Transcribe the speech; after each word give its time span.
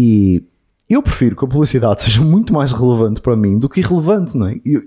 E 0.00 0.44
eu 0.88 1.02
prefiro 1.02 1.34
que 1.34 1.44
a 1.44 1.48
publicidade 1.48 2.02
seja 2.02 2.20
muito 2.22 2.52
mais 2.52 2.70
relevante 2.72 3.20
para 3.20 3.34
mim 3.36 3.58
do 3.58 3.68
que 3.68 3.80
irrelevante, 3.80 4.36
não 4.36 4.46
é? 4.46 4.60
Eu- 4.64 4.82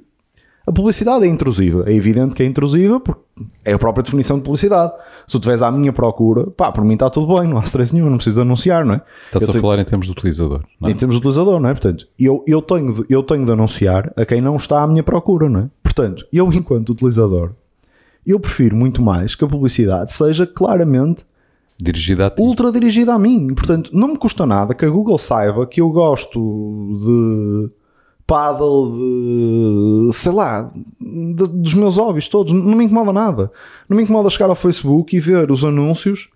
a 0.65 0.71
publicidade 0.71 1.25
é 1.25 1.27
intrusiva. 1.27 1.83
É 1.87 1.93
evidente 1.93 2.33
que 2.35 2.43
é 2.43 2.45
intrusiva 2.45 2.99
porque 2.99 3.21
é 3.65 3.73
a 3.73 3.79
própria 3.79 4.03
definição 4.03 4.37
de 4.37 4.43
publicidade. 4.43 4.93
Se 5.27 5.31
tu 5.33 5.37
estiveres 5.37 5.61
à 5.63 5.71
minha 5.71 5.91
procura, 5.91 6.49
pá, 6.51 6.71
por 6.71 6.85
mim 6.85 6.93
está 6.93 7.09
tudo 7.09 7.35
bem, 7.39 7.47
não 7.49 7.57
há 7.57 7.61
stress 7.63 7.93
nenhum, 7.93 8.09
não 8.09 8.17
preciso 8.17 8.35
de 8.37 8.41
anunciar, 8.43 8.85
não 8.85 8.93
é? 8.93 9.01
Estás 9.25 9.43
Eu 9.43 9.49
a 9.49 9.51
tenho- 9.53 9.61
falar 9.61 9.79
em 9.79 9.85
termos 9.85 10.05
de 10.05 10.11
utilizador. 10.13 10.61
Não 10.79 10.87
é? 10.87 10.91
em 10.91 10.95
termos 10.95 11.15
de 11.15 11.19
utilizador, 11.19 11.59
não 11.59 11.67
é? 11.69 11.73
Portanto, 11.73 12.07
eu, 12.17 12.43
eu, 12.47 12.61
tenho 12.61 12.93
de, 12.93 13.05
eu 13.09 13.23
tenho 13.23 13.43
de 13.45 13.51
anunciar 13.51 14.13
a 14.15 14.23
quem 14.23 14.39
não 14.39 14.55
está 14.55 14.83
à 14.83 14.87
minha 14.87 15.03
procura, 15.03 15.49
não 15.49 15.61
é? 15.61 15.69
Portanto, 15.83 16.25
eu, 16.31 16.45
enquanto 16.53 16.89
utilizador, 16.91 17.51
eu 18.25 18.39
prefiro 18.39 18.75
muito 18.75 19.01
mais 19.01 19.33
que 19.35 19.43
a 19.43 19.47
publicidade 19.47 20.13
seja 20.13 20.45
claramente 20.45 21.25
Dirigida 21.81 22.27
a 22.27 22.29
ti. 22.29 22.41
ultra 22.41 22.71
dirigida 22.71 23.13
a 23.13 23.19
mim. 23.19 23.53
Portanto, 23.53 23.89
não 23.93 24.09
me 24.09 24.17
custa 24.17 24.45
nada 24.45 24.73
que 24.75 24.85
a 24.85 24.89
Google 24.89 25.17
saiba 25.17 25.65
que 25.65 25.81
eu 25.81 25.89
gosto 25.89 26.39
de 26.99 27.71
paddle, 28.27 28.91
de 30.09 30.13
sei 30.15 30.31
lá, 30.31 30.71
de- 30.99 31.47
dos 31.47 31.73
meus 31.73 31.97
hobbies 31.97 32.27
todos. 32.27 32.53
Não 32.53 32.75
me 32.75 32.85
incomoda 32.85 33.11
nada. 33.11 33.51
Não 33.89 33.97
me 33.97 34.03
incomoda 34.03 34.29
chegar 34.29 34.49
ao 34.49 34.55
Facebook 34.55 35.15
e 35.15 35.19
ver 35.19 35.51
os 35.51 35.63
anúncios 35.63 36.29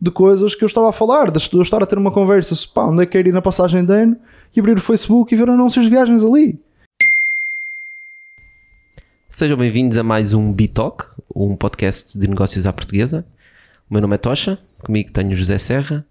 de 0.00 0.10
coisas 0.10 0.54
que 0.54 0.64
eu 0.64 0.66
estava 0.66 0.88
a 0.90 0.92
falar, 0.92 1.30
de 1.30 1.38
eu 1.52 1.62
estar 1.62 1.82
a 1.82 1.86
ter 1.86 1.98
uma 1.98 2.10
conversa, 2.10 2.54
se, 2.54 2.66
pá, 2.66 2.84
onde 2.86 3.02
é 3.02 3.06
que 3.06 3.12
quero 3.12 3.28
ir 3.28 3.32
na 3.32 3.42
passagem 3.42 3.84
de 3.84 3.92
ano 3.92 4.16
e 4.54 4.60
abrir 4.60 4.76
o 4.76 4.80
Facebook 4.80 5.34
e 5.34 5.36
ver 5.36 5.48
anúncios 5.50 5.84
de 5.84 5.90
viagens 5.90 6.22
ali. 6.24 6.58
Sejam 9.28 9.56
bem-vindos 9.56 9.96
a 9.98 10.02
mais 10.02 10.32
um 10.32 10.52
Bitalk, 10.52 11.04
um 11.34 11.54
podcast 11.54 12.18
de 12.18 12.26
negócios 12.26 12.66
à 12.66 12.72
portuguesa. 12.72 13.24
O 13.90 13.94
meu 13.94 14.00
nome 14.02 14.14
é 14.14 14.18
Tocha, 14.18 14.56
comigo 14.78 15.10
tenho 15.10 15.32
o 15.32 15.34
José 15.34 15.58
Serra 15.58 16.06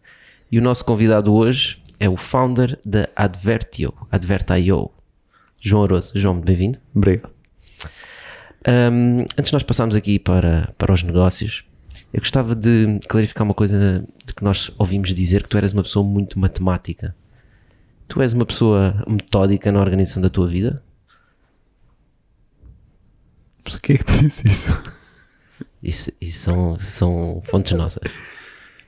e 0.52 0.60
o 0.60 0.62
nosso 0.62 0.84
convidado 0.84 1.34
hoje 1.34 1.82
é 1.98 2.10
o 2.10 2.18
founder 2.18 2.78
da 2.86 3.08
Advertio, 3.16 3.94
Advertio, 4.12 4.92
João 5.62 5.86
Aroso. 5.86 6.12
João, 6.14 6.42
bem-vindo. 6.42 6.78
Obrigado. 6.94 7.32
Um, 8.68 9.22
antes 9.22 9.46
de 9.46 9.54
nós 9.54 9.64
passarmos 9.64 9.96
aqui 9.96 10.20
para, 10.20 10.74
para 10.78 10.92
os 10.92 11.04
negócios, 11.04 11.64
eu 12.12 12.20
gostava 12.20 12.54
de 12.54 13.00
clarificar 13.08 13.46
uma 13.46 13.54
coisa 13.54 14.06
que 14.36 14.44
nós 14.44 14.70
ouvimos 14.78 15.14
dizer 15.14 15.44
que 15.44 15.48
tu 15.48 15.58
eras 15.58 15.72
uma 15.72 15.84
pessoa 15.84 16.06
muito 16.06 16.38
matemática. 16.38 17.16
Tu 18.10 18.22
és 18.22 18.34
uma 18.34 18.46
pessoa 18.46 19.02
metódica 19.08 19.72
na 19.72 19.80
organização 19.80 20.22
da 20.22 20.30
tua 20.30 20.50
vida? 20.50 20.84
Que 23.82 23.94
é 23.94 23.98
que 23.98 24.04
disse 24.04 24.50
isso? 24.50 24.99
Isso, 25.82 26.12
isso 26.20 26.40
são, 26.44 26.78
são 26.80 27.42
fontes 27.46 27.72
nossas. 27.74 28.04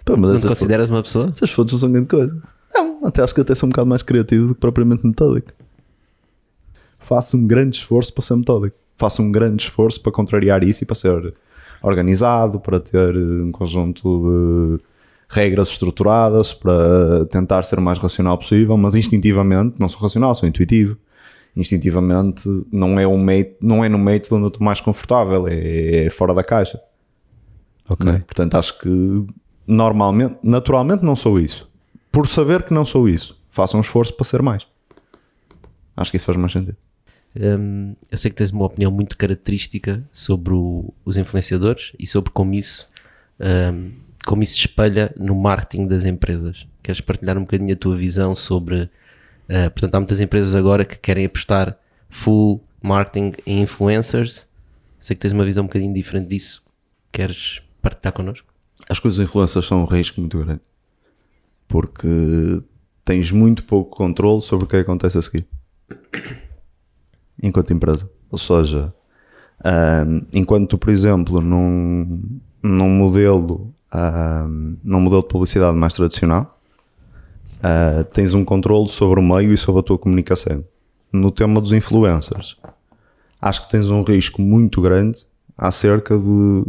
Pá, 0.04 0.18
mas 0.18 0.34
Não 0.34 0.40
te 0.40 0.48
consideras 0.48 0.90
uma 0.90 1.02
pessoa? 1.02 1.30
essas 1.34 1.52
fotos 1.52 1.74
não 1.74 1.80
são 1.80 1.92
grande 1.92 2.08
coisa. 2.08 2.42
Não, 2.74 3.06
até 3.06 3.24
acho 3.24 3.34
que 3.34 3.42
até 3.42 3.56
sou 3.56 3.68
um 3.68 3.72
bocado 3.72 3.88
mais 3.88 4.04
criativo 4.04 4.48
do 4.48 4.56
que 4.56 4.60
propriamente 4.62 5.06
metódico. 5.06 5.52
Faço 7.00 7.38
um 7.38 7.48
grande 7.48 7.78
esforço 7.78 8.14
para 8.14 8.24
ser 8.24 8.36
metódico. 8.36 8.76
Faço 8.98 9.22
um 9.22 9.32
grande 9.32 9.64
esforço 9.64 10.02
para 10.02 10.12
contrariar 10.12 10.64
isso 10.64 10.84
e 10.84 10.86
para 10.86 10.96
ser 10.96 11.34
organizado, 11.82 12.60
para 12.60 12.80
ter 12.80 13.16
um 13.16 13.52
conjunto 13.52 14.78
de 14.78 14.84
regras 15.30 15.70
estruturadas, 15.70 16.54
para 16.54 17.26
tentar 17.32 17.64
ser 17.64 17.80
o 17.80 17.82
mais 17.82 17.98
racional 17.98 18.38
possível, 18.38 18.78
mas 18.78 18.96
instintivamente 18.96 19.76
não 19.80 19.90
sou 19.90 20.02
racional, 20.02 20.36
sou 20.36 20.48
intuitivo. 20.48 20.98
Instintivamente 21.56 22.48
não 22.72 23.00
é, 23.00 23.06
um 23.06 23.22
meio, 23.22 23.54
não 23.62 23.84
é 23.84 23.90
no 23.90 23.98
método 23.98 24.36
onde 24.38 24.46
eu 24.46 24.48
estou 24.50 24.64
mais 24.64 24.80
confortável, 24.80 25.48
é, 25.48 26.06
é 26.06 26.10
fora 26.10 26.34
da 26.34 26.44
caixa. 26.44 26.80
Ok. 27.90 28.10
né? 28.10 28.24
Portanto, 28.26 28.56
acho 28.56 28.80
que 28.80 29.26
normalmente, 29.68 30.38
naturalmente 30.44 31.04
não 31.04 31.16
sou 31.16 31.40
isso. 31.40 31.70
Por 32.12 32.28
saber 32.28 32.64
que 32.64 32.74
não 32.74 32.86
sou 32.86 33.08
isso, 33.10 33.38
faço 33.50 33.76
um 33.78 33.82
esforço 33.82 34.14
para 34.14 34.26
ser 34.26 34.42
mais. 34.42 34.66
Acho 35.96 36.12
que 36.12 36.18
isso 36.18 36.26
faz 36.26 36.38
mais 36.38 36.54
sentido. 36.54 36.78
Hum, 37.38 37.96
eu 38.10 38.18
sei 38.18 38.30
que 38.32 38.38
tens 38.38 38.52
uma 38.52 38.66
opinião 38.66 38.92
muito 38.92 39.18
característica 39.18 40.04
sobre 40.12 40.54
o- 40.54 40.94
os 41.06 41.16
influenciadores 41.18 41.94
e 42.00 42.06
sobre 42.08 42.32
como 42.32 42.54
isso, 42.54 42.88
hum, 43.74 43.92
como 44.26 44.44
isso 44.44 44.54
se 44.54 44.60
espelha 44.60 45.14
no 45.18 45.36
marketing 45.36 45.88
das 45.88 46.06
empresas. 46.06 46.68
Queres 46.84 47.02
partilhar 47.02 47.38
um 47.38 47.42
bocadinho 47.42 47.74
a 47.74 47.78
tua 47.78 47.96
visão 47.96 48.36
sobre. 48.36 48.90
Uh, 49.52 49.70
portanto, 49.72 49.96
há 49.96 50.00
muitas 50.00 50.20
empresas 50.20 50.56
agora 50.56 50.86
que 50.86 50.98
querem 50.98 51.26
apostar 51.26 51.78
full 52.10 52.64
marketing 52.82 53.34
em 53.46 53.62
influencers. 53.62 54.48
Sei 55.00 55.16
que 55.16 55.22
tens 55.22 55.32
uma 55.32 55.44
visão 55.44 55.64
um 55.64 55.68
bocadinho 55.68 55.94
diferente 55.94 56.28
disso. 56.28 56.64
Queres 57.12 57.62
partilhar 57.82 58.14
connosco? 58.14 58.48
As 58.90 59.00
coisas 59.00 59.20
influências 59.20 59.66
são 59.66 59.82
um 59.82 59.86
risco 59.86 60.20
muito 60.20 60.40
grande. 60.40 60.62
Porque 61.68 62.62
tens 63.04 63.32
muito 63.32 63.64
pouco 63.64 63.96
controle 63.96 64.42
sobre 64.42 64.66
o 64.66 64.68
que 64.68 64.78
acontece 64.78 65.18
a 65.18 65.22
seguir. 65.22 65.48
Enquanto 67.42 67.74
empresa. 67.74 68.10
Ou 68.30 68.38
seja, 68.38 68.94
ahm, 69.64 70.22
enquanto 70.32 70.78
por 70.78 70.90
exemplo, 70.90 71.42
num, 71.42 72.40
num 72.62 72.90
modelo 72.90 73.74
ahm, 73.92 74.78
num 74.84 75.02
modelo 75.02 75.22
de 75.22 75.28
publicidade 75.28 75.76
mais 75.76 75.94
tradicional, 75.94 76.50
ah, 77.62 78.04
tens 78.12 78.34
um 78.34 78.44
controle 78.44 78.90
sobre 78.90 79.20
o 79.20 79.24
meio 79.24 79.54
e 79.54 79.58
sobre 79.58 79.82
a 79.82 79.84
tua 79.84 79.98
comunicação. 79.98 80.64
No 81.12 81.32
tema 81.32 81.62
dos 81.62 81.72
influencers, 81.74 82.58
acho 83.42 83.66
que 83.66 83.72
tens 83.72 83.90
um 83.90 84.04
risco 84.04 84.42
muito 84.42 84.82
grande 84.82 85.26
acerca 85.58 86.18
de, 86.18 86.66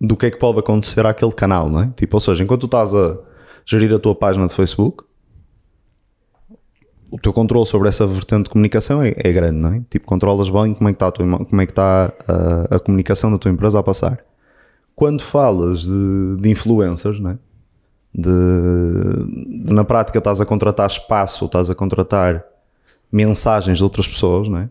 do 0.00 0.16
que 0.16 0.26
é 0.26 0.30
que 0.30 0.38
pode 0.38 0.58
acontecer 0.58 1.04
àquele 1.06 1.32
canal, 1.32 1.68
não 1.68 1.82
é? 1.82 1.92
Tipo, 1.96 2.16
ou 2.16 2.20
seja, 2.20 2.44
enquanto 2.44 2.62
tu 2.62 2.66
estás 2.66 2.94
a 2.94 3.18
gerir 3.64 3.92
a 3.92 3.98
tua 3.98 4.14
página 4.14 4.46
de 4.46 4.54
Facebook, 4.54 5.04
o 7.10 7.18
teu 7.18 7.32
controle 7.32 7.66
sobre 7.66 7.88
essa 7.88 8.06
vertente 8.06 8.44
de 8.44 8.50
comunicação 8.50 9.02
é, 9.02 9.14
é 9.16 9.32
grande, 9.32 9.56
não 9.56 9.72
é? 9.72 9.82
Tipo, 9.88 10.06
controlas 10.06 10.48
bem 10.48 10.74
como 10.74 10.88
é 10.88 10.92
que 10.92 10.96
está 10.96 11.08
a, 11.08 11.12
tua 11.12 11.44
como 11.44 11.60
é 11.60 11.66
que 11.66 11.72
está 11.72 12.12
a, 12.28 12.76
a 12.76 12.78
comunicação 12.78 13.30
da 13.30 13.38
tua 13.38 13.50
empresa 13.50 13.78
a 13.78 13.82
passar. 13.82 14.18
Quando 14.94 15.22
falas 15.22 15.82
de, 15.82 16.36
de 16.40 16.50
influencers, 16.50 17.18
não 17.18 17.30
é? 17.30 17.38
De, 18.18 18.30
de- 19.64 19.72
na 19.74 19.84
prática 19.84 20.16
estás 20.18 20.40
a 20.40 20.46
contratar 20.46 20.86
espaço, 20.86 21.44
estás 21.44 21.68
a 21.68 21.74
contratar 21.74 22.42
mensagens 23.12 23.76
de 23.76 23.84
outras 23.84 24.08
pessoas, 24.08 24.48
não 24.48 24.58
é? 24.58 24.70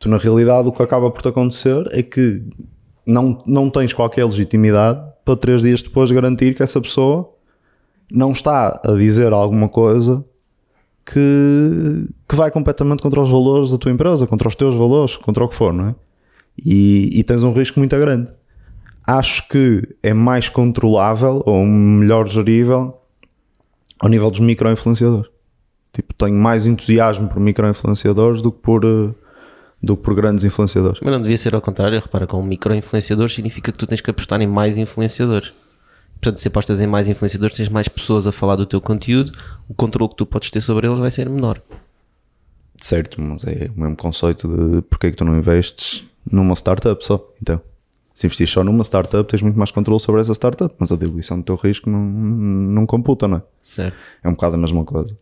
Tu 0.00 0.08
na 0.08 0.16
realidade 0.16 0.66
o 0.66 0.72
que 0.72 0.82
acaba 0.82 1.08
por 1.10 1.22
te 1.22 1.28
acontecer 1.28 1.86
é 1.92 2.02
que 2.02 2.42
não, 3.06 3.40
não 3.46 3.70
tens 3.70 3.92
qualquer 3.92 4.24
legitimidade 4.24 5.00
para 5.24 5.36
três 5.36 5.62
dias 5.62 5.80
depois 5.80 6.10
garantir 6.10 6.56
que 6.56 6.62
essa 6.62 6.80
pessoa 6.80 7.32
não 8.10 8.32
está 8.32 8.80
a 8.84 8.92
dizer 8.94 9.32
alguma 9.32 9.68
coisa 9.68 10.24
que, 11.06 12.08
que 12.28 12.34
vai 12.34 12.50
completamente 12.50 13.00
contra 13.02 13.20
os 13.20 13.30
valores 13.30 13.70
da 13.70 13.78
tua 13.78 13.92
empresa, 13.92 14.26
contra 14.26 14.48
os 14.48 14.54
teus 14.56 14.74
valores, 14.74 15.16
contra 15.16 15.44
o 15.44 15.48
que 15.48 15.54
for, 15.54 15.72
não 15.72 15.88
é? 15.90 15.94
E, 16.58 17.10
e 17.12 17.22
tens 17.22 17.42
um 17.44 17.52
risco 17.52 17.78
muito 17.78 17.96
grande. 17.96 18.30
Acho 19.06 19.48
que 19.48 19.82
é 20.02 20.14
mais 20.14 20.48
controlável 20.48 21.42
ou 21.44 21.64
melhor 21.64 22.28
gerível 22.28 22.96
ao 23.98 24.08
nível 24.08 24.30
dos 24.30 24.40
micro-influenciadores. 24.40 25.30
Tipo, 25.92 26.14
tenho 26.14 26.34
mais 26.34 26.66
entusiasmo 26.66 27.28
por 27.28 27.38
micro-influenciadores 27.38 28.40
do 28.40 28.50
que 28.50 28.60
por, 28.60 28.84
eh, 28.84 29.10
do 29.82 29.96
que 29.96 30.02
por 30.02 30.14
grandes 30.14 30.44
influenciadores. 30.44 31.00
Mas 31.02 31.12
não 31.12 31.20
devia 31.20 31.36
ser 31.36 31.54
ao 31.54 31.60
contrário. 31.60 32.00
Repara, 32.00 32.26
com 32.26 32.42
micro-influenciadores 32.42 33.34
significa 33.34 33.70
que 33.70 33.78
tu 33.78 33.86
tens 33.86 34.00
que 34.00 34.10
apostar 34.10 34.40
em 34.40 34.46
mais 34.46 34.78
influenciadores. 34.78 35.52
Portanto, 36.20 36.38
se 36.38 36.48
apostas 36.48 36.80
em 36.80 36.86
mais 36.86 37.08
influenciadores, 37.08 37.56
tens 37.56 37.68
mais 37.68 37.88
pessoas 37.88 38.26
a 38.26 38.32
falar 38.32 38.56
do 38.56 38.64
teu 38.64 38.80
conteúdo, 38.80 39.32
o 39.68 39.74
controle 39.74 40.08
que 40.10 40.16
tu 40.16 40.24
podes 40.24 40.50
ter 40.50 40.60
sobre 40.60 40.86
eles 40.86 40.98
vai 40.98 41.10
ser 41.10 41.28
menor. 41.28 41.60
Certo, 42.76 43.20
mas 43.20 43.44
é 43.44 43.70
o 43.76 43.80
mesmo 43.80 43.96
conceito 43.96 44.48
de 44.48 44.82
porque 44.82 45.08
é 45.08 45.10
que 45.10 45.16
tu 45.16 45.24
não 45.24 45.36
investes 45.36 46.04
numa 46.30 46.54
startup 46.54 47.04
só. 47.04 47.20
Então, 47.40 47.60
se 48.14 48.26
investir 48.26 48.46
só 48.46 48.62
numa 48.62 48.84
startup, 48.84 49.28
tens 49.28 49.42
muito 49.42 49.58
mais 49.58 49.70
controle 49.70 50.00
sobre 50.00 50.20
essa 50.20 50.32
startup, 50.32 50.74
mas 50.78 50.92
a 50.92 50.96
diluição 50.96 51.38
do 51.38 51.44
teu 51.44 51.56
risco 51.56 51.88
não, 51.88 52.00
não 52.00 52.86
computa, 52.86 53.26
não 53.26 53.38
é? 53.38 53.42
Certo. 53.62 53.96
É 54.22 54.28
um 54.28 54.32
bocado 54.32 54.56
a 54.56 54.58
mesma 54.58 54.84
coisa. 54.84 55.16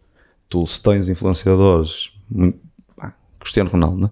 Tu, 0.49 0.67
se 0.67 0.83
tens 0.83 1.09
influenciadores, 1.09 2.13
muito, 2.29 2.59
pá, 2.97 3.15
Cristiano 3.39 3.71
Ronaldo, 3.71 3.99
não 3.99 4.09
é? 4.09 4.11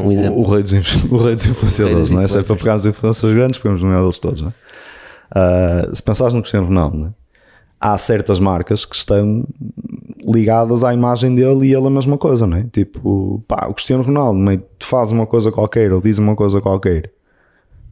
Um 0.00 0.12
exemplo. 0.12 0.38
O, 0.38 0.44
o 0.44 0.50
rei 0.50 0.62
dos, 0.62 0.72
o 1.10 1.16
rei 1.16 1.34
dos 1.34 1.46
influenciadores, 1.46 2.10
não 2.10 2.20
é? 2.20 2.28
Se 2.28 2.38
é 2.38 2.42
para 2.42 2.56
pegar 2.56 2.76
os 2.76 2.86
influenciadores 2.86 3.36
grandes, 3.36 3.58
pegamos 3.58 3.82
no 3.82 3.88
meio 3.88 4.00
deles 4.02 4.18
todos, 4.18 4.42
não 4.42 4.48
é? 4.48 4.54
Ah, 5.30 5.90
se 5.92 6.02
pensares 6.02 6.34
no 6.34 6.40
Cristiano 6.40 6.66
Ronaldo, 6.66 6.96
não 6.96 7.06
é? 7.08 7.24
há 7.84 7.98
certas 7.98 8.40
marcas 8.40 8.86
que 8.86 8.96
estão 8.96 9.46
ligadas 10.26 10.82
à 10.82 10.94
imagem 10.94 11.34
dele 11.34 11.68
e 11.68 11.74
ele 11.74 11.86
a 11.86 11.90
mesma 11.90 12.16
coisa, 12.16 12.46
não 12.46 12.56
é? 12.56 12.64
Tipo, 12.72 13.42
pá, 13.46 13.66
o 13.68 13.74
Cristiano 13.74 14.02
Ronaldo 14.02 14.38
meio 14.38 14.62
faz 14.80 15.10
uma 15.10 15.26
coisa 15.26 15.52
qualquer 15.52 15.92
ou 15.92 16.00
diz 16.00 16.18
uma 16.18 16.34
coisa 16.34 16.60
qualquer 16.60 17.10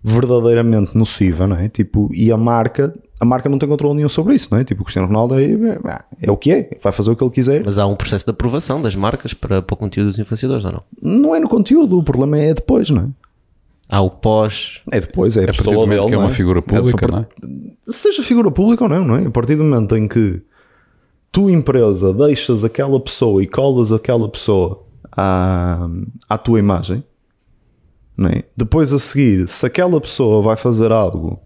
verdadeiramente 0.04 0.96
nociva, 0.96 1.46
não 1.46 1.56
é? 1.56 1.68
Tipo, 1.68 2.10
e 2.12 2.32
a 2.32 2.36
marca, 2.36 2.92
a 3.20 3.24
marca 3.24 3.48
não 3.48 3.58
tem 3.58 3.68
controle 3.68 3.96
nenhum 3.96 4.08
sobre 4.08 4.34
isso, 4.34 4.48
não 4.50 4.58
é? 4.58 4.64
Tipo, 4.64 4.82
o 4.82 4.84
Cristiano 4.84 5.06
Ronaldo 5.06 5.38
é, 5.38 5.44
é, 5.44 5.98
é 6.22 6.30
o 6.30 6.36
que 6.36 6.50
é, 6.50 6.78
vai 6.82 6.92
fazer 6.92 7.10
o 7.10 7.16
que 7.16 7.22
ele 7.22 7.30
quiser. 7.30 7.62
Mas 7.64 7.78
há 7.78 7.86
um 7.86 7.94
processo 7.94 8.24
de 8.24 8.30
aprovação 8.30 8.82
das 8.82 8.96
marcas 8.96 9.32
para, 9.32 9.62
para 9.62 9.74
o 9.74 9.76
conteúdo 9.76 10.08
dos 10.08 10.18
influenciadores, 10.18 10.64
ou 10.64 10.72
não? 10.72 10.82
Não 11.00 11.36
é 11.36 11.40
no 11.40 11.48
conteúdo, 11.48 11.98
o 11.98 12.02
problema 12.02 12.38
é 12.38 12.52
depois, 12.52 12.90
não 12.90 13.02
é? 13.02 13.06
Há 13.88 14.00
o 14.00 14.10
pós. 14.10 14.80
É 14.90 15.00
depois, 15.00 15.36
é 15.36 15.44
a 15.44 15.48
pessoa 15.48 15.86
dele, 15.86 16.06
que 16.06 16.14
é 16.14 16.16
não 16.16 16.24
uma 16.24 16.30
figura 16.30 16.62
pública, 16.62 17.06
a, 17.06 17.08
não 17.08 17.18
é? 17.18 17.26
seja 17.86 18.22
figura 18.22 18.50
pública 18.50 18.84
ou 18.84 18.90
não, 18.90 19.04
não 19.04 19.16
é? 19.16 19.26
A 19.26 19.30
partir 19.30 19.54
do 19.54 19.64
momento 19.64 19.94
em 19.96 20.08
que 20.08 20.40
tu, 21.32 21.48
empresa, 21.48 22.12
deixas 22.12 22.62
aquela 22.62 23.00
pessoa 23.00 23.42
e 23.42 23.46
colas 23.46 23.90
aquela 23.90 24.28
pessoa 24.28 24.84
à, 25.10 25.88
à 26.28 26.38
tua 26.38 26.58
imagem, 26.58 27.02
não 28.16 28.28
é? 28.28 28.44
depois 28.54 28.92
a 28.92 28.98
seguir, 28.98 29.48
se 29.48 29.64
aquela 29.64 29.98
pessoa 30.00 30.42
vai 30.42 30.56
fazer 30.56 30.92
algo 30.92 31.40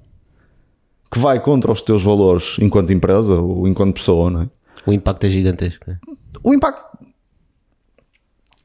que 1.11 1.21
vai 1.21 1.41
contra 1.41 1.71
os 1.71 1.81
teus 1.81 2.03
valores 2.03 2.57
enquanto 2.61 2.93
empresa 2.93 3.41
ou 3.41 3.69
enquanto 3.69 3.95
pessoa, 3.95 4.29
não 4.29 4.43
é? 4.43 4.49
O 4.85 4.93
impacto 4.93 5.25
é 5.25 5.29
gigantesco. 5.31 5.91
né? 5.91 5.99
o 6.43 6.53
impacto. 6.55 6.86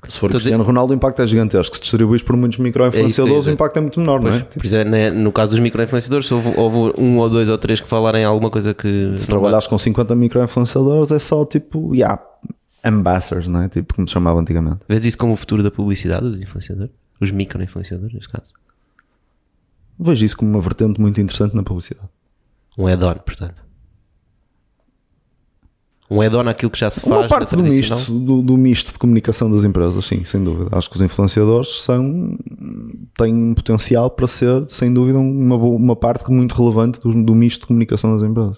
Se 0.07 0.18
for 0.18 0.27
Estou 0.27 0.39
Cristiano 0.39 0.63
Ronaldo, 0.63 0.94
o 0.94 0.95
impacto 0.95 1.21
é 1.21 1.27
gigantesco. 1.27 1.75
Se 1.75 1.81
distribuis 1.81 2.24
por 2.24 2.36
muitos 2.36 2.57
É 2.57 2.62
isso 2.62 2.71
que 2.74 2.81
eu 2.81 2.86
ia 2.86 2.89
micro-influenciadores, 2.89 3.39
dizer. 3.39 3.51
o 3.51 3.53
impacto 3.53 3.77
é 3.77 3.81
muito 3.81 4.00
menor, 4.00 4.21
não 4.21 4.33
é? 4.33 4.39
Por 4.39 4.65
isso 4.65 4.75
é, 4.75 4.83
né, 4.83 5.12
no 5.12 5.31
caso 5.31 5.51
dos 5.51 5.59
micro-influenciadores, 5.59 6.25
se 6.25 6.33
houve, 6.33 6.53
houve 6.57 7.00
um 7.00 7.19
ou 7.19 7.30
dois 7.30 7.50
ou 7.50 7.57
três 7.57 7.80
que 7.80 7.88
falarem 7.88 8.25
alguma 8.25 8.50
coisa 8.50 8.74
que. 8.74 9.13
Se 9.18 9.27
trabalhares 9.27 9.68
com 9.68 9.77
50 9.77 10.15
micro-influenciadores, 10.15 11.12
é 11.12 11.19
só 11.19 11.45
tipo, 11.45 11.94
yeah, 11.94 12.19
ambassadors, 12.83 13.48
não 13.48 13.62
é? 13.62 13.69
Tipo, 13.69 13.94
como 13.94 14.07
se 14.07 14.13
chamava 14.13 14.39
antigamente. 14.39 14.80
Vês 14.89 15.06
isso 15.06 15.18
como 15.18 15.33
o 15.33 15.36
futuro 15.36 15.62
da 15.62 15.69
publicidade, 15.69 16.30
dos 16.30 16.42
influenciadores? 16.42 16.92
Os 17.19 17.30
micro-influenciadores, 17.30 18.13
neste 18.13 18.30
caso. 18.30 18.54
Vejo 20.00 20.25
isso 20.25 20.36
como 20.36 20.50
uma 20.50 20.62
vertente 20.62 21.00
muito 21.00 21.21
interessante 21.21 21.56
na 21.56 21.62
publicidade. 21.62 22.09
Um 22.75 22.88
add-on, 22.88 23.15
portanto. 23.15 23.62
Um 26.13 26.22
add-on 26.22 26.42
àquilo 26.50 26.69
que 26.69 26.78
já 26.78 26.90
se 26.90 27.00
faz. 27.00 27.12
Uma 27.16 27.28
parte 27.30 27.56
do 27.56 27.63
misto, 27.63 28.12
do, 28.12 28.42
do 28.42 28.58
misto 28.58 28.92
de 28.92 29.00
comunicação 29.00 29.50
das 29.50 29.63
empresas, 29.63 30.06
sim, 30.06 30.25
sem 30.25 30.44
dúvida. 30.44 30.68
Acho 30.78 30.90
que 30.90 30.98
os 30.98 31.02
influenciadores 31.02 31.81
são, 31.84 32.38
têm 33.18 33.34
um 33.34 33.54
potencial 33.54 34.10
para 34.10 34.28
ser, 34.28 34.66
sem 34.68 34.94
dúvida, 34.94 35.18
uma, 35.18 35.56
uma 35.56 35.96
parte 35.96 36.30
muito 36.30 36.54
relevante 36.54 37.00
do, 37.00 37.24
do 37.24 37.34
misto 37.34 37.62
de 37.62 37.68
comunicação 37.68 38.18
das 38.18 38.30
empresas. 38.30 38.58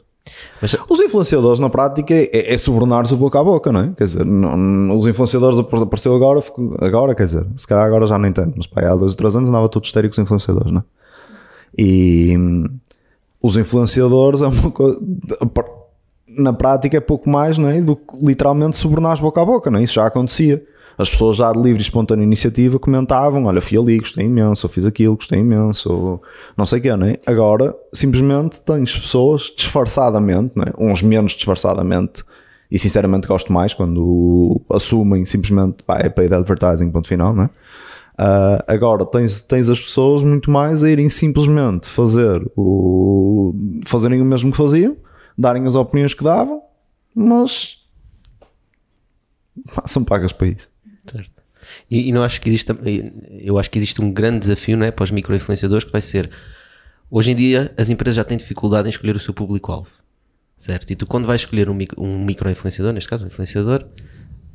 Mas- 0.60 0.76
os 0.90 1.00
influenciadores, 1.00 1.60
na 1.60 1.70
prática, 1.70 2.12
é, 2.16 2.54
é 2.54 2.58
subornar-se 2.58 3.14
o 3.14 3.18
boca 3.18 3.40
a 3.40 3.44
boca, 3.44 3.72
não 3.72 3.82
é? 3.82 3.92
Quer 3.96 4.06
dizer, 4.06 4.26
não- 4.26 4.98
os 4.98 5.06
influenciadores 5.06 5.60
apare- 5.60 5.84
apareceu 5.84 6.16
agora, 6.16 6.42
agora, 6.80 7.14
quer 7.14 7.26
dizer, 7.26 7.46
se 7.56 7.68
calhar 7.68 7.86
agora 7.86 8.08
já 8.08 8.18
nem 8.18 8.32
tanto, 8.32 8.54
mas 8.58 8.66
pá, 8.66 8.82
há 8.82 8.96
dois 8.96 9.12
ou 9.12 9.18
três 9.18 9.36
anos 9.36 9.50
andava 9.50 9.70
todo 9.70 9.84
histérico 9.86 10.14
os 10.14 10.18
influenciadores, 10.18 10.72
não 10.72 10.80
é? 10.80 10.84
E 11.78 12.36
hum, 12.36 12.66
os 13.42 13.58
influenciadores 13.58 14.42
é 14.42 14.48
uma 14.48 14.72
coisa. 14.72 14.98
Na 16.38 16.54
prática 16.54 16.98
é 16.98 17.00
pouco 17.00 17.30
mais 17.30 17.58
não 17.58 17.70
é? 17.70 17.82
do 17.82 17.96
que 17.96 18.18
literalmente 18.22 18.78
subornar 18.78 19.20
boca 19.20 19.42
a 19.42 19.46
boca, 19.46 19.70
não 19.70 19.80
é? 19.80 19.84
Isso 19.84 19.94
já 19.94 20.06
acontecia. 20.06 20.64
As 20.98 21.10
pessoas 21.10 21.38
já 21.38 21.52
de 21.52 21.60
livre 21.60 21.80
e 21.80 21.82
espontânea 21.82 22.24
iniciativa 22.24 22.78
comentavam: 22.78 23.46
Olha, 23.46 23.62
fui 23.62 23.78
ali, 23.78 23.98
gostei 23.98 24.26
imenso, 24.26 24.68
ou 24.68 24.72
fiz 24.72 24.86
aquilo, 24.86 25.16
gostei 25.16 25.40
imenso, 25.40 25.92
ou 25.92 26.22
não 26.56 26.66
sei 26.66 26.80
o 26.80 26.82
quê, 26.82 26.96
não 26.96 27.08
é? 27.08 27.16
Agora, 27.26 27.76
simplesmente 27.92 28.62
tens 28.62 28.96
pessoas 28.96 29.52
disfarçadamente, 29.58 30.56
não 30.56 30.64
é? 30.64 30.74
uns 30.78 31.02
menos 31.02 31.32
disfarçadamente, 31.32 32.24
e 32.70 32.78
sinceramente 32.78 33.28
gosto 33.28 33.52
mais 33.52 33.74
quando 33.74 34.62
assumem 34.70 35.26
simplesmente 35.26 35.82
pá, 35.84 35.98
é 36.00 36.10
paid 36.10 36.34
advertising, 36.34 36.92
ponto 36.92 37.08
final, 37.08 37.34
não 37.34 37.46
é? 37.46 37.50
Ah, 38.18 38.64
agora 38.68 39.06
tens, 39.06 39.42
tens 39.42 39.70
as 39.70 39.80
pessoas 39.80 40.22
muito 40.22 40.52
mais 40.52 40.84
a 40.84 40.90
irem 40.90 41.10
simplesmente 41.10 41.88
fazer 41.88 42.44
o 42.56 43.54
fazerem 43.86 44.22
o 44.22 44.26
mesmo 44.26 44.52
que 44.52 44.58
faziam, 44.58 44.96
darem 45.38 45.66
as 45.66 45.76
opiniões 45.76 46.14
que 46.14 46.24
davam, 46.24 46.62
mas 47.14 47.84
são 49.86 50.04
pagas 50.04 50.32
para 50.32 50.48
isso. 50.48 50.70
Certo. 51.06 51.44
E, 51.90 52.10
e 52.10 52.12
não 52.12 52.24
acho 52.24 52.42
que 52.42 52.50
existe, 52.50 52.72
eu 53.40 53.58
acho 53.58 53.70
que 53.70 53.78
existe 53.78 54.02
um 54.02 54.12
grande 54.12 54.40
desafio 54.40 54.78
não 54.78 54.86
é, 54.86 54.92
para 54.92 55.04
os 55.04 55.12
micro-influenciadores 55.12 55.86
que 55.86 55.92
vai 55.92 56.02
ser 56.02 56.30
hoje 57.10 57.32
em 57.32 57.36
dia 57.36 57.74
as 57.78 57.90
empresas 57.90 58.16
já 58.16 58.24
têm 58.24 58.38
dificuldade 58.38 58.88
em 58.88 58.90
escolher 58.90 59.16
o 59.16 59.20
seu 59.20 59.34
público-alvo. 59.34 59.90
Certo? 60.58 60.90
E 60.92 60.96
tu 60.96 61.06
quando 61.06 61.26
vais 61.26 61.42
escolher 61.42 61.70
um, 61.70 61.78
um 61.98 62.24
micro-influenciador, 62.24 62.94
neste 62.94 63.10
caso 63.10 63.24
um 63.24 63.28
influenciador, 63.28 63.86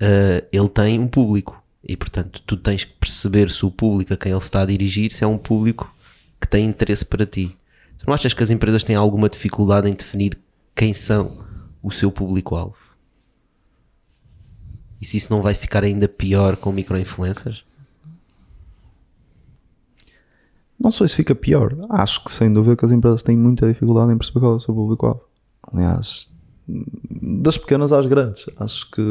eh, 0.00 0.44
ele 0.52 0.68
tem 0.68 0.98
um 0.98 1.06
público. 1.06 1.62
E 1.84 1.96
portanto 1.96 2.42
tu 2.46 2.56
tens 2.56 2.84
que 2.84 2.92
perceber 2.94 3.50
se 3.50 3.64
o 3.64 3.70
público 3.70 4.12
a 4.12 4.16
quem 4.16 4.32
ele 4.32 4.40
está 4.40 4.62
a 4.62 4.66
dirigir 4.66 5.10
se 5.12 5.22
é 5.22 5.26
um 5.26 5.38
público 5.38 5.94
que 6.40 6.48
tem 6.48 6.66
interesse 6.66 7.04
para 7.04 7.26
ti. 7.26 7.56
Tu 7.96 8.04
não 8.06 8.14
achas 8.14 8.32
que 8.32 8.42
as 8.42 8.50
empresas 8.50 8.84
têm 8.84 8.96
alguma 8.96 9.28
dificuldade 9.28 9.88
em 9.88 9.94
definir 9.94 10.38
quem 10.78 10.94
são 10.94 11.44
o 11.82 11.90
seu 11.90 12.12
público-alvo? 12.12 12.78
E 15.00 15.04
se 15.04 15.16
isso 15.16 15.32
não 15.32 15.42
vai 15.42 15.52
ficar 15.52 15.82
ainda 15.82 16.08
pior 16.08 16.56
com 16.56 16.70
micro-influencers? 16.70 17.64
Não 20.78 20.92
sei 20.92 21.08
se 21.08 21.16
fica 21.16 21.34
pior. 21.34 21.76
Acho 21.90 22.22
que 22.22 22.30
sem 22.30 22.52
dúvida 22.52 22.76
que 22.76 22.84
as 22.84 22.92
empresas 22.92 23.24
têm 23.24 23.36
muita 23.36 23.66
dificuldade 23.66 24.12
em 24.12 24.16
perceber 24.18 24.38
qual 24.38 24.52
é 24.52 24.56
o 24.56 24.60
seu 24.60 24.72
público-alvo. 24.72 25.24
Aliás, 25.72 26.30
das 27.20 27.58
pequenas 27.58 27.92
às 27.92 28.06
grandes. 28.06 28.46
Acho 28.56 28.88
que. 28.92 29.02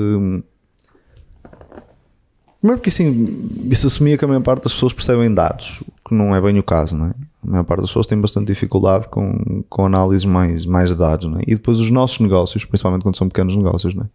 Primeiro 2.60 2.80
porque 2.80 2.90
assim, 2.90 3.70
isso 3.70 3.88
assumia 3.88 4.18
que 4.18 4.24
a 4.24 4.28
maior 4.28 4.42
parte 4.42 4.64
das 4.64 4.74
pessoas 4.74 4.94
percebem 4.94 5.34
dados, 5.34 5.82
o 5.82 6.10
que 6.10 6.16
não 6.16 6.34
é 6.34 6.42
bem 6.42 6.58
o 6.58 6.64
caso, 6.64 6.96
não 6.98 7.08
é? 7.08 7.14
A 7.48 7.52
maior 7.52 7.64
parte 7.64 7.80
das 7.80 7.90
pessoas 7.90 8.06
tem 8.06 8.20
bastante 8.20 8.48
dificuldade 8.48 9.08
com, 9.08 9.64
com 9.70 9.86
análises 9.86 10.26
mais, 10.26 10.66
mais 10.66 10.90
de 10.90 10.96
dados, 10.96 11.32
é? 11.38 11.44
E 11.48 11.56
depois 11.56 11.80
os 11.80 11.90
nossos 11.90 12.20
negócios, 12.20 12.66
principalmente 12.66 13.04
quando 13.04 13.16
são 13.16 13.30
pequenos 13.30 13.56
negócios, 13.56 13.96
é? 13.96 14.06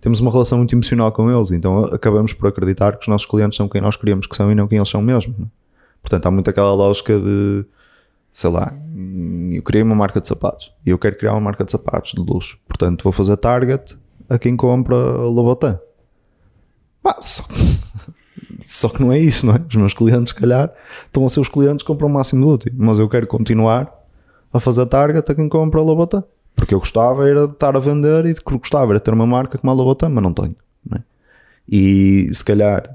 Temos 0.00 0.20
uma 0.20 0.30
relação 0.30 0.58
muito 0.58 0.74
emocional 0.74 1.12
com 1.12 1.30
eles, 1.30 1.50
então 1.50 1.84
acabamos 1.84 2.32
por 2.32 2.48
acreditar 2.48 2.92
que 2.96 3.02
os 3.02 3.08
nossos 3.08 3.26
clientes 3.26 3.56
são 3.56 3.68
quem 3.68 3.80
nós 3.82 3.96
queríamos 3.96 4.26
que 4.26 4.34
são 4.34 4.50
e 4.50 4.54
não 4.54 4.66
quem 4.66 4.78
eles 4.78 4.88
são 4.88 5.02
mesmo. 5.02 5.34
é? 5.42 5.44
Portanto, 6.00 6.26
há 6.26 6.30
muito 6.30 6.48
aquela 6.48 6.72
lógica 6.72 7.18
de, 7.18 7.66
sei 8.32 8.48
lá, 8.48 8.72
eu 9.52 9.62
criei 9.62 9.82
uma 9.82 9.94
marca 9.94 10.20
de 10.20 10.26
sapatos 10.26 10.72
e 10.86 10.90
eu 10.90 10.98
quero 10.98 11.18
criar 11.18 11.32
uma 11.32 11.40
marca 11.40 11.64
de 11.64 11.70
sapatos 11.70 12.12
de 12.12 12.20
luxo. 12.20 12.58
Portanto, 12.66 13.02
vou 13.02 13.12
fazer 13.12 13.36
target 13.36 13.98
a 14.28 14.38
quem 14.38 14.56
compra 14.56 14.96
Lobotan. 14.96 15.78
Bah, 17.02 17.18
só, 18.64 18.88
que 18.88 19.00
não 19.00 19.12
é 19.12 19.18
isso, 19.18 19.46
não 19.46 19.54
é? 19.54 19.60
Os 19.68 19.74
meus 19.74 19.94
clientes, 19.94 20.32
se 20.32 20.34
calhar, 20.34 20.72
estão 21.06 21.24
a 21.24 21.28
ser 21.28 21.40
os 21.40 21.48
clientes 21.48 21.82
que 21.82 21.86
compram 21.86 22.08
o 22.08 22.12
máximo 22.12 22.44
de 22.44 22.52
útil, 22.52 22.72
mas 22.76 22.98
eu 22.98 23.08
quero 23.08 23.26
continuar 23.26 23.92
a 24.52 24.60
fazer 24.60 24.86
target 24.86 25.30
a 25.30 25.34
quem 25.34 25.48
compra 25.48 25.80
Lobotan. 25.80 26.24
Porque 26.54 26.74
eu 26.74 26.80
gostava 26.80 27.28
era 27.28 27.46
de 27.46 27.52
estar 27.52 27.76
a 27.76 27.80
vender 27.80 28.26
e 28.26 28.34
que 28.34 28.58
gostava 28.58 28.92
era 28.92 29.00
ter 29.00 29.14
uma 29.14 29.26
marca 29.26 29.56
como 29.56 29.70
a 29.70 29.74
Lobotan, 29.74 30.08
mas 30.08 30.22
não 30.22 30.32
tenho. 30.32 30.56
Não 30.84 30.98
é? 30.98 31.04
E 31.68 32.28
se 32.32 32.44
calhar 32.44 32.90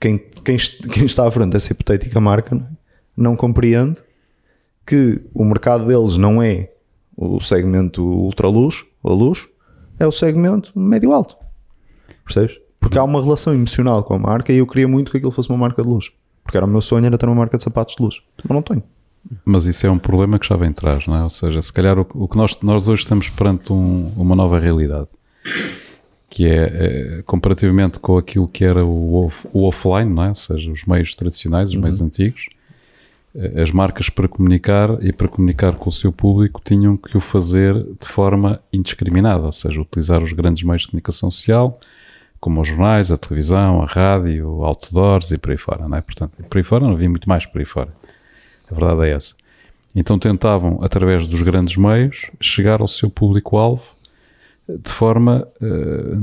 quem, 0.00 0.18
quem, 0.44 0.56
quem 0.56 1.04
está 1.04 1.26
à 1.26 1.30
frente 1.30 1.52
dessa 1.52 1.72
hipotética 1.72 2.20
marca 2.20 2.54
não, 2.54 2.64
é? 2.64 2.68
não 3.16 3.36
compreende 3.36 4.00
que 4.86 5.20
o 5.34 5.44
mercado 5.44 5.86
deles 5.86 6.16
não 6.16 6.42
é 6.42 6.72
o 7.16 7.40
segmento 7.40 8.02
ultra 8.02 8.48
luxo, 8.48 8.86
ou 9.02 9.14
luxo, 9.14 9.50
é 9.98 10.06
o 10.06 10.12
segmento 10.12 10.72
médio-alto. 10.78 11.36
Percebes? 12.24 12.58
Porque 12.80 12.98
há 12.98 13.04
uma 13.04 13.20
relação 13.22 13.52
emocional 13.54 14.02
com 14.04 14.14
a 14.14 14.18
marca 14.18 14.52
e 14.52 14.58
eu 14.58 14.66
queria 14.66 14.88
muito 14.88 15.10
que 15.10 15.16
aquilo 15.16 15.32
fosse 15.32 15.48
uma 15.48 15.58
marca 15.58 15.82
de 15.82 15.88
luxo. 15.88 16.12
Porque 16.42 16.56
era 16.56 16.64
o 16.64 16.68
meu 16.68 16.80
sonho 16.80 17.04
era 17.06 17.18
ter 17.18 17.26
uma 17.26 17.34
marca 17.34 17.56
de 17.56 17.62
sapatos 17.62 17.94
de 17.96 18.02
luxo. 18.02 18.22
Mas 18.44 18.54
não 18.54 18.62
tenho. 18.62 18.82
Mas 19.44 19.66
isso 19.66 19.86
é 19.86 19.90
um 19.90 19.98
problema 19.98 20.38
que 20.38 20.46
já 20.48 20.56
vem 20.56 20.70
atrás, 20.70 21.06
não 21.06 21.14
é? 21.16 21.22
Ou 21.22 21.28
seja, 21.30 21.60
se 21.60 21.72
calhar 21.72 21.98
o, 21.98 22.06
o 22.14 22.28
que 22.28 22.36
nós, 22.36 22.58
nós 22.62 22.88
hoje 22.88 23.02
estamos 23.02 23.28
perante 23.28 23.72
um- 23.72 24.10
uma 24.16 24.34
nova 24.34 24.58
realidade, 24.58 25.08
que 26.30 26.46
é, 26.46 27.18
eh, 27.18 27.22
comparativamente 27.26 27.98
com 27.98 28.16
aquilo 28.16 28.46
que 28.48 28.64
era 28.64 28.84
o, 28.84 29.24
off- 29.26 29.48
o 29.52 29.64
offline, 29.66 30.10
não 30.12 30.22
é? 30.24 30.28
Ou 30.30 30.34
seja, 30.34 30.70
os 30.70 30.84
meios 30.84 31.14
tradicionais, 31.14 31.70
os 31.70 31.76
meios 31.76 32.00
antigos, 32.00 32.48
eh, 33.34 33.60
as 33.62 33.70
marcas 33.70 34.08
para 34.08 34.28
comunicar 34.28 34.96
e 35.02 35.12
para 35.12 35.28
comunicar 35.28 35.74
com 35.76 35.88
o 35.88 35.92
seu 35.92 36.12
público 36.12 36.60
tinham 36.64 36.96
que 36.96 37.16
o 37.16 37.20
fazer 37.20 37.74
de 37.74 38.08
forma 38.08 38.60
indiscriminada, 38.72 39.44
ou 39.44 39.52
seja, 39.52 39.80
utilizar 39.80 40.22
os 40.22 40.32
grandes 40.32 40.62
meios 40.62 40.82
de 40.82 40.88
comunicação 40.88 41.30
social, 41.30 41.78
como 42.40 42.60
os 42.60 42.68
jornais, 42.68 43.10
a 43.10 43.18
televisão, 43.18 43.82
a 43.82 43.86
rádio, 43.86 44.64
outdoors 44.64 45.30
e 45.30 45.38
por 45.38 45.50
aí 45.50 45.58
fora, 45.58 45.88
não 45.88 45.96
é? 45.96 46.00
Portanto, 46.00 46.32
por 46.48 46.58
aí 46.58 46.64
fora 46.64 46.84
não 46.84 46.92
havia 46.92 47.10
muito 47.10 47.28
mais 47.28 47.46
por 47.46 47.58
aí 47.58 47.64
fora. 47.64 47.92
A 48.70 48.74
verdade 48.74 49.08
é 49.08 49.14
essa. 49.14 49.34
Então 49.94 50.18
tentavam, 50.18 50.78
através 50.82 51.26
dos 51.26 51.42
grandes 51.42 51.76
meios, 51.76 52.26
chegar 52.40 52.80
ao 52.80 52.88
seu 52.88 53.10
público-alvo 53.10 53.82
de 54.68 54.90
forma 54.92 55.48
eh, 55.62 56.18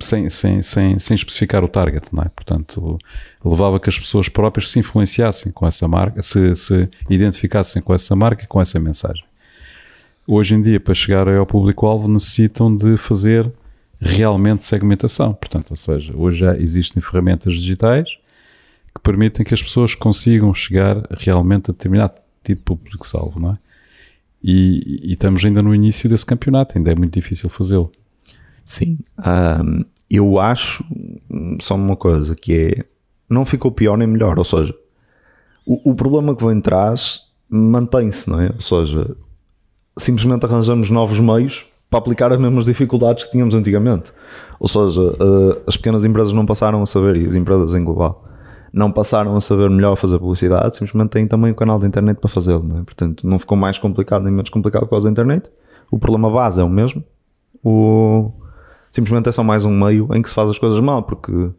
sem, 0.00 0.28
sem, 0.28 0.62
sem, 0.62 0.98
sem 0.98 1.14
especificar 1.14 1.62
o 1.62 1.68
target, 1.68 2.08
não 2.12 2.22
é? 2.22 2.28
Portanto, 2.28 2.98
levava 3.44 3.78
que 3.78 3.88
as 3.88 3.98
pessoas 3.98 4.28
próprias 4.28 4.70
se 4.70 4.78
influenciassem 4.78 5.52
com 5.52 5.66
essa 5.66 5.86
marca, 5.86 6.22
se, 6.22 6.56
se 6.56 6.88
identificassem 7.08 7.82
com 7.82 7.94
essa 7.94 8.16
marca 8.16 8.44
e 8.44 8.46
com 8.46 8.60
essa 8.60 8.78
mensagem. 8.80 9.24
Hoje 10.26 10.54
em 10.54 10.62
dia, 10.62 10.80
para 10.80 10.94
chegar 10.94 11.28
ao 11.28 11.46
público-alvo, 11.46 12.08
necessitam 12.08 12.74
de 12.74 12.96
fazer 12.96 13.50
realmente 14.02 14.64
segmentação. 14.64 15.32
Portanto, 15.32 15.70
ou 15.70 15.76
seja, 15.76 16.12
hoje 16.16 16.38
já 16.38 16.56
existem 16.56 17.00
ferramentas 17.00 17.54
digitais 17.54 18.18
que 18.94 19.00
permitem 19.00 19.44
que 19.44 19.54
as 19.54 19.62
pessoas 19.62 19.94
consigam 19.94 20.52
chegar 20.52 21.06
realmente 21.10 21.70
a 21.70 21.72
determinado 21.72 22.14
tipo 22.42 22.60
de 22.60 22.64
público-alvo, 22.64 23.38
não 23.38 23.52
é? 23.52 23.58
E, 24.42 25.10
e 25.10 25.12
estamos 25.12 25.44
ainda 25.44 25.62
no 25.62 25.72
início 25.72 26.10
desse 26.10 26.26
campeonato, 26.26 26.76
ainda 26.76 26.90
é 26.90 26.94
muito 26.96 27.14
difícil 27.14 27.48
fazê-lo. 27.48 27.92
Sim. 28.64 28.98
Ahm, 29.18 29.84
eu 30.10 30.40
acho 30.40 30.84
só 31.60 31.76
uma 31.76 31.96
coisa 31.96 32.34
que 32.34 32.52
é 32.52 32.84
não 33.30 33.46
ficou 33.46 33.70
pior 33.70 33.96
nem 33.96 34.08
melhor, 34.08 34.38
ou 34.38 34.44
seja, 34.44 34.74
o, 35.64 35.92
o 35.92 35.94
problema 35.94 36.34
que 36.34 36.44
vem 36.44 36.58
atrás 36.58 37.22
mantém-se, 37.48 38.28
não 38.28 38.40
é? 38.40 38.50
Ou 38.52 38.60
seja, 38.60 39.16
simplesmente 39.96 40.44
arranjamos 40.44 40.90
novos 40.90 41.20
meios 41.20 41.71
para 41.92 41.98
aplicar 41.98 42.32
as 42.32 42.40
mesmas 42.40 42.64
dificuldades 42.64 43.24
que 43.24 43.32
tínhamos 43.32 43.54
antigamente. 43.54 44.14
Ou 44.58 44.66
seja, 44.66 45.02
uh, 45.02 45.62
as 45.66 45.76
pequenas 45.76 46.06
empresas 46.06 46.32
não 46.32 46.46
passaram 46.46 46.82
a 46.82 46.86
saber, 46.86 47.16
e 47.16 47.26
as 47.26 47.34
empresas 47.34 47.74
em 47.74 47.84
global, 47.84 48.24
não 48.72 48.90
passaram 48.90 49.36
a 49.36 49.40
saber 49.42 49.68
melhor 49.68 49.94
fazer 49.96 50.18
publicidade, 50.18 50.74
simplesmente 50.74 51.10
têm 51.10 51.26
também 51.26 51.52
o 51.52 51.54
canal 51.54 51.78
da 51.78 51.86
internet 51.86 52.16
para 52.16 52.30
fazê-lo. 52.30 52.78
É? 52.78 52.82
Portanto, 52.82 53.26
não 53.26 53.38
ficou 53.38 53.58
mais 53.58 53.76
complicado 53.76 54.22
nem 54.22 54.32
menos 54.32 54.48
complicado 54.48 54.86
com 54.86 54.96
a 54.96 55.10
internet. 55.10 55.50
O 55.90 55.98
problema 55.98 56.30
base 56.30 56.62
é 56.62 56.64
o 56.64 56.70
mesmo. 56.70 57.04
O... 57.62 58.32
Simplesmente 58.90 59.28
é 59.28 59.32
só 59.32 59.44
mais 59.44 59.62
um 59.66 59.70
meio 59.70 60.08
em 60.14 60.22
que 60.22 60.30
se 60.30 60.34
faz 60.34 60.48
as 60.48 60.58
coisas 60.58 60.80
mal, 60.80 61.02
porque 61.02 61.50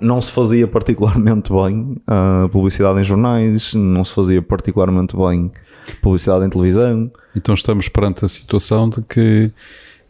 não 0.00 0.18
se 0.22 0.32
fazia 0.32 0.66
particularmente 0.66 1.52
bem 1.52 2.00
a 2.06 2.48
publicidade 2.50 3.00
em 3.00 3.04
jornais, 3.04 3.74
não 3.74 4.02
se 4.02 4.14
fazia 4.14 4.40
particularmente 4.40 5.14
bem 5.14 5.50
publicidade 5.96 6.44
em 6.44 6.50
televisão. 6.50 7.10
Então 7.34 7.54
estamos 7.54 7.88
perante 7.88 8.24
a 8.24 8.28
situação 8.28 8.88
de 8.88 9.02
que 9.02 9.52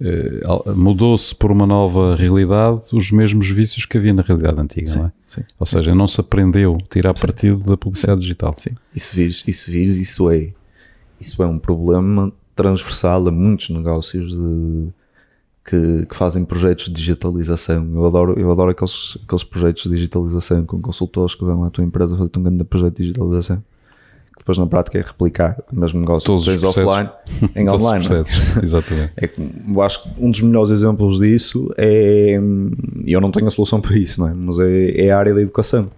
eh, 0.00 0.40
mudou-se 0.76 1.34
por 1.34 1.50
uma 1.50 1.66
nova 1.66 2.14
realidade 2.14 2.82
os 2.92 3.10
mesmos 3.10 3.50
vícios 3.50 3.84
que 3.84 3.98
havia 3.98 4.14
na 4.14 4.22
realidade 4.22 4.60
antiga, 4.60 4.86
sim, 4.86 4.98
não 4.98 5.06
é? 5.06 5.12
Sim. 5.26 5.42
Ou 5.58 5.66
seja, 5.66 5.94
não 5.94 6.06
se 6.06 6.20
aprendeu 6.20 6.76
a 6.76 6.88
tirar 6.88 7.16
sim. 7.16 7.26
partido 7.26 7.58
da 7.64 7.76
publicidade 7.76 8.20
digital. 8.20 8.54
Sim. 8.56 8.70
E 8.94 9.00
se 9.00 9.16
vires, 9.16 9.42
vires 9.42 9.96
isso, 9.96 10.30
é, 10.30 10.52
isso 11.20 11.42
é 11.42 11.46
um 11.46 11.58
problema 11.58 12.32
transversal 12.54 13.26
a 13.26 13.30
muitos 13.32 13.70
negócios 13.70 14.30
de, 14.30 14.88
que, 15.64 16.06
que, 16.06 16.14
fazem 16.14 16.44
projetos 16.44 16.86
de 16.86 16.92
digitalização. 16.92 17.90
Eu 17.92 18.06
adoro, 18.06 18.38
eu 18.38 18.52
adoro 18.52 18.70
aqueles, 18.70 19.18
aqueles 19.24 19.42
projetos 19.42 19.82
de 19.82 19.90
digitalização 19.90 20.64
com 20.64 20.80
consultores 20.80 21.34
que 21.34 21.44
vão 21.44 21.64
à 21.64 21.70
tua 21.70 21.84
empresa 21.84 22.16
fazer 22.16 22.30
um 22.36 22.42
grande 22.42 22.64
projeto 22.64 22.96
de 22.96 23.02
digitalização 23.02 23.62
depois 24.38 24.56
na 24.56 24.66
prática 24.66 24.98
é 24.98 25.02
replicar 25.02 25.58
o 25.70 25.78
mesmo 25.78 26.00
negócio 26.00 26.26
Todos 26.26 26.44
que 26.44 26.50
tens 26.50 26.62
offline 26.62 27.10
em 27.54 27.68
online. 27.68 28.04
É? 28.06 28.20
Exatamente. 28.64 29.12
É 29.16 29.26
que, 29.26 29.40
eu 29.68 29.82
acho 29.82 30.02
que 30.02 30.10
um 30.18 30.30
dos 30.30 30.40
melhores 30.40 30.70
exemplos 30.70 31.18
disso 31.18 31.68
é, 31.76 32.38
e 33.04 33.12
eu 33.12 33.20
não 33.20 33.30
tenho 33.30 33.46
a 33.46 33.50
solução 33.50 33.80
para 33.80 33.96
isso, 33.96 34.20
não 34.20 34.28
é? 34.28 34.34
mas 34.34 34.58
é, 34.58 35.06
é 35.06 35.10
a 35.10 35.18
área 35.18 35.34
da 35.34 35.42
educação. 35.42 35.90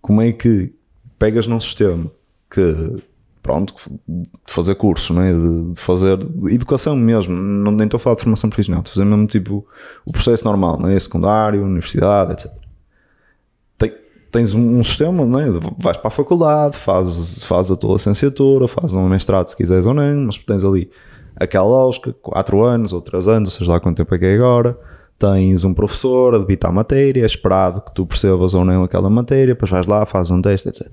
Como 0.00 0.20
é 0.20 0.30
que 0.32 0.72
pegas 1.18 1.46
num 1.46 1.60
sistema 1.60 2.10
que 2.50 3.02
pronto, 3.42 3.74
de 4.08 4.28
fazer 4.46 4.74
curso, 4.74 5.14
não 5.14 5.22
é? 5.22 5.32
de, 5.32 5.72
de 5.72 5.80
fazer 5.80 6.18
educação 6.48 6.96
mesmo, 6.96 7.32
não, 7.32 7.70
nem 7.70 7.84
estou 7.84 7.98
a 7.98 8.00
falar 8.00 8.16
de 8.16 8.22
formação 8.22 8.50
profissional, 8.50 8.82
de 8.82 8.90
fazer 8.90 9.04
mesmo 9.04 9.26
tipo 9.26 9.64
o 10.04 10.12
processo 10.12 10.44
normal, 10.44 10.80
não 10.80 10.88
é? 10.88 10.98
secundário, 10.98 11.62
universidade, 11.62 12.32
etc 12.32 12.65
tens 14.36 14.52
um, 14.52 14.84
sistema, 14.84 15.24
não 15.24 15.40
é? 15.40 15.46
vais 15.78 15.96
para 15.96 16.08
a 16.08 16.10
faculdade, 16.10 16.76
fazes, 16.76 17.42
fazes 17.44 17.72
a 17.72 17.76
tua 17.76 17.94
licenciatura, 17.94 18.68
fazes 18.68 18.94
um 18.94 19.08
mestrado 19.08 19.48
se 19.48 19.56
quiseres 19.56 19.86
ou 19.86 19.94
não, 19.94 20.26
mas 20.26 20.36
tens 20.36 20.62
ali 20.62 20.90
aquela 21.34 21.64
lógica, 21.64 22.12
4 22.20 22.64
anos 22.64 22.92
ou 22.92 23.00
3 23.00 23.28
anos, 23.28 23.54
seja 23.54 23.70
lá 23.70 23.80
quanto 23.80 23.96
tempo 23.96 24.14
é 24.14 24.18
que 24.18 24.26
é 24.26 24.34
agora, 24.34 24.78
tens 25.18 25.64
um 25.64 25.72
professor 25.72 26.34
a 26.34 26.38
debitar 26.38 26.70
a 26.70 26.74
matéria, 26.74 27.22
é 27.22 27.26
esperado 27.26 27.80
que 27.80 27.94
tu 27.94 28.04
percebas 28.04 28.52
ou 28.52 28.62
não 28.62 28.84
aquela 28.84 29.08
matéria, 29.08 29.54
depois 29.54 29.70
vais 29.70 29.86
lá, 29.86 30.04
fazes 30.04 30.30
um 30.30 30.42
teste, 30.42 30.68
etc. 30.68 30.86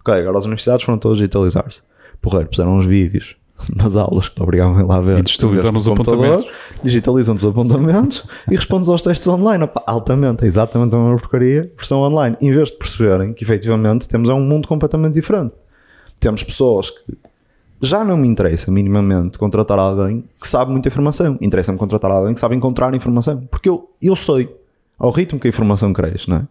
Ok, 0.00 0.14
agora 0.14 0.38
as 0.38 0.44
universidades 0.44 0.84
foram 0.84 0.98
todas 0.98 1.18
digitalizar-se. 1.18 1.82
Porreiro, 2.22 2.48
puseram 2.48 2.76
uns 2.76 2.86
vídeos 2.86 3.36
nas 3.74 3.96
aulas 3.96 4.28
que 4.28 4.34
te 4.34 4.42
obrigavam 4.42 4.76
a 4.76 4.80
ir 4.80 4.86
lá 4.86 5.00
ver. 5.00 5.18
E 5.18 5.22
digitalizam 5.22 5.74
os 5.74 5.88
apontamentos. 5.88 6.46
Digitalizam 6.82 7.34
os 7.34 7.44
apontamentos 7.44 8.24
e 8.50 8.56
respondes 8.56 8.88
aos 8.88 9.02
testes 9.02 9.26
online. 9.28 9.64
Opa, 9.64 9.82
altamente, 9.86 10.44
é 10.44 10.46
exatamente 10.46 10.94
a 10.94 10.98
mesma 10.98 11.16
porcaria, 11.18 11.72
versão 11.76 12.00
online. 12.00 12.36
Em 12.40 12.50
vez 12.50 12.70
de 12.70 12.76
perceberem 12.76 13.32
que 13.32 13.44
efetivamente 13.44 14.08
temos 14.08 14.28
um 14.28 14.40
mundo 14.40 14.68
completamente 14.68 15.14
diferente. 15.14 15.54
Temos 16.20 16.42
pessoas 16.42 16.90
que 16.90 17.16
já 17.80 18.04
não 18.04 18.16
me 18.16 18.26
interessa 18.26 18.70
minimamente 18.70 19.38
contratar 19.38 19.78
alguém 19.78 20.24
que 20.40 20.48
sabe 20.48 20.70
muita 20.70 20.88
informação. 20.88 21.38
Interessa-me 21.40 21.78
contratar 21.78 22.10
alguém 22.10 22.34
que 22.34 22.40
sabe 22.40 22.56
encontrar 22.56 22.94
informação. 22.94 23.46
Porque 23.50 23.68
eu, 23.68 23.90
eu 24.00 24.16
sei 24.16 24.48
ao 24.98 25.10
ritmo 25.10 25.38
que 25.38 25.46
a 25.46 25.50
informação 25.50 25.92
cresce, 25.92 26.28
não 26.28 26.36
é? 26.38 26.42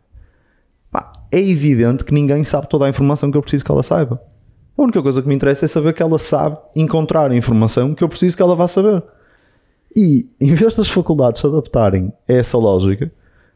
Pá, 0.91 1.11
é 1.31 1.39
evidente 1.39 2.05
que 2.05 2.13
ninguém 2.13 2.43
sabe 2.43 2.69
toda 2.69 2.85
a 2.85 2.89
informação 2.89 3.31
que 3.31 3.37
eu 3.37 3.41
preciso 3.41 3.65
que 3.65 3.71
ela 3.71 3.83
saiba. 3.83 4.21
A 4.77 4.81
única 4.81 5.01
coisa 5.01 5.21
que 5.21 5.27
me 5.27 5.35
interessa 5.35 5.65
é 5.65 5.67
saber 5.67 5.93
que 5.93 6.03
ela 6.03 6.19
sabe 6.19 6.57
encontrar 6.75 7.31
a 7.31 7.35
informação 7.35 7.95
que 7.95 8.03
eu 8.03 8.09
preciso 8.09 8.35
que 8.35 8.41
ela 8.41 8.55
vá 8.55 8.67
saber. 8.67 9.01
E 9.95 10.27
em 10.39 10.53
vez 10.53 10.75
das 10.75 10.89
faculdades 10.89 11.39
se 11.39 11.47
adaptarem 11.47 12.11
a 12.27 12.33
essa 12.33 12.57
lógica, 12.57 13.09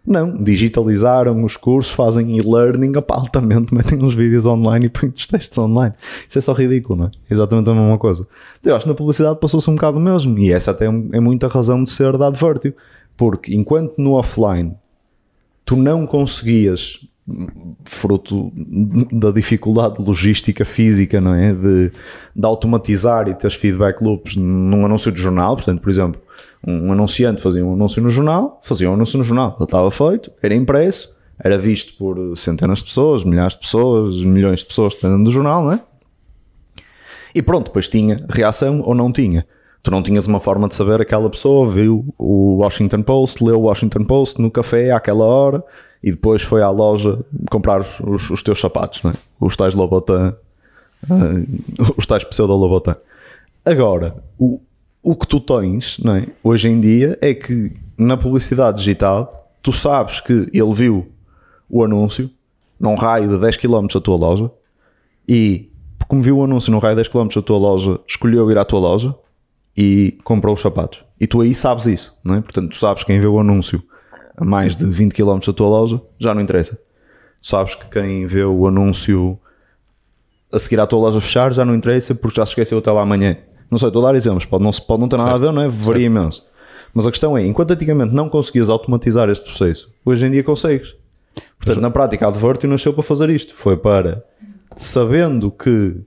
não, 0.05 0.41
digitalizaram 0.41 1.43
os 1.43 1.57
cursos, 1.57 1.91
fazem 1.91 2.37
e-learning, 2.37 2.93
altamente 3.09 3.73
metem 3.73 4.01
uns 4.01 4.13
vídeos 4.13 4.45
online 4.45 4.85
e 4.85 4.89
põem 4.89 5.11
os 5.15 5.27
textos 5.27 5.57
online. 5.57 5.93
Isso 6.27 6.37
é 6.37 6.41
só 6.41 6.53
ridículo, 6.53 6.99
não 6.99 7.05
é? 7.07 7.11
Exatamente 7.29 7.69
a 7.69 7.75
mesma 7.75 7.97
coisa. 7.97 8.25
Eu 8.63 8.75
acho 8.75 8.85
que 8.85 8.89
na 8.89 8.95
publicidade 8.95 9.39
passou-se 9.39 9.69
um 9.69 9.75
bocado 9.75 9.99
mesmo, 9.99 10.39
e 10.39 10.51
essa 10.51 10.71
até 10.71 10.85
é 10.85 11.19
muita 11.19 11.49
razão 11.49 11.83
de 11.83 11.89
ser 11.89 12.17
da 12.17 12.27
Advertio, 12.27 12.73
porque 13.17 13.53
enquanto 13.53 13.97
no 13.97 14.13
offline 14.13 14.73
tu 15.65 15.75
não 15.75 16.07
conseguias 16.07 17.05
fruto 17.83 18.51
da 19.11 19.31
dificuldade 19.31 20.01
logística 20.01 20.65
física, 20.65 21.19
não 21.21 21.33
é? 21.33 21.53
De, 21.53 21.91
de 22.35 22.45
automatizar 22.45 23.27
e 23.27 23.33
ter 23.33 23.51
feedback 23.51 24.01
loops 24.01 24.35
num 24.35 24.85
anúncio 24.85 25.11
de 25.11 25.21
jornal. 25.21 25.55
Portanto, 25.55 25.81
por 25.81 25.89
exemplo, 25.89 26.21
um 26.65 26.91
anunciante 26.91 27.41
fazia 27.41 27.65
um 27.65 27.73
anúncio 27.73 28.01
no 28.01 28.09
jornal, 28.09 28.59
fazia 28.63 28.89
um 28.89 28.93
anúncio 28.93 29.17
no 29.17 29.23
jornal, 29.23 29.55
ele 29.57 29.63
estava 29.63 29.89
feito, 29.91 30.31
era 30.41 30.53
impresso, 30.53 31.15
era 31.41 31.57
visto 31.57 31.97
por 31.97 32.37
centenas 32.37 32.79
de 32.79 32.85
pessoas, 32.85 33.23
milhares 33.23 33.53
de 33.53 33.59
pessoas, 33.59 34.21
milhões 34.23 34.59
de 34.59 34.65
pessoas, 34.65 34.93
dependendo 34.93 35.23
do 35.23 35.31
jornal, 35.31 35.63
não 35.63 35.71
é? 35.73 35.81
E 37.33 37.41
pronto, 37.41 37.65
depois 37.67 37.87
tinha 37.87 38.17
reação 38.29 38.81
ou 38.81 38.93
não 38.93 39.11
tinha. 39.11 39.45
Tu 39.81 39.89
não 39.89 40.03
tinhas 40.03 40.27
uma 40.27 40.41
forma 40.41 40.67
de 40.67 40.75
saber 40.75 40.99
aquela 40.99 41.29
pessoa 41.29 41.69
viu 41.69 42.13
o 42.17 42.57
Washington 42.57 43.01
Post, 43.01 43.41
leu 43.43 43.59
o 43.59 43.63
Washington 43.63 44.03
Post 44.03 44.41
no 44.41 44.51
café 44.51 44.91
àquela 44.91 45.23
hora 45.23 45.63
e 46.01 46.11
depois 46.11 46.41
foi 46.41 46.61
à 46.61 46.69
loja 46.69 47.19
comprar 47.49 47.81
os, 47.81 47.99
os, 47.99 48.29
os 48.29 48.43
teus 48.43 48.59
sapatos, 48.59 49.01
é? 49.05 49.13
os 49.39 49.55
tais 49.55 49.73
Lobotan, 49.73 50.35
uh, 51.09 51.93
os 51.97 52.05
tais 52.05 52.23
pseudo 52.23 52.55
Lobotan. 52.55 52.95
Agora, 53.65 54.15
o, 54.37 54.61
o 55.03 55.15
que 55.15 55.27
tu 55.27 55.39
tens 55.39 55.97
é? 56.05 56.27
hoje 56.43 56.69
em 56.69 56.79
dia 56.79 57.17
é 57.21 57.33
que 57.33 57.73
na 57.97 58.15
publicidade 58.15 58.77
digital 58.77 59.51
tu 59.61 59.73
sabes 59.73 60.21
que 60.21 60.49
ele 60.53 60.73
viu 60.73 61.11
o 61.69 61.83
anúncio 61.83 62.29
num 62.79 62.95
raio 62.95 63.27
de 63.27 63.37
10 63.37 63.57
km 63.57 63.87
da 63.93 63.99
tua 63.99 64.15
loja 64.15 64.49
e 65.27 65.69
como 66.07 66.23
viu 66.23 66.37
o 66.37 66.43
anúncio 66.43 66.71
num 66.71 66.79
raio 66.79 66.95
de 66.95 67.03
10 67.03 67.09
km 67.09 67.27
da 67.35 67.41
tua 67.41 67.57
loja, 67.57 67.99
escolheu 68.07 68.49
ir 68.49 68.57
à 68.57 68.63
tua 68.63 68.79
loja 68.79 69.13
e 69.77 70.17
comprou 70.23 70.55
os 70.55 70.61
sapatos. 70.61 71.03
E 71.19 71.27
tu 71.27 71.41
aí 71.41 71.53
sabes 71.53 71.85
isso, 71.85 72.17
não 72.23 72.35
é? 72.35 72.41
Portanto, 72.41 72.69
tu 72.69 72.77
sabes 72.77 73.03
quem 73.03 73.19
vê 73.19 73.27
o 73.27 73.39
anúncio 73.39 73.83
a 74.39 74.45
mais 74.45 74.75
de 74.75 74.85
20 74.85 75.13
km 75.13 75.39
da 75.45 75.53
tua 75.53 75.67
loja, 75.67 76.01
já 76.17 76.33
não 76.33 76.41
interessa. 76.41 76.79
Sabes 77.41 77.75
que 77.75 77.85
quem 77.89 78.25
vê 78.25 78.43
o 78.43 78.65
anúncio 78.65 79.37
a 80.51 80.57
seguir 80.57 80.79
à 80.79 80.87
tua 80.87 80.99
loja 80.99 81.19
fechar 81.19 81.53
já 81.53 81.65
não 81.65 81.75
interessa 81.75 82.15
porque 82.15 82.37
já 82.39 82.45
se 82.45 82.51
esqueceu 82.51 82.77
até 82.77 82.89
lá 82.89 83.01
amanhã. 83.01 83.37
Não 83.69 83.77
sei, 83.77 83.89
estou 83.89 84.03
a 84.03 84.11
dar 84.11 84.17
exemplos, 84.17 84.45
pode 84.45 84.63
não, 84.63 84.71
pode 84.71 85.01
não 85.01 85.09
ter 85.09 85.17
nada 85.17 85.31
certo. 85.31 85.43
a 85.43 85.47
ver, 85.47 85.53
não 85.53 85.61
é? 85.61 85.67
Varia 85.67 85.83
certo. 85.83 86.05
imenso. 86.05 86.45
Mas 86.93 87.05
a 87.05 87.11
questão 87.11 87.37
é, 87.37 87.45
enquanto 87.45 87.71
antigamente 87.71 88.15
não 88.15 88.29
conseguias 88.29 88.69
automatizar 88.69 89.29
este 89.29 89.43
processo, 89.43 89.93
hoje 90.03 90.25
em 90.25 90.31
dia 90.31 90.43
consegues. 90.43 90.95
Portanto, 91.57 91.81
na 91.81 91.91
prática, 91.91 92.25
a 92.25 92.29
Advertio 92.29 92.69
nasceu 92.69 92.93
para 92.93 93.03
fazer 93.03 93.29
isto. 93.29 93.53
Foi 93.53 93.77
para, 93.77 94.25
sabendo 94.75 95.51
que 95.51 96.01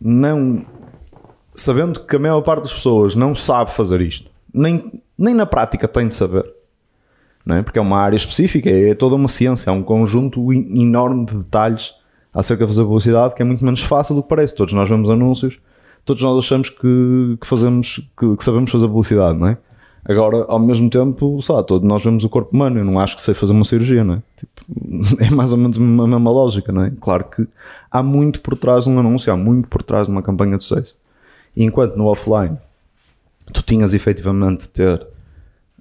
não... 0.00 0.66
Sabendo 1.54 2.00
que 2.00 2.16
a 2.16 2.18
maior 2.18 2.40
parte 2.40 2.62
das 2.62 2.72
pessoas 2.72 3.14
não 3.14 3.34
sabe 3.34 3.72
fazer 3.72 4.00
isto, 4.00 4.30
nem, 4.54 5.02
nem 5.18 5.34
na 5.34 5.44
prática 5.44 5.86
tem 5.86 6.08
de 6.08 6.14
saber 6.14 6.50
não 7.44 7.56
é? 7.56 7.62
porque 7.62 7.78
é 7.78 7.82
uma 7.82 7.98
área 7.98 8.16
específica, 8.16 8.70
é 8.70 8.94
toda 8.94 9.14
uma 9.14 9.28
ciência, 9.28 9.70
é 9.70 9.72
um 9.72 9.82
conjunto 9.82 10.52
enorme 10.52 11.26
de 11.26 11.34
detalhes 11.34 11.94
acerca 12.32 12.64
de 12.64 12.72
fazer 12.72 12.84
publicidade 12.84 13.34
que 13.34 13.42
é 13.42 13.44
muito 13.44 13.64
menos 13.64 13.82
fácil 13.82 14.14
do 14.14 14.22
que 14.22 14.28
parece. 14.28 14.54
Todos 14.54 14.72
nós 14.72 14.88
vemos 14.88 15.10
anúncios, 15.10 15.58
todos 16.04 16.22
nós 16.22 16.44
achamos 16.44 16.70
que, 16.70 17.36
que 17.40 17.46
fazemos, 17.46 18.00
que, 18.18 18.36
que, 18.36 18.44
sabemos 18.44 18.70
fazer 18.70 18.86
publicidade, 18.86 19.38
não 19.38 19.48
é? 19.48 19.58
Agora, 20.04 20.44
ao 20.48 20.58
mesmo 20.58 20.90
tempo, 20.90 21.40
sabe, 21.42 21.64
todos 21.64 21.88
nós 21.88 22.02
vemos 22.02 22.24
o 22.24 22.28
corpo 22.28 22.52
humano, 22.52 22.80
eu 22.80 22.84
não 22.84 22.98
acho 22.98 23.16
que 23.16 23.22
sei 23.22 23.34
fazer 23.34 23.52
uma 23.52 23.64
cirurgia, 23.64 24.02
não 24.02 24.14
é? 24.14 24.22
Tipo, 24.36 25.22
é 25.22 25.30
mais 25.30 25.52
ou 25.52 25.58
menos 25.58 25.78
a 25.78 25.80
mesma 25.80 26.30
lógica, 26.30 26.72
não 26.72 26.82
é? 26.82 26.92
Claro 27.00 27.24
que 27.24 27.46
há 27.90 28.02
muito 28.02 28.40
por 28.40 28.56
trás 28.56 28.84
de 28.84 28.90
um 28.90 28.98
anúncio, 28.98 29.32
há 29.32 29.36
muito 29.36 29.68
por 29.68 29.82
trás 29.82 30.08
de 30.08 30.12
uma 30.12 30.22
campanha 30.22 30.56
de 30.56 30.64
sucesso. 30.64 30.96
Enquanto 31.56 31.96
no 31.96 32.06
offline 32.06 32.58
tu 33.52 33.62
tinhas 33.62 33.94
efetivamente 33.94 34.62
de 34.62 34.68
ter 34.70 35.06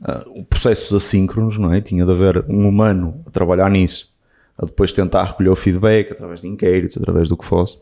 uh, 0.01 0.43
processos 0.46 0.93
assíncronos, 0.93 1.58
não 1.58 1.74
é? 1.74 1.81
Tinha 1.81 2.05
de 2.05 2.12
haver 2.12 2.46
um 2.50 2.67
humano 2.67 3.22
a 3.25 3.29
trabalhar 3.29 3.70
nisso, 3.70 4.13
a 4.58 4.65
depois 4.65 4.91
tentar 4.91 5.24
recolher 5.24 5.50
o 5.50 5.55
feedback 5.55 6.12
através 6.12 6.41
de 6.41 6.48
inquéritos, 6.48 6.98
através 6.98 7.29
do 7.29 7.38
que 7.38 7.46
fosse, 7.46 7.79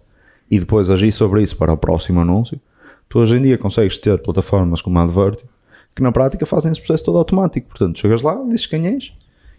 e 0.49 0.59
depois 0.59 0.89
agir 0.89 1.11
sobre 1.11 1.41
isso 1.41 1.57
para 1.57 1.71
o 1.71 1.77
próximo 1.77 2.19
anúncio. 2.19 2.59
Tu 3.07 3.19
hoje 3.19 3.37
em 3.37 3.41
dia 3.41 3.57
consegues 3.57 3.97
ter 3.97 4.17
plataformas 4.19 4.81
como 4.81 4.99
a 4.99 5.03
Advertio 5.03 5.47
que 5.95 6.03
na 6.03 6.11
prática 6.11 6.45
fazem 6.45 6.71
esse 6.71 6.79
processo 6.79 7.03
todo 7.03 7.17
automático. 7.17 7.67
Portanto, 7.67 7.99
chegas 7.99 8.21
lá, 8.21 8.41
dizes 8.45 8.65
quem 8.65 8.87
és, 8.87 9.11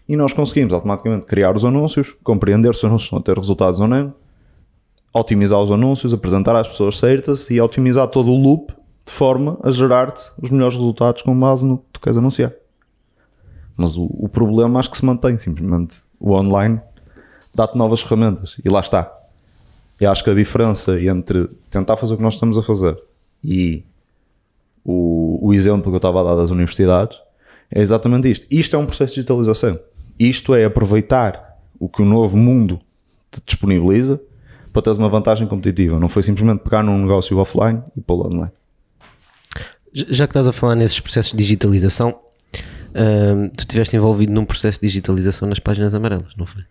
e 0.07 0.15
nós 0.15 0.33
conseguimos 0.33 0.73
automaticamente 0.73 1.25
criar 1.25 1.55
os 1.55 1.63
anúncios, 1.63 2.15
compreender 2.23 2.73
se 2.73 2.79
os 2.79 2.85
anúncios 2.85 3.05
estão 3.05 3.19
a 3.19 3.21
ter 3.21 3.37
resultados 3.37 3.79
ou 3.79 3.87
não, 3.87 4.13
otimizar 5.13 5.59
os 5.59 5.71
anúncios, 5.71 6.13
apresentar 6.13 6.55
às 6.55 6.67
pessoas 6.67 6.97
certas 6.97 7.49
e 7.49 7.59
otimizar 7.61 8.07
todo 8.07 8.31
o 8.31 8.35
loop 8.35 8.73
de 9.11 9.17
forma 9.17 9.59
a 9.61 9.69
gerar-te 9.71 10.31
os 10.41 10.49
melhores 10.49 10.77
resultados 10.77 11.21
com 11.21 11.37
base 11.37 11.65
no 11.65 11.79
que 11.79 11.83
tu 11.91 11.99
queres 11.99 12.17
anunciar. 12.17 12.53
Mas 13.75 13.97
o, 13.97 14.05
o 14.05 14.29
problema 14.29 14.79
acho 14.79 14.89
que 14.89 14.95
se 14.95 15.05
mantém, 15.05 15.37
simplesmente 15.37 15.97
o 16.17 16.31
online 16.31 16.79
dá-te 17.53 17.77
novas 17.77 17.99
ferramentas 17.99 18.55
e 18.63 18.69
lá 18.69 18.79
está. 18.79 19.11
E 19.99 20.05
acho 20.05 20.23
que 20.23 20.29
a 20.29 20.33
diferença 20.33 20.99
entre 21.01 21.49
tentar 21.69 21.97
fazer 21.97 22.13
o 22.13 22.17
que 22.17 22.23
nós 22.23 22.35
estamos 22.35 22.57
a 22.57 22.63
fazer 22.63 22.97
e 23.43 23.83
o, 24.83 25.39
o 25.41 25.53
exemplo 25.53 25.91
que 25.91 25.95
eu 25.95 25.97
estava 25.97 26.21
a 26.21 26.23
dar 26.23 26.35
das 26.35 26.49
universidades 26.49 27.19
é 27.69 27.81
exatamente 27.81 28.31
isto. 28.31 28.47
Isto 28.49 28.77
é 28.77 28.79
um 28.79 28.85
processo 28.85 29.13
de 29.13 29.15
digitalização. 29.15 29.77
Isto 30.17 30.55
é 30.55 30.63
aproveitar 30.63 31.59
o 31.77 31.89
que 31.89 32.01
o 32.01 32.05
novo 32.05 32.37
mundo 32.37 32.79
te 33.29 33.41
disponibiliza 33.45 34.21
para 34.71 34.81
teres 34.81 34.97
uma 34.97 35.09
vantagem 35.09 35.47
competitiva. 35.47 35.99
Não 35.99 36.07
foi 36.07 36.23
simplesmente 36.23 36.59
pegar 36.59 36.81
num 36.81 36.97
negócio 36.97 37.37
offline 37.37 37.83
e 37.95 37.99
pô-lo 37.99 38.27
online. 38.27 38.60
Já 39.93 40.25
que 40.25 40.31
estás 40.31 40.47
a 40.47 40.53
falar 40.53 40.75
nesses 40.75 40.99
processos 40.99 41.31
de 41.31 41.37
digitalização, 41.37 42.19
tu 43.57 43.61
estiveste 43.61 43.95
envolvido 43.95 44.31
num 44.31 44.45
processo 44.45 44.79
de 44.79 44.87
digitalização 44.87 45.47
nas 45.47 45.59
páginas 45.59 45.93
amarelas, 45.93 46.33
não 46.37 46.45
foi? 46.45 46.63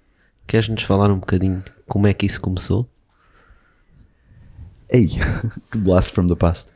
Queres-nos 0.47 0.83
falar 0.83 1.11
um 1.11 1.19
bocadinho 1.19 1.63
como 1.87 2.07
é 2.07 2.15
que 2.15 2.27
isso 2.27 2.41
começou? 2.41 2.89
Ei, 4.91 5.09
blast 5.77 6.13
from 6.13 6.27
the 6.27 6.35
past. 6.35 6.69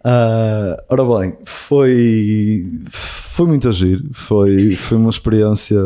Uh, 0.00 0.76
ora 0.88 1.04
bem, 1.04 1.36
foi, 1.44 2.66
foi 2.88 3.46
muito 3.46 3.68
agir, 3.68 4.02
foi, 4.12 4.76
foi 4.76 4.96
uma 4.96 5.10
experiência, 5.10 5.78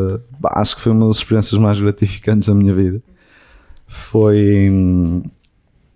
acho 0.51 0.75
que 0.75 0.81
foi 0.81 0.91
uma 0.91 1.07
das 1.07 1.17
experiências 1.17 1.59
mais 1.59 1.79
gratificantes 1.79 2.47
da 2.47 2.55
minha 2.55 2.73
vida. 2.73 3.01
Foi 3.87 4.69
hum, 4.71 5.23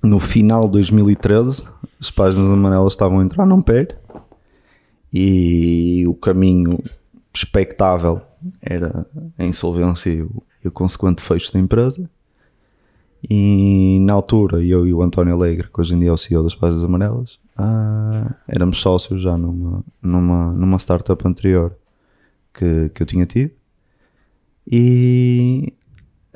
no 0.08 0.20
final 0.20 0.66
de 0.66 0.72
2013, 0.74 1.68
as 2.00 2.10
páginas 2.10 2.50
amarelas 2.50 2.94
estavam 2.94 3.20
a 3.20 3.24
entrar 3.24 3.46
num 3.46 3.62
pé 3.62 3.88
e 5.12 6.06
o 6.08 6.14
caminho 6.14 6.80
expectável 7.34 8.22
era 8.62 9.06
a 9.38 9.46
insolvência 9.46 10.10
e 10.10 10.22
o, 10.22 10.44
e 10.64 10.68
o 10.68 10.72
consequente 10.72 11.22
fecho 11.22 11.52
da 11.54 11.60
empresa. 11.60 12.10
E 13.30 14.00
na 14.02 14.14
altura, 14.14 14.64
eu 14.64 14.88
e 14.88 14.94
o 14.94 15.02
António 15.02 15.34
Alegre, 15.34 15.68
que 15.74 15.82
hoje 15.82 15.96
em 15.96 16.00
dia 16.00 16.10
é 16.10 16.12
o 16.12 16.18
CEO 16.18 16.44
das 16.44 16.56
Páginas 16.56 16.86
Amarelas, 16.86 17.40
ah, 17.58 18.36
éramos 18.48 18.80
sócios 18.80 19.22
já 19.22 19.36
numa, 19.36 19.84
numa, 20.02 20.54
numa 20.54 20.78
startup 20.78 21.28
anterior 21.28 21.76
que, 22.54 22.90
que 22.90 23.02
eu 23.02 23.06
tinha 23.08 23.26
tido. 23.26 23.52
E 24.70 25.74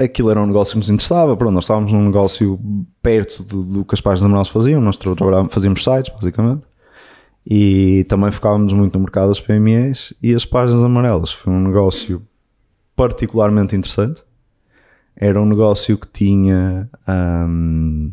aquilo 0.05 0.29
era 0.29 0.41
um 0.41 0.47
negócio 0.47 0.73
que 0.73 0.79
nos 0.79 0.89
interessava. 0.89 1.35
Pronto, 1.35 1.53
nós 1.53 1.63
estávamos 1.63 1.91
num 1.91 2.03
negócio 2.05 2.59
perto 3.01 3.43
do, 3.43 3.63
do 3.63 3.85
que 3.85 3.95
as 3.95 4.01
Páginas 4.01 4.25
Amarelas 4.25 4.49
faziam. 4.49 4.81
Nós 4.81 4.97
fazíamos 5.49 5.83
sites, 5.83 6.13
basicamente. 6.13 6.63
E 7.45 8.05
também 8.07 8.31
focávamos 8.31 8.73
muito 8.73 8.93
no 8.93 9.03
mercado 9.03 9.29
das 9.29 9.39
PMEs. 9.39 10.13
E 10.21 10.33
as 10.35 10.45
Páginas 10.45 10.83
Amarelas 10.83 11.31
foi 11.31 11.51
um 11.53 11.61
negócio 11.61 12.21
particularmente 12.95 13.75
interessante 13.75 14.23
era 15.15 15.39
um 15.39 15.45
negócio 15.45 15.97
que 15.97 16.07
tinha. 16.07 16.89
Um, 17.07 18.11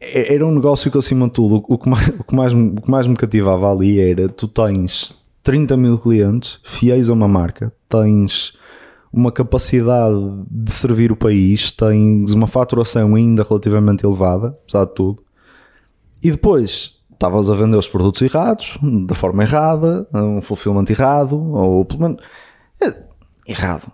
era 0.00 0.44
um 0.44 0.52
negócio 0.52 0.90
que, 0.90 0.98
acima 0.98 1.26
de 1.26 1.32
tudo, 1.32 1.64
o 1.68 1.78
que, 1.78 1.88
mais, 1.88 2.08
o, 2.08 2.24
que 2.24 2.34
mais, 2.34 2.52
o 2.52 2.80
que 2.80 2.90
mais 2.90 3.06
me 3.06 3.16
cativava 3.16 3.70
ali 3.70 4.00
era: 4.00 4.28
tu 4.28 4.48
tens 4.48 5.16
30 5.44 5.76
mil 5.76 5.96
clientes 5.96 6.58
fiéis 6.64 7.08
a 7.08 7.12
uma 7.12 7.28
marca, 7.28 7.72
tens 7.88 8.57
uma 9.18 9.32
capacidade 9.32 10.16
de 10.50 10.72
servir 10.72 11.12
o 11.12 11.16
país, 11.16 11.70
tens 11.72 12.32
uma 12.32 12.46
faturação 12.46 13.14
ainda 13.14 13.42
relativamente 13.42 14.04
elevada, 14.04 14.48
apesar 14.62 14.84
de 14.86 14.94
tudo, 14.94 15.22
e 16.22 16.30
depois 16.30 16.98
estavas 17.12 17.50
a 17.50 17.54
vender 17.54 17.76
os 17.76 17.88
produtos 17.88 18.22
errados, 18.22 18.78
da 19.06 19.14
forma 19.14 19.42
errada, 19.42 20.06
um 20.14 20.40
fulfillment 20.40 20.86
errado, 20.88 21.36
ou 21.52 21.84
pelo 21.84 22.02
menos. 22.02 22.22
É, 22.80 23.04
errado 23.50 23.92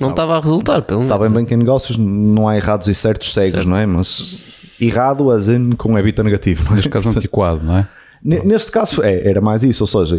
não 0.00 0.10
estava 0.10 0.36
a 0.36 0.40
resultar, 0.40 0.82
pelo 0.82 1.00
menos. 1.00 1.08
Sabem 1.08 1.30
bem 1.30 1.44
que 1.44 1.54
em 1.54 1.56
negócios 1.56 1.96
não 1.96 2.48
há 2.48 2.56
errados 2.56 2.88
e 2.88 2.94
certos 2.94 3.32
cegos, 3.32 3.52
certo. 3.52 3.68
não 3.68 3.76
é? 3.76 3.86
Mas 3.86 4.46
errado, 4.80 5.30
as 5.30 5.48
in 5.48 5.72
com 5.72 5.98
EBITDA 5.98 6.22
negativo. 6.22 6.74
Neste 6.74 6.88
caso, 6.88 7.10
antiquado, 7.10 7.62
não 7.62 7.78
é? 7.78 7.88
Neste 8.24 8.70
caso 8.70 9.02
é, 9.02 9.28
era 9.28 9.40
mais 9.40 9.64
isso, 9.64 9.82
ou 9.82 9.86
seja, 9.86 10.16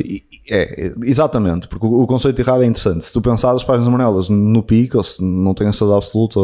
é, 0.52 0.92
exatamente, 1.04 1.70
porque 1.70 1.86
o, 1.86 2.06
conceito 2.06 2.38
errado 2.39 2.63
é 2.63 2.66
interessante. 2.66 3.06
Se 3.06 3.13
tu 3.13 3.22
pensares 3.22 3.62
as 3.62 3.63
páginas 3.63 3.88
amarelas 3.88 4.28
no 4.28 4.62
pico, 4.62 4.98
ou 4.98 5.04
se 5.04 5.24
não 5.24 5.54
tens 5.54 5.82
a 5.82 5.96
absoluta 5.96 6.39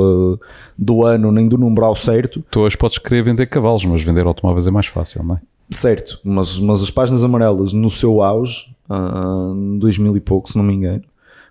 do 0.77 1.05
ano 1.05 1.31
nem 1.31 1.49
do 1.49 1.57
numeral 1.57 1.95
certo. 1.97 2.41
Tu 2.49 2.61
hoje 2.61 2.77
podes 2.77 2.97
querer 2.97 3.23
vender 3.23 3.47
cavalos, 3.47 3.83
mas 3.83 4.01
vender 4.01 4.25
automóveis 4.25 4.67
é 4.67 4.71
mais 4.71 4.87
fácil, 4.87 5.23
não 5.23 5.35
é? 5.35 5.39
Certo, 5.69 6.19
mas, 6.23 6.57
mas 6.57 6.81
as 6.81 6.89
páginas 6.89 7.23
amarelas 7.23 7.73
no 7.73 7.89
seu 7.89 8.21
auge, 8.21 8.73
uh, 8.89 9.77
2000 9.79 10.17
e 10.17 10.19
pouco, 10.19 10.49
se 10.49 10.57
não 10.57 10.63
me 10.63 10.73
engano, 10.73 11.03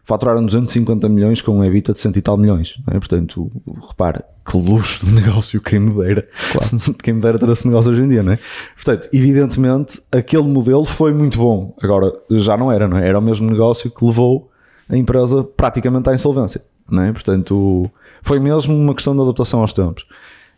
faturaram 0.09 0.47
250 0.47 1.07
milhões 1.11 1.43
com 1.43 1.59
um 1.59 1.63
EBITDA 1.63 1.93
de 1.93 1.99
100 1.99 2.13
e 2.17 2.23
tal 2.23 2.39
milhões. 2.39 2.79
É? 2.91 2.93
Portanto, 2.93 3.53
repara, 3.87 4.25
que 4.43 4.57
luxo 4.57 5.05
de 5.05 5.13
negócio, 5.21 5.61
quem 5.61 5.79
me 5.79 5.93
dera. 5.93 6.27
Claro. 6.51 6.95
quem 7.05 7.13
me 7.13 7.21
dera 7.21 7.39
ter 7.39 7.47
esse 7.51 7.69
negócio 7.69 7.93
hoje 7.93 8.03
em 8.03 8.09
dia, 8.09 8.23
não 8.23 8.33
é? 8.33 8.39
Portanto, 8.75 9.07
evidentemente, 9.13 10.01
aquele 10.11 10.45
modelo 10.45 10.87
foi 10.87 11.13
muito 11.13 11.37
bom. 11.37 11.77
Agora, 11.83 12.11
já 12.31 12.57
não 12.57 12.73
era, 12.73 12.89
não 12.89 12.97
é? 12.97 13.07
Era 13.07 13.19
o 13.19 13.23
mesmo 13.23 13.51
negócio 13.51 13.91
que 13.91 14.03
levou 14.03 14.51
a 14.89 14.97
empresa 14.97 15.45
praticamente 15.45 16.09
à 16.09 16.15
insolvência, 16.15 16.63
não 16.91 17.03
é? 17.03 17.13
Portanto, 17.13 17.91
foi 18.23 18.41
mesmo 18.41 18.75
uma 18.75 18.95
questão 18.95 19.15
de 19.15 19.21
adaptação 19.21 19.61
aos 19.61 19.75
tempos. 19.75 20.07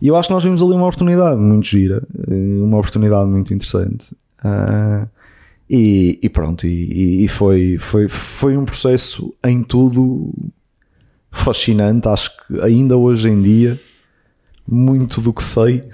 E 0.01 0.07
eu 0.07 0.15
acho 0.15 0.29
que 0.29 0.35
nós 0.35 0.45
vimos 0.45 0.63
ali 0.63 0.75
uma 0.75 0.87
oportunidade 0.87 1.41
muito 1.41 1.67
gira, 1.67 2.07
eh, 2.29 2.63
uma 2.63 2.79
oportunidade 2.79 3.29
muito 3.29 3.53
interessante. 3.53 4.15
Uh, 4.45 5.07
e, 5.73 6.19
e 6.21 6.29
pronto, 6.29 6.67
e, 6.67 7.25
e, 7.25 7.29
foi, 7.29 7.79
foi, 7.79 8.09
foi 8.09 8.57
um 8.57 8.65
processo 8.65 9.33
em 9.45 9.63
tudo 9.63 10.33
fascinante. 11.31 12.09
Acho 12.09 12.37
que 12.37 12.61
ainda 12.61 12.97
hoje 12.97 13.31
em 13.31 13.41
dia, 13.41 13.81
muito 14.67 15.21
do 15.21 15.33
que 15.33 15.45
sei, 15.45 15.85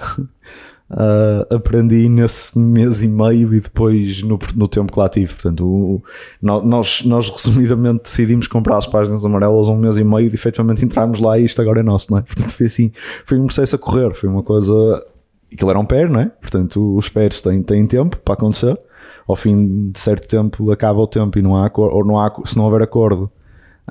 uh, 0.91 1.45
aprendi 1.55 2.09
nesse 2.09 2.59
mês 2.59 3.03
e 3.03 3.09
meio 3.09 3.53
e 3.53 3.61
depois 3.61 4.23
no, 4.23 4.39
no 4.55 4.67
tempo 4.67 4.91
que 4.91 4.99
lá 4.99 5.11
tive. 5.11 5.35
Portanto, 5.35 5.67
o, 5.67 6.03
nós, 6.41 7.03
nós 7.05 7.29
resumidamente 7.29 8.05
decidimos 8.05 8.47
comprar 8.47 8.79
as 8.79 8.87
páginas 8.87 9.27
amarelas 9.27 9.69
um 9.69 9.77
mês 9.77 9.99
e 9.99 10.05
meio 10.05 10.31
e 10.31 10.35
efetivamente 10.35 10.83
entrarmos 10.87 11.21
lá 11.21 11.39
e 11.39 11.45
isto 11.45 11.61
agora 11.61 11.81
é 11.81 11.83
nosso, 11.83 12.11
não 12.11 12.17
é? 12.17 12.23
Portanto, 12.23 12.51
foi 12.51 12.65
assim, 12.65 12.93
foi 13.27 13.39
um 13.39 13.45
processo 13.45 13.77
a 13.77 13.79
correr, 13.79 14.15
foi 14.15 14.31
uma 14.31 14.43
coisa. 14.43 15.05
Aquilo 15.53 15.69
era 15.69 15.79
um 15.79 15.85
pé, 15.85 16.09
não 16.09 16.21
é? 16.21 16.31
Portanto, 16.41 16.97
os 16.97 17.11
pés 17.11 17.43
têm, 17.43 17.63
têm 17.63 17.87
tempo 17.87 18.17
para 18.17 18.33
acontecer 18.33 18.79
ao 19.27 19.37
fim 19.37 19.91
de 19.91 19.99
certo 19.99 20.29
tempo 20.29 20.71
acaba 20.71 21.01
o 21.01 21.07
tempo 21.07 21.39
e 21.39 21.43
não 21.43 21.57
há 21.57 21.71
ou 21.75 22.05
não 22.05 22.19
há, 22.19 22.33
se 22.45 22.57
não 22.57 22.65
houver 22.65 22.83
acordo, 22.83 23.31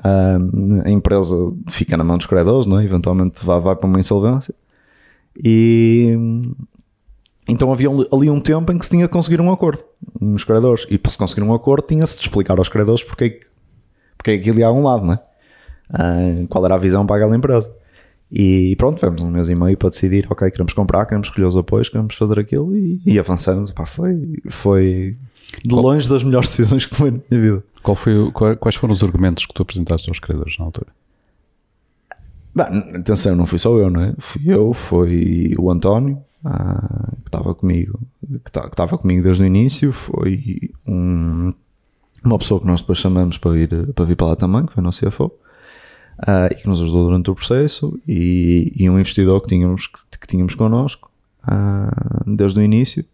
a 0.02 0.90
empresa 0.90 1.34
fica 1.68 1.96
na 1.96 2.04
mão 2.04 2.18
dos 2.18 2.26
credores, 2.26 2.66
não 2.66 2.78
é? 2.78 2.84
eventualmente 2.84 3.44
vai, 3.44 3.60
vai 3.60 3.76
para 3.76 3.86
uma 3.86 4.00
insolvência. 4.00 4.54
E 5.42 6.16
então 7.48 7.72
havia 7.72 7.88
ali 8.12 8.28
um 8.28 8.40
tempo 8.40 8.72
em 8.72 8.78
que 8.78 8.84
se 8.84 8.90
tinha 8.90 9.04
de 9.04 9.10
conseguir 9.10 9.40
um 9.40 9.52
acordo 9.52 9.82
nos 10.20 10.44
credores. 10.44 10.86
E 10.90 10.98
para 10.98 11.12
se 11.12 11.18
conseguir 11.18 11.42
um 11.42 11.54
acordo, 11.54 11.86
tinha-se 11.86 12.16
de 12.16 12.22
explicar 12.22 12.58
aos 12.58 12.68
credores 12.68 13.02
porque, 13.04 13.24
é 13.24 13.40
porque 14.16 14.30
é 14.32 14.34
aquilo 14.34 14.58
ia 14.58 14.66
a 14.66 14.72
um 14.72 14.82
lado, 14.82 15.04
não 15.04 15.14
é? 15.14 16.46
Qual 16.48 16.64
era 16.64 16.74
a 16.74 16.78
visão 16.78 17.06
para 17.06 17.16
aquela 17.16 17.36
empresa. 17.36 17.72
E 18.30 18.74
pronto, 18.76 18.98
tivemos 18.98 19.22
um 19.22 19.30
mês 19.30 19.48
e 19.48 19.54
meio 19.54 19.76
para 19.76 19.88
decidir, 19.88 20.26
ok, 20.28 20.50
queremos 20.50 20.72
comprar, 20.72 21.06
queremos 21.06 21.28
escolher 21.28 21.46
os 21.46 21.56
apoios, 21.56 21.88
queremos 21.88 22.16
fazer 22.16 22.40
aquilo 22.40 22.74
e, 22.76 23.00
e 23.06 23.18
avançamos. 23.18 23.70
Pá, 23.70 23.86
foi, 23.86 24.34
foi 24.48 25.16
de 25.64 25.74
longe 25.74 26.08
das 26.08 26.22
melhores 26.22 26.50
decisões 26.50 26.84
que 26.84 26.96
tomei 26.96 27.12
na 27.12 27.20
minha 27.30 27.42
vida. 27.42 27.64
Qual 27.82 27.94
foi, 27.94 28.30
quais 28.32 28.74
foram 28.74 28.92
os 28.92 29.02
argumentos 29.02 29.46
que 29.46 29.54
tu 29.54 29.62
apresentaste 29.62 30.08
aos 30.08 30.18
credores 30.18 30.58
na 30.58 30.64
altura? 30.64 30.88
Bem, 32.54 32.66
atenção, 32.96 33.36
não 33.36 33.46
fui 33.46 33.58
só 33.58 33.76
eu, 33.76 33.90
não 33.90 34.02
é? 34.02 34.14
Fui 34.18 34.42
eu, 34.46 34.72
foi 34.72 35.52
o 35.58 35.70
António, 35.70 36.22
ah, 36.44 37.12
que 37.22 37.28
estava 37.28 37.54
comigo, 37.54 38.00
que 38.44 38.58
estava 38.58 38.96
comigo 38.96 39.22
desde 39.22 39.42
o 39.42 39.46
início, 39.46 39.92
foi 39.92 40.70
um, 40.86 41.52
uma 42.24 42.38
pessoa 42.38 42.60
que 42.60 42.66
nós 42.66 42.80
depois 42.80 42.98
chamamos 42.98 43.36
para 43.38 43.50
vir 43.50 43.92
para, 43.92 44.04
vir 44.04 44.16
para 44.16 44.28
lá 44.28 44.36
também, 44.36 44.64
que 44.64 44.72
foi 44.72 44.80
o 44.80 44.84
nosso 44.84 45.04
CFO 45.04 45.26
uh, 45.26 46.50
e 46.50 46.54
que 46.54 46.68
nos 46.68 46.80
ajudou 46.80 47.04
durante 47.04 47.30
o 47.30 47.34
processo, 47.34 47.98
e, 48.06 48.72
e 48.74 48.88
um 48.88 48.94
investidor 48.98 49.40
que 49.42 49.48
tínhamos, 49.48 49.86
que, 49.86 50.18
que 50.18 50.26
tínhamos 50.26 50.54
connosco 50.54 51.10
uh, 51.44 52.34
desde 52.34 52.58
o 52.58 52.62
início. 52.62 53.04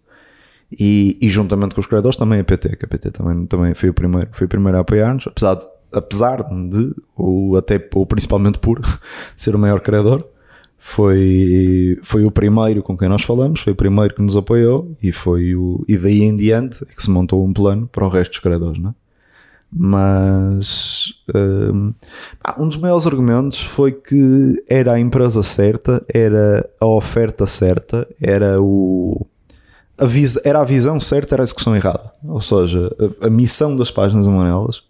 E, 0.78 1.18
e, 1.20 1.28
juntamente 1.28 1.74
com 1.74 1.80
os 1.80 1.86
criadores 1.86 2.16
também 2.16 2.40
a 2.40 2.44
PT, 2.44 2.76
que 2.76 2.84
a 2.84 2.88
PT 2.88 3.10
também, 3.10 3.46
também 3.46 3.74
foi 3.74 3.90
o 3.90 3.94
primeiro, 3.94 4.28
foi 4.32 4.46
o 4.46 4.48
primeiro 4.48 4.78
a 4.78 4.80
apoiar-nos, 4.80 5.26
apesar 5.26 5.54
de, 5.54 5.66
apesar 5.92 6.42
de, 6.42 6.94
ou 7.16 7.56
até, 7.56 7.88
ou 7.94 8.06
principalmente 8.06 8.58
por 8.58 8.80
ser 9.36 9.54
o 9.54 9.58
maior 9.58 9.80
criador, 9.80 10.26
foi, 10.78 11.98
foi 12.02 12.24
o 12.24 12.30
primeiro 12.30 12.82
com 12.82 12.96
quem 12.96 13.08
nós 13.08 13.22
falamos, 13.22 13.60
foi 13.60 13.72
o 13.72 13.76
primeiro 13.76 14.14
que 14.14 14.22
nos 14.22 14.36
apoiou 14.36 14.96
e 15.02 15.12
foi 15.12 15.54
o, 15.54 15.84
e 15.86 15.96
daí 15.96 16.22
em 16.22 16.36
diante 16.36 16.82
é 16.82 16.86
que 16.86 17.02
se 17.02 17.10
montou 17.10 17.44
um 17.44 17.52
plano 17.52 17.86
para 17.86 18.04
o 18.04 18.08
resto 18.08 18.32
dos 18.32 18.40
criadores, 18.40 18.78
não 18.78 18.90
é? 18.90 18.94
mas 19.74 21.14
um, 21.34 21.94
um 22.58 22.68
dos 22.68 22.76
maiores 22.76 23.06
argumentos 23.06 23.62
foi 23.62 23.92
que 23.92 24.62
era 24.68 24.92
a 24.92 25.00
empresa 25.00 25.42
certa, 25.42 26.04
era 26.12 26.68
a 26.78 26.86
oferta 26.86 27.46
certa, 27.46 28.06
era 28.20 28.60
o 28.60 29.26
a 29.98 30.04
era 30.48 30.60
a 30.60 30.64
visão 30.64 30.98
certa, 30.98 31.34
era 31.34 31.42
a 31.42 31.44
execução 31.44 31.76
errada. 31.76 32.12
Ou 32.24 32.40
seja, 32.40 32.94
a, 33.22 33.26
a 33.26 33.30
missão 33.30 33.76
das 33.76 33.90
páginas 33.90 34.26
amarelas 34.26 34.82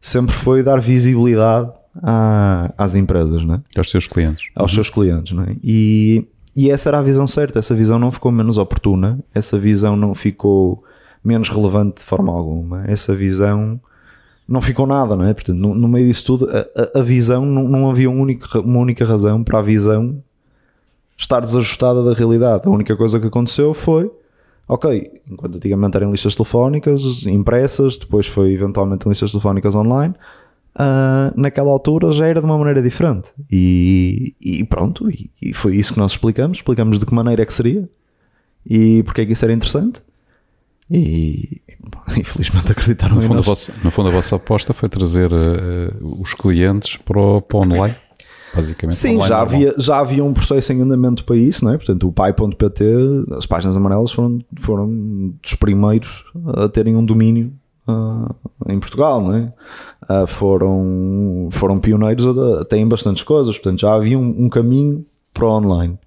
sempre 0.00 0.34
foi 0.34 0.62
dar 0.62 0.80
visibilidade 0.80 1.70
à- 2.02 2.72
às 2.76 2.94
empresas, 2.94 3.44
né? 3.44 3.60
Aos 3.76 3.90
seus 3.90 4.06
clientes. 4.06 4.46
aos 4.54 4.72
seus 4.74 4.90
clientes. 4.90 5.32
Né? 5.36 5.56
E, 5.62 6.26
e 6.56 6.70
essa 6.70 6.88
era 6.88 6.98
a 6.98 7.02
visão 7.02 7.26
certa. 7.26 7.58
Essa 7.58 7.74
visão 7.74 7.98
não 7.98 8.10
ficou 8.10 8.32
menos 8.32 8.58
oportuna, 8.58 9.18
essa 9.34 9.58
visão 9.58 9.96
não 9.96 10.14
ficou 10.14 10.82
menos 11.24 11.48
relevante 11.48 12.00
de 12.00 12.02
forma 12.04 12.32
alguma. 12.32 12.84
Essa 12.86 13.14
visão 13.14 13.80
não 14.48 14.60
ficou 14.60 14.86
nada, 14.86 15.14
não 15.14 15.24
é? 15.24 15.32
Portanto, 15.32 15.56
no, 15.56 15.72
no 15.74 15.86
meio 15.86 16.08
disso 16.08 16.24
tudo, 16.24 16.48
a, 16.50 16.58
a- 16.96 17.00
a 17.00 17.02
visão 17.02 17.46
não, 17.46 17.68
não 17.68 17.88
havia 17.90 18.10
um 18.10 18.20
único, 18.20 18.58
uma 18.58 18.80
única 18.80 19.04
razão 19.04 19.44
para 19.44 19.60
a 19.60 19.62
visão 19.62 20.20
estar 21.16 21.40
desajustada 21.40 22.02
da 22.02 22.12
realidade. 22.12 22.66
A 22.66 22.70
única 22.70 22.96
coisa 22.96 23.20
que 23.20 23.26
aconteceu 23.28 23.72
foi, 23.72 24.10
ok, 24.72 25.10
enquanto 25.30 25.56
antigamente 25.56 25.96
eram 25.96 26.10
listas 26.10 26.34
telefónicas 26.34 27.24
impressas, 27.26 27.98
depois 27.98 28.26
foi 28.26 28.52
eventualmente 28.52 29.08
listas 29.08 29.30
telefónicas 29.32 29.74
online, 29.74 30.14
ah, 30.74 31.32
naquela 31.36 31.70
altura 31.70 32.10
já 32.12 32.26
era 32.26 32.40
de 32.40 32.46
uma 32.46 32.56
maneira 32.56 32.82
diferente. 32.82 33.30
E, 33.50 34.34
e 34.40 34.64
pronto, 34.64 35.10
e, 35.10 35.30
e 35.40 35.52
foi 35.52 35.76
isso 35.76 35.92
que 35.92 35.98
nós 35.98 36.12
explicamos. 36.12 36.58
Explicamos 36.58 36.98
de 36.98 37.06
que 37.06 37.14
maneira 37.14 37.42
é 37.42 37.46
que 37.46 37.52
seria 37.52 37.88
e 38.64 39.02
porque 39.02 39.22
é 39.22 39.26
que 39.26 39.32
isso 39.32 39.44
era 39.44 39.52
interessante. 39.52 40.00
E 40.90 41.60
infelizmente 42.16 42.72
acreditaram 42.72 43.16
No 43.16 43.22
fundo, 43.22 43.34
a 43.34 43.36
nós. 43.36 43.46
vossa, 43.46 43.72
no 43.82 43.90
fundo, 43.90 44.08
a 44.08 44.12
vossa 44.12 44.36
aposta 44.36 44.72
foi 44.72 44.88
trazer 44.88 45.30
eh, 45.32 45.94
os 46.00 46.34
clientes 46.34 46.96
para 46.96 47.20
o, 47.20 47.40
para 47.42 47.58
o 47.58 47.60
online, 47.62 47.96
basicamente. 48.54 48.94
Sim, 48.94 49.22
já 49.24 49.40
havia, 49.40 49.74
já 49.78 49.98
havia 49.98 50.24
um 50.24 50.32
processo 50.32 50.72
em 50.72 50.82
andamento 50.82 51.24
para 51.24 51.36
isso, 51.36 51.64
não 51.64 51.72
é? 51.72 51.76
Portanto, 51.76 52.08
o 52.08 52.12
pai.pt, 52.12 52.84
as 53.36 53.46
páginas 53.46 53.76
amarelas 53.76 54.12
foram, 54.12 54.38
foram 54.58 55.34
dos 55.42 55.54
primeiros 55.54 56.24
a 56.56 56.68
terem 56.68 56.96
um 56.96 57.04
domínio 57.04 57.52
ah, 57.86 58.34
em 58.68 58.78
Portugal, 58.78 59.20
não 59.20 59.34
é? 59.34 59.52
Ah, 60.08 60.26
foram, 60.26 61.48
foram 61.50 61.78
pioneiros 61.78 62.24
em 62.72 62.88
bastantes 62.88 63.22
coisas, 63.22 63.56
portanto, 63.56 63.80
já 63.80 63.94
havia 63.94 64.18
um, 64.18 64.44
um 64.44 64.48
caminho 64.48 65.04
para 65.32 65.46
o 65.46 65.50
online. 65.50 65.98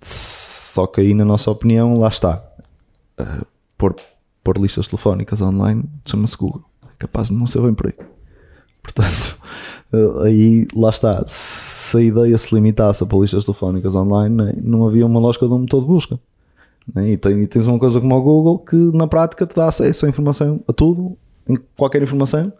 Só 0.00 0.86
que 0.86 1.00
aí, 1.00 1.14
na 1.14 1.24
nossa 1.24 1.50
opinião, 1.50 1.98
lá 1.98 2.08
está. 2.08 2.42
Ah, 3.16 3.44
pôr, 3.76 3.96
pôr 4.44 4.58
listas 4.58 4.86
telefónicas 4.86 5.40
online 5.40 5.84
chama-se 6.04 6.36
Google. 6.36 6.64
É 6.84 6.94
capaz 6.98 7.28
de 7.28 7.34
não 7.34 7.46
ser 7.46 7.60
bem 7.62 7.74
por 7.74 7.86
aí. 7.86 8.06
Portanto, 8.82 9.38
aí 10.22 10.66
lá 10.74 10.90
está. 10.90 11.24
Se 11.26 11.96
a 11.96 12.00
ideia 12.02 12.36
se 12.36 12.54
limitasse 12.54 13.02
a 13.04 13.16
listas 13.16 13.44
telefónicas 13.44 13.94
online, 13.94 14.34
né, 14.34 14.52
não 14.62 14.86
havia 14.86 15.06
uma 15.06 15.18
lógica 15.20 15.46
de 15.46 15.52
um 15.52 15.58
motor 15.60 15.80
de 15.80 15.86
busca. 15.86 16.18
né? 16.94 17.10
E, 17.10 17.16
tem- 17.16 17.46
tens 17.46 17.66
uma 17.66 17.78
coisa 17.78 18.00
como 18.00 18.14
o 18.16 18.22
Google 18.22 18.58
que 18.58 18.76
na 18.96 19.06
prática 19.06 19.46
te 19.46 19.54
dá 19.54 19.66
acesso 19.68 20.06
à 20.06 20.08
informação, 20.08 20.60
a 20.66 20.72
tudo, 20.72 21.16
em 21.48 21.56
qualquer 21.76 22.02
informação. 22.02 22.52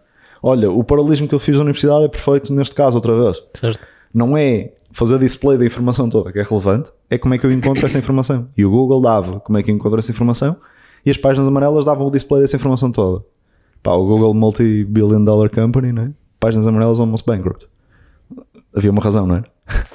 Olha, 0.42 0.70
o 0.70 0.84
paralelismo 0.84 1.26
que 1.26 1.34
eu 1.34 1.38
fiz 1.40 1.56
na 1.56 1.62
universidade 1.62 2.04
é 2.04 2.08
perfeito 2.08 2.52
neste 2.52 2.74
caso, 2.74 2.96
outra 2.96 3.14
vez. 3.24 3.42
Certo. 3.54 3.84
Não 4.14 4.36
é 4.36 4.72
fazer 4.92 5.18
display 5.18 5.58
da 5.58 5.66
informação 5.66 6.08
toda 6.08 6.32
que 6.32 6.38
é 6.38 6.42
relevante, 6.42 6.90
é 7.10 7.18
como 7.18 7.34
é 7.34 7.38
que 7.38 7.44
eu 7.46 7.52
encontro 7.52 7.84
essa 7.84 7.98
informação. 7.98 8.48
E 8.56 8.64
o 8.64 8.70
Google 8.70 9.00
dava 9.00 9.40
como 9.40 9.58
é 9.58 9.62
que 9.62 9.70
eu 9.70 9.74
encontro 9.74 9.98
essa 9.98 10.10
informação 10.10 10.56
e 11.04 11.10
as 11.10 11.16
páginas 11.16 11.46
amarelas 11.48 11.84
davam 11.84 12.06
o 12.06 12.10
display 12.10 12.40
dessa 12.40 12.56
informação 12.56 12.90
toda. 12.92 13.24
Pá, 13.82 13.92
o 13.92 14.06
Google 14.06 14.32
multi-billion 14.34 15.24
dollar 15.24 15.50
company, 15.50 15.92
né? 15.92 16.12
Páginas 16.38 16.66
amarelas 16.66 17.00
almost 17.00 17.26
bankrupt. 17.26 17.68
Havia 18.74 18.90
uma 18.90 19.02
razão, 19.02 19.26
não 19.26 19.36
é? 19.36 19.44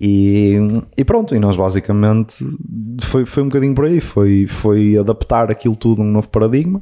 E, 0.00 0.54
e 0.96 1.04
pronto, 1.04 1.34
e 1.34 1.40
nós 1.40 1.56
basicamente 1.56 2.46
foi, 3.00 3.24
foi 3.24 3.42
um 3.42 3.48
bocadinho 3.48 3.74
por 3.74 3.86
aí, 3.86 4.00
foi, 4.00 4.46
foi 4.46 4.96
adaptar 4.96 5.50
aquilo 5.50 5.74
tudo 5.74 6.02
a 6.02 6.04
um 6.04 6.08
novo 6.08 6.28
paradigma, 6.28 6.80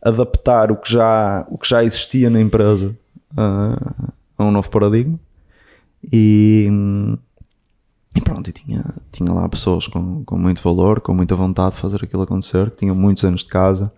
adaptar 0.00 0.70
o 0.70 0.76
que 0.76 0.92
já, 0.92 1.44
o 1.48 1.58
que 1.58 1.68
já 1.68 1.82
existia 1.82 2.30
na 2.30 2.40
empresa 2.40 2.94
ah, 3.36 4.12
a 4.38 4.44
um 4.44 4.52
novo 4.52 4.70
paradigma 4.70 5.18
e, 6.12 6.68
e 8.14 8.20
pronto, 8.20 8.48
e 8.48 8.52
tinha, 8.52 8.84
tinha 9.10 9.32
lá 9.32 9.48
pessoas 9.48 9.86
com, 9.86 10.22
com 10.24 10.38
muito 10.38 10.62
valor, 10.62 11.00
com 11.00 11.14
muita 11.14 11.34
vontade 11.34 11.74
de 11.74 11.80
fazer 11.80 12.04
aquilo 12.04 12.22
acontecer, 12.22 12.70
que 12.70 12.78
tinham 12.78 12.94
muitos 12.94 13.24
anos 13.24 13.42
de 13.42 13.48
casa, 13.48 13.92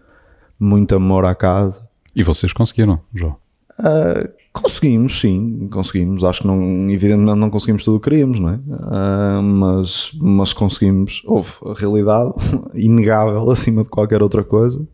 muito 0.59 0.95
amor 0.95 1.25
à 1.25 1.35
casa. 1.35 1.87
E 2.15 2.23
vocês 2.23 2.53
conseguiram, 2.53 3.01
João. 3.15 3.37
Ah, 3.79 4.29
conseguimos, 4.63 5.21
sim, 5.21 5.69
conseguimos. 5.71 6.25
Acho 6.25 6.43
que 6.43 6.47
não, 6.47 6.91
evidentemente 6.91 7.39
não 7.39 7.51
conseguimos 7.51 7.85
tudo 7.85 7.97
o 7.97 8.01
que 8.01 8.11
queríamos, 8.11 8.41
não 8.41 8.51
é? 8.51 8.61
Ah, 8.83 9.41
mas, 9.43 10.13
mas 10.21 10.53
conseguimos. 10.53 11.23
Houve 11.25 11.53
a 11.65 11.73
realidade 11.75 12.33
inegável 12.75 13.51
acima 13.51 13.83
de 13.83 13.89
qualquer 13.89 14.23
outra 14.23 14.43
coisa. 14.43 14.87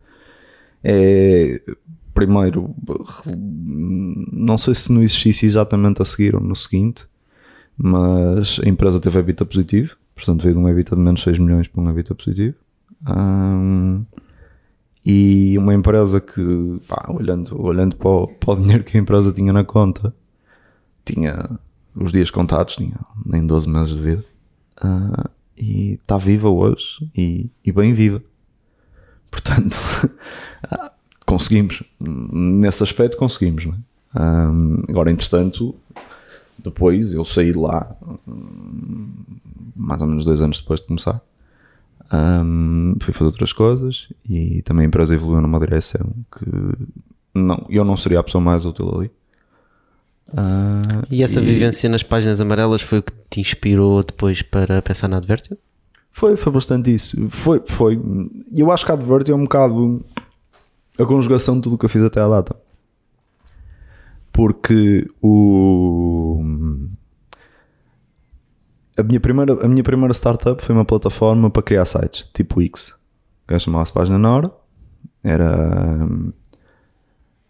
É, 0.83 1.61
primeiro, 2.13 2.75
não 4.33 4.59
sei 4.59 4.75
se 4.75 4.93
não 4.93 5.03
existisse 5.03 5.47
exatamente 5.47 6.03
a 6.03 6.05
seguir 6.05 6.35
ou 6.35 6.41
no 6.41 6.57
seguinte, 6.57 7.07
mas 7.77 8.61
a 8.65 8.69
empresa 8.69 9.01
teve 9.01 9.19
EBITDA 9.21 9.45
positivo, 9.45 9.97
portanto 10.15 10.43
veio 10.43 10.55
de 10.55 10.61
um 10.61 10.69
EBITDA 10.69 10.97
de 10.97 11.03
menos 11.03 11.23
6 11.23 11.39
milhões 11.39 11.69
para 11.69 11.83
um 11.83 11.91
EBITDA 11.91 12.15
positivo. 12.15 12.57
Ah, 13.07 14.01
e 15.05 15.57
uma 15.59 15.75
empresa 15.75 16.21
que, 16.21 16.81
pá, 16.89 17.07
olhando, 17.09 17.61
olhando 17.61 17.97
para 17.97 18.09
o, 18.09 18.29
para 18.29 18.55
o 18.55 18.57
dinheiro 18.57 18.85
que 18.85 18.97
a 18.97 19.01
empresa 19.01 19.33
tinha 19.33 19.53
na 19.53 19.65
conta, 19.65 20.15
tinha 21.05 21.59
os 21.95 22.13
dias 22.13 22.31
contados, 22.31 22.77
tinha 22.77 22.99
nem 23.25 23.45
12 23.47 23.69
meses 23.69 23.97
de 23.97 24.03
vida, 24.03 24.25
Ah, 24.81 25.29
e 25.57 25.93
está 25.95 26.19
viva 26.19 26.49
hoje 26.49 27.09
e, 27.17 27.51
e 27.65 27.71
bem 27.73 27.93
viva. 27.93 28.23
Portanto, 29.31 29.77
ah, 30.71 30.93
conseguimos, 31.27 31.83
nesse 32.01 32.83
aspecto 32.83 33.17
conseguimos. 33.17 33.67
Não 33.67 33.75
é? 33.75 33.77
Ah, 34.15 34.51
agora, 34.89 35.11
entretanto, 35.11 35.75
depois 36.59 37.13
eu 37.13 37.25
saí 37.25 37.53
de 37.53 37.59
lá, 37.59 37.95
hum, 38.27 39.13
mais 39.75 40.01
ou 40.01 40.07
menos 40.07 40.25
dois 40.25 40.41
anos 40.41 40.61
depois 40.61 40.81
de 40.81 40.87
começar. 40.87 41.21
Um, 42.13 42.95
fui 43.01 43.15
fazer 43.15 43.27
outras 43.27 43.53
coisas 43.53 44.09
e 44.29 44.61
também 44.63 44.85
a 44.85 44.89
empresa 44.89 45.15
evoluiu 45.15 45.41
numa 45.41 45.59
direção 45.59 46.13
que 46.31 46.45
não, 47.35 47.65
eu 47.71 47.85
não 47.85 47.97
seria 47.97 48.21
a 48.21 48.23
pessoa 48.23 48.43
mais 48.43 48.67
útil 48.67 48.95
ali. 48.95 49.11
Ah, 50.37 50.83
E 51.11 51.23
essa 51.23 51.41
vivência 51.41 51.89
nas 51.89 52.03
páginas 52.03 52.41
amarelas 52.41 52.83
foi 52.83 52.99
o 52.99 53.03
que 53.03 53.13
te 53.31 53.41
inspirou 53.41 54.03
depois 54.03 54.43
para 54.43 54.83
pensar 54.83 55.09
na 55.09 55.17
Advertio? 55.17 55.57
Foi, 56.11 56.37
foi 56.37 56.53
bastante 56.53 56.95
isso. 56.95 57.29
Foi, 57.31 57.63
foi. 57.65 57.99
E 58.55 58.61
eu 58.61 58.71
acho 58.71 58.85
que 58.85 58.91
a 58.93 58.95
Advertio 58.95 59.33
é 59.33 59.37
um 59.37 59.45
bocado 59.45 60.05
a 60.99 61.07
conjugação 61.07 61.57
de 61.57 61.63
tudo 61.63 61.75
o 61.75 61.79
que 61.79 61.87
eu 61.87 61.91
fiz 61.91 62.03
até 62.03 62.21
à 62.21 62.29
data. 62.29 62.55
Porque 64.33 65.09
o. 65.23 66.43
A 68.99 69.03
minha, 69.03 69.21
primeira, 69.21 69.65
a 69.65 69.69
minha 69.69 69.83
primeira 69.83 70.13
startup 70.13 70.63
foi 70.63 70.75
uma 70.75 70.85
plataforma 70.85 71.51
para 71.51 71.63
criar 71.63 71.85
sites, 71.85 72.27
tipo 72.35 72.61
Wix. 72.61 72.99
Que 73.47 73.59
chamava-se 73.59 73.93
Página 73.93 74.19
Nora. 74.19 74.51
Era. 75.25 76.07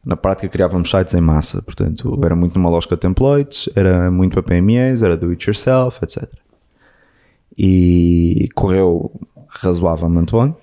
Na 0.05 0.17
prática 0.17 0.49
criávamos 0.49 0.91
sites 0.91 1.15
em 1.15 1.21
massa, 1.21 1.63
portanto 1.63 2.21
era 2.25 2.35
muito 2.35 2.57
numa 2.59 2.69
lógica 2.69 2.97
de 2.97 3.03
templates, 3.03 3.69
era 3.77 4.11
muito 4.11 4.33
para 4.33 4.43
PMEs, 4.43 5.03
era 5.03 5.17
do 5.17 5.31
it 5.31 5.47
yourself, 5.49 5.99
etc 6.03 6.43
e 7.57 8.49
correu 8.55 9.13
razoavelmente 9.49 10.33
bem. 10.33 10.55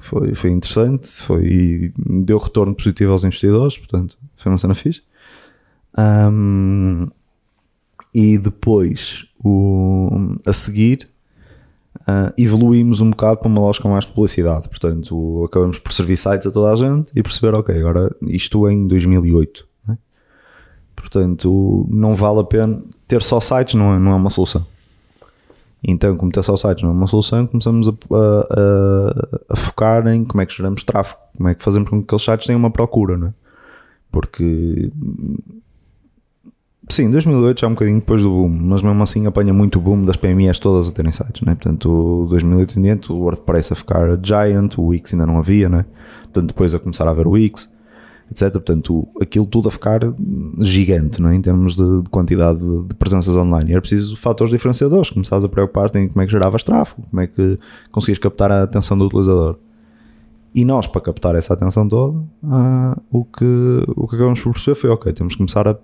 Foi, 0.00 0.34
foi 0.34 0.50
interessante, 0.50 1.08
foi, 1.08 1.92
deu 1.96 2.38
retorno 2.38 2.74
positivo 2.74 3.12
aos 3.12 3.24
investidores, 3.24 3.76
portanto, 3.76 4.16
foi 4.36 4.52
uma 4.52 4.58
cena 4.58 4.74
fixe. 4.74 5.02
Um, 5.98 7.08
e 8.14 8.38
depois, 8.38 9.26
o, 9.46 10.36
a 10.46 10.52
seguir, 10.52 11.08
ah, 12.06 12.32
evoluímos 12.36 13.00
um 13.00 13.10
bocado 13.10 13.38
para 13.38 13.48
uma 13.48 13.60
lógica 13.60 13.88
mais 13.88 14.04
de 14.04 14.12
publicidade. 14.12 14.68
Portanto, 14.68 15.44
acabamos 15.44 15.78
por 15.78 15.92
servir 15.92 16.16
sites 16.16 16.46
a 16.46 16.50
toda 16.50 16.72
a 16.72 16.76
gente 16.76 17.10
e 17.14 17.22
perceber, 17.22 17.54
ok, 17.54 17.78
agora 17.78 18.14
isto 18.22 18.68
em 18.68 18.86
2008. 18.86 19.66
né? 19.88 19.98
Portanto, 20.94 21.86
não 21.90 22.14
vale 22.14 22.40
a 22.40 22.44
pena 22.44 22.82
ter 23.08 23.22
só 23.22 23.40
sites, 23.40 23.74
não 23.74 23.94
é, 23.94 23.98
não 23.98 24.12
é 24.12 24.16
uma 24.16 24.30
solução. 24.30 24.66
Então, 25.88 26.16
como 26.16 26.32
ter 26.32 26.42
só 26.42 26.56
sites 26.56 26.82
não 26.82 26.90
é 26.90 26.92
uma 26.94 27.06
solução, 27.06 27.46
começamos 27.46 27.86
a, 27.86 27.90
a- 27.92 28.46
a- 28.50 29.40
a 29.50 29.56
focar 29.56 30.06
em 30.08 30.24
como 30.24 30.40
é 30.42 30.46
que 30.46 30.56
geramos 30.56 30.82
tráfego, 30.82 31.18
como 31.36 31.48
é 31.48 31.54
que 31.54 31.62
fazemos 31.62 31.88
com 31.88 31.98
que 32.00 32.04
aqueles 32.06 32.22
sites 32.24 32.46
tenham 32.46 32.58
uma 32.58 32.70
procura, 32.70 33.16
não 33.16 33.28
é? 33.28 33.32
Porque, 34.10 34.90
sim, 36.88 37.10
2008 37.10 37.60
já 37.60 37.66
é 37.66 37.70
um 37.70 37.74
bocadinho 37.74 37.98
depois 37.98 38.22
do 38.22 38.30
boom, 38.30 38.48
mas 38.48 38.82
mesmo 38.82 39.02
assim 39.02 39.26
apanha 39.26 39.52
muito 39.52 39.78
o 39.78 39.82
boom 39.82 40.04
das 40.04 40.16
PMEs 40.16 40.58
todas 40.58 40.88
a 40.88 40.92
terem 40.92 41.12
sites, 41.12 41.42
não 41.42 41.52
é? 41.52 41.56
Portanto, 41.56 41.90
o 41.90 42.26
2008 42.28 42.78
em 42.78 42.82
diante, 42.82 43.12
o 43.12 43.16
WordPress 43.16 43.72
a 43.72 43.76
ficar 43.76 44.18
giant, 44.22 44.78
o 44.78 44.86
Wix 44.86 45.12
ainda 45.12 45.26
não 45.26 45.38
havia, 45.38 45.68
não 45.68 45.80
é? 45.80 45.84
Portanto, 46.24 46.48
depois 46.48 46.74
a 46.74 46.78
começar 46.78 47.06
a 47.06 47.10
haver 47.10 47.26
o 47.26 47.30
Wix, 47.30 47.74
etc. 48.30 48.52
Portanto, 48.52 49.08
aquilo 49.20 49.46
tudo 49.46 49.68
a 49.68 49.70
ficar 49.70 50.00
gigante, 50.60 51.20
não 51.20 51.30
é? 51.30 51.34
em 51.34 51.40
termos 51.40 51.76
de, 51.76 52.02
de 52.02 52.10
quantidade 52.10 52.58
de, 52.58 52.84
de, 52.84 52.94
presenças 52.94 53.34
online. 53.36 53.70
E 53.70 53.72
era 53.72 53.80
preciso 53.80 54.16
fatores 54.16 54.52
diferenciadores, 54.52 55.10
começares 55.10 55.44
a 55.44 55.48
preocupar-te 55.48 55.98
em 55.98 56.08
como 56.08 56.22
é 56.22 56.26
que 56.26 56.32
geravas 56.32 56.64
tráfego, 56.64 57.02
como 57.08 57.22
é 57.22 57.26
que 57.26 57.58
conseguias 57.90 58.18
captar 58.18 58.50
a 58.50 58.62
atenção 58.62 58.96
do 58.98 59.06
utilizador. 59.06 59.58
E 60.56 60.64
nós, 60.64 60.86
para 60.86 61.02
captar 61.02 61.34
essa 61.34 61.52
atenção 61.52 61.86
toda, 61.86 62.16
uh, 62.16 63.02
o, 63.12 63.26
que, 63.26 63.84
o 63.94 64.08
que 64.08 64.16
acabamos 64.16 64.40
por 64.40 64.54
perceber 64.54 64.74
foi: 64.74 64.88
ok, 64.88 65.12
temos 65.12 65.34
que 65.34 65.38
começar 65.38 65.68
a, 65.68 65.76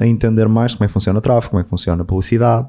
a, 0.00 0.06
entender 0.06 0.46
mais 0.46 0.74
como 0.74 0.84
é 0.84 0.86
que 0.86 0.92
funciona 0.92 1.18
o 1.18 1.22
tráfego, 1.22 1.50
como 1.50 1.60
é 1.60 1.64
que 1.64 1.68
funciona 1.68 2.02
a 2.02 2.04
publicidade, 2.04 2.68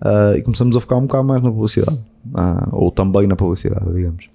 uh, 0.00 0.38
e 0.38 0.40
começamos 0.40 0.74
a 0.74 0.80
focar 0.80 0.96
um 0.98 1.02
bocado 1.02 1.28
mais 1.28 1.42
na 1.42 1.52
publicidade, 1.52 1.98
uh, 2.28 2.68
ou 2.72 2.90
também 2.90 3.26
na 3.26 3.36
publicidade, 3.36 3.92
digamos. 3.92 4.30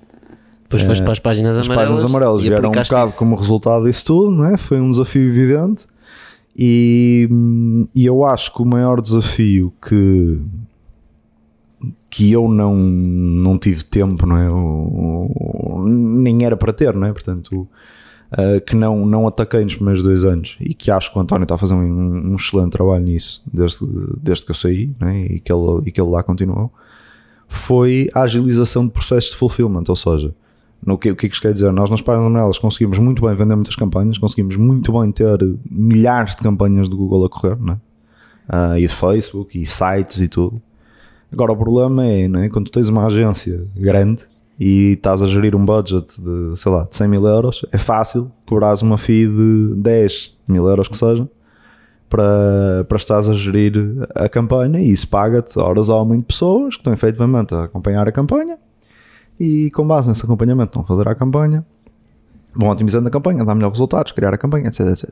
Depois 0.62 0.84
foste 0.84 1.02
para 1.02 1.14
as 1.14 1.20
páginas 1.20 1.58
as 1.58 1.66
amarelas. 1.66 1.84
As 1.84 1.96
páginas 1.96 2.12
amarelas 2.12 2.42
vieram 2.44 2.70
um 2.70 2.72
bocado 2.72 3.10
isso. 3.10 3.18
como 3.18 3.36
resultado 3.36 3.86
disso 3.86 4.06
tudo, 4.06 4.30
não 4.30 4.46
é? 4.46 4.56
foi 4.56 4.80
um 4.80 4.92
desafio 4.92 5.28
evidente. 5.28 5.88
E, 6.56 7.28
e 7.96 8.06
eu 8.06 8.24
acho 8.24 8.54
que 8.54 8.62
o 8.62 8.66
maior 8.66 9.02
desafio 9.02 9.74
que, 9.82 10.40
que 12.10 12.32
eu 12.32 12.48
não, 12.48 12.76
não 12.76 13.58
tive 13.58 13.84
tempo, 13.84 14.26
não 14.26 14.38
é? 14.38 14.50
O, 14.50 15.84
nem 15.88 16.46
era 16.46 16.56
para 16.56 16.74
ter, 16.74 16.94
não 16.94 17.08
é? 17.08 17.12
Portanto, 17.12 17.68
uh, 18.32 18.62
que 18.66 18.76
não, 18.76 19.06
não 19.06 19.28
ataquei 19.28 19.64
nos 19.64 19.76
primeiros 19.76 20.04
dois 20.04 20.24
anos 20.24 20.58
e 20.60 20.74
que 20.74 20.92
acho 20.92 21.12
que 21.12 21.18
o 21.18 21.22
António 21.22 21.44
está 21.44 21.56
a 21.56 21.58
fazer 21.58 21.74
um, 21.74 22.32
um 22.32 22.36
excelente 22.36 22.72
trabalho 22.72 23.04
nisso 23.04 23.44
desde, 23.52 23.86
desde 24.22 24.46
que 24.46 24.52
eu 24.52 24.56
saí 24.56 24.96
é? 25.02 25.18
e, 25.36 25.40
que 25.40 25.52
ele, 25.52 25.82
e 25.86 25.92
que 25.92 26.00
ele 26.00 26.10
lá 26.10 26.24
continuou, 26.24 26.72
foi 27.48 28.10
a 28.14 28.22
agilização 28.22 28.86
de 28.86 28.94
processos 28.94 29.32
de 29.32 29.38
fulfillment, 29.38 29.84
ou 29.88 29.96
seja, 29.96 30.34
no 30.86 30.98
que, 30.98 31.12
o 31.12 31.16
que 31.16 31.26
é 31.26 31.30
que 31.30 31.36
isto 31.36 31.42
quer 31.42 31.54
dizer? 31.54 31.72
Nós 31.72 31.90
nas 31.90 32.02
páginas 32.02 32.28
amarelas 32.28 32.58
conseguimos 32.58 33.00
muito 33.00 33.22
bem 33.26 33.36
vender 33.36 33.56
muitas 33.56 33.76
campanhas, 33.76 34.18
conseguimos 34.18 34.56
muito 34.56 34.92
bem 34.94 35.12
ter 35.12 35.40
milhares 35.70 36.36
de 36.36 36.42
campanhas 36.42 36.88
do 36.88 36.96
Google 36.96 37.26
a 37.26 37.30
correr, 37.30 37.60
né? 37.60 37.80
Uh, 38.48 38.78
e 38.78 38.86
de 38.86 38.94
Facebook, 38.94 39.60
e 39.60 39.66
sites 39.66 40.22
e 40.22 40.28
tudo. 40.28 40.62
Agora 41.32 41.52
o 41.52 41.58
problema 41.58 42.06
é, 42.06 42.28
né, 42.28 42.50
quando 42.50 42.66
tu 42.66 42.72
tens 42.72 42.90
uma 42.90 43.06
agência 43.06 43.66
grande 43.76 44.26
e 44.60 44.94
estás 44.94 45.22
a 45.22 45.28
gerir 45.28 45.56
um 45.56 45.66
budget 45.66 46.20
de, 46.20 46.58
sei 46.58 46.72
lá, 46.72 46.86
de 46.86 46.96
100 46.96 47.08
mil 47.08 47.26
euros, 47.26 47.66
é 47.72 47.78
fácil 47.78 48.32
cobrares 48.46 48.82
uma 48.82 48.98
fee 48.98 49.28
de 49.28 49.76
10 49.76 50.38
mil 50.48 50.68
euros 50.68 50.88
que 50.88 50.98
seja 50.98 51.28
para, 52.10 52.86
para 52.88 52.98
estás 52.98 53.28
a 53.28 53.34
gerir 53.34 53.74
a 54.16 54.30
campanha 54.30 54.80
e 54.80 54.92
isso 54.92 55.08
paga-te 55.10 55.60
horas 55.60 55.90
ao 55.90 56.00
aumento 56.00 56.22
de 56.22 56.28
pessoas 56.28 56.76
que 56.76 56.82
estão 56.82 56.94
efetivamente 56.94 57.54
a 57.54 57.64
acompanhar 57.64 58.08
a 58.08 58.12
campanha 58.12 58.58
e 59.40 59.70
com 59.72 59.86
base 59.86 60.08
nesse 60.08 60.24
acompanhamento 60.24 60.78
vão 60.78 60.88
fazer 60.88 61.10
a 61.10 61.16
campanha, 61.16 61.66
vão 62.54 62.70
otimizando 62.70 63.08
a 63.08 63.12
campanha, 63.12 63.44
dar 63.44 63.56
melhores 63.56 63.78
resultados, 63.78 64.12
criar 64.12 64.34
a 64.34 64.38
campanha, 64.38 64.68
etc, 64.68 64.82
etc. 64.88 65.10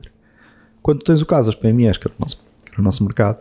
Quando 0.82 1.02
tens 1.02 1.20
o 1.20 1.26
caso 1.26 1.50
das 1.50 1.60
PMEs, 1.60 1.98
que 1.98 2.08
era 2.08 2.14
o 2.18 2.20
nosso, 2.20 2.42
era 2.72 2.80
o 2.80 2.84
nosso 2.84 3.04
mercado, 3.04 3.38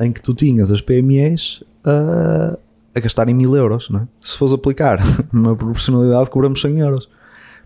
em 0.00 0.12
que 0.12 0.22
tu 0.22 0.34
tinhas 0.34 0.70
as 0.70 0.80
PMEs 0.80 1.62
a, 1.84 2.58
a 2.94 3.00
gastarem 3.00 3.34
mil 3.34 3.56
euros, 3.56 3.88
não 3.90 4.00
é? 4.00 4.08
se 4.22 4.36
fores 4.36 4.52
aplicar 4.52 4.98
uma 5.32 5.54
proporcionalidade, 5.54 6.30
cobramos 6.30 6.60
100 6.60 6.78
euros. 6.80 7.08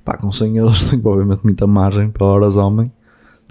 Pá, 0.04 0.16
com 0.16 0.32
100 0.32 0.56
euros 0.58 0.82
tem 0.90 1.00
obviamente 1.04 1.44
muita 1.44 1.66
margem 1.66 2.10
para 2.10 2.26
horas 2.26 2.56
homem 2.56 2.90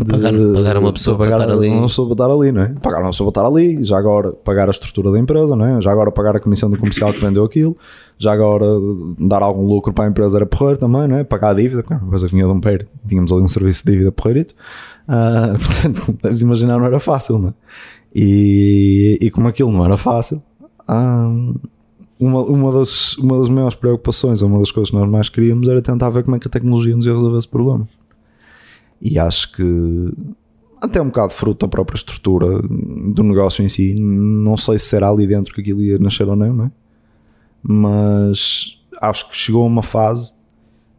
para 0.04 0.18
pagar, 0.18 0.34
pagar 0.56 0.78
uma 0.78 0.94
pessoa 0.94 1.18
para, 1.18 1.26
pagar, 1.26 1.44
estar 1.44 1.54
ali. 1.54 1.70
Uma 1.70 1.88
pessoa 1.88 2.08
para 2.08 2.26
estar 2.26 2.34
ali, 2.34 2.52
não 2.52 2.62
é? 2.62 2.68
Pagar 2.82 3.02
uma 3.02 3.10
pessoa 3.10 3.32
para 3.32 3.42
estar 3.42 3.54
ali, 3.54 3.84
já 3.84 3.98
agora 3.98 4.32
pagar 4.32 4.68
a 4.68 4.72
estrutura 4.72 5.12
da 5.12 5.20
empresa, 5.20 5.56
não 5.56 5.65
é? 5.65 5.82
Já 5.82 5.92
agora 5.92 6.12
pagar 6.12 6.36
a 6.38 6.39
comissão 6.39 6.70
do 6.70 6.78
comercial 6.78 7.12
que 7.12 7.20
vendeu 7.20 7.44
aquilo, 7.44 7.76
já 8.18 8.32
agora 8.32 8.65
dar 9.20 9.42
algum 9.42 9.65
lucro 9.68 9.92
para 9.92 10.06
a 10.06 10.08
empresa 10.08 10.38
era 10.38 10.46
porrer 10.46 10.78
também, 10.78 11.08
não 11.08 11.18
é? 11.18 11.24
Pagar 11.24 11.50
a 11.50 11.54
dívida, 11.54 11.84
era 11.89 12.00
uma 12.00 12.10
coisa 12.10 12.28
que 12.28 12.34
vinha 12.34 12.46
de 12.46 12.52
um 12.52 12.62
pé, 12.62 12.86
tínhamos 13.08 13.32
ali 13.32 13.42
um 13.42 13.48
serviço 13.48 13.84
de 13.86 13.92
dívida 13.92 14.12
porreirito. 14.12 14.56
Uh, 15.08 15.60
portanto, 15.60 16.06
como 16.06 16.18
deves 16.24 16.42
imaginar, 16.42 16.78
não 16.78 16.86
era 16.86 17.00
fácil, 17.00 17.38
não 17.38 17.50
é? 17.50 17.54
E, 18.13 19.17
e 19.22 19.32
como 19.32 19.48
aquilo 19.48 19.72
não 19.72 19.86
era 19.86 19.98
fácil, 19.98 20.41
uma, 22.19 22.41
uma, 22.43 22.72
das, 22.72 23.17
uma 23.17 23.39
das 23.39 23.50
maiores 23.50 23.76
preocupações, 23.76 24.41
uma 24.41 24.60
das 24.60 24.72
coisas 24.72 24.89
que 24.89 24.95
nós 24.95 25.10
mais 25.10 25.30
queríamos 25.30 25.67
era 25.67 25.82
tentar 25.82 26.10
ver 26.10 26.24
como 26.24 26.36
é 26.36 26.39
que 26.39 26.48
a 26.48 26.52
tecnologia 26.52 26.95
nos 26.95 27.06
ia 27.06 27.13
resolver 27.13 27.38
esse 27.38 27.48
problema. 27.48 27.88
E 29.02 29.17
acho 29.17 29.52
que 29.54 30.12
até 30.82 31.02
um 31.02 31.08
bocado 31.08 31.34
fruto 31.34 31.65
da 31.65 31.69
própria 31.69 31.95
estrutura 31.95 32.62
do 32.62 33.24
negócio 33.24 33.63
em 33.63 33.69
si. 33.69 33.93
Não 33.93 34.58
sei 34.58 34.80
se 34.80 34.86
será 34.86 35.10
ali 35.10 35.28
dentro 35.28 35.54
que 35.54 35.62
aquilo 35.62 35.82
ia 35.82 36.00
nascer 36.00 36.28
ou 36.28 36.36
não, 36.36 36.54
não 36.54 36.65
é? 36.65 36.72
Mas 37.62 38.80
acho 39.02 39.30
que 39.30 39.36
chegou 39.36 39.63
a 39.63 39.67
uma 39.67 39.84
fase 39.84 40.34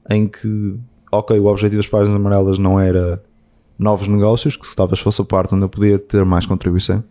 em 0.08 0.26
que, 0.26 0.78
ok, 1.10 1.38
o 1.38 1.46
objetivo 1.46 1.80
das 1.80 1.90
páginas 1.90 2.16
amarelas 2.16 2.58
não 2.58 2.78
era 2.78 3.22
novos 3.80 4.06
negócios, 4.06 4.56
que 4.56 4.66
se 4.66 4.76
talvez 4.76 5.00
fosse 5.00 5.22
a 5.22 5.24
parte 5.24 5.54
onde 5.54 5.64
eu 5.64 5.68
podia 5.68 5.98
ter 5.98 6.22
mais 6.24 6.44
contribuição. 6.44 7.02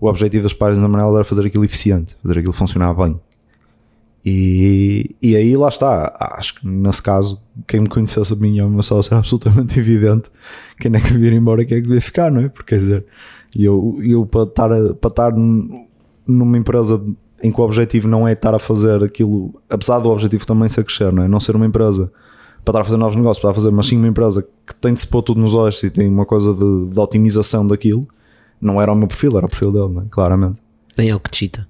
O 0.00 0.08
objetivo 0.08 0.44
das 0.44 0.52
páginas 0.52 0.84
amarelas 0.84 1.16
era 1.16 1.24
fazer 1.24 1.44
aquilo 1.44 1.64
eficiente, 1.64 2.16
fazer 2.22 2.38
aquilo 2.38 2.52
funcionar 2.52 2.94
bem. 2.94 3.20
E, 4.24 5.16
e 5.20 5.34
aí 5.34 5.56
lá 5.56 5.68
está, 5.68 6.14
acho 6.36 6.54
que 6.54 6.66
nesse 6.66 7.02
caso, 7.02 7.40
quem 7.66 7.80
me 7.80 7.88
conhecesse 7.88 8.32
a 8.32 8.36
mim 8.36 8.56
e 8.56 8.60
ao 8.60 8.68
meu 8.68 8.82
sócio 8.82 9.12
era 9.12 9.18
absolutamente 9.18 9.76
evidente 9.80 10.30
quem 10.78 10.94
é 10.94 11.00
que 11.00 11.12
devia 11.12 11.30
ir 11.30 11.34
embora 11.34 11.62
e 11.62 11.66
quem 11.66 11.78
é 11.78 11.80
que 11.80 11.86
devia 11.86 12.00
ficar, 12.00 12.30
não 12.30 12.42
é? 12.42 12.48
Porque 12.48 12.74
quer 12.74 12.78
dizer, 12.80 13.06
eu, 13.56 13.98
eu 14.00 14.24
para, 14.24 14.44
estar, 14.44 14.68
para 14.94 15.08
estar 15.08 15.32
numa 16.26 16.56
empresa 16.56 17.02
em 17.42 17.50
que 17.50 17.60
o 17.60 17.64
objetivo 17.64 18.06
não 18.06 18.28
é 18.28 18.32
estar 18.32 18.54
a 18.54 18.58
fazer 18.58 19.02
aquilo, 19.02 19.60
apesar 19.68 19.98
do 19.98 20.10
objetivo 20.10 20.46
também 20.46 20.68
ser 20.68 20.84
crescer, 20.84 21.12
não 21.12 21.24
é? 21.24 21.28
Não 21.28 21.40
ser 21.40 21.56
uma 21.56 21.66
empresa 21.66 22.12
para 22.64 22.72
estar 22.72 22.80
a 22.80 22.84
fazer 22.84 22.96
novos 22.96 23.16
negócios, 23.16 23.40
para 23.40 23.54
fazer, 23.54 23.70
mas 23.70 23.86
sim 23.86 23.96
uma 23.96 24.08
empresa 24.08 24.46
que 24.66 24.74
tem 24.74 24.94
de 24.94 25.00
se 25.00 25.06
pôr 25.06 25.22
tudo 25.22 25.40
nos 25.40 25.54
olhos 25.54 25.82
e 25.82 25.90
tem 25.90 26.08
uma 26.08 26.26
coisa 26.26 26.52
de, 26.52 26.88
de 26.88 27.00
otimização 27.00 27.66
daquilo, 27.66 28.06
não 28.60 28.80
era 28.80 28.92
o 28.92 28.94
meu 28.94 29.08
perfil, 29.08 29.36
era 29.36 29.46
o 29.46 29.48
perfil 29.48 29.72
dele, 29.72 29.88
não 29.88 30.02
é? 30.02 30.04
claramente. 30.10 30.60
Nem 30.96 31.10
é 31.10 31.14
o 31.14 31.20
que 31.20 31.30
te 31.30 31.38
chita. 31.38 31.66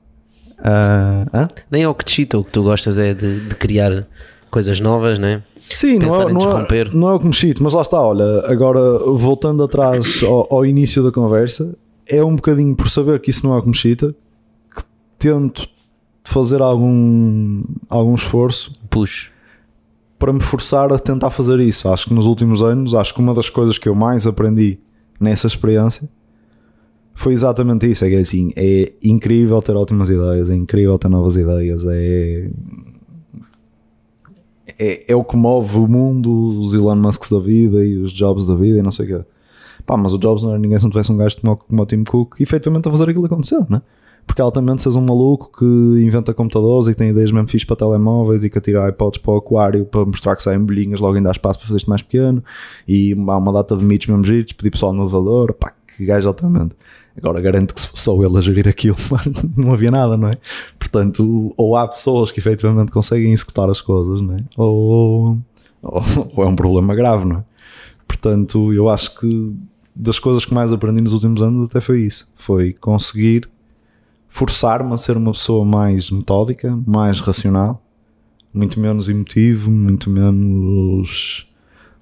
Uh, 0.58 1.48
Nem 1.70 1.84
é 1.84 1.88
o 1.88 1.94
que 1.94 2.04
te 2.04 2.12
chita, 2.12 2.38
o 2.38 2.44
que 2.44 2.50
tu 2.50 2.62
gostas 2.62 2.98
é 2.98 3.14
de, 3.14 3.40
de 3.40 3.54
criar 3.54 4.06
coisas 4.50 4.80
novas, 4.80 5.18
né? 5.18 5.42
Sim, 5.60 5.98
não 5.98 6.20
é, 6.20 6.32
não, 6.32 6.58
é, 6.58 6.84
não 6.92 7.08
é 7.10 7.14
o 7.14 7.20
que 7.20 7.26
me 7.26 7.32
chito, 7.32 7.62
mas 7.62 7.72
lá 7.72 7.82
está, 7.82 8.00
olha, 8.00 8.44
agora 8.46 8.98
voltando 8.98 9.62
atrás 9.62 10.22
ao, 10.26 10.46
ao, 10.50 10.66
início 10.66 11.02
da 11.02 11.12
conversa, 11.12 11.74
é 12.08 12.22
um 12.24 12.34
bocadinho 12.34 12.74
por 12.74 12.90
saber 12.90 13.20
que 13.20 13.30
isso 13.30 13.46
não 13.46 13.54
é 13.54 13.58
o 13.58 13.62
que 13.62 13.68
me 13.68 13.76
chita, 13.76 14.14
que 14.74 14.82
tento 15.18 15.68
fazer 16.24 16.60
algum, 16.60 17.62
algum 17.88 18.14
esforço 18.14 18.72
Push. 18.90 19.30
Para 20.20 20.34
me 20.34 20.40
forçar 20.40 20.92
a 20.92 20.98
tentar 20.98 21.30
fazer 21.30 21.58
isso. 21.60 21.88
Acho 21.88 22.08
que 22.08 22.14
nos 22.14 22.26
últimos 22.26 22.62
anos, 22.62 22.92
acho 22.94 23.14
que 23.14 23.20
uma 23.20 23.32
das 23.32 23.48
coisas 23.48 23.78
que 23.78 23.88
eu 23.88 23.94
mais 23.94 24.26
aprendi 24.26 24.78
nessa 25.18 25.46
experiência 25.46 26.08
foi 27.14 27.32
exatamente 27.32 27.90
isso. 27.90 28.04
É 28.04 28.10
que 28.10 28.16
é 28.16 28.20
assim, 28.20 28.52
é 28.54 28.92
incrível 29.02 29.60
ter 29.62 29.74
ótimas 29.74 30.10
ideias, 30.10 30.50
é 30.50 30.54
incrível 30.54 30.98
ter 30.98 31.08
novas 31.08 31.36
ideias, 31.36 31.84
é. 31.86 32.50
É, 34.78 35.12
é 35.12 35.16
o 35.16 35.24
que 35.24 35.36
move 35.36 35.78
o 35.78 35.88
mundo, 35.88 36.60
os 36.60 36.74
Elon 36.74 36.96
Musks 36.96 37.30
da 37.30 37.40
vida 37.40 37.84
e 37.84 37.96
os 37.96 38.12
Jobs 38.12 38.46
da 38.46 38.54
vida 38.54 38.78
e 38.78 38.82
não 38.82 38.92
sei 38.92 39.06
o 39.06 39.08
quê. 39.18 39.24
Pá, 39.86 39.96
mas 39.96 40.12
o 40.12 40.18
Jobs 40.18 40.42
não 40.42 40.50
era 40.50 40.58
ninguém 40.58 40.78
se 40.78 40.84
não 40.84 40.90
tivesse 40.90 41.10
um 41.10 41.16
gajo 41.16 41.38
como, 41.40 41.56
como 41.56 41.82
o 41.82 41.86
Tim 41.86 42.04
Cook 42.04 42.40
efetivamente 42.40 42.88
a 42.88 42.92
fazer 42.92 43.08
aquilo 43.08 43.24
acontecer, 43.24 43.64
né? 43.70 43.80
Porque 44.30 44.40
altamente 44.40 44.86
és 44.86 44.94
um 44.94 45.00
maluco 45.00 45.50
que 45.58 45.64
inventa 45.64 46.32
computadores 46.32 46.86
e 46.86 46.92
que 46.92 46.98
tem 46.98 47.10
ideias 47.10 47.32
mesmo 47.32 47.48
fixas 47.48 47.66
para 47.66 47.74
telemóveis 47.74 48.44
e 48.44 48.48
que 48.48 48.58
atira 48.58 48.88
iPods 48.88 49.20
para 49.20 49.32
o 49.32 49.36
aquário 49.38 49.84
para 49.84 50.04
mostrar 50.04 50.36
que 50.36 50.42
saem 50.44 50.60
bolhinhas, 50.60 51.00
logo 51.00 51.16
ainda 51.16 51.30
há 51.30 51.32
espaço 51.32 51.58
para 51.58 51.66
fazer 51.66 51.78
isto 51.78 51.90
mais 51.90 52.00
pequeno 52.00 52.40
e 52.86 53.12
há 53.12 53.36
uma 53.36 53.52
data 53.52 53.76
de 53.76 53.84
mitos 53.84 54.06
mesmo 54.06 54.22
giros, 54.22 54.52
pedir 54.52 54.70
pessoal 54.70 54.92
no 54.92 55.02
elevador, 55.02 55.52
pá, 55.54 55.72
que 55.84 56.06
gajo 56.06 56.28
altamente. 56.28 56.76
Agora 57.16 57.40
garanto 57.40 57.74
que 57.74 57.80
se 57.80 57.88
fosse 57.88 58.04
só 58.04 58.24
ele 58.24 58.38
a 58.38 58.40
gerir 58.40 58.68
aquilo, 58.68 58.96
não 59.56 59.72
havia 59.72 59.90
nada, 59.90 60.16
não 60.16 60.28
é? 60.28 60.38
Portanto, 60.78 61.52
ou 61.56 61.74
há 61.74 61.88
pessoas 61.88 62.30
que 62.30 62.38
efetivamente 62.38 62.92
conseguem 62.92 63.32
executar 63.32 63.68
as 63.68 63.80
coisas, 63.80 64.20
não 64.20 64.34
é? 64.34 64.38
Ou, 64.56 65.40
ou, 65.82 66.04
ou 66.36 66.44
é 66.44 66.46
um 66.46 66.54
problema 66.54 66.94
grave, 66.94 67.24
não 67.24 67.38
é? 67.38 67.44
Portanto, 68.06 68.72
eu 68.72 68.88
acho 68.88 69.12
que 69.18 69.56
das 69.92 70.20
coisas 70.20 70.44
que 70.44 70.54
mais 70.54 70.72
aprendi 70.72 71.00
nos 71.00 71.12
últimos 71.12 71.42
anos 71.42 71.68
até 71.68 71.80
foi 71.80 72.02
isso. 72.02 72.30
Foi 72.36 72.72
conseguir 72.74 73.50
forçar-me 74.30 74.94
a 74.94 74.96
ser 74.96 75.16
uma 75.16 75.32
pessoa 75.32 75.64
mais 75.64 76.10
metódica, 76.10 76.74
mais 76.86 77.18
racional, 77.18 77.84
muito 78.54 78.80
menos 78.80 79.08
emotivo, 79.08 79.70
muito 79.70 80.08
menos 80.08 81.46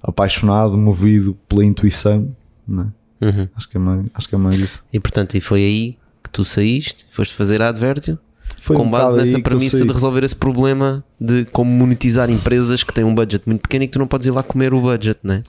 apaixonado, 0.01 0.77
movido 0.77 1.35
pela 1.49 1.65
intuição, 1.65 2.33
não 2.65 2.83
é? 2.83 3.25
Uhum. 3.25 3.49
Acho, 3.53 3.67
que 3.67 3.75
é 3.75 3.79
mais, 3.79 4.05
acho 4.13 4.29
que 4.29 4.35
é 4.35 4.37
mais 4.37 4.55
isso. 4.55 4.83
E 4.93 4.99
portanto, 4.99 5.35
e 5.35 5.41
foi 5.41 5.61
aí 5.61 5.97
que 6.23 6.29
tu 6.29 6.45
saíste, 6.45 7.05
foste 7.11 7.33
fazer 7.33 7.61
a 7.61 7.67
Advertio? 7.67 8.17
Foi 8.61 8.75
com 8.75 8.83
um 8.83 8.89
base 8.89 9.15
nessa 9.15 9.39
premissa 9.39 9.85
de 9.85 9.91
resolver 9.91 10.23
esse 10.23 10.35
problema 10.35 11.03
de 11.19 11.45
como 11.45 11.71
monetizar 11.71 12.29
empresas 12.29 12.83
que 12.83 12.93
têm 12.93 13.03
um 13.03 13.15
budget 13.15 13.43
muito 13.47 13.61
pequeno 13.61 13.83
e 13.83 13.87
que 13.87 13.93
tu 13.93 13.99
não 13.99 14.07
podes 14.07 14.27
ir 14.27 14.31
lá 14.31 14.43
comer 14.43 14.73
o 14.73 14.81
budget, 14.81 15.19
não 15.23 15.35
é? 15.35 15.43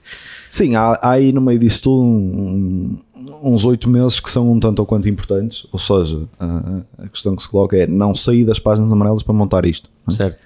Sim, 0.49 0.75
há, 0.75 0.97
há 1.01 1.11
aí 1.11 1.31
no 1.31 1.41
meio 1.41 1.59
disso 1.59 1.83
tudo 1.83 2.03
um, 2.03 2.97
uns 3.43 3.65
oito 3.65 3.89
meses 3.89 4.19
que 4.19 4.29
são 4.29 4.51
um 4.51 4.59
tanto 4.59 4.79
ou 4.79 4.85
quanto 4.85 5.09
importantes, 5.09 5.67
ou 5.71 5.79
seja, 5.79 6.27
a, 6.39 7.07
questão 7.07 7.35
que 7.35 7.41
se 7.41 7.49
coloca 7.49 7.77
é 7.77 7.87
não 7.87 8.15
sair 8.15 8.45
das 8.45 8.59
páginas 8.59 8.91
amarelas 8.91 9.23
para 9.23 9.33
montar 9.33 9.65
isto. 9.65 9.89
É? 10.07 10.11
Certo. 10.11 10.45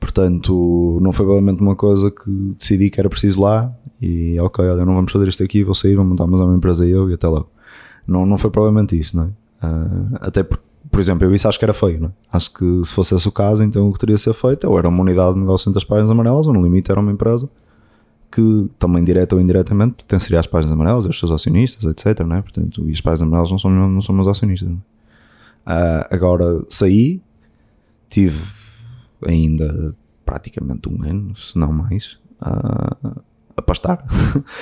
Portanto, 0.00 0.98
não 1.00 1.12
foi 1.12 1.24
provavelmente 1.24 1.62
uma 1.62 1.74
coisa 1.74 2.10
que 2.10 2.30
decidi 2.58 2.90
que 2.90 3.00
era 3.00 3.08
preciso 3.08 3.40
lá 3.40 3.70
E 4.02 4.38
ok, 4.38 4.62
olha, 4.62 4.84
não 4.84 4.94
vamos 4.94 5.10
fazer 5.10 5.28
isto 5.28 5.42
aqui, 5.42 5.64
vou 5.64 5.74
sair, 5.74 5.94
vou 5.94 6.04
montar 6.04 6.26
mais 6.26 6.40
uma 6.40 6.54
empresa 6.54 6.86
eu 6.86 7.08
e 7.10 7.14
até 7.14 7.26
logo. 7.26 7.48
Não, 8.06 8.26
não 8.26 8.36
foi 8.36 8.50
provavelmente 8.50 8.98
isso, 8.98 9.16
não 9.16 9.24
é? 9.24 9.66
Uh, 9.66 10.18
até 10.20 10.42
porque, 10.42 10.62
por 10.90 11.00
exemplo, 11.00 11.26
eu 11.26 11.34
isso 11.34 11.48
acho 11.48 11.58
que 11.58 11.64
era 11.64 11.72
feio, 11.72 12.00
não 12.00 12.08
é? 12.08 12.12
Acho 12.30 12.52
que 12.52 12.84
se 12.84 12.92
fosse 12.92 13.14
esse 13.14 13.26
o 13.26 13.32
caso, 13.32 13.64
então 13.64 13.88
o 13.88 13.92
que 13.94 13.98
teria 13.98 14.16
de 14.16 14.20
ser 14.20 14.34
feito 14.34 14.68
ou 14.68 14.78
era 14.78 14.88
uma 14.88 15.00
unidade 15.00 15.34
de 15.34 15.40
negócio 15.40 15.70
entre 15.70 15.78
as 15.78 15.84
páginas 15.84 16.10
amarelas, 16.10 16.46
ou 16.46 16.52
no 16.52 16.62
limite 16.62 16.90
era 16.90 17.00
uma 17.00 17.10
empresa 17.10 17.48
que 18.34 18.68
também 18.80 19.04
direta 19.04 19.36
ou 19.36 19.40
indiretamente 19.40 19.94
pertenceria 19.94 20.40
às 20.40 20.46
páginas 20.48 20.72
amarelas, 20.72 21.06
aos 21.06 21.16
seus 21.16 21.30
acionistas, 21.30 21.84
etc. 21.84 22.26
Não 22.26 22.34
é? 22.34 22.42
Portanto, 22.42 22.84
e 22.88 22.90
as 22.90 23.00
páginas 23.00 23.22
amarelas 23.22 23.50
não 23.52 23.58
são, 23.60 23.70
não 23.70 24.02
são 24.02 24.12
meus 24.12 24.26
acionistas. 24.26 24.68
Não 24.68 24.76
é? 24.76 24.94
uh, 25.66 26.06
agora 26.10 26.64
saí, 26.68 27.22
tive 28.08 28.42
ainda 29.24 29.94
praticamente 30.24 30.88
um 30.88 31.00
ano, 31.04 31.36
se 31.36 31.56
não 31.56 31.72
mais, 31.72 32.18
uh, 32.42 33.22
a 33.56 33.62
pastar. 33.62 34.04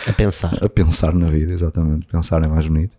A 0.06 0.12
pensar. 0.12 0.58
a 0.62 0.68
pensar 0.68 1.14
na 1.14 1.28
vida, 1.28 1.50
exatamente. 1.50 2.06
Pensar 2.06 2.42
é 2.42 2.48
mais 2.48 2.66
bonito. 2.66 2.94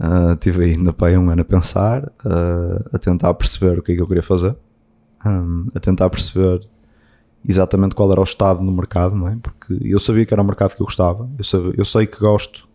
Uh, 0.00 0.34
tive 0.36 0.64
ainda 0.64 0.90
para 0.90 1.20
um 1.20 1.28
ano 1.28 1.42
a 1.42 1.44
pensar, 1.44 2.04
uh, 2.24 2.88
a 2.94 2.98
tentar 2.98 3.34
perceber 3.34 3.78
o 3.78 3.82
que 3.82 3.92
é 3.92 3.94
que 3.96 4.00
eu 4.00 4.06
queria 4.06 4.22
fazer, 4.22 4.56
um, 5.26 5.66
a 5.74 5.80
tentar 5.80 6.08
perceber 6.08 6.66
exatamente 7.46 7.94
qual 7.94 8.10
era 8.10 8.20
o 8.20 8.24
estado 8.24 8.62
no 8.62 8.72
mercado, 8.72 9.14
não 9.14 9.28
é? 9.28 9.36
Porque 9.40 9.78
eu 9.82 9.98
sabia 9.98 10.24
que 10.24 10.32
era 10.32 10.42
o 10.42 10.46
mercado 10.46 10.74
que 10.74 10.82
eu 10.82 10.86
gostava, 10.86 11.28
eu, 11.36 11.44
sabia, 11.44 11.72
eu 11.76 11.84
sei 11.84 12.06
que 12.06 12.18
gosto. 12.18 12.68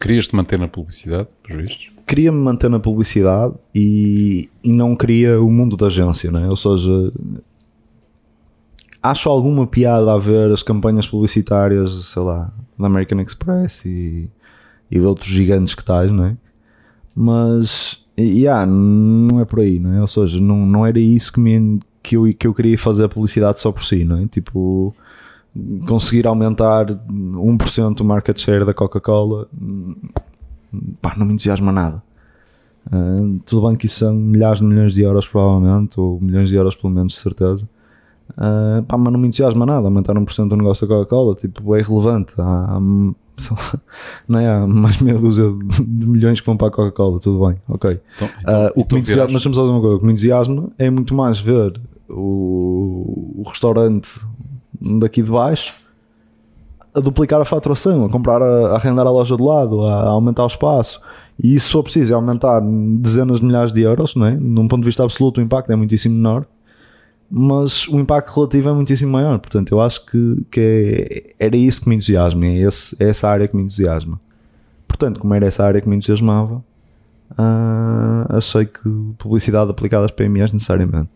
Querias-te 0.00 0.34
manter 0.34 0.58
na 0.58 0.68
publicidade, 0.68 1.28
por 1.42 1.56
vistos? 1.56 1.90
Queria-me 2.06 2.38
manter 2.38 2.68
na 2.68 2.80
publicidade 2.80 3.54
e, 3.74 4.50
e 4.62 4.72
não 4.72 4.96
queria 4.96 5.40
o 5.40 5.50
mundo 5.50 5.76
da 5.76 5.86
agência, 5.86 6.30
não 6.30 6.40
é? 6.40 6.48
Ou 6.48 6.56
seja, 6.56 7.12
acho 9.02 9.28
alguma 9.28 9.66
piada 9.66 10.12
a 10.12 10.18
ver 10.18 10.50
as 10.50 10.62
campanhas 10.62 11.06
publicitárias, 11.06 11.92
sei 12.06 12.22
lá, 12.22 12.52
da 12.78 12.86
American 12.86 13.20
Express 13.20 13.84
e 13.86 14.28
e 14.92 14.98
de 14.98 15.06
outros 15.06 15.30
gigantes 15.30 15.74
que 15.74 15.82
tais, 15.82 16.12
não 16.12 16.26
é? 16.26 16.36
Mas, 17.16 18.04
yeah, 18.18 18.66
não 18.66 19.40
é 19.40 19.44
por 19.46 19.60
aí, 19.60 19.78
não 19.78 19.94
é? 19.94 20.02
Ou 20.02 20.06
seja, 20.06 20.38
não, 20.38 20.66
não 20.66 20.84
era 20.84 21.00
isso 21.00 21.32
que, 21.32 21.40
me, 21.40 21.80
que, 22.02 22.16
eu, 22.16 22.32
que 22.36 22.46
eu 22.46 22.54
queria 22.54 22.76
fazer 22.76 23.04
a 23.04 23.08
publicidade 23.08 23.60
só 23.60 23.70
por 23.70 23.84
si, 23.84 24.04
não 24.04 24.18
é? 24.18 24.26
Tipo, 24.26 24.94
conseguir 25.86 26.26
aumentar 26.26 26.86
1% 26.86 28.00
o 28.00 28.04
market 28.04 28.40
share 28.40 28.64
da 28.64 28.72
Coca-Cola, 28.72 29.46
pá, 31.00 31.14
não 31.16 31.26
me 31.26 31.34
entusiasma 31.34 31.70
nada. 31.72 32.02
Uh, 32.86 33.38
tudo 33.46 33.68
bem 33.68 33.76
que 33.76 33.86
isso 33.86 34.00
são 34.00 34.14
milhares 34.14 34.58
de 34.58 34.64
milhões 34.64 34.94
de 34.94 35.02
euros, 35.02 35.28
provavelmente, 35.28 36.00
ou 36.00 36.20
milhões 36.20 36.50
de 36.50 36.56
euros, 36.56 36.74
pelo 36.74 36.92
menos, 36.92 37.14
de 37.14 37.20
certeza. 37.20 37.68
Uh, 38.30 38.82
pá, 38.84 38.96
mas 38.96 39.12
não 39.12 39.20
me 39.20 39.28
entusiasma 39.28 39.66
nada 39.66 39.86
aumentar 39.86 40.14
1% 40.14 40.48
do 40.48 40.56
negócio 40.56 40.86
da 40.86 40.94
Coca-Cola, 40.94 41.34
tipo, 41.36 41.74
é 41.76 41.80
irrelevante. 41.80 42.34
Há, 42.38 42.76
há 42.76 42.80
não 44.28 44.38
é? 44.38 44.48
Há 44.48 44.66
mais 44.66 45.00
meia 45.00 45.18
dúzia 45.18 45.44
de 45.86 46.06
milhões 46.06 46.40
que 46.40 46.46
vão 46.46 46.56
para 46.56 46.68
a 46.68 46.70
Coca-Cola, 46.70 47.20
tudo 47.20 47.46
bem, 47.46 47.58
ok. 47.68 48.00
Então, 48.16 48.28
então, 48.40 48.66
uh, 48.66 48.68
o 48.68 48.72
que 48.72 48.80
então 48.80 48.96
me 48.96 49.00
entusiasma, 49.02 49.32
mas 49.32 49.44
vamos 49.44 49.58
uma 49.58 49.80
coisa, 49.80 49.96
o 49.96 50.00
que 50.00 50.06
me 50.06 50.12
entusiasma 50.12 50.70
é 50.78 50.90
muito 50.90 51.14
mais 51.14 51.38
ver 51.38 51.80
o, 52.12 53.34
o 53.38 53.42
restaurante 53.48 54.20
daqui 55.00 55.22
de 55.22 55.30
baixo 55.30 55.74
a 56.94 57.00
duplicar 57.00 57.40
a 57.40 57.44
faturação, 57.44 58.04
a 58.04 58.08
comprar, 58.10 58.42
a, 58.42 58.72
a 58.72 58.76
arrendar 58.76 59.06
a 59.06 59.10
loja 59.10 59.36
do 59.36 59.44
lado, 59.44 59.82
a, 59.82 60.02
a 60.02 60.08
aumentar 60.08 60.44
o 60.44 60.46
espaço. 60.46 61.00
E 61.42 61.54
isso, 61.54 61.66
se 61.66 61.72
for 61.72 61.82
preciso, 61.82 62.12
é 62.12 62.14
aumentar 62.14 62.60
dezenas 62.98 63.40
de 63.40 63.46
milhares 63.46 63.72
de 63.72 63.80
euros, 63.80 64.14
não 64.14 64.26
é? 64.26 64.32
num 64.32 64.68
ponto 64.68 64.82
de 64.82 64.86
vista 64.86 65.02
absoluto, 65.02 65.38
o 65.38 65.42
impacto 65.42 65.72
é 65.72 65.76
muitíssimo 65.76 66.14
menor 66.14 66.46
mas 67.34 67.88
o 67.88 67.98
impacto 67.98 68.28
relativo 68.34 68.68
é 68.68 68.72
muitíssimo 68.74 69.10
maior. 69.10 69.38
Portanto, 69.38 69.72
eu 69.72 69.80
acho 69.80 70.04
que, 70.04 70.44
que 70.50 71.34
é, 71.40 71.46
era 71.46 71.56
isso 71.56 71.80
que 71.80 71.88
me 71.88 71.96
entusiasma, 71.96 72.44
é, 72.44 72.58
esse, 72.58 72.94
é 73.02 73.08
essa 73.08 73.26
área 73.26 73.48
que 73.48 73.56
me 73.56 73.62
entusiasma. 73.62 74.20
Portanto, 74.86 75.18
como 75.18 75.32
era 75.32 75.46
essa 75.46 75.64
área 75.64 75.80
que 75.80 75.88
me 75.88 75.96
entusiasmava, 75.96 76.62
uh, 77.30 78.36
achei 78.36 78.66
que 78.66 78.82
publicidade 79.16 79.70
aplicada 79.70 80.04
às 80.04 80.10
PMEs 80.10 80.52
necessariamente. 80.52 81.08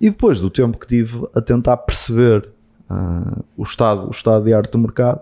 E 0.00 0.10
depois 0.10 0.40
do 0.40 0.50
tempo 0.50 0.78
que 0.78 0.86
tive 0.86 1.26
a 1.34 1.40
tentar 1.40 1.76
perceber 1.78 2.48
uh, 2.90 3.44
o, 3.56 3.62
estado, 3.62 4.08
o 4.08 4.10
estado 4.10 4.44
de 4.44 4.52
arte 4.52 4.70
do 4.72 4.78
mercado, 4.78 5.20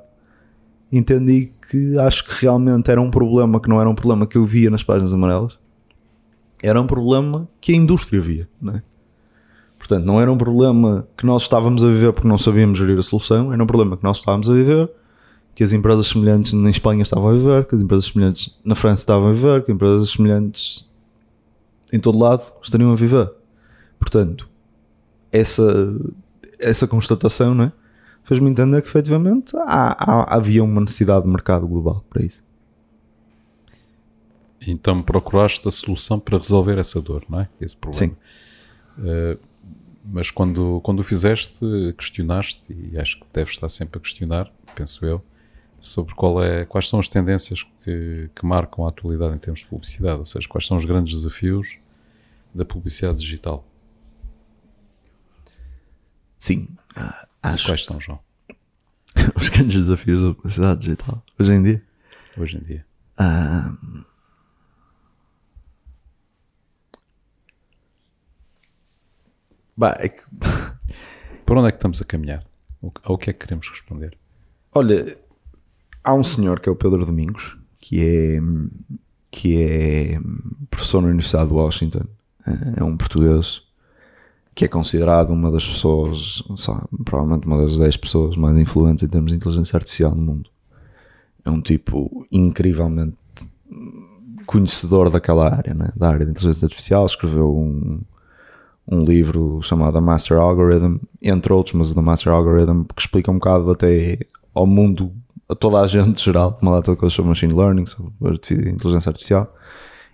entendi 0.91 1.53
que 1.71 1.99
acho 1.99 2.25
que 2.25 2.43
realmente 2.43 2.91
era 2.91 3.01
um 3.01 3.11
problema 3.11 3.61
que 3.61 3.69
não 3.69 3.81
era 3.81 3.89
um 3.89 3.95
problema 3.95 4.27
que 4.27 4.37
eu 4.37 4.45
via 4.45 4.71
nas 4.71 4.83
páginas 4.83 5.13
amarelas, 5.13 5.59
era 6.63 6.81
um 6.81 6.87
problema 6.87 7.49
que 7.61 7.73
a 7.73 7.77
indústria 7.77 8.21
via. 8.21 8.49
É? 8.75 8.83
Portanto, 9.79 10.05
não 10.05 10.21
era 10.21 10.33
um 10.33 10.39
problema 10.39 11.07
que 11.17 11.27
nós 11.27 11.43
estávamos 11.43 11.85
a 11.85 11.89
viver 11.89 12.13
porque 12.13 12.29
não 12.29 12.39
sabíamos 12.39 12.79
gerir 12.79 12.99
a 12.99 13.03
solução, 13.03 13.53
era 13.53 13.63
um 13.63 13.67
problema 13.67 13.97
que 13.97 14.05
nós 14.05 14.19
estávamos 14.19 14.49
a 14.49 14.55
viver, 14.55 14.91
que 15.55 15.63
as 15.63 15.73
empresas 15.73 16.07
semelhantes 16.07 16.53
na 16.53 16.71
Espanha 16.71 17.03
estavam 17.03 17.29
a 17.29 17.33
viver, 17.33 17.65
que 17.67 17.75
as 17.75 17.81
empresas 17.81 18.07
semelhantes 18.07 18.59
na 18.65 18.75
França 18.75 19.03
estavam 19.03 19.29
a 19.29 19.33
viver, 19.33 19.65
que 19.65 19.71
as 19.71 19.75
empresas 19.75 20.11
semelhantes 20.11 20.91
em 21.93 22.01
todo 22.01 22.19
lado 22.19 22.43
estariam 22.63 22.91
a 22.93 22.97
viver. 22.97 23.31
Portanto, 23.99 24.49
essa, 25.35 25.99
essa 26.61 26.87
constatação 26.87 27.55
né, 27.55 27.73
fez-me 28.23 28.49
entender 28.49 28.81
que 28.81 28.89
efetivamente 28.89 29.57
há, 29.57 29.97
há, 29.99 30.37
havia 30.37 30.63
uma 30.63 30.81
necessidade 30.81 31.25
de 31.27 31.31
mercado 31.31 31.67
global 31.67 32.05
para 32.09 32.25
isso. 32.25 32.43
Então 34.67 35.03
procuraste 35.03 35.67
a 35.69 35.71
solução 35.71 36.19
para 36.19 36.39
resolver 36.39 36.79
essa 36.79 37.01
dor, 37.03 37.25
não 37.29 37.41
é? 37.41 37.49
Esse 37.61 37.77
problema. 37.77 38.15
Sim. 38.15 38.17
Uh, 38.99 39.39
mas 40.07 40.31
quando, 40.31 40.81
quando 40.83 41.01
o 41.01 41.03
fizeste, 41.03 41.65
questionaste, 41.99 42.73
e 42.73 42.99
acho 42.99 43.19
que 43.19 43.27
deves 43.33 43.55
estar 43.55 43.69
sempre 43.69 43.99
a 43.99 44.01
questionar, 44.01 44.51
penso 44.75 45.05
eu, 45.05 45.23
sobre 45.81 46.15
qual 46.15 46.43
é, 46.43 46.65
quais 46.65 46.89
são 46.89 46.99
as 46.99 47.09
tendências 47.09 47.63
que, 47.83 48.31
que 48.35 48.47
marcam 48.47 48.87
a 48.87 48.89
atualidade 48.89 49.35
em 49.35 49.39
termos 49.39 49.61
de 49.61 49.67
publicidade, 49.67 50.19
ou 50.19 50.27
seja, 50.27 50.47
quais 50.49 50.67
são 50.67 50.77
os 50.77 50.85
grandes 50.85 51.15
desafios 51.15 51.79
da 52.55 52.65
publicidade 52.65 53.19
digital. 53.19 53.67
Sim, 56.45 56.69
acho. 57.43 57.65
E 57.65 57.67
quais 57.69 57.85
são, 57.87 57.99
João? 57.99 58.21
os 59.35 59.49
grandes 59.49 59.81
desafios 59.81 60.21
da 60.21 60.35
publicidade 60.35 60.81
digital, 60.81 61.25
hoje 61.39 61.55
em 61.55 61.63
dia? 61.63 61.83
Hoje 62.37 62.59
em 62.59 62.61
dia. 62.61 62.87
Uh, 63.19 64.05
Bah, 69.75 69.97
é 69.99 70.11
que... 70.11 70.23
Por 71.47 71.57
onde 71.57 71.69
é 71.69 71.73
que 71.73 71.79
estamos 71.79 72.03
a 72.03 72.05
caminhar? 72.05 72.45
Ao 73.05 73.17
que 73.17 73.31
é 73.31 73.33
que 73.33 73.39
queremos 73.39 73.67
responder? 73.71 74.15
Olha, 74.73 75.19
há 76.03 76.13
um 76.13 76.23
senhor 76.23 76.61
que 76.61 76.69
é 76.69 76.73
o 76.73 76.77
Pedro 76.77 77.07
Domingos, 77.07 77.57
que 77.81 78.05
é, 78.05 78.39
que 79.31 79.63
é 79.63 80.21
professor 80.69 81.01
na 81.01 81.09
Universidade 81.09 81.49
de 81.49 81.55
Washington, 81.55 82.05
é 82.77 82.85
um 82.85 82.99
português 82.99 83.64
que 84.55 84.65
é 84.65 84.69
considerado 84.69 85.31
uma 85.31 85.51
das 85.51 85.67
pessoas, 85.67 86.43
sabe, 86.57 86.87
provavelmente 87.05 87.47
uma 87.47 87.59
das 87.65 87.77
10 87.77 87.97
pessoas 87.97 88.37
mais 88.37 88.57
influentes 88.57 89.03
em 89.03 89.09
termos 89.09 89.33
de 89.33 89.37
inteligência 89.37 89.77
artificial 89.77 90.15
no 90.15 90.23
mundo. 90.23 90.51
É 91.45 91.51
um 91.51 91.61
tipo 91.61 92.27
incrivelmente 92.31 93.17
conhecedor 94.47 95.11
daquela 95.11 95.53
área, 95.53 95.75
né? 95.75 95.91
da 95.97 96.09
área 96.09 96.25
de 96.25 96.31
inteligência 96.31 96.67
artificial. 96.67 97.05
Escreveu 97.05 97.55
um, 97.55 98.01
um 98.91 99.05
livro 99.05 99.61
chamado 99.63 100.01
Master 100.01 100.39
Algorithm, 100.39 100.99
entre 101.21 101.53
outros, 101.53 101.75
mas 101.75 101.91
o 101.91 101.95
da 101.95 102.03
Master 102.03 102.33
Algorithm, 102.33 102.85
que 102.95 103.03
explica 103.03 103.31
um 103.31 103.35
bocado 103.35 103.71
até 103.71 104.21
ao 104.55 104.67
mundo, 104.67 105.13
a 105.49 105.55
toda 105.55 105.81
a 105.81 105.87
gente 105.87 106.23
geral, 106.25 106.59
uma 106.63 106.77
data 106.77 106.93
de 106.93 106.97
coisas 106.97 107.15
sobre 107.15 107.31
machine 107.31 107.53
learning, 107.53 107.87
sobre 107.87 108.13
inteligência 108.71 109.11
artificial. 109.11 109.53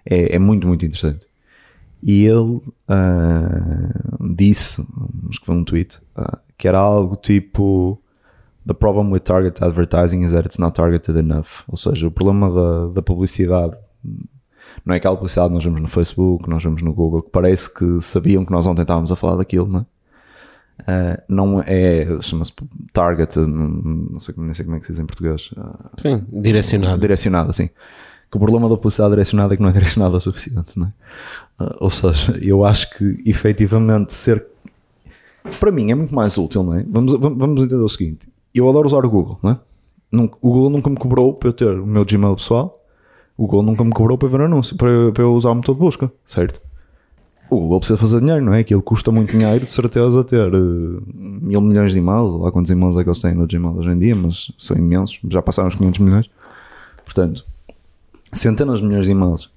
É, 0.05 0.37
é 0.37 0.39
muito, 0.39 0.67
muito 0.67 0.85
interessante. 0.85 1.30
E 2.03 2.25
ele 2.25 2.61
uh, 2.89 4.35
disse, 4.35 4.87
escreveu 5.31 5.61
um 5.61 5.65
tweet, 5.65 5.99
uh, 6.17 6.39
que 6.57 6.67
era 6.67 6.79
algo 6.79 7.17
tipo 7.17 8.01
The 8.67 8.75
problem 8.75 9.11
with 9.11 9.21
target 9.21 9.63
advertising 9.65 10.23
is 10.23 10.33
that 10.33 10.47
it's 10.47 10.59
not 10.59 10.75
targeted 10.75 11.17
enough. 11.19 11.65
Ou 11.67 11.77
seja, 11.77 12.07
o 12.07 12.11
problema 12.11 12.53
da, 12.53 12.89
da 12.95 13.03
publicidade 13.03 13.77
não 14.85 14.95
é 14.95 14.99
aquela 14.99 15.17
publicidade 15.17 15.49
que 15.49 15.55
nós 15.55 15.65
vemos 15.65 15.81
no 15.81 15.89
Facebook, 15.89 16.49
nós 16.49 16.63
vemos 16.63 16.83
no 16.83 16.93
Google, 16.93 17.23
que 17.23 17.31
parece 17.31 17.73
que 17.73 18.01
sabiam 18.03 18.45
que 18.45 18.53
nós 18.53 18.67
ontem 18.67 18.83
estávamos 18.83 19.11
a 19.11 19.17
falar 19.17 19.37
daquilo, 19.37 19.67
não 19.67 19.81
é? 19.81 19.87
Uh, 20.81 21.23
não 21.29 21.63
é, 21.67 22.07
chama-se 22.23 22.53
target, 22.93 23.39
não 23.39 24.19
sei, 24.19 24.35
nem 24.39 24.55
sei 24.55 24.65
como 24.65 24.77
é 24.77 24.81
que 24.81 24.87
se 24.87 24.93
diz 24.93 25.01
em 25.01 25.07
português. 25.07 25.51
Sim, 25.99 26.25
direcionado. 26.33 26.99
Direcionado, 26.99 27.53
sim. 27.53 27.69
Que 28.31 28.37
o 28.37 28.41
problema 28.41 28.69
da 28.69 28.77
publicidade 28.77 29.11
direcionada 29.11 29.55
é 29.55 29.57
que 29.57 29.63
não 29.63 29.71
é 29.71 29.73
direcionada 29.73 30.17
o 30.17 30.21
suficiente, 30.21 30.79
não 30.79 30.87
é? 30.87 31.65
Uh, 31.65 31.77
ou 31.81 31.91
seja, 31.91 32.39
eu 32.41 32.65
acho 32.65 32.91
que 32.97 33.23
efetivamente 33.27 34.13
ser. 34.13 34.47
Para 35.59 35.73
mim 35.73 35.91
é 35.91 35.95
muito 35.95 36.15
mais 36.15 36.39
útil, 36.39 36.63
não 36.63 36.75
é? 36.75 36.85
Vamos, 36.89 37.13
vamos 37.13 37.65
entender 37.65 37.83
o 37.83 37.89
seguinte: 37.89 38.29
eu 38.55 38.69
adoro 38.69 38.87
usar 38.87 39.05
o 39.05 39.11
Google, 39.11 39.39
não 39.43 39.51
é? 39.51 39.59
O 40.41 40.51
Google 40.51 40.71
nunca 40.71 40.91
me 40.91 40.97
cobrou 40.97 41.35
para 41.35 41.49
eu 41.49 41.53
ter 41.53 41.79
o 41.79 41.87
meu 41.87 42.05
Gmail 42.05 42.35
pessoal 42.37 42.73
o 43.41 43.47
Google 43.47 43.63
nunca 43.63 43.83
me 43.83 43.91
cobrou 43.91 44.19
para 44.19 44.29
ver 44.29 44.43
anúncio, 44.43 44.77
para, 44.77 45.11
para 45.13 45.23
eu 45.23 45.33
usar 45.33 45.51
o 45.51 45.55
motor 45.55 45.75
de 45.75 45.81
busca, 45.81 46.13
certo? 46.27 46.61
o 47.51 47.59
Google 47.59 47.81
precisa 47.81 47.99
fazer 47.99 48.21
dinheiro, 48.21 48.45
não 48.45 48.55
é? 48.55 48.61
Aquilo 48.61 48.83
custa 48.83 49.11
muito 49.11 49.33
dinheiro, 49.33 49.65
de 49.65 49.73
certeza, 49.73 50.23
ter 50.23 50.55
uh, 50.55 51.03
mil 51.15 51.61
milhões 51.61 51.93
de 51.93 51.99
e-mails, 51.99 52.41
lá 52.41 52.53
quantos 52.53 52.71
e-mails 52.71 52.97
é 52.97 53.03
que 53.03 53.09
eles 53.09 53.21
têm 53.21 53.35
no 53.35 53.47
Gmail 53.47 53.77
hoje 53.77 53.89
em 53.89 53.99
dia, 53.99 54.15
mas 54.15 54.53
são 54.57 54.77
imensos, 54.77 55.19
já 55.29 55.43
passaram 55.43 55.69
os 55.69 55.75
500 55.75 55.99
milhões. 55.99 56.31
Portanto, 57.05 57.45
centenas 58.33 58.81
de 58.81 58.87
milhões 58.87 59.07
de 59.07 59.13
e-mails, 59.13 59.51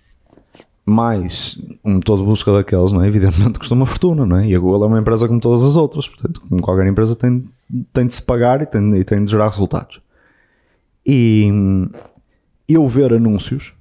mais 0.85 1.57
um 1.83 1.93
motor 1.93 2.19
de 2.19 2.25
busca 2.25 2.51
daqueles, 2.51 2.91
não 2.91 3.01
é? 3.01 3.07
Evidentemente 3.07 3.59
custa 3.59 3.73
uma 3.73 3.85
fortuna, 3.85 4.25
não 4.25 4.37
é? 4.37 4.47
E 4.47 4.55
a 4.55 4.59
Google 4.59 4.83
é 4.83 4.87
uma 4.87 4.99
empresa 4.99 5.27
como 5.27 5.39
todas 5.39 5.63
as 5.63 5.75
outras, 5.75 6.07
portanto, 6.07 6.41
como 6.41 6.61
qualquer 6.61 6.87
empresa 6.87 7.15
tem, 7.15 7.47
tem 7.91 8.07
de 8.07 8.15
se 8.15 8.21
pagar 8.21 8.61
e 8.61 8.65
tem, 8.65 8.95
e 8.95 9.03
tem 9.03 9.23
de 9.23 9.31
gerar 9.31 9.49
resultados. 9.49 10.01
E 11.05 11.49
eu 12.67 12.87
ver 12.87 13.13
anúncios 13.13 13.73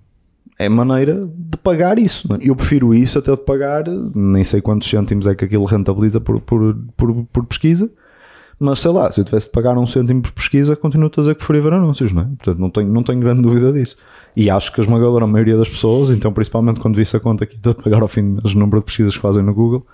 é 0.59 0.69
maneira 0.69 1.29
de 1.37 1.57
pagar 1.59 1.99
isso. 1.99 2.33
é? 2.35 2.39
Eu 2.49 2.55
prefiro 2.55 2.95
isso 2.95 3.19
até 3.19 3.33
de 3.33 3.41
pagar, 3.41 3.85
nem 4.15 4.45
sei 4.45 4.61
quantos 4.61 4.89
cêntimos 4.89 5.27
é 5.27 5.35
que 5.35 5.45
aquilo 5.45 5.65
rentabiliza 5.65 6.21
por, 6.21 6.41
por, 6.41 6.77
por, 6.97 7.25
por 7.33 7.47
pesquisa, 7.47 7.91
mas 8.63 8.81
sei 8.81 8.91
lá, 8.91 9.11
se 9.11 9.21
eu 9.21 9.25
tivesse 9.25 9.47
de 9.47 9.53
pagar 9.53 9.77
um 9.77 9.87
cêntimo 9.87 10.23
por 10.23 10.33
pesquisa, 10.33 10.77
continuo 10.77 11.11
a 11.13 11.21
dizer 11.21 11.35
que 11.35 11.39
preferia 11.39 11.63
ver 11.63 11.73
anúncios, 11.73 12.13
não 12.13 12.23
é? 12.23 12.25
Portanto, 12.25 12.59
não 12.59 12.71
tenho, 12.71 12.89
não 12.89 13.03
tenho 13.03 13.21
grande 13.21 13.43
dúvida 13.43 13.73
disso. 13.73 13.97
E 14.37 14.49
acho 14.49 14.73
que 14.73 14.81
a 14.81 14.85
esmagadora 14.85 15.27
maioria 15.27 15.57
das 15.57 15.69
pessoas, 15.69 16.11
então 16.11 16.33
principalmente 16.33 16.81
quando 16.81 16.95
visse 16.95 17.17
a 17.17 17.21
conta 17.21 17.45
aqui 17.45 17.57
de 17.61 17.75
pagar 17.75 18.03
ao 18.03 18.09
fim 18.09 18.39
o 18.43 18.49
número 18.55 18.79
de 18.79 18.85
pesquisas 18.85 19.17
que 19.17 19.21
fazem 19.21 19.43
no 19.43 19.53
Google, 19.53 19.87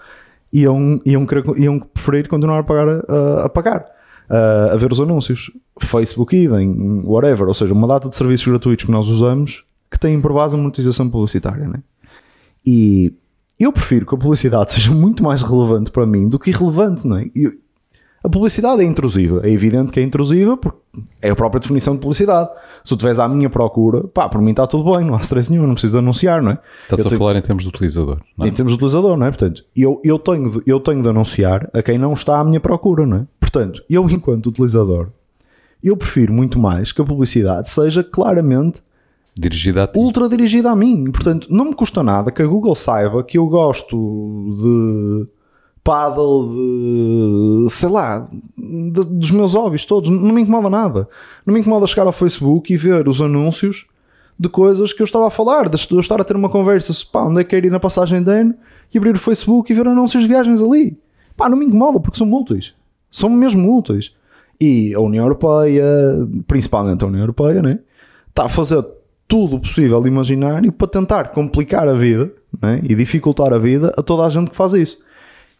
iam, 0.53 1.01
iam, 1.05 1.27
querer, 1.27 1.45
iam 1.59 1.81
preferir 1.81 2.29
continuar 2.29 2.59
a 2.59 2.62
pagar, 2.62 2.89
a, 2.89 3.45
a 3.47 3.49
pagar. 3.49 3.87
A, 4.29 4.75
a 4.75 4.77
ver 4.77 4.93
os 4.93 5.01
anúncios, 5.01 5.51
Facebook, 5.81 6.37
idem, 6.37 7.03
whatever, 7.05 7.49
ou 7.49 7.55
seja, 7.55 7.73
uma 7.73 7.89
data 7.89 8.11
de 8.11 8.14
serviços 8.14 8.47
gratuitos 8.47 8.85
que 8.85 8.91
nós 8.91 9.09
usamos 9.09 9.64
que 9.91 9.99
têm 9.99 10.21
por 10.21 10.35
base 10.35 10.55
a 10.55 10.59
monetização 10.59 11.09
publicitária, 11.09 11.66
né? 11.66 11.83
E 12.66 13.14
eu 13.59 13.73
prefiro 13.73 14.05
que 14.05 14.14
a 14.14 14.19
publicidade 14.19 14.73
seja 14.73 14.93
muito 14.93 15.23
mais 15.23 15.43
relevante 15.43 15.91
para 15.91 16.07
mim 16.07 16.29
do 16.29 16.39
que 16.39 16.51
irrelevante, 16.51 17.07
não 17.07 17.16
é? 17.16 17.31
E 17.35 17.59
a 18.23 18.29
publicidade 18.29 18.83
é 18.83 18.85
intrusiva, 18.85 19.41
é 19.45 19.51
evidente 19.51 19.93
que 19.93 20.01
é 20.01 20.03
intrusiva 20.03 20.57
porque 20.57 20.79
é 21.23 21.31
a 21.31 21.37
própria 21.37 21.61
definição 21.61 21.95
de 21.95 22.01
publicidade. 22.01 22.51
Se 22.83 22.89
tu 22.89 22.95
estiveres 22.95 23.19
à 23.21 23.29
minha 23.29 23.49
procura, 23.49 24.03
pá, 24.09 24.29
por 24.29 24.41
mim 24.43 24.51
está 24.51 24.66
tudo 24.66 24.93
bem, 24.97 25.05
não 25.05 25.14
há 25.14 25.19
stress 25.21 25.51
nenhum, 25.51 25.66
não 25.66 25.75
preciso 25.75 25.93
de 25.93 25.99
anunciar, 26.01 26.43
não 26.43 26.51
é? 26.53 26.59
Estás 26.83 27.01
Eu 27.01 27.07
a 27.07 27.09
tenho- 27.11 27.19
falar 27.19 27.37
em 27.37 27.43
termos 27.43 27.62
de 27.62 27.69
utilizador. 27.69 28.19
Não 28.37 28.45
é? 28.45 28.49
em 28.49 28.53
termos 28.53 28.73
de 28.73 28.77
utilizador, 28.77 29.16
não 29.16 29.27
é? 29.27 29.31
Portanto, 29.31 29.64
eu, 29.77 30.01
eu, 30.05 30.19
tenho 30.19 30.51
de, 30.51 30.62
eu 30.66 30.81
tenho 30.81 31.01
de 31.03 31.09
anunciar 31.09 31.71
a 31.73 31.81
quem 31.83 31.97
não 31.99 32.12
está 32.12 32.41
à 32.41 32.45
minha 32.45 32.59
procura, 32.61 33.07
não 33.07 33.19
é? 33.19 33.27
Portanto, 33.41 33.83
eu, 33.89 34.03
enquanto 34.11 34.47
utilizador, 34.49 35.09
eu 35.83 35.97
prefiro 35.97 36.33
muito 36.33 36.59
mais 36.59 36.91
que 36.91 37.01
a 37.01 37.05
publicidade 37.05 37.69
seja 37.71 38.03
claramente 38.03 38.83
Dirigida 39.39 39.85
a 39.85 39.87
ti. 39.87 39.97
ultra 39.97 40.29
dirigida 40.29 40.69
a 40.73 40.75
mim. 40.75 41.05
Portanto, 41.12 41.47
não 41.49 41.66
me 41.66 41.75
custa 41.75 42.03
nada 42.03 42.33
que 42.33 42.43
a 42.43 42.47
Google 42.47 42.75
saiba 42.75 43.23
que 43.23 43.39
eu 43.39 43.47
gosto 43.47 43.97
de 44.61 45.29
paddle, 45.85 47.64
de 47.66 47.70
sei 47.70 47.89
lá, 47.89 48.29
de- 48.57 49.05
dos 49.05 49.31
meus 49.31 49.55
hobbies 49.55 49.85
todos. 49.85 50.11
Não 50.11 50.33
me 50.33 50.43
incomoda 50.43 50.68
nada. 50.70 51.09
Não 51.47 51.55
me 51.55 51.61
incomoda 51.61 51.87
chegar 51.87 52.07
ao 52.07 52.12
Facebook 52.12 52.72
e 52.72 52.76
ver 52.76 53.09
os 53.09 53.20
anúncios 53.20 53.87
de 54.39 54.49
coisas 54.49 54.93
que 54.93 55.03
eu 55.03 55.05
estava 55.05 55.26
a 55.26 55.31
falar, 55.31 55.68
de 55.68 55.76
eu 55.91 55.99
estar 56.01 56.20
a 56.20 56.24
ter 56.24 56.37
uma 56.37 56.49
conversa, 56.49 56.93
pá, 57.11 57.22
onde 57.24 57.41
é 57.41 57.45
que 57.45 57.51
quero 57.51 57.66
ir 57.66 57.70
na 57.70 57.81
passagem 57.81 58.22
de 58.22 58.31
ano 58.31 58.55
e 58.95 58.99
abrir 58.99 59.14
o 59.16 59.18
Facebook 59.18 59.72
e 59.72 59.74
ver 59.74 59.87
anúncios 59.89 60.22
de 60.22 60.29
viagens 60.29 60.62
ali. 60.62 60.97
Pá, 61.37 61.49
não 61.49 61.57
me 61.59 61.64
incomoda 61.66 61.99
porque 62.01 62.18
são 62.18 62.33
úteis. 62.33 62.74
São 63.11 63.29
mesmo 63.31 63.76
úteis. 63.76 64.12
E 64.61 64.93
a 64.95 65.01
União 65.01 65.24
Europeia, 65.24 65.85
principalmente 66.47 67.03
a 67.05 67.07
União 67.07 67.20
Europeia, 67.22 67.62
né? 67.62 67.79
está 68.29 68.45
a 68.45 68.49
fazer 68.49 68.85
tudo 69.26 69.57
o 69.57 69.61
possível 69.61 70.05
imaginário 70.07 70.70
para 70.72 70.87
tentar 70.87 71.31
complicar 71.31 71.89
a 71.89 71.95
vida 71.95 72.33
né? 72.62 72.81
e 72.85 72.95
dificultar 72.95 73.53
a 73.53 73.59
vida 73.59 73.93
a 73.97 74.03
toda 74.03 74.24
a 74.24 74.31
gente 74.31 74.51
que 74.51 74.57
faz 74.57 74.72
isso. 74.74 75.05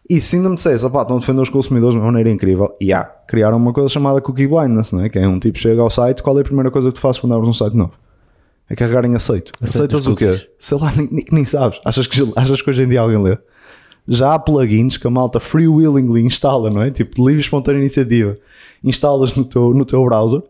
E 0.09 0.19
se 0.19 0.37
ainda 0.37 0.49
me 0.49 0.55
dissesse, 0.55 0.83
opá, 0.85 1.01
estão 1.03 1.17
a 1.17 1.19
defender 1.19 1.41
os 1.41 1.49
consumidores 1.49 1.93
de 1.93 1.99
uma 1.99 2.07
maneira 2.07 2.31
incrível, 2.31 2.75
e 2.81 2.91
há, 2.91 3.03
criaram 3.03 3.57
uma 3.57 3.71
coisa 3.71 3.89
chamada 3.89 4.19
cookie 4.19 4.47
blindness, 4.47 4.91
né? 4.91 5.07
que 5.07 5.19
é 5.19 5.27
um 5.27 5.39
tipo 5.39 5.59
chega 5.59 5.81
ao 5.81 5.89
site, 5.89 6.23
qual 6.23 6.35
é 6.37 6.41
a 6.41 6.43
primeira 6.43 6.71
coisa 6.71 6.89
que 6.89 6.95
tu 6.95 6.99
fazes 6.99 7.19
quando 7.21 7.35
abres 7.35 7.47
um 7.49 7.53
site 7.53 7.75
novo? 7.75 7.93
É 8.67 8.75
carregar 8.75 9.05
em 9.05 9.15
aceito. 9.15 9.51
Aceitas 9.61 10.01
os 10.01 10.07
o 10.07 10.15
quê? 10.15 10.47
Sei 10.57 10.77
lá, 10.77 10.91
nem, 10.95 11.25
nem, 11.31 11.45
sabes. 11.45 11.79
Achas 11.85 12.07
que, 12.07 12.21
achas 12.35 12.61
que 12.61 12.69
hoje 12.69 12.83
em 12.83 12.89
dia 12.89 13.01
alguém 13.01 13.21
lê? 13.21 13.37
Já 14.07 14.33
há 14.33 14.39
plugins 14.39 14.97
que 14.97 15.05
a 15.05 15.09
malta 15.11 15.39
freewillingly 15.39 16.21
instala, 16.21 16.69
não 16.71 16.81
é? 16.81 16.89
Tipo, 16.89 17.15
de 17.15 17.21
livre 17.21 17.41
espontânea 17.41 17.79
iniciativa. 17.79 18.35
Instalas 18.83 19.35
no 19.35 19.45
teu, 19.45 19.73
no 19.73 19.85
teu 19.85 20.03
browser 20.03 20.41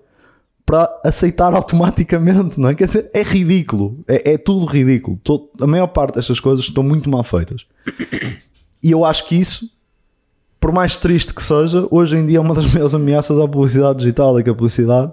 para 0.66 0.88
aceitar 1.04 1.54
automaticamente, 1.56 2.60
não 2.60 2.70
é? 2.70 2.76
Quer 2.76 2.86
dizer, 2.86 3.10
é 3.14 3.24
ridículo. 3.24 3.98
É, 4.08 4.34
é 4.34 4.38
tudo 4.38 4.66
ridículo. 4.66 5.18
Todo- 5.24 5.50
a 5.60 5.66
maior 5.66 5.88
parte 5.88 6.16
destas 6.16 6.40
coisas 6.40 6.64
estão 6.66 6.84
muito 6.84 7.10
mal 7.10 7.24
feitas. 7.24 7.66
E 8.84 8.92
eu 8.92 9.04
acho 9.04 9.28
que 9.28 9.36
isso, 9.36 9.70
por 10.60 10.72
mais 10.72 10.96
triste 10.96 11.34
que 11.34 11.44
seja, 11.44 11.88
hoje 11.92 12.18
em 12.18 12.26
dia 12.26 12.38
é 12.38 12.42
uma 12.42 12.54
das 12.56 12.66
maiores 12.72 12.94
ameaças 12.94 13.38
à 13.38 13.48
publicidade 13.48 14.00
digital. 14.00 14.38
É 14.40 14.44
que 14.44 14.50
a 14.50 14.54
publicidade, 14.54 15.12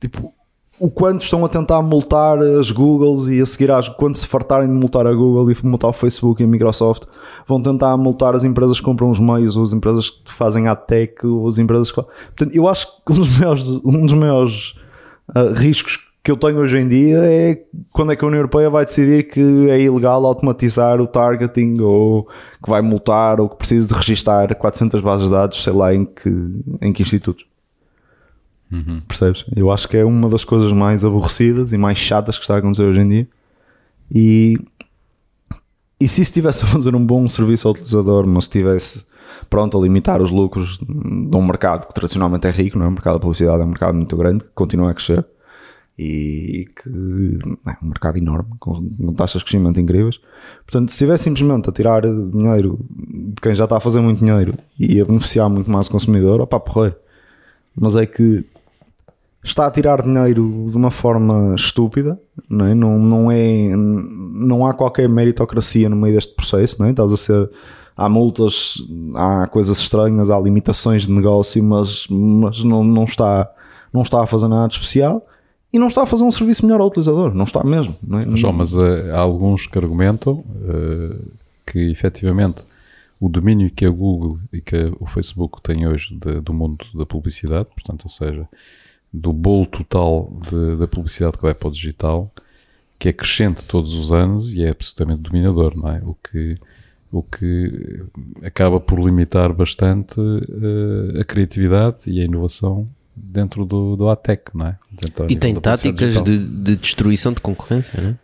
tipo, 0.00 0.32
o 0.80 0.88
quanto 0.88 1.22
estão 1.22 1.44
a 1.44 1.48
tentar 1.48 1.82
multar 1.82 2.38
as 2.40 2.70
Googles 2.70 3.26
e 3.26 3.40
a 3.40 3.46
seguir 3.46 3.70
às, 3.70 3.88
quando 3.88 4.16
se 4.16 4.26
fartarem 4.26 4.68
de 4.68 4.74
multar 4.74 5.06
a 5.06 5.12
Google 5.12 5.50
e 5.50 5.56
multar 5.66 5.90
o 5.90 5.92
Facebook 5.92 6.40
e 6.40 6.44
a 6.44 6.48
Microsoft, 6.48 7.02
vão 7.46 7.60
tentar 7.60 7.96
multar 7.96 8.34
as 8.34 8.44
empresas 8.44 8.78
que 8.78 8.84
compram 8.84 9.10
os 9.10 9.18
meios, 9.18 9.56
ou 9.56 9.64
as 9.64 9.72
empresas 9.72 10.08
que 10.08 10.32
fazem 10.32 10.68
a 10.68 10.76
tech, 10.76 11.26
ou 11.26 11.48
as 11.48 11.58
empresas 11.58 11.90
que. 11.90 12.00
Portanto, 12.00 12.54
eu 12.54 12.68
acho 12.68 12.86
que 13.04 13.12
um 13.12 13.16
dos 13.16 13.38
maiores, 13.38 13.68
um 13.84 14.06
dos 14.06 14.14
maiores 14.14 14.74
ah, 15.34 15.52
riscos 15.54 16.07
que 16.22 16.30
eu 16.30 16.36
tenho 16.36 16.58
hoje 16.58 16.78
em 16.78 16.88
dia 16.88 17.18
é 17.18 17.62
quando 17.92 18.12
é 18.12 18.16
que 18.16 18.24
a 18.24 18.28
União 18.28 18.40
Europeia 18.40 18.68
vai 18.68 18.84
decidir 18.84 19.24
que 19.28 19.40
é 19.70 19.80
ilegal 19.80 20.24
automatizar 20.26 21.00
o 21.00 21.06
targeting 21.06 21.80
ou 21.80 22.24
que 22.62 22.68
vai 22.68 22.82
multar 22.82 23.40
ou 23.40 23.48
que 23.48 23.56
precisa 23.56 23.88
de 23.88 23.94
registar 23.94 24.54
400 24.54 25.00
bases 25.00 25.26
de 25.26 25.32
dados, 25.32 25.62
sei 25.62 25.72
lá 25.72 25.94
em 25.94 26.04
que, 26.04 26.28
em 26.82 26.92
que 26.92 27.02
institutos. 27.02 27.46
Percebes? 29.06 29.46
Eu 29.56 29.70
acho 29.70 29.88
que 29.88 29.96
é 29.96 30.04
uma 30.04 30.28
das 30.28 30.44
coisas 30.44 30.72
mais 30.72 31.04
aborrecidas 31.04 31.72
e 31.72 31.78
mais 31.78 31.96
chatas 31.96 32.36
que 32.36 32.44
está 32.44 32.56
a 32.56 32.58
acontecer 32.58 32.82
hoje 32.82 33.00
em 33.00 33.08
dia. 33.08 33.28
E, 34.14 34.58
e 35.98 36.08
se 36.08 36.20
estivesse 36.22 36.64
a 36.64 36.66
fazer 36.66 36.94
um 36.94 37.04
bom 37.04 37.28
serviço 37.28 37.68
ao 37.68 37.72
utilizador, 37.72 38.26
mas 38.26 38.44
estivesse 38.44 39.06
pronto 39.48 39.78
a 39.78 39.80
limitar 39.80 40.20
os 40.20 40.30
lucros 40.30 40.78
de 40.78 41.36
um 41.36 41.42
mercado 41.42 41.86
que 41.86 41.94
tradicionalmente 41.94 42.46
é 42.46 42.50
rico, 42.50 42.78
não 42.78 42.84
é? 42.84 42.88
O 42.88 42.92
mercado 42.92 43.14
da 43.14 43.20
publicidade 43.20 43.62
é 43.62 43.64
um 43.64 43.68
mercado 43.68 43.94
muito 43.94 44.16
grande 44.16 44.44
que 44.44 44.50
continua 44.50 44.90
a 44.90 44.94
crescer 44.94 45.24
e 45.98 46.68
que 46.80 47.38
é 47.66 47.84
um 47.84 47.88
mercado 47.88 48.18
enorme, 48.18 48.50
com, 48.60 48.88
com 48.88 49.12
taxas 49.14 49.40
de 49.40 49.46
crescimento 49.46 49.80
incríveis. 49.80 50.20
Portanto, 50.64 50.90
se 50.90 50.94
estivesse 50.94 51.24
simplesmente 51.24 51.68
a 51.68 51.72
tirar 51.72 52.02
dinheiro 52.02 52.78
de 52.88 53.40
quem 53.42 53.52
já 53.52 53.64
está 53.64 53.78
a 53.78 53.80
fazer 53.80 54.00
muito 54.00 54.24
dinheiro 54.24 54.54
e 54.78 55.00
a 55.00 55.04
beneficiar 55.04 55.50
muito 55.50 55.68
mais 55.68 55.88
o 55.88 55.90
consumidor, 55.90 56.40
opá, 56.40 56.60
porreiro. 56.60 56.94
Mas 57.74 57.96
é 57.96 58.06
que 58.06 58.44
está 59.42 59.66
a 59.66 59.70
tirar 59.72 60.02
dinheiro 60.02 60.68
de 60.70 60.76
uma 60.76 60.92
forma 60.92 61.56
estúpida, 61.56 62.20
não, 62.48 62.66
é? 62.66 62.74
não, 62.74 62.96
não, 62.96 63.32
é, 63.32 63.74
não 63.74 64.64
há 64.64 64.74
qualquer 64.74 65.08
meritocracia 65.08 65.88
no 65.88 65.96
meio 65.96 66.14
deste 66.14 66.32
processo, 66.32 66.76
não 66.78 66.86
é? 66.86 66.90
estás 66.90 67.12
a 67.12 67.16
ser. 67.16 67.50
Há 67.96 68.08
multas, 68.08 68.76
há 69.16 69.48
coisas 69.48 69.80
estranhas, 69.80 70.30
há 70.30 70.38
limitações 70.38 71.08
de 71.08 71.12
negócio, 71.12 71.60
mas, 71.64 72.06
mas 72.08 72.62
não, 72.62 72.84
não, 72.84 73.02
está, 73.02 73.50
não 73.92 74.02
está 74.02 74.22
a 74.22 74.26
fazer 74.26 74.46
nada 74.46 74.68
de 74.68 74.74
especial 74.74 75.26
e 75.72 75.78
não 75.78 75.88
está 75.88 76.02
a 76.02 76.06
fazer 76.06 76.24
um 76.24 76.32
serviço 76.32 76.64
melhor 76.64 76.80
ao 76.80 76.86
utilizador, 76.88 77.34
não 77.34 77.44
está 77.44 77.62
mesmo. 77.64 77.94
Não 78.02 78.18
é? 78.20 78.36
João, 78.36 78.52
mas 78.52 78.74
eh, 78.74 79.10
há 79.12 79.18
alguns 79.18 79.66
que 79.66 79.78
argumentam 79.78 80.44
eh, 80.66 81.16
que 81.66 81.78
efetivamente 81.90 82.62
o 83.20 83.28
domínio 83.28 83.70
que 83.70 83.84
a 83.84 83.90
Google 83.90 84.38
e 84.52 84.60
que 84.60 84.92
o 85.00 85.06
Facebook 85.06 85.60
têm 85.62 85.86
hoje 85.86 86.14
de- 86.14 86.40
do 86.40 86.52
mundo 86.54 86.84
da 86.94 87.04
publicidade, 87.04 87.68
portanto, 87.74 88.04
ou 88.04 88.10
seja, 88.10 88.48
do 89.12 89.32
bolo 89.32 89.66
total 89.66 90.32
de- 90.50 90.76
da 90.76 90.86
publicidade 90.88 91.36
que 91.36 91.42
vai 91.42 91.52
para 91.54 91.68
o 91.68 91.72
digital, 91.72 92.30
que 92.98 93.08
é 93.08 93.12
crescente 93.12 93.64
todos 93.64 93.94
os 93.94 94.12
anos 94.12 94.52
e 94.54 94.62
é 94.64 94.70
absolutamente 94.70 95.20
dominador, 95.22 95.76
não 95.76 95.88
é? 95.90 96.00
O 96.04 96.14
que, 96.14 96.56
o 97.12 97.22
que 97.22 98.02
acaba 98.42 98.78
por 98.80 98.98
limitar 99.00 99.52
bastante 99.52 100.18
eh, 100.20 101.20
a 101.20 101.24
criatividade 101.24 101.96
e 102.06 102.20
a 102.20 102.24
inovação 102.24 102.88
dentro 103.22 103.64
do, 103.64 103.96
do 103.96 104.08
ATEC, 104.08 104.50
não 104.54 104.66
é? 104.66 104.78
Dentro 104.90 105.26
E 105.30 105.36
tem 105.36 105.54
táticas 105.54 106.22
de, 106.22 106.38
de 106.38 106.76
destruição 106.76 107.32
de 107.32 107.40
concorrência, 107.40 108.00
né? 108.00 108.16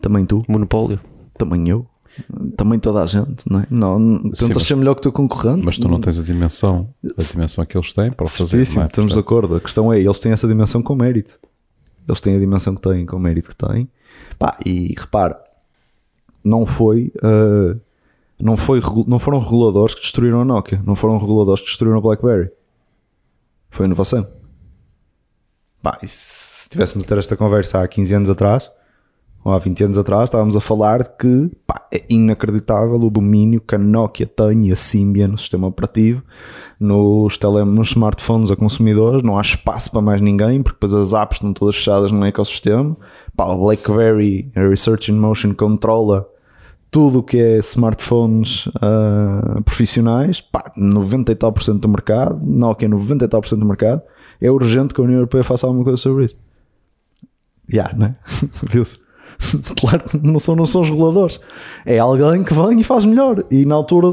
Também 0.00 0.24
tu, 0.24 0.44
Monopólio. 0.48 1.00
também 1.36 1.68
eu, 1.68 1.86
também 2.56 2.78
toda 2.78 3.02
a 3.02 3.06
gente, 3.06 3.44
não 3.50 3.60
é? 3.60 3.66
Não, 3.70 4.30
tentas 4.30 4.62
ser 4.62 4.76
melhor 4.76 4.94
que 4.94 5.00
o 5.00 5.02
teu 5.02 5.12
concorrente. 5.12 5.64
Mas 5.64 5.76
tu 5.76 5.88
não 5.88 6.00
tens 6.00 6.18
a 6.18 6.22
dimensão, 6.22 6.88
a 7.04 7.22
dimensão 7.22 7.64
que 7.66 7.76
eles 7.76 7.92
têm 7.92 8.10
para 8.12 8.26
fazer. 8.26 8.68
Não 8.74 8.82
é? 8.82 8.86
estamos 8.86 9.12
de 9.12 9.18
acordo. 9.18 9.56
A 9.56 9.60
questão 9.60 9.92
é, 9.92 10.00
eles 10.00 10.18
têm 10.18 10.32
essa 10.32 10.46
dimensão 10.46 10.82
com 10.82 10.94
mérito. 10.94 11.38
Eles 12.06 12.20
têm 12.20 12.36
a 12.36 12.38
dimensão 12.38 12.74
que 12.74 12.80
têm 12.80 13.04
com 13.04 13.16
o 13.16 13.20
mérito 13.20 13.50
que 13.50 13.56
têm. 13.56 13.88
Pá, 14.38 14.56
e 14.64 14.94
repara, 14.96 15.38
não 16.42 16.64
foi, 16.64 17.12
ah, 17.22 17.76
não 18.40 18.56
foi, 18.56 18.80
não 19.06 19.18
foram 19.18 19.38
reguladores 19.38 19.94
que 19.94 20.00
destruíram 20.00 20.40
a 20.40 20.44
Nokia, 20.44 20.80
não 20.84 20.94
foram 20.94 21.18
reguladores 21.18 21.60
que 21.60 21.66
destruíram 21.66 21.98
a 21.98 22.00
BlackBerry. 22.00 22.50
Foi 23.70 23.86
inovação. 23.86 24.26
E 26.02 26.08
se 26.08 26.68
tivéssemos 26.68 27.04
a 27.04 27.08
ter 27.08 27.18
esta 27.18 27.36
conversa 27.36 27.82
há 27.82 27.88
15 27.88 28.14
anos 28.14 28.28
atrás, 28.28 28.70
ou 29.44 29.52
há 29.52 29.58
20 29.58 29.84
anos 29.84 29.98
atrás, 29.98 30.24
estávamos 30.24 30.56
a 30.56 30.60
falar 30.60 31.02
de 31.02 31.10
que 31.18 31.56
é 31.92 32.04
inacreditável 32.08 33.00
o 33.00 33.10
domínio 33.10 33.60
que 33.60 33.74
a 33.74 33.78
Nokia 33.78 34.26
tem 34.26 34.66
e 34.66 34.72
a 34.72 34.76
Symbian 34.76 35.28
no 35.28 35.38
sistema 35.38 35.66
operativo, 35.66 36.22
nos, 36.78 37.38
nos 37.66 37.88
smartphones 37.88 38.50
a 38.50 38.56
consumidores, 38.56 39.22
não 39.22 39.38
há 39.38 39.40
espaço 39.40 39.90
para 39.90 40.02
mais 40.02 40.20
ninguém, 40.20 40.62
porque 40.62 40.76
depois 40.76 40.92
as 40.92 41.14
apps 41.14 41.36
estão 41.36 41.52
todas 41.52 41.76
fechadas 41.76 42.12
no 42.12 42.24
ecossistema. 42.24 42.96
O 43.38 43.56
BlackBerry 43.56 44.50
a 44.56 44.60
Research 44.60 45.10
in 45.10 45.14
Motion 45.14 45.54
controla 45.54 46.28
tudo 46.90 47.18
o 47.18 47.22
que 47.22 47.38
é 47.38 47.58
smartphones 47.58 48.66
uh, 48.66 49.62
profissionais, 49.64 50.40
pá, 50.40 50.72
90 50.76 51.32
e 51.32 51.34
tal 51.34 51.52
por 51.52 51.62
cento 51.62 51.80
do 51.80 51.88
mercado, 51.88 52.40
Nokia 52.44 52.88
90 52.88 53.24
e 53.24 53.28
tal 53.28 53.40
por 53.40 53.48
cento 53.48 53.60
do 53.60 53.66
mercado, 53.66 54.02
é 54.40 54.50
urgente 54.50 54.94
que 54.94 55.00
a 55.00 55.04
União 55.04 55.18
Europeia 55.18 55.44
faça 55.44 55.66
alguma 55.66 55.84
coisa 55.84 55.96
sobre 55.96 56.26
isso. 56.26 56.36
Já, 57.68 57.82
yeah, 57.82 57.98
né? 57.98 58.16
Viu-se? 58.70 58.98
claro 59.78 60.08
que 60.08 60.18
não 60.18 60.38
são, 60.38 60.56
não 60.56 60.66
são 60.66 60.80
os 60.80 60.90
reguladores. 60.90 61.40
É 61.84 61.98
alguém 61.98 62.42
que 62.42 62.54
vem 62.54 62.80
e 62.80 62.84
faz 62.84 63.04
melhor. 63.04 63.44
E 63.50 63.64
na 63.64 63.74
altura, 63.74 64.08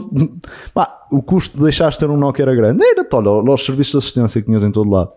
pá, 0.74 1.06
o 1.12 1.22
custo 1.22 1.58
de 1.58 1.64
deixares 1.64 1.96
de 1.96 2.02
ter 2.02 2.10
um 2.10 2.18
Nokia 2.18 2.44
era 2.44 2.56
grande. 2.56 2.84
Era, 2.84 3.08
olha, 3.14 3.30
olha 3.30 3.54
os 3.54 3.66
serviços 3.66 3.92
de 3.92 3.98
assistência 4.00 4.42
que 4.42 4.46
tinhas 4.46 4.64
em 4.64 4.72
todo 4.72 4.90
lado. 4.90 5.12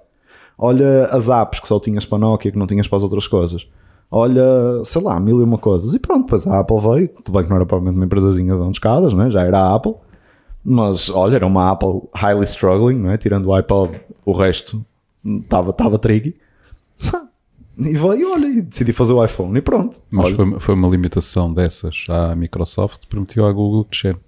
Olha 0.57 1.07
as 1.07 1.29
apps 1.29 1.61
que 1.61 1.69
só 1.69 1.79
tinhas 1.79 2.05
para 2.05 2.19
Nokia, 2.19 2.51
que 2.51 2.59
não 2.59 2.67
tinhas 2.67 2.89
para 2.89 2.97
as 2.97 3.03
outras 3.03 3.27
coisas. 3.27 3.69
Olha, 4.11 4.43
sei 4.85 5.03
lá, 5.03 5.21
mil 5.21 5.41
e 5.41 5.45
uma 5.45 5.59
coisas. 5.59 5.95
E 5.95 5.99
pronto, 5.99 6.25
depois 6.25 6.47
a 6.47 6.61
Apple 6.61 6.81
veio. 6.81 7.09
Tudo 7.09 7.33
bem 7.33 7.45
que 7.45 7.51
não 7.51 7.57
era 7.57 7.67
provavelmente 7.67 7.97
uma 7.97 8.07
empresazinha 8.07 8.57
de 8.57 8.71
escadas, 8.71 9.13
né? 9.13 9.31
já 9.31 9.43
era 9.43 9.59
a 9.59 9.75
Apple. 9.75 9.95
Mas 10.65 11.11
olha, 11.11 11.37
era 11.37 11.47
uma 11.47 11.71
Apple 11.71 12.03
highly 12.15 12.45
struggling, 12.45 12.99
né? 12.99 13.17
tirando 13.17 13.47
o 13.47 13.55
iPod, 13.55 14.01
o 14.25 14.33
resto 14.33 14.85
estava 15.25 15.73
tava 15.73 15.99
tricky. 15.99 16.37
E 17.81 17.95
veio, 17.95 18.33
olha, 18.33 18.47
e 18.47 18.61
decidi 18.61 18.93
fazer 18.93 19.13
o 19.13 19.25
iPhone 19.25 19.57
e 19.57 19.63
pronto. 19.63 20.03
Mas 20.11 20.33
foi, 20.33 20.59
foi, 20.59 20.75
uma 20.75 20.89
limitação 20.89 21.53
dessas 21.55 22.05
à 22.09 22.35
Microsoft, 22.35 23.07
permitiu 23.09 23.47
à 23.47 23.53
Google 23.53 23.85
crescer. 23.85 24.19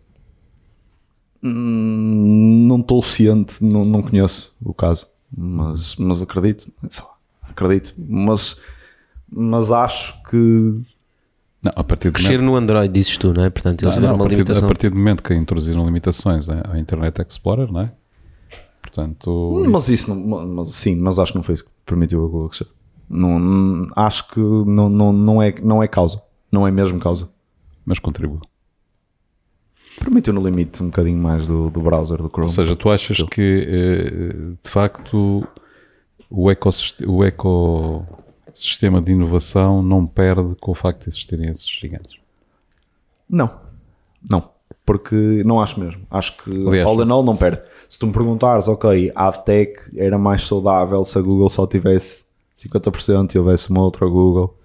Hum, 1.42 2.66
não 2.68 2.78
estou 2.78 3.02
ciente, 3.02 3.64
não, 3.64 3.84
não 3.84 4.02
conheço 4.02 4.54
o 4.62 4.72
caso, 4.72 5.08
mas, 5.36 5.96
mas 5.96 6.22
acredito, 6.22 6.70
acredito, 7.42 7.92
mas, 7.98 8.60
mas 9.30 9.70
acho 9.70 10.22
que 10.24 10.82
não, 11.62 11.72
a 11.76 11.84
partir 11.84 12.10
Crescer 12.10 12.38
momento... 12.38 12.44
no 12.44 12.56
Android, 12.56 12.92
dizes 12.92 13.16
tu, 13.18 13.34
não 13.34 13.44
é? 13.44 13.50
Portanto, 13.50 13.82
eles 13.82 13.96
não, 13.96 14.02
não, 14.02 14.14
uma 14.14 14.16
a, 14.16 14.18
partir, 14.20 14.36
limitação. 14.36 14.64
a 14.64 14.66
partir 14.66 14.88
do 14.88 14.96
momento 14.96 15.22
que 15.22 15.34
introduziram 15.34 15.84
limitações 15.84 16.48
à 16.48 16.78
Internet 16.78 17.20
Explorer, 17.20 17.70
não 17.70 17.80
é? 17.80 17.92
Portanto, 18.80 19.62
mas 19.68 19.88
isso, 19.88 20.10
isso 20.10 20.14
não, 20.14 20.46
mas, 20.46 20.70
sim, 20.70 20.96
mas 20.96 21.18
acho 21.18 21.32
que 21.32 21.38
não 21.38 21.42
foi 21.42 21.54
isso 21.54 21.64
que 21.64 21.70
permitiu 21.84 22.24
a 22.24 22.28
Google 22.28 22.48
crescer. 22.48 22.66
Não, 23.08 23.88
acho 23.94 24.28
que 24.28 24.40
não, 24.40 24.88
não, 24.88 25.12
não, 25.12 25.42
é, 25.42 25.54
não 25.62 25.82
é 25.82 25.88
causa. 25.88 26.22
Não 26.50 26.66
é 26.66 26.70
mesmo 26.70 26.98
causa. 26.98 27.28
Mas 27.84 27.98
contribui. 27.98 28.40
Permitiu 29.98 30.32
no 30.32 30.40
limite 30.40 30.82
um 30.82 30.86
bocadinho 30.86 31.18
mais 31.18 31.46
do, 31.46 31.68
do 31.68 31.80
browser, 31.80 32.18
do 32.18 32.28
Chrome. 32.28 32.44
Ou 32.44 32.48
seja, 32.48 32.74
tu 32.74 32.88
achas 32.88 33.16
Still. 33.16 33.26
que 33.26 33.66
eh, 33.68 34.56
de 34.62 34.70
facto 34.70 35.46
o 36.30 36.50
ecossistema, 36.50 37.12
o 37.12 37.24
ecossistema 38.50 39.00
de 39.00 39.12
inovação 39.12 39.82
não 39.82 40.06
perde 40.06 40.54
com 40.60 40.72
o 40.72 40.74
facto 40.74 41.04
de 41.04 41.08
existirem 41.10 41.50
esses 41.50 41.68
gigantes? 41.68 42.16
Não. 43.28 43.50
Não. 44.28 44.50
Porque 44.84 45.42
não 45.44 45.60
acho 45.60 45.78
mesmo. 45.78 46.02
Acho 46.10 46.36
que 46.38 46.50
Aliás, 46.50 46.86
all 46.86 47.02
in 47.02 47.10
all 47.10 47.22
não 47.22 47.36
perde. 47.36 47.62
Se 47.88 47.98
tu 47.98 48.06
me 48.06 48.12
perguntares, 48.12 48.68
ok, 48.68 49.12
a 49.14 49.28
AdTech 49.28 49.96
era 49.96 50.18
mais 50.18 50.46
saudável 50.46 51.04
se 51.04 51.18
a 51.18 51.22
Google 51.22 51.48
só 51.48 51.66
tivesse 51.66 52.26
50% 52.56 53.34
e 53.34 53.38
houvesse 53.38 53.70
uma 53.70 53.82
outra 53.82 54.06
Google, 54.06 54.56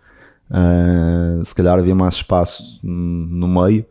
uh, 0.50 1.44
se 1.44 1.54
calhar 1.54 1.78
havia 1.78 1.96
mais 1.96 2.16
espaço 2.16 2.80
no 2.84 3.48
meio. 3.48 3.86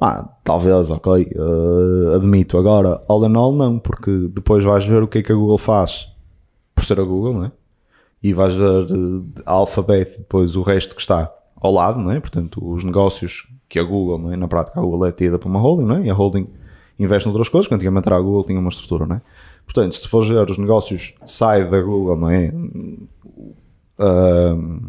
Ah, 0.00 0.28
talvez, 0.42 0.90
ok, 0.90 1.32
uh, 1.36 2.14
admito. 2.14 2.58
Agora, 2.58 3.02
all 3.08 3.24
in 3.24 3.36
all, 3.36 3.52
não, 3.52 3.78
porque 3.78 4.28
depois 4.28 4.64
vais 4.64 4.84
ver 4.84 5.02
o 5.02 5.08
que 5.08 5.18
é 5.18 5.22
que 5.22 5.32
a 5.32 5.34
Google 5.34 5.58
faz 5.58 6.08
por 6.74 6.84
ser 6.84 6.98
a 6.98 7.04
Google, 7.04 7.34
não 7.34 7.44
é? 7.44 7.52
E 8.24 8.32
vais 8.32 8.54
ver 8.54 8.86
a 9.44 9.52
Alphabet 9.52 10.16
depois 10.16 10.56
o 10.56 10.62
resto 10.62 10.94
que 10.94 11.02
está 11.02 11.30
ao 11.54 11.70
lado, 11.70 12.00
não 12.00 12.10
é? 12.10 12.18
Portanto, 12.18 12.58
os 12.66 12.82
negócios 12.82 13.46
que 13.68 13.78
a 13.78 13.82
Google, 13.82 14.18
não 14.18 14.32
é? 14.32 14.36
Na 14.36 14.48
prática, 14.48 14.80
a 14.80 14.82
Google 14.82 15.04
é 15.04 15.12
tida 15.12 15.38
por 15.38 15.46
uma 15.46 15.60
holding, 15.60 15.84
não 15.84 15.96
é? 15.96 16.06
E 16.06 16.10
a 16.10 16.14
holding 16.14 16.48
investe 16.98 17.28
noutras 17.28 17.50
coisas, 17.50 17.68
que 17.68 17.74
antigamente 17.74 18.08
era 18.08 18.16
a 18.16 18.20
Google, 18.20 18.42
tinha 18.42 18.58
uma 18.58 18.70
estrutura, 18.70 19.04
não 19.04 19.16
é? 19.16 19.22
Portanto, 19.66 19.94
se 19.94 20.00
tu 20.00 20.08
fores 20.08 20.26
ver 20.26 20.50
os 20.50 20.56
negócios 20.56 21.14
sai 21.22 21.68
da 21.68 21.82
Google, 21.82 22.16
não 22.16 22.30
é? 22.30 22.50
Uh, 23.98 24.88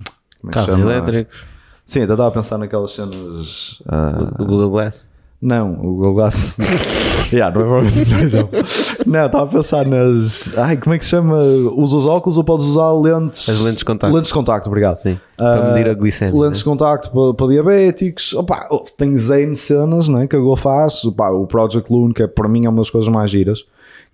Carros 0.49 0.77
elétricos. 0.77 1.43
Sim, 1.86 2.01
ainda 2.01 2.13
estava 2.13 2.29
a 2.29 2.31
pensar 2.31 2.57
naquelas 2.57 2.91
cenas. 2.91 3.81
Uh, 3.81 4.38
do 4.38 4.45
Google 4.45 4.69
Glass. 4.69 5.09
Não, 5.45 5.73
o 5.79 6.13
Glass. 6.15 6.55
yeah, 7.31 7.53
não 7.53 7.61
é 7.61 7.69
provavelmente 7.69 8.15
exemplo. 8.15 8.59
Não, 9.05 9.27
estava 9.27 9.43
a 9.43 9.47
pensar 9.47 9.85
nas. 9.85 10.57
Ai, 10.57 10.75
como 10.75 10.95
é 10.95 10.97
que 10.97 11.05
se 11.05 11.11
chama? 11.11 11.39
Usas 11.75 12.07
óculos 12.07 12.35
ou 12.35 12.43
podes 12.43 12.65
usar 12.65 12.91
lentes? 12.93 13.47
As 13.47 13.59
lentes 13.59 13.77
de 13.77 13.85
contacto. 13.85 14.15
Lentes 14.15 14.29
de 14.29 14.33
contacto, 14.33 14.67
obrigado. 14.67 14.95
Sim. 14.95 15.19
Para 15.37 15.71
medir 15.71 15.87
a 15.87 15.93
glicemia. 15.93 16.33
Lentes 16.33 16.57
né? 16.57 16.63
de 16.63 16.63
contacto 16.63 17.11
para, 17.11 17.33
para 17.35 17.47
diabéticos. 17.47 18.33
Opa, 18.33 18.67
tem 18.97 19.15
Zen 19.15 19.53
cenas 19.53 20.07
né, 20.07 20.25
que 20.25 20.35
a 20.35 20.39
Google 20.39 20.55
faz. 20.55 21.05
Opa, 21.05 21.29
o 21.29 21.45
Project 21.45 21.93
Loon, 21.93 22.11
que 22.11 22.23
é, 22.23 22.27
para 22.27 22.49
mim 22.49 22.65
é 22.65 22.69
uma 22.69 22.79
das 22.79 22.89
coisas 22.89 23.11
mais 23.13 23.29
giras 23.29 23.63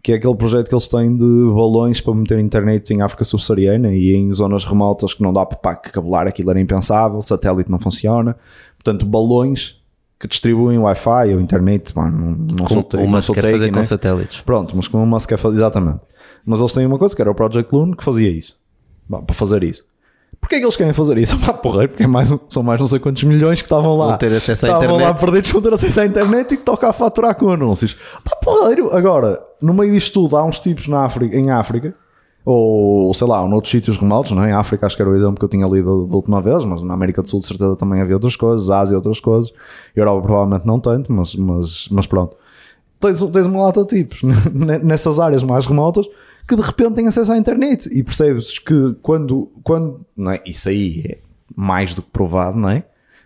que 0.03 0.11
é 0.11 0.15
aquele 0.15 0.35
projeto 0.35 0.67
que 0.67 0.73
eles 0.73 0.87
têm 0.87 1.15
de 1.15 1.53
balões 1.53 2.01
para 2.01 2.15
meter 2.15 2.39
internet 2.39 2.91
em 2.91 3.03
África 3.03 3.23
subsaariana 3.23 3.93
e 3.93 4.15
em 4.15 4.33
zonas 4.33 4.65
remotas 4.65 5.13
que 5.13 5.21
não 5.21 5.31
dá 5.31 5.45
para 5.45 5.75
cabelar, 5.75 6.25
aquilo 6.25 6.49
era 6.49 6.59
impensável, 6.59 7.21
satélite 7.21 7.69
não 7.69 7.77
funciona. 7.77 8.35
Portanto, 8.83 9.05
balões 9.05 9.79
que 10.21 10.27
distribuem 10.27 10.77
Wi-Fi 10.77 11.33
ou 11.33 11.41
internet, 11.41 11.95
mano, 11.95 12.37
não, 12.55 12.67
sou 12.67 12.83
técnico. 12.83 13.09
O 13.09 13.15
Musk 13.15 13.33
quer 13.33 13.41
fazer 13.41 13.71
né? 13.71 13.71
com 13.71 13.83
satélites. 13.83 14.41
Pronto, 14.41 14.77
mas 14.77 14.87
como 14.87 15.03
Musk 15.03 15.27
quer 15.27 15.37
fazer, 15.37 15.55
exatamente. 15.55 15.99
Mas 16.45 16.59
eles 16.59 16.73
têm 16.73 16.85
uma 16.85 16.99
coisa 16.99 17.15
que 17.15 17.21
era 17.21 17.31
o 17.31 17.33
Project 17.33 17.73
Loon 17.75 17.91
que 17.91 18.03
fazia 18.03 18.29
isso. 18.29 18.59
Bom, 19.09 19.23
para 19.23 19.35
fazer 19.35 19.63
isso. 19.63 19.83
Porquê 20.39 20.55
é 20.55 20.59
que 20.59 20.65
eles 20.65 20.75
querem 20.75 20.93
fazer 20.93 21.17
isso? 21.17 21.37
Pá, 21.43 21.53
porra, 21.53 21.87
porque 21.87 22.03
é 22.03 22.07
mais, 22.07 22.31
são 22.49 22.61
mais 22.61 22.79
não 22.79 22.87
sei 22.87 22.99
quantos 22.99 23.23
milhões 23.23 23.61
que 23.61 23.65
estavam 23.65 23.97
lá. 23.97 24.09
Vão 24.09 24.17
ter 24.17 24.31
acesso 24.31 24.65
à 24.65 24.69
estavam 24.69 24.95
internet. 24.95 25.07
lá 25.07 25.13
perdidos, 25.13 25.49
vão 25.49 25.61
ter 25.61 25.73
acesso 25.73 26.01
à 26.01 26.05
internet 26.05 26.53
e 26.53 26.57
que 26.57 26.63
toca 26.63 26.87
a 26.87 26.93
faturar 26.93 27.33
com 27.35 27.49
anúncios. 27.49 27.97
Pá, 28.23 28.35
porreiro. 28.35 28.95
Agora, 28.95 29.41
no 29.59 29.73
meio 29.73 29.91
disto 29.91 30.13
tudo, 30.13 30.37
há 30.37 30.45
uns 30.45 30.59
tipos 30.59 30.87
na 30.87 31.03
África, 31.03 31.35
em 31.35 31.49
África, 31.49 31.95
ou 32.43 33.13
sei 33.13 33.27
lá, 33.27 33.45
noutros 33.47 33.71
sítios 33.71 33.97
remotos, 33.97 34.31
não 34.31 34.43
é? 34.43 34.49
Em 34.49 34.53
África 34.53 34.85
acho 34.85 34.95
que 34.95 35.01
era 35.01 35.11
o 35.11 35.15
exemplo 35.15 35.35
que 35.35 35.45
eu 35.45 35.49
tinha 35.49 35.67
lido 35.67 36.05
da 36.07 36.15
última 36.15 36.41
vez, 36.41 36.65
mas 36.65 36.81
na 36.81 36.93
América 36.93 37.21
do 37.21 37.29
Sul 37.29 37.39
de 37.39 37.45
certeza 37.45 37.75
também 37.75 38.01
havia 38.01 38.15
outras 38.15 38.35
coisas, 38.35 38.69
Ásia 38.69 38.97
outras 38.97 39.19
coisas, 39.19 39.53
Europa 39.95 40.21
provavelmente 40.23 40.65
não 40.65 40.79
tanto, 40.79 41.11
mas, 41.11 41.35
mas, 41.35 41.87
mas 41.91 42.07
pronto. 42.07 42.35
Tens, 42.99 43.21
tens 43.21 43.47
uma 43.47 43.63
lata 43.63 43.83
de 43.83 43.97
tipos 43.99 44.21
nessas 44.53 45.19
áreas 45.19 45.43
mais 45.43 45.65
remotas 45.65 46.07
que 46.47 46.55
de 46.55 46.61
repente 46.61 46.95
têm 46.95 47.07
acesso 47.07 47.31
à 47.31 47.37
internet 47.37 47.89
e 47.91 48.03
percebes 48.03 48.57
que 48.59 48.95
quando, 49.01 49.51
quando 49.63 50.01
não 50.17 50.31
é? 50.31 50.41
isso 50.45 50.69
aí 50.69 51.03
é 51.05 51.17
mais 51.55 51.93
do 51.93 52.01
que 52.01 52.09
provado, 52.09 52.57
não 52.57 52.69
é? 52.69 52.83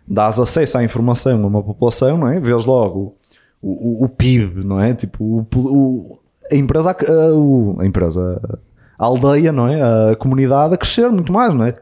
Dás 0.07 0.39
acesso 0.39 0.78
à 0.78 0.84
informação 0.84 1.43
a 1.43 1.47
uma 1.47 1.63
população, 1.63 2.18
não 2.18 2.28
é? 2.28 2.39
Vês 2.39 2.66
logo 2.66 3.16
o, 3.61 4.01
o, 4.01 4.05
o 4.05 4.09
PIB, 4.09 4.63
não 4.63 4.80
é? 4.80 4.93
Tipo, 4.93 5.24
o, 5.24 5.47
o 5.55 6.20
a 6.51 6.55
empresa, 6.55 6.91
a, 6.91 7.82
a, 7.82 7.86
empresa, 7.86 8.59
a 8.97 9.05
aldeia, 9.05 9.51
não 9.51 9.67
é? 9.67 10.11
A 10.11 10.15
comunidade 10.15 10.73
a 10.73 10.77
crescer 10.77 11.09
muito 11.09 11.31
mais, 11.31 11.53
não 11.53 11.65
é? 11.65 11.77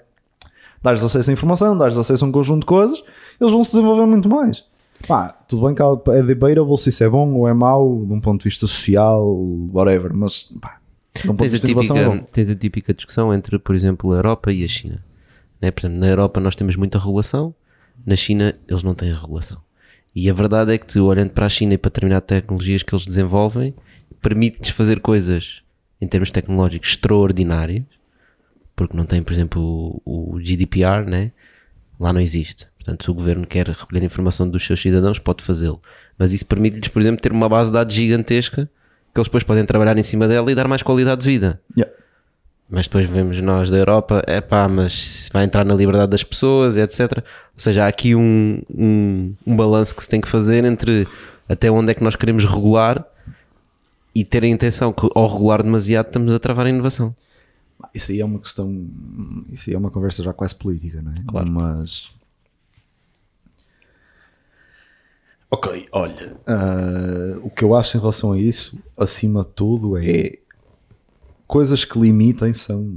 Dás 0.82 1.04
acesso 1.04 1.30
à 1.30 1.34
informação, 1.34 1.78
dás 1.78 1.98
acesso 1.98 2.26
a 2.26 2.28
um 2.28 2.32
conjunto 2.32 2.62
de 2.62 2.66
coisas, 2.66 3.02
eles 3.40 3.54
vão 3.54 3.64
se 3.64 3.72
desenvolver 3.72 4.06
muito 4.06 4.28
mais. 4.28 4.66
Pá, 5.08 5.30
tudo 5.48 5.66
bem 5.66 5.76
que 5.76 5.82
é 6.12 6.24
debatable 6.24 6.78
se 6.78 6.90
isso 6.90 7.04
é 7.04 7.10
bom 7.10 7.34
ou 7.36 7.48
é 7.48 7.54
mau, 7.54 8.06
de 8.06 8.14
um 8.14 8.22
ponto 8.22 8.42
de 8.42 8.50
vista 8.50 8.68
social, 8.68 9.26
whatever, 9.74 10.14
mas 10.14 10.44
pá, 10.62 10.80
tens, 11.38 11.54
a 11.56 11.60
típica, 11.60 12.28
tens 12.32 12.50
a 12.50 12.56
típica 12.56 12.94
discussão 12.94 13.34
entre, 13.34 13.60
por 13.60 13.76
exemplo, 13.76 14.12
a 14.12 14.18
Europa 14.18 14.52
e 14.52 14.64
a 14.64 14.68
China. 14.68 15.04
Né? 15.62 15.72
Portanto, 15.72 15.98
na 15.98 16.08
Europa 16.08 16.40
nós 16.40 16.56
temos 16.56 16.76
muita 16.76 17.00
regulação, 17.00 17.54
na 18.06 18.16
China 18.16 18.54
eles 18.68 18.84
não 18.84 18.94
têm 18.94 19.14
regulação. 19.14 19.62
E 20.16 20.30
a 20.30 20.34
verdade 20.34 20.74
é 20.74 20.78
que 20.78 20.86
tu, 20.86 21.06
olhando 21.06 21.32
para 21.32 21.46
a 21.46 21.50
China 21.50 21.74
e 21.74 21.78
para 21.78 21.90
determinadas 21.90 22.28
tecnologias 22.28 22.84
que 22.84 22.94
eles 22.94 23.06
desenvolvem, 23.06 23.74
permite-lhes 24.22 24.70
fazer 24.70 25.00
coisas 25.00 25.64
em 26.04 26.08
termos 26.08 26.30
tecnológicos 26.30 26.90
extraordinárias, 26.90 27.84
porque 28.76 28.96
não 28.98 29.06
tem, 29.06 29.22
por 29.24 29.34
exemplo, 29.34 30.02
o, 30.06 30.36
o 30.36 30.40
GDPR, 30.40 31.06
né? 31.08 31.32
lá 32.00 32.12
não 32.12 32.20
existe. 32.20 32.68
Portanto, 32.78 33.04
se 33.04 33.12
o 33.12 33.14
governo 33.14 33.48
quer 33.48 33.68
recolher 33.68 34.04
informação 34.04 34.48
dos 34.48 34.66
seus 34.66 34.82
cidadãos, 34.82 35.20
pode 35.20 35.44
fazê-lo. 35.44 35.82
Mas 36.18 36.34
isso 36.34 36.46
permite-lhes, 36.46 36.90
por 36.90 37.02
exemplo, 37.02 37.22
ter 37.22 37.32
uma 37.32 37.48
base 37.48 37.72
de 37.72 37.76
dados 37.76 37.96
gigantesca 37.96 38.70
que 39.14 39.20
eles 39.20 39.28
depois 39.28 39.44
podem 39.44 39.64
trabalhar 39.64 39.98
em 39.98 40.04
cima 40.04 40.28
dela 40.28 40.52
e 40.52 40.56
dar 40.56 40.68
mais 40.68 40.82
qualidade 40.82 41.22
de 41.22 41.30
vida. 41.30 41.62
Yeah. 41.78 41.94
Mas 42.70 42.88
depois 42.88 43.08
vemos 43.08 43.40
nós 43.42 43.70
da 43.70 43.78
Europa, 43.78 44.24
é 44.26 44.42
pá, 44.42 44.68
mas 44.68 45.30
vai 45.32 45.44
entrar 45.44 45.64
na 45.64 45.76
liberdade 45.76 46.10
das 46.10 46.24
pessoas, 46.24 46.76
etc. 46.76 47.20
Ou 47.20 47.24
seja, 47.58 47.86
há 47.86 47.88
aqui 47.88 48.16
um, 48.16 48.62
um, 48.76 49.36
um 49.46 49.56
balanço 49.56 49.96
que 49.96 50.04
se 50.04 50.10
tem 50.10 50.20
que 50.20 50.28
fazer 50.28 50.66
entre 50.66 51.08
até 51.48 51.70
onde 51.70 51.92
é 51.92 51.94
que 51.94 52.04
nós 52.04 52.16
queremos 52.16 52.44
regular 52.46 53.06
e 54.14 54.24
ter 54.24 54.44
a 54.44 54.48
intenção 54.48 54.94
que 54.94 55.10
ao 55.16 55.28
regular 55.28 55.64
demasiado 55.64 56.08
estamos 56.08 56.34
a 56.34 56.40
travar 56.40 56.66
a 56.66 56.70
inovação. 56.70 57.12
Isso 57.94 58.12
aí 58.12 58.22
é 58.22 58.26
uma 58.26 58.40
questão, 58.40 58.88
isso 59.52 59.70
aí 59.70 59.76
é 59.76 59.78
uma 59.78 59.92
conversa 59.92 60.24
já 60.24 60.34
quase 60.34 60.56
política, 60.56 61.02
não 61.02 61.12
é? 61.12 61.16
Claro. 61.28 61.50
Mas 61.50 62.14
Ok, 65.54 65.88
olha, 65.92 66.36
ah, 66.48 67.40
o 67.44 67.50
que 67.52 67.64
eu 67.64 67.76
acho 67.76 67.96
em 67.96 68.00
relação 68.00 68.32
a 68.32 68.40
isso, 68.40 68.76
acima 68.98 69.44
de 69.44 69.52
tudo, 69.52 69.96
é 70.00 70.40
coisas 71.46 71.86
que 71.86 72.00
limitem 72.00 72.52
são 72.56 72.92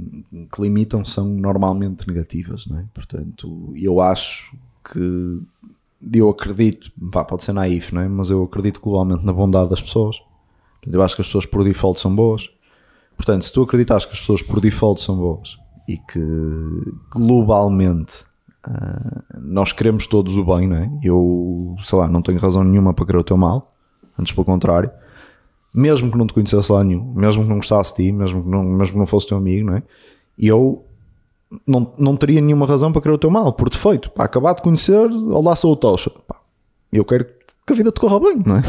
que 0.51 0.59
limitam 0.59 1.05
são 1.05 1.27
normalmente 1.27 2.07
negativas, 2.07 2.65
não 2.65 2.79
é? 2.79 2.85
Portanto, 2.95 3.71
eu 3.75 4.01
acho 4.01 4.57
que 4.83 5.39
eu 6.11 6.29
acredito, 6.29 6.91
pá, 7.11 7.23
pode 7.23 7.43
ser 7.43 7.53
naif, 7.53 7.93
não 7.93 8.01
é? 8.01 8.07
Mas 8.07 8.31
eu 8.31 8.43
acredito 8.43 8.81
globalmente 8.81 9.23
na 9.23 9.33
bondade 9.33 9.69
das 9.69 9.81
pessoas. 9.81 10.19
Eu 10.85 11.01
acho 11.01 11.15
que 11.15 11.21
as 11.21 11.27
pessoas 11.27 11.45
por 11.45 11.63
default 11.63 11.99
são 11.99 12.15
boas. 12.15 12.49
Portanto, 13.15 13.43
se 13.43 13.51
tu 13.51 13.63
acreditas 13.63 14.05
que 14.05 14.13
as 14.13 14.19
pessoas 14.19 14.41
por 14.41 14.59
default 14.59 15.01
são 15.01 15.17
boas 15.17 15.57
e 15.87 15.97
que 15.97 16.21
globalmente 17.11 18.25
ah, 18.63 19.23
nós 19.39 19.71
queremos 19.71 20.07
todos 20.07 20.35
o 20.37 20.43
bem, 20.43 20.67
não 20.67 20.77
é? 20.77 20.89
Eu, 21.01 21.75
sei 21.81 21.97
lá, 21.97 22.07
não 22.07 22.21
tenho 22.21 22.37
razão 22.37 22.63
nenhuma 22.63 22.93
para 22.93 23.05
querer 23.05 23.19
o 23.19 23.23
teu 23.23 23.37
mal, 23.37 23.63
antes 24.19 24.33
pelo 24.33 24.45
contrário. 24.45 24.91
Mesmo 25.73 26.11
que 26.11 26.17
não 26.17 26.27
te 26.27 26.33
conhecesse 26.33 26.71
lá 26.71 26.83
nenhum, 26.83 27.13
mesmo 27.13 27.43
que 27.43 27.49
não 27.49 27.57
gostasse 27.57 27.95
de 27.95 28.03
ti, 28.03 28.11
mesmo 28.11 28.43
que 28.43 28.49
não, 28.49 28.63
mesmo 28.63 28.93
que 28.93 28.99
não 28.99 29.07
fosse 29.07 29.27
teu 29.27 29.37
amigo, 29.37 29.67
não 29.67 29.77
é? 29.77 29.83
Eu 30.37 30.85
não, 31.65 31.93
não 31.97 32.15
teria 32.17 32.41
nenhuma 32.41 32.65
razão 32.65 32.91
para 32.91 33.01
querer 33.01 33.15
o 33.15 33.17
teu 33.17 33.29
mal, 33.29 33.53
por 33.53 33.69
defeito. 33.69 34.11
Pá, 34.11 34.25
acabar 34.25 34.53
de 34.53 34.61
conhecer, 34.61 35.09
olá, 35.31 35.55
sou 35.55 35.71
o 35.71 35.75
Tocha. 35.75 36.11
Eu 36.91 37.05
quero 37.05 37.25
que 37.67 37.73
a 37.73 37.75
vida 37.75 37.91
te 37.91 37.99
corra 37.99 38.17
bem, 38.17 38.41
não 38.45 38.55
é? 38.55 38.61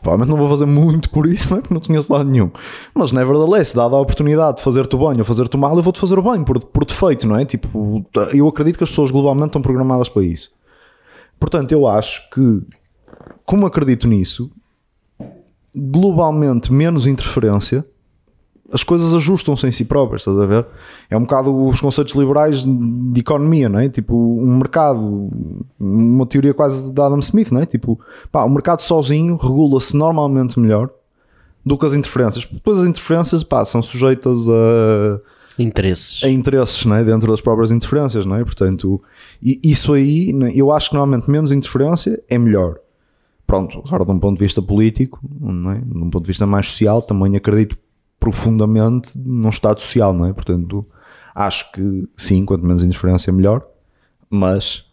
Provavelmente 0.00 0.30
não 0.30 0.36
vou 0.36 0.48
fazer 0.48 0.64
muito 0.64 1.10
por 1.10 1.26
isso, 1.26 1.50
não 1.50 1.58
é? 1.58 1.60
Porque 1.60 1.74
não 1.74 1.80
conheço 1.80 2.12
lado 2.12 2.30
nenhum. 2.30 2.52
Mas, 2.94 3.10
nevertheless, 3.10 3.74
dada 3.74 3.96
a 3.96 4.00
oportunidade 4.00 4.58
de 4.58 4.62
fazer-te 4.62 4.94
o 4.94 4.98
bem 4.98 5.18
ou 5.18 5.24
fazer-te 5.24 5.56
o 5.56 5.58
mal, 5.58 5.76
eu 5.76 5.82
vou-te 5.82 5.98
fazer 5.98 6.16
o 6.16 6.22
bem, 6.22 6.44
por, 6.44 6.64
por 6.64 6.84
defeito, 6.84 7.26
não 7.26 7.36
é? 7.36 7.44
Tipo, 7.44 8.06
eu 8.32 8.46
acredito 8.46 8.78
que 8.78 8.84
as 8.84 8.90
pessoas 8.90 9.10
globalmente 9.10 9.48
estão 9.48 9.60
programadas 9.60 10.08
para 10.08 10.22
isso. 10.22 10.52
Portanto, 11.38 11.72
eu 11.72 11.84
acho 11.84 12.30
que, 12.30 12.62
como 13.44 13.66
acredito 13.66 14.06
nisso, 14.06 14.52
globalmente 15.74 16.72
menos 16.72 17.08
interferência, 17.08 17.84
as 18.72 18.82
coisas 18.82 19.14
ajustam-se 19.14 19.66
em 19.66 19.72
si 19.72 19.84
próprias, 19.84 20.22
estás 20.22 20.38
a 20.38 20.46
ver? 20.46 20.66
É 21.10 21.16
um 21.16 21.22
bocado 21.22 21.66
os 21.66 21.80
conceitos 21.80 22.14
liberais 22.14 22.64
de 22.64 23.20
economia, 23.20 23.68
não 23.68 23.78
é? 23.78 23.88
Tipo, 23.88 24.16
um 24.16 24.56
mercado, 24.56 25.30
uma 25.78 26.26
teoria 26.26 26.54
quase 26.54 26.92
de 26.92 27.00
Adam 27.00 27.18
Smith, 27.18 27.50
não 27.50 27.60
é? 27.60 27.66
Tipo, 27.66 28.00
pá, 28.32 28.44
o 28.44 28.50
mercado 28.50 28.80
sozinho 28.80 29.36
regula-se 29.36 29.96
normalmente 29.96 30.58
melhor 30.58 30.90
do 31.64 31.76
que 31.76 31.86
as 31.86 31.94
interferências. 31.94 32.46
Depois 32.50 32.78
as 32.78 32.84
interferências, 32.84 33.44
pá, 33.44 33.64
são 33.64 33.82
sujeitas 33.82 34.48
a 34.48 35.20
Interesses. 35.58 36.24
a 36.24 36.28
interesses 36.28 36.84
né, 36.84 37.04
dentro 37.04 37.30
das 37.30 37.40
próprias 37.40 37.70
interferências, 37.70 38.26
não 38.26 38.36
é? 38.36 38.44
Portanto, 38.44 39.00
isso 39.40 39.92
aí, 39.92 40.32
né, 40.32 40.50
eu 40.54 40.72
acho 40.72 40.90
que 40.90 40.96
normalmente 40.96 41.30
menos 41.30 41.52
interferência 41.52 42.20
é 42.28 42.36
melhor. 42.36 42.78
Pronto, 43.46 43.82
agora 43.86 44.04
de 44.04 44.10
um 44.10 44.18
ponto 44.18 44.38
de 44.38 44.44
vista 44.44 44.60
político, 44.60 45.20
não 45.38 45.70
é? 45.70 45.78
de 45.78 45.98
um 45.98 46.10
ponto 46.10 46.22
de 46.22 46.28
vista 46.28 46.46
mais 46.46 46.68
social, 46.70 47.02
também 47.02 47.36
acredito 47.36 47.76
profundamente 48.18 49.18
num 49.18 49.48
Estado 49.48 49.80
social, 49.80 50.12
não 50.12 50.26
é? 50.26 50.32
Portanto, 50.32 50.86
acho 51.34 51.70
que 51.72 52.08
sim, 52.16 52.44
quanto 52.44 52.64
menos 52.64 52.82
interferência 52.82 53.32
melhor, 53.32 53.66
mas 54.30 54.84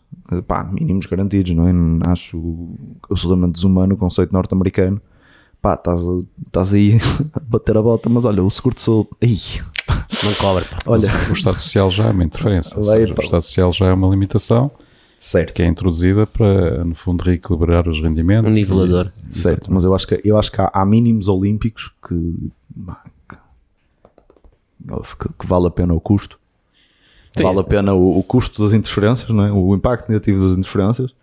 pá, 0.47 0.63
mínimos 0.63 1.05
garantidos, 1.05 1.53
não 1.55 1.67
é? 1.67 1.74
Acho 2.09 2.69
absolutamente 3.09 3.53
desumano 3.53 3.95
o 3.95 3.97
conceito 3.97 4.34
norte-americano. 4.34 5.01
Pá, 5.61 5.76
estás, 5.76 6.74
aí 6.74 6.97
a 7.34 7.39
bater 7.39 7.78
a 7.78 7.82
bota, 7.82 8.09
mas 8.09 8.26
olha, 8.26 8.43
o 8.43 8.49
seguro 8.49 8.76
de 8.76 8.82
saúde, 8.82 9.09
ai, 9.24 9.38
Não 10.24 10.34
cobra. 10.34 10.65
pá. 10.65 10.78
olha, 10.88 11.09
O 11.30 11.34
Estado 11.34 11.57
Social 11.57 11.91
já 11.91 12.05
é 12.05 12.11
uma 12.11 12.24
interferência. 12.24 12.76
Vai, 12.76 13.01
seja, 13.01 13.13
o 13.15 13.22
Estado 13.22 13.41
Social 13.43 13.72
já 13.72 13.86
é 13.88 13.93
uma 13.93 14.07
limitação 14.07 14.72
certo. 15.19 15.53
que 15.53 15.61
é 15.61 15.67
introduzida 15.67 16.26
para, 16.26 16.84
no 16.84 16.95
fundo, 16.95 17.22
reequilibrar 17.22 17.88
os 17.88 18.01
rendimentos. 18.01 18.49
Um 18.49 18.53
nivelador. 18.55 19.11
Certo, 19.30 19.72
mas 19.72 19.84
eu 19.84 19.93
acho 19.93 20.07
que, 20.07 20.19
eu 20.26 20.36
acho 20.38 20.51
que 20.51 20.59
há, 20.59 20.72
há 20.74 20.84
mínimos 20.84 21.28
olímpicos 21.28 21.91
que, 22.07 22.49
que, 25.38 25.47
vale 25.47 25.67
a 25.67 25.72
pena 25.72 25.93
o 25.93 26.01
custo. 26.01 26.39
Sim, 27.36 27.43
vale 27.43 27.59
a 27.59 27.63
pena 27.63 27.93
o, 27.93 28.19
o 28.19 28.24
custo 28.24 28.61
das 28.61 28.74
interferências, 28.74 29.30
não 29.30 29.45
é? 29.45 29.51
o 29.51 29.74
impacto 29.76 30.09
negativo 30.09 30.43
das 30.43 30.57
interferências. 30.57 31.13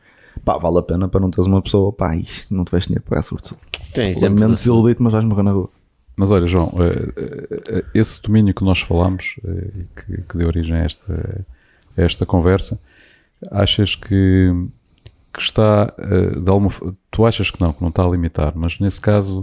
Pá, 0.44 0.56
vale 0.56 0.78
a 0.78 0.82
pena 0.82 1.08
para 1.08 1.20
não 1.20 1.30
teres 1.30 1.46
uma 1.46 1.60
pessoa, 1.60 1.92
pá, 1.92 2.16
ix, 2.16 2.46
não 2.50 2.64
tiveste 2.64 2.88
dinheiro 2.88 3.02
para 3.02 3.10
pagar 3.10 3.22
seguro 3.22 3.42
de 3.42 3.48
saúde. 3.48 4.22
Lamento 4.22 4.40
desse. 4.40 4.54
desiludito, 4.54 5.02
mas 5.02 5.12
vais 5.12 5.24
morrer 5.24 5.42
na 5.42 5.52
rua. 5.52 5.70
Mas 6.18 6.32
olha, 6.32 6.48
João, 6.48 6.72
eh, 6.80 7.12
eh, 7.68 7.84
esse 7.94 8.20
domínio 8.20 8.52
que 8.52 8.64
nós 8.64 8.80
falamos 8.80 9.36
eh, 9.44 9.70
e 9.78 10.16
que, 10.22 10.36
deu 10.36 10.48
origem 10.48 10.74
a 10.74 10.80
esta, 10.80 11.46
a 11.96 12.02
esta 12.02 12.26
conversa, 12.26 12.80
achas 13.52 13.94
que, 13.94 14.52
que 15.32 15.40
está 15.40 15.94
de 16.42 16.50
alguma 16.50 16.72
tu 17.12 17.24
achas 17.24 17.52
que 17.52 17.60
não, 17.60 17.72
que 17.72 17.80
não 17.80 17.90
está 17.90 18.04
a 18.04 18.08
limitar, 18.08 18.52
mas 18.56 18.80
nesse 18.80 19.00
caso, 19.00 19.42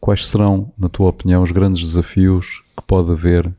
quais 0.00 0.26
serão, 0.28 0.72
na 0.78 0.88
tua 0.88 1.08
opinião, 1.08 1.42
os 1.42 1.50
grandes 1.50 1.80
desafios 1.82 2.62
que 2.76 2.82
pode 2.86 3.10
haver 3.10 3.52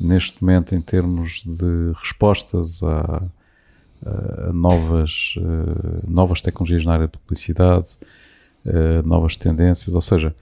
neste 0.00 0.42
momento 0.42 0.74
em 0.74 0.80
termos 0.80 1.42
de 1.44 1.92
respostas 2.00 2.82
a, 2.82 3.22
a 4.04 4.52
novas, 4.52 5.34
eh, 5.38 6.04
novas 6.06 6.42
tecnologias 6.42 6.84
na 6.84 6.92
área 6.92 7.06
de 7.06 7.16
publicidade, 7.16 7.90
eh, 8.66 9.02
novas 9.02 9.36
tendências, 9.36 9.94
ou 9.94 10.02
seja, 10.02 10.34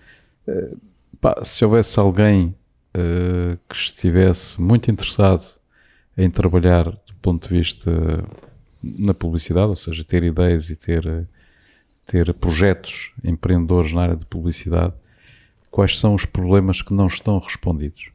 Pá, 1.23 1.41
se 1.45 1.65
houvesse 1.65 2.01
alguém 2.01 2.53
eh, 2.93 3.57
que 3.69 3.77
estivesse 3.77 4.61
muito 4.61 4.91
interessado 4.91 5.55
em 6.19 6.29
trabalhar 6.29 6.87
do 6.91 7.15
ponto 7.23 7.49
de 7.49 7.55
vista 7.55 7.91
na 8.83 9.15
publicidade, 9.15 9.69
ou 9.69 9.77
seja, 9.77 10.03
ter 10.03 10.25
ideias 10.25 10.69
e 10.69 10.75
ter, 10.75 11.07
eh, 11.07 11.25
ter 12.05 12.35
projetos 12.35 13.13
empreendedores 13.23 13.93
na 13.93 14.03
área 14.03 14.17
de 14.17 14.27
publicidade, 14.27 14.95
quais 15.73 15.99
são 15.99 16.15
os 16.15 16.25
problemas 16.27 16.83
que 16.83 16.93
não 16.93 17.09
estão 17.09 17.39
respondidos? 17.41 18.11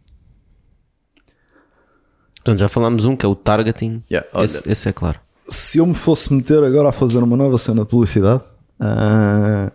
Portanto, 2.36 2.60
já 2.60 2.70
falámos 2.70 3.04
um 3.04 3.18
que 3.18 3.26
é 3.26 3.30
o 3.30 3.36
targeting. 3.36 4.04
Yeah, 4.10 4.26
esse, 4.42 4.72
esse 4.72 4.88
é 4.88 4.94
claro. 4.94 5.20
Se 5.50 5.80
eu 5.80 5.86
me 5.86 5.96
fosse 5.96 6.34
meter 6.34 6.64
agora 6.64 6.90
a 6.90 6.92
fazer 6.94 7.18
uma 7.18 7.36
nova 7.36 7.58
cena 7.58 7.82
de 7.82 7.90
publicidade, 7.90 8.44
ah, 8.80 9.72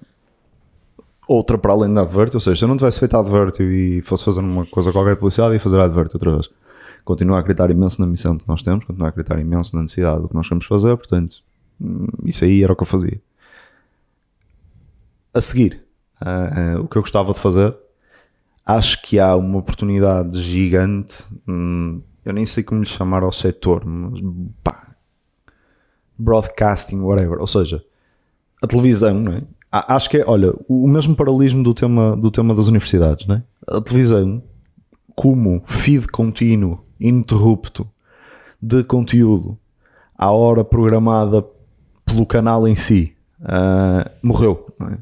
outra 1.29 1.59
para 1.59 1.73
além 1.73 1.93
da 1.93 2.03
Advert, 2.03 2.31
ou 2.33 2.41
seja, 2.41 2.57
se 2.57 2.65
eu 2.65 2.69
não 2.69 2.77
tivesse 2.77 3.01
feito 3.01 3.15
a 3.17 3.21
Advert 3.21 3.55
e 3.61 4.01
fosse 4.03 4.25
fazer 4.25 4.41
uma 4.41 4.65
coisa 4.65 4.93
qualquer 4.93 5.15
de 5.15 5.21
publicidade, 5.21 5.55
ia 5.55 5.61
fazer 5.61 5.81
a 5.81 5.85
Advert 5.85 6.09
outra 6.15 6.33
vez. 6.33 6.49
Continuo 7.05 7.35
a 7.35 7.41
acreditar 7.41 7.69
imenso 7.71 8.01
na 8.01 8.07
missão 8.07 8.39
que 8.39 8.47
nós 8.47 8.63
temos, 8.63 8.85
continuo 8.85 9.07
a 9.07 9.09
acreditar 9.09 9.39
imenso 9.41 9.75
na 9.75 9.83
necessidade 9.83 10.23
do 10.23 10.29
que 10.29 10.35
nós 10.35 10.47
queremos 10.47 10.67
fazer, 10.67 10.97
portanto, 10.97 11.43
hum, 11.81 12.07
isso 12.25 12.45
aí 12.45 12.63
era 12.63 12.73
o 12.73 12.77
que 12.77 12.83
eu 12.83 12.87
fazia. 12.87 13.21
A 15.35 15.41
seguir, 15.41 15.83
ah, 16.25 16.81
o 16.81 16.89
que 16.89 16.97
eu 16.97 17.03
gostava 17.03 17.33
de 17.33 17.39
fazer, 17.39 17.75
acho 18.65 19.03
que 19.03 19.19
há 19.19 19.35
uma 19.37 19.59
oportunidade 19.59 20.41
gigante, 20.41 21.25
hum, 21.49 22.01
eu 22.25 22.33
nem 22.33 22.47
sei 22.47 22.63
como 22.63 22.83
lhe 22.83 22.89
chamar 22.89 23.23
ao 23.23 23.33
setor, 23.33 23.85
mas 23.85 24.21
pá, 24.63 24.95
broadcasting, 26.17 27.01
whatever. 27.01 27.41
Ou 27.41 27.47
seja, 27.47 27.85
a 28.63 28.67
televisão, 28.67 29.15
não 29.15 29.33
é? 29.33 29.43
Acho 29.71 30.11
que 30.11 30.19
é, 30.19 30.25
olha, 30.27 30.55
o 30.69 30.87
mesmo 30.87 31.17
paralelismo 31.17 31.65
do 31.65 31.73
tema, 31.73 32.15
do 32.15 32.31
tema 32.31 32.55
das 32.55 32.69
universidades, 32.69 33.27
não 33.27 33.37
é? 33.37 33.43
A 33.67 33.81
televisão, 33.81 34.43
como 35.15 35.63
feed 35.67 36.07
contínuo, 36.09 36.85
ininterrupto, 37.01 37.89
de 38.61 38.85
conteúdo, 38.85 39.59
à 40.17 40.31
hora 40.31 40.63
programada 40.63 41.45
pelo 42.05 42.27
canal 42.27 42.69
em 42.69 42.77
si, 42.77 43.17
ah, 43.43 44.09
morreu, 44.23 44.67
não 44.79 44.89
é? 44.89 44.99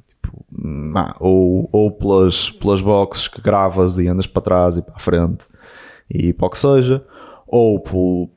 Ou 1.18 1.68
ou 1.72 1.90
pelas, 1.90 2.50
pelas 2.50 2.80
boxes 2.80 3.28
que 3.28 3.40
gravas 3.40 3.98
e 3.98 4.08
andas 4.08 4.26
para 4.26 4.42
trás 4.42 4.76
e 4.76 4.82
para 4.82 4.94
a 4.94 4.98
frente 4.98 5.46
e 6.10 6.32
para 6.32 6.46
o 6.46 6.50
que 6.50 6.58
seja, 6.58 7.04
ou 7.46 7.78
por 7.78 8.28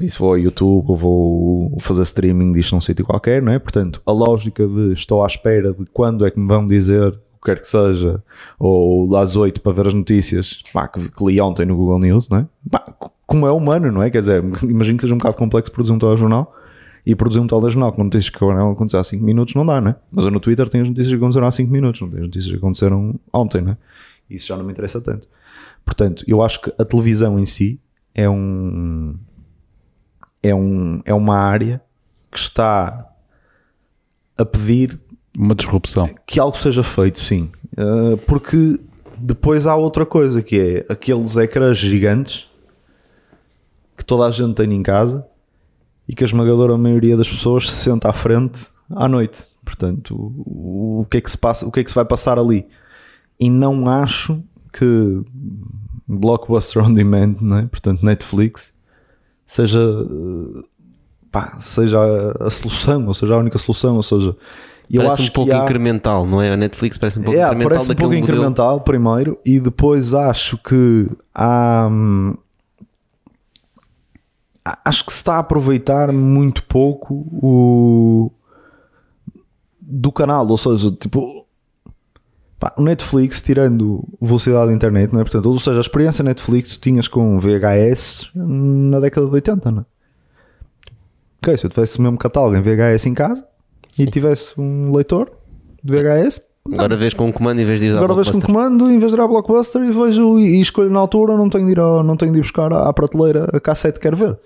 isso 0.00 0.18
vou 0.18 0.30
ao 0.30 0.38
YouTube 0.38 0.90
ou 0.90 0.96
vou 0.96 1.76
fazer 1.80 2.02
streaming 2.02 2.52
disto 2.52 2.74
num 2.74 2.80
sítio 2.80 3.04
qualquer, 3.04 3.42
não 3.42 3.52
é? 3.52 3.58
Portanto, 3.58 4.00
a 4.04 4.12
lógica 4.12 4.66
de 4.66 4.92
estou 4.92 5.22
à 5.22 5.26
espera 5.26 5.72
de 5.72 5.86
quando 5.92 6.26
é 6.26 6.30
que 6.30 6.40
me 6.40 6.48
vão 6.48 6.66
dizer 6.66 7.08
o 7.08 7.12
que 7.12 7.44
quer 7.44 7.60
que 7.60 7.68
seja, 7.68 8.22
ou 8.58 9.14
às 9.16 9.36
8 9.36 9.60
para 9.60 9.72
ver 9.72 9.88
as 9.88 9.94
notícias, 9.94 10.62
pá, 10.72 10.88
que, 10.88 11.08
que 11.08 11.24
li 11.24 11.40
ontem 11.40 11.66
no 11.66 11.76
Google 11.76 11.98
News, 11.98 12.28
não 12.28 12.38
é? 12.38 12.46
Pá, 12.70 12.84
como 13.26 13.46
é 13.46 13.52
humano, 13.52 13.90
não 13.90 14.02
é? 14.02 14.10
Quer 14.10 14.20
dizer, 14.20 14.42
imagino 14.62 14.96
que 14.98 15.02
seja 15.02 15.14
um 15.14 15.18
bocado 15.18 15.36
complexo 15.36 15.72
produzir 15.72 15.92
um 15.92 15.98
telejornal 15.98 16.54
e 17.04 17.14
produzir 17.14 17.40
um 17.40 17.46
telejornal 17.46 17.92
com 17.92 18.04
notícias 18.04 18.30
que 18.30 18.36
acabaram 18.36 18.68
de 18.68 18.72
acontecer 18.74 18.96
há 18.96 19.04
5 19.04 19.24
minutos 19.24 19.54
não 19.54 19.66
dá, 19.66 19.80
não 19.80 19.90
é? 19.90 19.96
Mas 20.10 20.24
eu 20.24 20.30
no 20.30 20.38
Twitter 20.38 20.68
tenho 20.68 20.84
as 20.84 20.88
notícias 20.88 21.12
que 21.12 21.16
aconteceram 21.16 21.46
há 21.46 21.52
5 21.52 21.72
minutos, 21.72 22.00
não 22.00 22.08
tenho 22.08 22.22
as 22.22 22.28
notícias 22.28 22.52
que 22.52 22.58
aconteceram 22.58 23.20
ontem, 23.32 23.60
não 23.60 23.72
é? 23.72 23.76
Isso 24.30 24.46
já 24.46 24.56
não 24.56 24.64
me 24.64 24.72
interessa 24.72 25.00
tanto. 25.00 25.28
Portanto, 25.84 26.24
eu 26.28 26.42
acho 26.42 26.60
que 26.60 26.72
a 26.78 26.84
televisão 26.84 27.38
em 27.38 27.46
si 27.46 27.80
é 28.14 28.28
um 28.28 29.16
é, 30.42 30.54
um, 30.54 31.00
é 31.04 31.14
uma 31.14 31.36
área 31.36 31.80
que 32.30 32.38
está 32.38 33.08
a 34.38 34.44
pedir 34.44 34.98
Uma 35.38 35.54
disrupção. 35.54 36.08
que 36.26 36.40
algo 36.40 36.56
seja 36.56 36.82
feito, 36.82 37.20
sim. 37.20 37.50
Uh, 37.72 38.16
porque 38.26 38.80
depois 39.18 39.66
há 39.66 39.76
outra 39.76 40.04
coisa 40.04 40.42
que 40.42 40.58
é 40.58 40.92
aqueles 40.92 41.36
ecrãs 41.36 41.78
gigantes 41.78 42.50
que 43.96 44.04
toda 44.04 44.26
a 44.26 44.30
gente 44.30 44.54
tem 44.54 44.72
em 44.72 44.82
casa 44.82 45.26
e 46.08 46.14
que 46.14 46.24
a 46.24 46.26
esmagadora 46.26 46.76
maioria 46.76 47.16
das 47.16 47.28
pessoas 47.28 47.70
se 47.70 47.76
senta 47.76 48.08
à 48.08 48.12
frente 48.12 48.66
à 48.90 49.08
noite. 49.08 49.44
Portanto, 49.64 50.14
o, 50.14 51.00
o 51.02 51.06
que 51.06 51.18
é 51.18 51.20
que 51.20 51.30
se 51.30 51.38
passa, 51.38 51.66
o 51.66 51.72
que 51.72 51.80
é 51.80 51.84
que 51.84 51.90
se 51.90 51.94
vai 51.94 52.04
passar 52.04 52.38
ali? 52.38 52.66
E 53.38 53.48
não 53.48 53.88
acho 53.88 54.42
que 54.72 55.22
Blockbuster 56.06 56.82
on 56.82 56.92
Demand, 56.92 57.36
não 57.40 57.58
é? 57.58 57.66
portanto 57.66 58.04
Netflix, 58.04 58.74
seja, 59.46 59.80
eh, 59.80 60.62
pá, 61.30 61.56
seja 61.60 61.98
a, 61.98 62.46
a 62.46 62.50
solução, 62.50 63.06
ou 63.06 63.14
seja, 63.14 63.34
a 63.34 63.38
única 63.38 63.58
solução, 63.58 63.96
ou 63.96 64.02
seja, 64.02 64.36
eu 64.90 65.02
parece 65.02 65.22
um 65.22 65.28
pouco 65.28 65.54
há, 65.54 65.62
incremental, 65.62 66.26
não 66.26 66.42
é? 66.42 66.52
A 66.52 66.56
Netflix 66.56 66.98
parece 66.98 67.18
um 67.18 67.22
pouco 67.22 67.38
é, 67.38 67.42
incremental 67.42 67.68
parece 67.68 67.92
um 67.92 67.94
pouco 67.94 68.14
modelo. 68.14 68.24
incremental 68.24 68.80
primeiro 68.80 69.38
e 69.44 69.58
depois 69.58 70.12
acho 70.12 70.58
que 70.58 71.08
há 71.34 71.88
hum, 71.90 72.36
acho 74.84 75.04
que 75.06 75.12
se 75.12 75.18
está 75.18 75.36
a 75.36 75.38
aproveitar 75.40 76.12
muito 76.12 76.62
pouco 76.64 77.26
o 77.32 78.30
do 79.80 80.10
canal, 80.12 80.46
ou 80.48 80.56
seja, 80.56 80.90
tipo 80.92 81.46
pá, 82.58 82.72
o 82.78 82.82
Netflix 82.82 83.40
tirando 83.42 84.04
velocidade 84.20 84.68
da 84.68 84.72
internet, 84.72 85.12
não 85.12 85.20
é? 85.20 85.24
Portanto, 85.24 85.46
ou 85.46 85.58
seja, 85.58 85.78
a 85.78 85.80
experiência 85.80 86.22
Netflix 86.22 86.74
tu 86.76 86.80
tinhas 86.80 87.08
com 87.08 87.38
VHS 87.40 88.30
na 88.34 89.00
década 89.00 89.26
de 89.26 89.32
80, 89.34 89.70
não 89.70 89.80
é? 89.82 89.84
Ok, 91.42 91.56
se 91.56 91.66
eu 91.66 91.70
tivesse 91.70 91.98
o 91.98 92.02
mesmo 92.02 92.16
catálogo 92.18 92.56
em 92.56 92.62
VHS 92.62 93.06
em 93.06 93.14
casa 93.14 93.44
Sim. 93.90 94.04
e 94.04 94.06
tivesse 94.10 94.58
um 94.60 94.94
leitor 94.94 95.32
de 95.82 95.92
VHS, 95.92 96.52
Agora 96.72 96.96
vês 96.96 97.12
com 97.12 97.26
um 97.26 97.32
comando 97.32 97.60
em 97.60 97.64
vez 97.64 97.80
de 97.80 97.86
ir 97.86 97.96
Agora 97.96 98.14
vejo 98.14 98.30
com 98.30 98.40
comando, 98.40 98.88
em 98.88 99.00
vez 99.00 99.10
de 99.12 99.20
ir 99.20 99.26
Blockbuster 99.26 99.82
e 99.82 99.90
vejo 99.90 100.38
e 100.38 100.60
escolho 100.60 100.90
na 100.90 101.00
altura, 101.00 101.36
não 101.36 101.50
tenho 101.50 101.66
de 101.66 101.72
ir, 101.72 101.80
ao- 101.80 102.04
não 102.04 102.16
tenho 102.16 102.32
de 102.32 102.38
buscar 102.38 102.72
à 102.72 102.92
prateleira 102.92 103.48
a 103.52 103.58
cassete 103.58 103.98
que 103.98 104.02
quero 104.04 104.16
ver. 104.16 104.38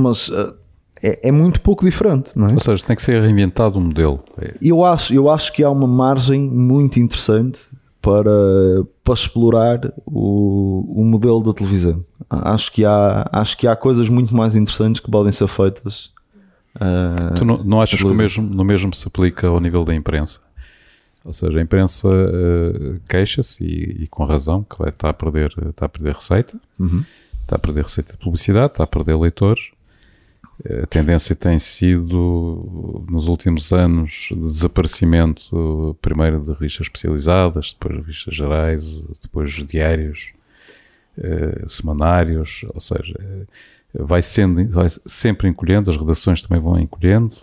Mas 0.00 0.30
eh, 0.32 0.54
é, 1.02 1.28
é 1.28 1.32
muito 1.32 1.60
pouco 1.60 1.84
diferente, 1.84 2.30
não 2.36 2.48
é? 2.48 2.52
Ou 2.54 2.60
seja, 2.60 2.84
tem 2.84 2.96
que 2.96 3.02
ser 3.02 3.20
reinventado 3.20 3.78
o 3.78 3.80
modelo. 3.80 4.22
É, 4.38 4.54
Eu 4.60 4.84
acho, 4.84 5.12
eu 5.14 5.28
acho 5.30 5.52
que 5.52 5.62
há 5.62 5.70
uma 5.70 5.86
margem 5.86 6.40
muito 6.42 6.98
interessante 6.98 7.60
para, 8.02 8.30
para 9.04 9.14
explorar 9.14 9.92
o, 10.06 11.00
o 11.00 11.04
modelo 11.04 11.42
da 11.42 11.52
televisão. 11.52 12.04
Acho 12.28 12.72
que, 12.72 12.84
há, 12.84 13.28
acho 13.32 13.56
que 13.58 13.66
há 13.66 13.76
coisas 13.76 14.08
muito 14.08 14.34
mais 14.34 14.56
interessantes 14.56 15.00
que 15.00 15.10
podem 15.10 15.32
ser 15.32 15.48
feitas. 15.48 16.10
eh, 16.80 17.34
Tu 17.36 17.44
não, 17.44 17.62
não 17.64 17.80
achas 17.80 18.00
que 18.00 18.06
o 18.06 18.14
mesmo, 18.14 18.42
no 18.42 18.64
mesmo 18.64 18.94
se 18.94 19.06
aplica 19.08 19.46
ao 19.48 19.60
nível 19.60 19.84
da 19.84 19.94
imprensa? 19.94 20.40
Ou 21.24 21.34
seja, 21.34 21.58
a 21.58 21.62
imprensa 21.62 22.08
eh, 22.10 22.94
queixa-se 23.08 23.62
e, 23.64 24.04
e 24.04 24.06
com 24.06 24.24
razão 24.24 24.64
que 24.64 24.82
estar 24.88 25.10
a 25.10 25.12
perder, 25.14 25.52
está 25.68 25.84
a 25.86 25.88
perder 25.88 26.14
receita, 26.14 26.54
Uhum. 26.78 27.04
está 27.42 27.56
a 27.56 27.58
perder 27.58 27.82
receita 27.82 28.12
de 28.12 28.18
publicidade, 28.18 28.72
está 28.72 28.84
a 28.84 28.86
perder 28.86 29.16
leitores. 29.18 29.60
A 30.82 30.86
tendência 30.86 31.34
tem 31.34 31.58
sido, 31.58 33.04
nos 33.08 33.28
últimos 33.28 33.72
anos, 33.72 34.28
de 34.30 34.36
desaparecimento, 34.36 35.96
primeiro 36.02 36.40
de 36.40 36.52
revistas 36.52 36.86
especializadas, 36.86 37.72
depois 37.72 37.96
revistas 37.96 38.34
gerais, 38.34 39.02
depois 39.22 39.52
diários, 39.66 40.32
eh, 41.16 41.64
semanários, 41.66 42.64
ou 42.74 42.80
seja, 42.80 43.14
eh, 43.18 43.46
vai, 43.94 44.20
sendo, 44.20 44.68
vai 44.70 44.88
sempre 45.06 45.48
encolhendo, 45.48 45.90
as 45.90 45.96
redações 45.96 46.42
também 46.42 46.62
vão 46.62 46.78
encolhendo, 46.78 47.36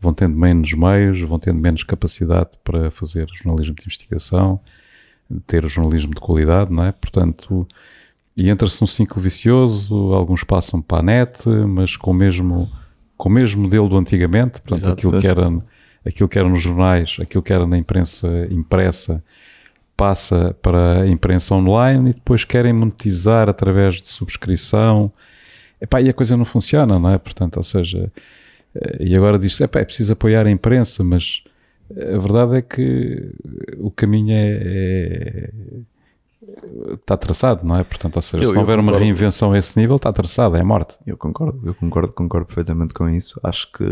vão 0.00 0.14
tendo 0.14 0.36
menos 0.36 0.72
meios, 0.72 1.20
vão 1.22 1.38
tendo 1.38 1.58
menos 1.58 1.82
capacidade 1.82 2.50
para 2.62 2.90
fazer 2.90 3.28
jornalismo 3.34 3.74
de 3.74 3.82
investigação, 3.82 4.60
ter 5.46 5.68
jornalismo 5.68 6.14
de 6.14 6.20
qualidade, 6.20 6.72
não 6.72 6.84
é? 6.84 6.92
Portanto, 6.92 7.66
e 8.36 8.48
entra-se 8.48 8.80
num 8.80 8.86
ciclo 8.86 9.20
vicioso, 9.20 10.12
alguns 10.12 10.44
passam 10.44 10.80
para 10.80 10.98
a 10.98 11.02
net, 11.02 11.48
mas 11.48 11.96
com 11.96 12.10
o 12.10 12.14
mesmo, 12.14 12.70
com 13.16 13.28
o 13.28 13.32
mesmo 13.32 13.62
modelo 13.62 13.88
do 13.88 13.96
antigamente, 13.96 14.60
portanto, 14.60 14.78
Exato. 14.78 14.92
aquilo, 14.92 15.20
que 15.20 15.26
era, 15.26 15.62
aquilo 16.06 16.28
que 16.28 16.38
era 16.38 16.48
nos 16.48 16.62
jornais, 16.62 17.16
aquilo 17.20 17.42
que 17.42 17.52
era 17.52 17.66
na 17.66 17.76
imprensa 17.76 18.46
impressa, 18.50 19.22
passa 19.96 20.56
para 20.62 21.02
a 21.02 21.08
imprensa 21.08 21.54
online 21.54 22.10
e 22.10 22.14
depois 22.14 22.44
querem 22.44 22.72
monetizar 22.72 23.48
através 23.50 23.96
de 23.96 24.06
subscrição. 24.06 25.12
Epá, 25.78 26.00
e 26.00 26.08
a 26.08 26.12
coisa 26.14 26.36
não 26.36 26.44
funciona, 26.46 26.98
não 26.98 27.10
é? 27.10 27.18
Portanto, 27.18 27.58
ou 27.58 27.62
seja, 27.62 28.10
eh, 28.74 28.96
e 29.00 29.16
agora 29.16 29.38
diz-se, 29.38 29.62
é 29.62 29.66
preciso 29.66 30.14
apoiar 30.14 30.46
a 30.46 30.50
imprensa, 30.50 31.04
mas 31.04 31.42
a 31.90 32.18
verdade 32.18 32.56
é 32.56 32.62
que 32.62 33.30
o 33.78 33.90
caminho 33.90 34.32
é, 34.32 34.50
é- 34.52 35.50
está 36.92 37.16
traçado, 37.16 37.66
não 37.66 37.76
é? 37.78 37.84
Portanto, 37.84 38.16
ou 38.16 38.22
seja, 38.22 38.44
Eu- 38.44 38.48
se 38.48 38.54
não 38.54 38.60
houver 38.62 38.78
uma 38.78 38.96
reinvenção 38.96 39.52
a 39.52 39.58
esse 39.58 39.78
nível, 39.78 39.96
está 39.96 40.12
traçado, 40.12 40.56
é 40.56 40.62
morte. 40.62 40.96
Eu 41.06 41.16
concordo, 41.16 41.60
eu 41.64 41.74
concordo, 41.74 42.12
concordo 42.12 42.46
perfeitamente 42.46 42.94
com 42.94 43.08
isso. 43.08 43.38
Acho 43.42 43.70
que 43.72 43.84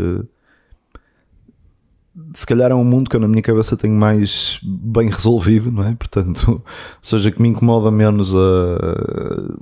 se 2.33 2.45
calhar 2.45 2.71
é 2.71 2.75
um 2.75 2.83
mundo 2.83 3.09
que 3.09 3.15
eu 3.15 3.19
na 3.19 3.27
minha 3.27 3.41
cabeça 3.41 3.77
tenho 3.77 3.93
mais 3.93 4.59
bem 4.63 5.09
resolvido, 5.09 5.71
não 5.71 5.83
é? 5.85 5.95
Portanto, 5.95 6.51
ou 6.51 6.63
seja, 7.01 7.31
que 7.31 7.41
me 7.41 7.49
incomoda 7.49 7.89
menos 7.91 8.33
a. 8.35 9.57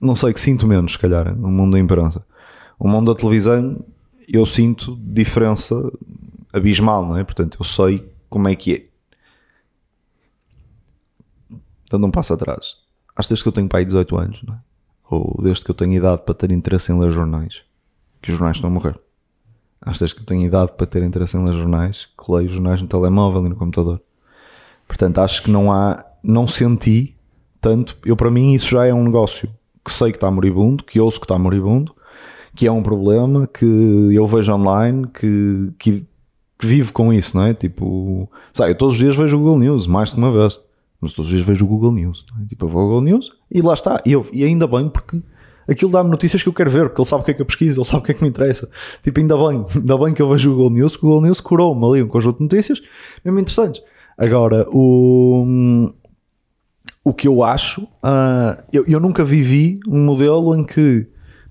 Não 0.00 0.14
sei, 0.14 0.32
que 0.32 0.40
sinto 0.40 0.66
menos, 0.66 0.92
se 0.92 0.98
calhar, 0.98 1.34
no 1.36 1.48
mundo 1.50 1.72
da 1.72 1.78
imprensa. 1.78 2.24
O 2.78 2.86
mundo 2.88 3.12
da 3.12 3.18
televisão, 3.18 3.80
eu 4.28 4.44
sinto 4.46 4.96
diferença 5.02 5.74
abismal, 6.52 7.06
não 7.06 7.16
é? 7.16 7.24
Portanto, 7.24 7.56
eu 7.58 7.64
sei 7.64 8.06
como 8.28 8.48
é 8.48 8.54
que 8.54 8.74
é. 8.74 8.84
Dando 11.90 12.06
um 12.06 12.10
passo 12.10 12.34
atrás. 12.34 12.76
Acho 13.16 13.28
desde 13.30 13.42
que 13.42 13.48
eu 13.48 13.52
tenho 13.52 13.68
pai 13.68 13.84
18 13.84 14.16
anos, 14.16 14.42
não 14.42 14.54
é? 14.54 14.58
ou 15.10 15.40
desde 15.42 15.64
que 15.64 15.70
eu 15.70 15.74
tenho 15.74 15.94
idade 15.94 16.22
para 16.24 16.34
ter 16.34 16.50
interesse 16.50 16.92
em 16.92 16.98
ler 16.98 17.10
jornais, 17.10 17.62
que 18.20 18.30
os 18.30 18.36
jornais 18.36 18.56
estão 18.56 18.68
a 18.68 18.72
morrer. 18.72 18.98
Acho 19.80 20.00
desde 20.00 20.16
que 20.16 20.22
eu 20.22 20.26
tenho 20.26 20.46
idade 20.46 20.72
para 20.76 20.86
ter 20.86 21.02
interesse 21.02 21.36
em 21.36 21.44
ler 21.44 21.54
jornais, 21.54 22.08
que 22.18 22.30
leio 22.30 22.48
jornais 22.48 22.82
no 22.82 22.88
telemóvel 22.88 23.46
e 23.46 23.48
no 23.48 23.56
computador. 23.56 24.00
Portanto, 24.86 25.18
acho 25.18 25.42
que 25.42 25.50
não 25.50 25.72
há, 25.72 26.04
não 26.22 26.46
senti 26.46 27.16
tanto. 27.60 27.96
Eu, 28.04 28.16
para 28.16 28.30
mim, 28.30 28.52
isso 28.52 28.70
já 28.70 28.86
é 28.86 28.92
um 28.92 29.04
negócio 29.04 29.48
que 29.84 29.92
sei 29.92 30.10
que 30.10 30.16
está 30.16 30.30
moribundo, 30.30 30.84
que 30.84 31.00
ouço 31.00 31.18
que 31.18 31.24
está 31.24 31.38
moribundo, 31.38 31.94
que 32.54 32.66
é 32.66 32.72
um 32.72 32.82
problema, 32.82 33.46
que 33.46 33.64
eu 34.12 34.26
vejo 34.26 34.52
online, 34.52 35.06
que, 35.06 35.72
que, 35.78 36.06
que 36.58 36.66
vivo 36.66 36.92
com 36.92 37.12
isso, 37.12 37.36
não 37.36 37.46
é? 37.46 37.54
Tipo, 37.54 38.28
sabe, 38.52 38.72
eu 38.72 38.74
todos 38.74 38.94
os 38.94 39.00
dias 39.00 39.16
vejo 39.16 39.36
o 39.36 39.40
Google 39.40 39.58
News, 39.60 39.86
mais 39.86 40.12
de 40.12 40.18
uma 40.18 40.32
vez. 40.32 40.58
Mas 41.00 41.12
todos 41.12 41.30
os 41.30 41.34
dias 41.34 41.46
vejo 41.46 41.64
o 41.64 41.68
Google 41.68 41.92
News. 41.92 42.24
é? 42.42 42.46
Tipo, 42.46 42.66
eu 42.66 42.70
vou 42.70 42.80
ao 42.82 42.86
Google 42.88 43.02
News 43.02 43.30
e 43.50 43.62
lá 43.62 43.74
está. 43.74 44.02
E, 44.04 44.12
eu, 44.12 44.26
e 44.32 44.44
ainda 44.44 44.66
bem, 44.66 44.88
porque 44.88 45.22
aquilo 45.68 45.92
dá-me 45.92 46.10
notícias 46.10 46.42
que 46.42 46.48
eu 46.48 46.52
quero 46.52 46.70
ver, 46.70 46.88
porque 46.88 47.00
ele 47.00 47.08
sabe 47.08 47.22
o 47.22 47.24
que 47.24 47.30
é 47.30 47.34
que 47.34 47.42
eu 47.42 47.46
pesquiso, 47.46 47.80
ele 47.80 47.86
sabe 47.86 48.02
o 48.02 48.04
que 48.04 48.12
é 48.12 48.14
que 48.14 48.22
me 48.22 48.28
interessa. 48.28 48.68
Tipo, 49.02 49.20
ainda 49.20 49.36
bem, 49.36 49.66
ainda 49.76 49.98
bem 49.98 50.14
que 50.14 50.22
eu 50.22 50.28
vejo 50.28 50.50
o 50.50 50.54
Google 50.54 50.70
News, 50.70 50.94
o 50.96 51.00
Google 51.00 51.22
News 51.22 51.40
curou-me 51.40 51.84
ali 51.86 52.02
um 52.02 52.08
conjunto 52.08 52.38
de 52.38 52.44
notícias 52.44 52.80
mesmo 53.24 53.38
interessantes. 53.38 53.82
Agora, 54.16 54.66
o, 54.70 55.92
o 57.04 57.14
que 57.14 57.28
eu 57.28 57.44
acho, 57.44 57.86
ah, 58.02 58.62
eu, 58.72 58.84
eu 58.88 58.98
nunca 58.98 59.24
vivi 59.24 59.78
um 59.86 60.04
modelo 60.04 60.56
em 60.56 60.64
que 60.64 61.06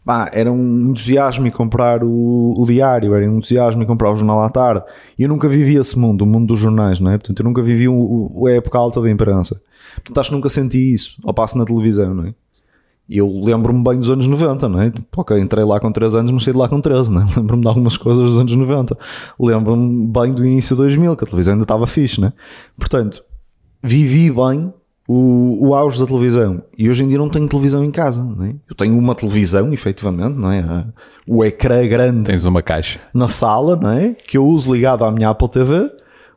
pá, 0.08 0.30
era 0.34 0.50
um 0.52 0.90
entusiasmo 0.92 1.46
em 1.46 1.52
comprar 1.52 2.02
o, 2.04 2.54
o 2.58 2.66
diário, 2.66 3.14
era 3.14 3.30
um 3.30 3.38
entusiasmo 3.40 3.84
em 3.84 3.86
comprar 3.86 4.10
o 4.12 4.16
jornal 4.18 4.42
à 4.42 4.50
tarde. 4.50 4.84
E 5.20 5.24
eu 5.24 5.30
nunca 5.30 5.50
vivi 5.50 5.76
esse 5.76 6.00
mundo, 6.00 6.22
o 6.22 6.26
mundo 6.26 6.48
dos 6.48 6.60
jornais, 6.60 7.00
não 7.00 7.12
é? 7.12 7.18
Portanto, 7.18 7.40
eu 7.42 7.44
nunca 7.44 7.62
vivi 7.62 7.90
o, 7.90 8.32
o- 8.34 8.48
a 8.48 8.52
época 8.54 8.78
alta 8.78 9.02
da 9.02 9.12
imprensa. 9.12 9.62
Portanto, 9.96 10.18
acho 10.20 10.30
que 10.30 10.36
nunca 10.36 10.48
senti 10.50 10.94
isso 10.94 11.18
ao 11.26 11.34
passo 11.34 11.58
na 11.58 11.66
televisão, 11.66 12.14
não 12.14 12.24
é? 12.26 12.34
Eu 13.10 13.28
lembro-me 13.44 13.84
bem 13.84 13.98
dos 13.98 14.10
anos 14.10 14.28
90, 14.28 14.68
não 14.68 14.82
é? 14.82 14.92
Ok, 15.16 15.38
entrei 15.40 15.64
lá 15.64 15.80
com 15.80 15.92
3 15.92 16.14
anos, 16.16 16.32
mas 16.32 16.44
saí 16.44 16.54
de 16.54 16.60
lá 16.60 16.68
com 16.70 16.80
13, 16.82 17.12
não 17.12 17.22
é? 17.22 17.26
Lembro-me 17.38 17.62
de 17.62 17.68
algumas 17.68 17.96
coisas 17.98 18.24
dos 18.30 18.40
anos 18.40 18.54
90. 18.56 18.98
Lembro-me 19.40 20.08
bem 20.08 20.34
do 20.34 20.46
início 20.46 20.76
de 20.76 20.82
2000, 20.82 21.16
que 21.16 21.24
a 21.24 21.28
televisão 21.28 21.54
ainda 21.54 21.64
estava 21.64 21.86
fixe, 21.88 22.20
não 22.22 22.30
é? 22.30 22.34
Portanto, 22.78 23.24
vivi 23.84 24.30
bem 24.32 24.74
o, 25.08 25.70
o 25.70 25.74
auge 25.74 26.00
da 26.00 26.06
televisão. 26.06 26.62
E 26.78 26.90
hoje 26.90 27.04
em 27.04 27.08
dia 27.08 27.18
não 27.18 27.30
tenho 27.30 27.48
televisão 27.48 27.84
em 27.84 27.92
casa, 27.92 28.28
é? 28.42 28.54
Eu 28.70 28.76
tenho 28.76 28.98
uma 28.98 29.16
televisão, 29.16 29.72
efetivamente, 29.72 30.36
não 30.38 30.52
é? 30.52 30.86
O 31.26 31.46
ecrã 31.46 31.88
grande 31.88 32.24
Tens 32.24 32.46
uma 32.46 32.62
caixa. 32.62 33.00
na 33.14 33.30
sala, 33.30 33.78
não 33.78 33.92
é? 33.92 34.14
Que 34.14 34.38
eu 34.38 34.46
uso 34.46 34.74
ligado 34.74 35.06
à 35.06 35.12
minha 35.12 35.30
Apple 35.30 35.50
TV, 35.50 35.90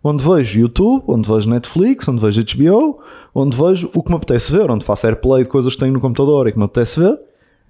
onde 0.04 0.22
vejo 0.22 0.60
YouTube, 0.60 1.02
onde 1.08 1.28
vejo 1.28 1.50
Netflix, 1.50 2.06
onde 2.06 2.20
vejo 2.20 2.42
HBO, 2.42 3.00
onde 3.34 3.56
vejo 3.56 3.90
o 3.92 4.02
que 4.02 4.10
me 4.10 4.16
apetece 4.16 4.52
ver, 4.52 4.70
onde 4.70 4.84
faço 4.84 5.06
AirPlay 5.06 5.42
de 5.42 5.48
coisas 5.50 5.74
que 5.74 5.80
tenho 5.80 5.92
no 5.92 6.00
computador 6.00 6.46
e 6.46 6.52
que 6.52 6.58
me 6.58 6.64
apetece 6.64 7.00
ver. 7.00 7.18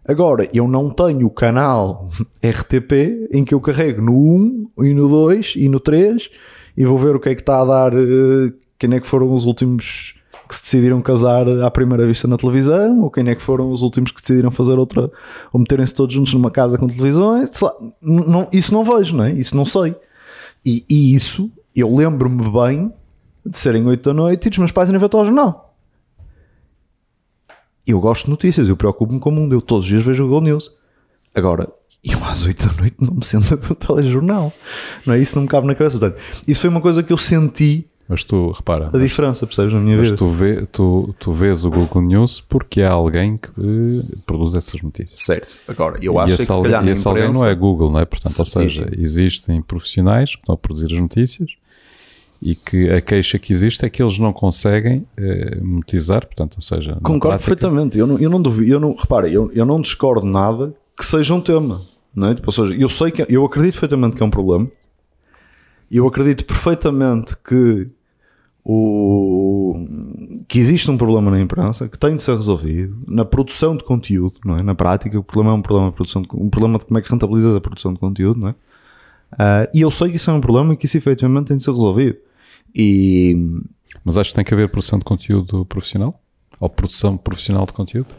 Agora, 0.07 0.49
eu 0.53 0.69
não 0.69 0.91
tenho 0.91 1.27
o 1.27 1.31
canal 1.31 2.09
RTP 2.45 3.29
em 3.33 3.45
que 3.45 3.55
eu 3.55 3.61
carrego 3.61 4.03
no 4.03 4.13
1 4.13 4.71
e 4.85 4.95
no 4.95 5.09
2 5.09 5.55
e 5.57 5.69
no 5.69 5.81
3 5.81 6.31
e 6.77 6.85
vou 6.85 6.99
ver 6.99 7.17
o 7.17 7.21
que 7.21 7.31
é 7.31 7.35
que 7.35 7.41
está 7.41 7.61
a 7.61 7.65
dar, 7.65 7.93
eh, 7.95 8.53
quem 8.79 8.95
é 8.95 9.01
que 9.01 9.07
foram 9.07 9.33
os 9.33 9.45
últimos 9.45 10.15
que 10.51 10.57
se 10.57 10.63
decidiram 10.63 11.01
casar 11.01 11.49
à 11.63 11.71
primeira 11.71 12.07
vista 12.07 12.29
na 12.29 12.37
televisão, 12.37 13.01
ou 13.01 13.11
quem 13.11 13.27
é 13.29 13.35
que 13.35 13.43
foram 13.43 13.71
os 13.73 13.81
últimos 13.83 14.11
que 14.11 14.21
decidiram 14.21 14.51
fazer 14.51 14.79
outra, 14.79 15.11
ou 15.53 15.61
meterem-se 15.61 15.95
todos 15.95 16.15
juntos 16.15 16.35
numa 16.35 16.51
casa 16.51 16.77
com 16.77 16.87
televisões, 16.87 17.59
lá, 17.61 17.73
não- 18.03 18.49
isso 18.53 18.75
não 18.75 18.85
vejo, 18.85 19.17
não 19.17 19.25
é? 19.25 19.33
Isso 19.33 19.57
não 19.57 19.65
sei. 19.65 19.95
E, 20.67 20.85
e 20.91 21.15
isso, 21.15 21.51
eu 21.75 21.95
lembro-me 21.97 22.43
bem 22.51 22.93
de 23.47 23.59
serem 23.59 23.87
8 23.87 24.03
da 24.11 24.13
noite 24.13 24.47
e 24.47 24.51
dos 24.51 24.59
meus 24.59 24.73
pais 24.73 24.89
irem 24.91 25.01
ver 25.01 25.09
o 25.15 25.25
jornal. 25.25 25.75
Eu 27.87 27.99
gosto 28.01 28.25
de 28.27 28.31
notícias, 28.31 28.69
eu 28.69 28.77
preocupo-me 28.77 29.19
com 29.19 29.31
o 29.31 29.33
mundo, 29.33 29.55
eu 29.55 29.61
todos 29.61 29.85
os 29.85 29.89
dias 29.91 30.05
vejo 30.05 30.23
o 30.25 30.27
Google 30.27 30.43
News. 30.43 30.71
Agora, 31.35 31.69
eu 32.05 32.23
às 32.25 32.45
8 32.45 32.69
da 32.69 32.73
noite 32.81 32.97
não 33.01 33.15
me 33.15 33.25
sento 33.25 33.53
a 33.55 33.57
ver 33.57 33.73
o 33.73 33.75
telejornal. 33.75 34.53
Não 35.05 35.15
é? 35.15 35.19
Isso 35.19 35.35
não 35.37 35.43
me 35.43 35.49
cabe 35.49 35.67
na 35.67 35.75
cabeça. 35.75 35.99
Portanto, 35.99 36.21
isso 36.47 36.61
foi 36.61 36.71
uma 36.71 36.81
coisa 36.81 37.03
que 37.03 37.13
eu 37.13 37.17
senti 37.17 37.90
Mas 38.11 38.25
tu, 38.25 38.51
repara, 38.51 38.91
a 38.93 38.99
diferença, 38.99 39.47
percebes, 39.47 39.73
na 39.73 39.79
minha 39.79 39.97
mas 39.97 40.07
vida. 40.07 40.17
tu, 40.19 40.29
vê, 40.29 40.67
tu, 40.67 41.15
tu 41.21 41.33
vês 41.33 41.65
o 41.65 41.71
Google 41.71 42.03
News 42.03 42.41
porque 42.41 42.83
há 42.83 42.91
alguém 42.91 43.37
que 43.37 43.49
eh, 43.51 44.17
produz 44.27 44.57
essas 44.57 44.83
notícias. 44.83 45.17
Certo. 45.21 45.57
Agora, 45.69 45.97
eu 46.03 46.19
acho 46.19 46.35
esse, 46.35 46.39
que 46.39 46.45
se 46.47 46.51
alguém, 46.51 46.73
calhar 46.73 46.83
e 46.83 46.87
na 46.87 46.93
esse 46.93 47.07
alguém 47.07 47.23
imprensa... 47.23 47.45
não 47.45 47.49
é 47.49 47.55
Google, 47.55 47.93
não 47.93 48.01
é? 48.01 48.05
Portanto, 48.05 48.37
ou 48.37 48.45
seja, 48.45 48.91
existem 48.99 49.63
profissionais 49.63 50.35
que 50.35 50.41
estão 50.43 50.57
a 50.57 50.59
produzir 50.59 50.93
as 50.93 50.99
notícias 51.01 51.51
e 52.43 52.57
que 52.57 52.91
a 52.91 53.01
queixa 53.01 53.39
que 53.39 53.53
existe 53.53 53.85
é 53.85 53.89
que 53.89 54.03
eles 54.03 54.19
não 54.19 54.33
conseguem 54.33 55.07
eh, 55.17 55.61
monetizar, 55.63 56.27
portanto, 56.27 56.57
ou 56.57 56.63
seja, 56.63 56.95
Concordo 57.03 57.21
prática- 57.39 57.47
perfeitamente. 57.47 57.97
Eu 57.97 58.09
não, 58.09 58.19
eu 58.19 58.29
não 58.29 58.43
duvido, 58.43 58.73
eu 58.73 58.81
não, 58.81 58.93
repara, 58.93 59.29
eu, 59.29 59.53
eu 59.53 59.65
não 59.65 59.81
discordo 59.81 60.27
nada 60.27 60.75
que 60.99 61.07
seja 61.07 61.33
um 61.33 61.41
tema. 61.41 61.83
Não 62.13 62.27
é? 62.27 62.35
tipo, 62.35 62.49
ou 62.49 62.53
seja, 62.53 62.75
eu 62.75 62.89
sei 62.89 63.13
que 63.13 63.25
eu 63.29 63.45
acredito 63.45 63.75
perfeitamente 63.75 64.17
que 64.17 64.23
é 64.25 64.27
um 64.27 64.31
problema. 64.31 64.67
Eu 65.89 66.09
acredito 66.09 66.45
perfeitamente 66.45 67.37
que 67.37 67.89
o 68.65 69.87
que 70.47 70.59
existe 70.59 70.91
um 70.91 70.99
problema 70.99 71.31
na 71.31 71.41
imprensa 71.41 71.89
que 71.89 71.99
tem 71.99 72.17
de 72.17 72.23
ser 72.23 72.37
resolvido 72.37 72.97
na 73.07 73.25
produção 73.25 73.77
de 73.77 73.85
conteúdo, 73.85 74.41
não 74.45 74.59
é? 74.59 74.63
Na 74.63 74.75
prática, 74.75 75.19
o 75.19 75.25
problema 75.25 75.55
é 75.55 75.59
um 75.59 75.63
problema 75.63 75.91
de 75.91 75.95
produção 75.97 76.23
de, 76.23 76.29
um 76.35 76.51
problema 76.51 76.79
de 76.79 76.85
como 76.85 76.99
é 76.99 77.03
que 77.03 77.11
rentabiliza 77.11 77.57
a 77.57 77.61
produção 77.61 77.93
de 77.93 77.99
conteúdo, 77.99 78.41
não 78.41 78.49
é? 78.49 78.55
Ah, 79.33 79.69
e 79.73 79.81
eu 79.81 79.91
sei 79.91 80.11
que 80.11 80.17
isso 80.17 80.31
é 80.31 80.35
um 80.35 80.41
problema 80.41 80.75
e 80.75 80.77
que 80.77 80.87
isso 80.87 80.99
efetivamente 80.99 81.49
tem 81.49 81.57
de 81.57 81.63
ser 81.63 81.73
resolvido. 81.73 82.19
E 82.75 83.35
Mas 84.05 84.19
acho 84.19 84.31
que 84.31 84.37
tem 84.37 84.45
que 84.45 84.55
haver 84.55 84.69
produção 84.69 84.99
de 84.99 85.05
conteúdo 85.05 85.65
profissional? 85.65 86.21
Ou 86.59 86.69
produção 86.69 87.17
profissional 87.17 87.65
de 87.67 87.73
conteúdo? 87.73 88.15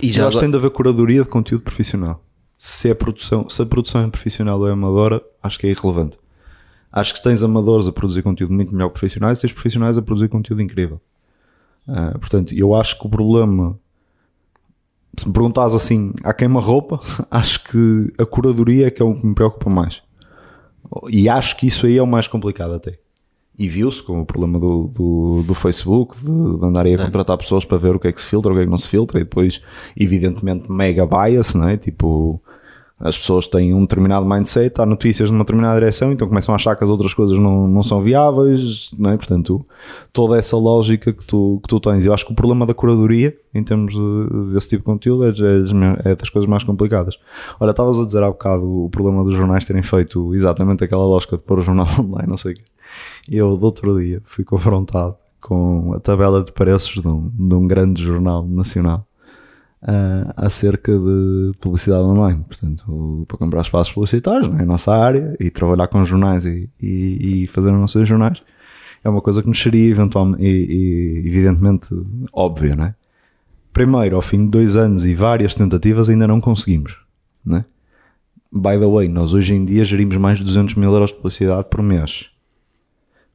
E 0.00 0.12
Já 0.12 0.22
eu 0.22 0.28
acho 0.28 0.36
que 0.38 0.42
tem 0.44 0.50
de 0.50 0.56
haver 0.56 0.70
curadoria 0.70 1.22
de 1.22 1.28
conteúdo 1.28 1.62
profissional. 1.62 2.22
Se, 2.56 2.90
é 2.90 2.94
produção, 2.94 3.48
se 3.48 3.60
a 3.60 3.66
produção 3.66 4.02
é 4.02 4.08
profissional 4.08 4.58
ou 4.58 4.68
é 4.68 4.72
amadora, 4.72 5.22
acho 5.42 5.58
que 5.58 5.66
é 5.66 5.70
irrelevante. 5.70 6.18
Acho 6.96 7.12
que 7.12 7.22
tens 7.22 7.42
amadores 7.42 7.86
a 7.86 7.92
produzir 7.92 8.22
conteúdo 8.22 8.54
muito 8.54 8.72
melhor 8.72 8.88
que 8.88 8.94
profissionais 8.94 9.36
e 9.36 9.42
tens 9.42 9.52
profissionais 9.52 9.98
a 9.98 10.02
produzir 10.02 10.28
conteúdo 10.28 10.62
incrível. 10.62 10.98
Ah, 11.86 12.16
portanto, 12.18 12.54
eu 12.54 12.74
acho 12.74 12.98
que 12.98 13.06
o 13.06 13.10
problema, 13.10 13.78
se 15.14 15.28
me 15.28 15.34
perguntares 15.34 15.74
assim, 15.74 16.14
à 16.24 16.32
queima-roupa, 16.32 16.98
acho 17.30 17.64
que 17.64 18.10
a 18.18 18.24
curadoria 18.24 18.86
é 18.86 18.90
que 18.90 19.02
é 19.02 19.04
o 19.04 19.14
que 19.14 19.26
me 19.26 19.34
preocupa 19.34 19.68
mais. 19.68 20.02
E 21.10 21.28
acho 21.28 21.58
que 21.58 21.66
isso 21.66 21.84
aí 21.84 21.98
é 21.98 22.02
o 22.02 22.06
mais 22.06 22.26
complicado 22.28 22.72
até. 22.72 22.98
E 23.58 23.68
viu-se 23.68 24.02
com 24.02 24.22
o 24.22 24.24
problema 24.24 24.58
do, 24.58 24.88
do, 24.88 25.42
do 25.42 25.52
Facebook, 25.54 26.16
de, 26.16 26.24
de 26.58 26.64
andarem 26.64 26.94
a 26.94 26.98
contratar 26.98 27.36
pessoas 27.36 27.66
para 27.66 27.76
ver 27.76 27.94
o 27.94 28.00
que 28.00 28.08
é 28.08 28.12
que 28.12 28.22
se 28.22 28.26
filtra, 28.26 28.52
o 28.52 28.54
que 28.54 28.62
é 28.62 28.64
que 28.64 28.70
não 28.70 28.78
se 28.78 28.88
filtra, 28.88 29.20
e 29.20 29.24
depois, 29.24 29.60
evidentemente, 29.94 30.72
mega 30.72 31.06
bias, 31.06 31.54
não 31.54 31.68
é? 31.68 31.76
Tipo, 31.76 32.40
as 32.98 33.16
pessoas 33.18 33.46
têm 33.46 33.74
um 33.74 33.82
determinado 33.82 34.24
mindset, 34.24 34.80
há 34.80 34.86
notícias 34.86 35.30
numa 35.30 35.44
determinada 35.44 35.78
direção, 35.78 36.12
então 36.12 36.26
começam 36.26 36.54
a 36.54 36.56
achar 36.56 36.74
que 36.74 36.82
as 36.82 36.88
outras 36.88 37.12
coisas 37.12 37.38
não, 37.38 37.68
não 37.68 37.82
são 37.82 38.02
viáveis, 38.02 38.90
não 38.98 39.10
é? 39.10 39.16
Portanto, 39.18 39.66
toda 40.14 40.38
essa 40.38 40.56
lógica 40.56 41.12
que 41.12 41.22
tu, 41.24 41.60
que 41.62 41.68
tu 41.68 41.78
tens. 41.78 42.06
Eu 42.06 42.14
acho 42.14 42.24
que 42.24 42.32
o 42.32 42.34
problema 42.34 42.64
da 42.64 42.72
curadoria, 42.72 43.36
em 43.54 43.62
termos 43.62 43.92
de- 43.92 44.52
desse 44.54 44.70
tipo 44.70 44.80
de 44.80 44.86
conteúdo, 44.86 45.24
é, 45.24 45.28
é, 45.28 46.12
é 46.12 46.16
das 46.16 46.30
coisas 46.30 46.48
mais 46.48 46.64
complicadas. 46.64 47.18
Olha, 47.60 47.70
estavas 47.70 47.98
a 47.98 48.06
dizer 48.06 48.22
há 48.22 48.28
bocado 48.28 48.64
o 48.84 48.88
problema 48.88 49.22
dos 49.22 49.34
jornais 49.34 49.66
terem 49.66 49.82
feito 49.82 50.34
exatamente 50.34 50.82
aquela 50.82 51.04
lógica 51.04 51.36
de 51.36 51.42
pôr 51.42 51.58
o 51.58 51.62
jornal 51.62 51.86
online, 52.00 52.28
não 52.28 52.38
sei 52.38 52.52
o 52.52 52.56
quê. 52.56 52.62
Eu, 53.28 53.56
do 53.58 53.64
outro 53.66 54.00
dia, 54.00 54.22
fui 54.24 54.42
confrontado 54.44 55.16
com 55.38 55.92
a 55.94 56.00
tabela 56.00 56.42
de 56.42 56.50
preços 56.50 57.02
de 57.02 57.06
um, 57.06 57.30
de 57.30 57.54
um 57.54 57.66
grande 57.68 58.02
jornal 58.02 58.46
nacional 58.46 59.06
ah, 59.88 60.34
acerca 60.36 60.90
de 60.92 61.52
publicidade 61.60 62.02
online. 62.02 62.44
Portanto, 62.44 63.24
para 63.28 63.38
comprar 63.38 63.60
espaços 63.60 63.94
publicitários, 63.94 64.48
não 64.48 64.58
é? 64.58 64.64
nossa 64.64 64.92
área, 64.92 65.36
e 65.38 65.48
trabalhar 65.48 65.86
com 65.86 66.04
jornais 66.04 66.44
e, 66.44 66.68
e, 66.80 67.44
e 67.44 67.46
fazer 67.46 67.70
os 67.70 67.78
nossos 67.78 68.08
jornais, 68.08 68.42
é 69.04 69.08
uma 69.08 69.20
coisa 69.20 69.40
que 69.40 69.48
nos 69.48 69.62
seria 69.62 69.88
eventualmente, 69.88 70.42
e, 70.42 70.48
e 70.48 71.28
evidentemente 71.28 71.88
óbvia, 72.32 72.74
não 72.74 72.84
é? 72.86 72.94
Primeiro, 73.72 74.16
ao 74.16 74.22
fim 74.22 74.44
de 74.44 74.50
dois 74.50 74.74
anos 74.74 75.06
e 75.06 75.14
várias 75.14 75.54
tentativas, 75.54 76.08
ainda 76.08 76.26
não 76.26 76.40
conseguimos, 76.40 76.98
não 77.44 77.58
é? 77.58 77.64
By 78.52 78.80
the 78.80 78.86
way, 78.86 79.06
nós 79.06 79.32
hoje 79.34 79.54
em 79.54 79.64
dia 79.64 79.84
gerimos 79.84 80.16
mais 80.16 80.38
de 80.38 80.44
200 80.44 80.74
mil 80.74 80.90
euros 80.92 81.10
de 81.10 81.16
publicidade 81.16 81.68
por 81.70 81.82
mês. 81.82 82.30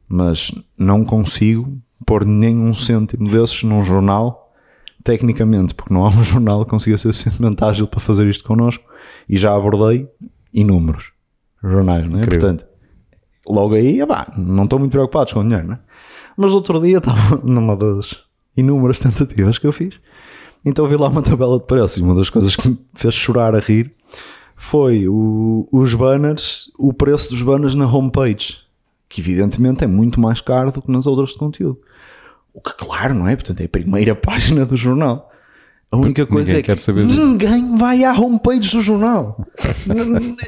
Mas 0.05 0.51
não 0.77 1.05
consigo 1.05 1.77
pôr 2.05 2.25
nenhum 2.25 2.73
cêntimo 2.73 3.29
desses 3.29 3.63
num 3.63 3.83
jornal, 3.83 4.50
tecnicamente, 5.03 5.73
porque 5.73 5.93
não 5.93 6.05
há 6.05 6.09
um 6.09 6.23
jornal 6.23 6.63
que 6.65 6.71
consiga 6.71 6.97
ser 6.97 7.13
suficientemente 7.13 7.63
ágil 7.63 7.87
para 7.87 7.99
fazer 7.99 8.27
isto 8.29 8.43
connosco. 8.43 8.83
E 9.27 9.37
já 9.37 9.55
abordei 9.55 10.07
inúmeros 10.53 11.11
jornais, 11.63 12.05
não 12.09 12.19
é? 12.19 12.21
Incrível. 12.21 12.39
Portanto, 12.49 12.65
logo 13.47 13.75
aí, 13.75 13.99
não 14.37 14.63
estão 14.63 14.79
muito 14.79 14.91
preocupados 14.91 15.33
com 15.33 15.43
dinheiro, 15.43 15.67
não 15.67 15.73
é? 15.75 15.79
Mas 16.37 16.53
outro 16.53 16.79
dia 16.81 16.97
estava 16.99 17.37
numa 17.43 17.75
das 17.75 18.17
inúmeras 18.55 18.99
tentativas 18.99 19.57
que 19.57 19.67
eu 19.67 19.71
fiz. 19.71 19.93
Então 20.63 20.85
vi 20.87 20.95
lá 20.95 21.07
uma 21.07 21.21
tabela 21.21 21.57
de 21.59 21.65
preços 21.65 21.97
e 21.97 22.01
uma 22.01 22.13
das 22.15 22.29
coisas 22.29 22.55
que 22.55 22.69
me 22.69 22.77
fez 22.93 23.13
chorar 23.15 23.55
a 23.55 23.59
rir 23.59 23.91
foi 24.55 25.07
o- 25.07 25.67
os 25.71 25.95
banners, 25.95 26.69
o 26.77 26.93
preço 26.93 27.29
dos 27.31 27.41
banners 27.41 27.73
na 27.73 27.87
homepage, 27.87 28.57
que 29.09 29.21
evidentemente 29.21 29.83
é 29.83 29.87
muito 29.87 30.19
mais 30.21 30.39
caro 30.39 30.71
do 30.71 30.81
que 30.81 30.91
nas 30.91 31.07
outras 31.07 31.29
de 31.29 31.37
conteúdo. 31.37 31.79
O 32.53 32.61
que 32.61 32.73
claro, 32.75 33.13
não 33.13 33.27
é? 33.27 33.35
Portanto, 33.35 33.61
é 33.61 33.65
a 33.65 33.69
primeira 33.69 34.13
página 34.15 34.65
do 34.65 34.75
jornal. 34.75 35.29
A 35.91 35.97
única 35.97 36.23
Porque 36.25 36.33
coisa 36.33 36.53
ninguém 36.53 36.71
é 36.71 36.75
que 36.75 36.81
saber 36.81 37.05
disso. 37.05 37.19
ninguém 37.25 37.75
vai 37.77 38.03
à 38.05 38.13
homepage 38.13 38.71
do 38.71 38.81
jornal. 38.81 39.45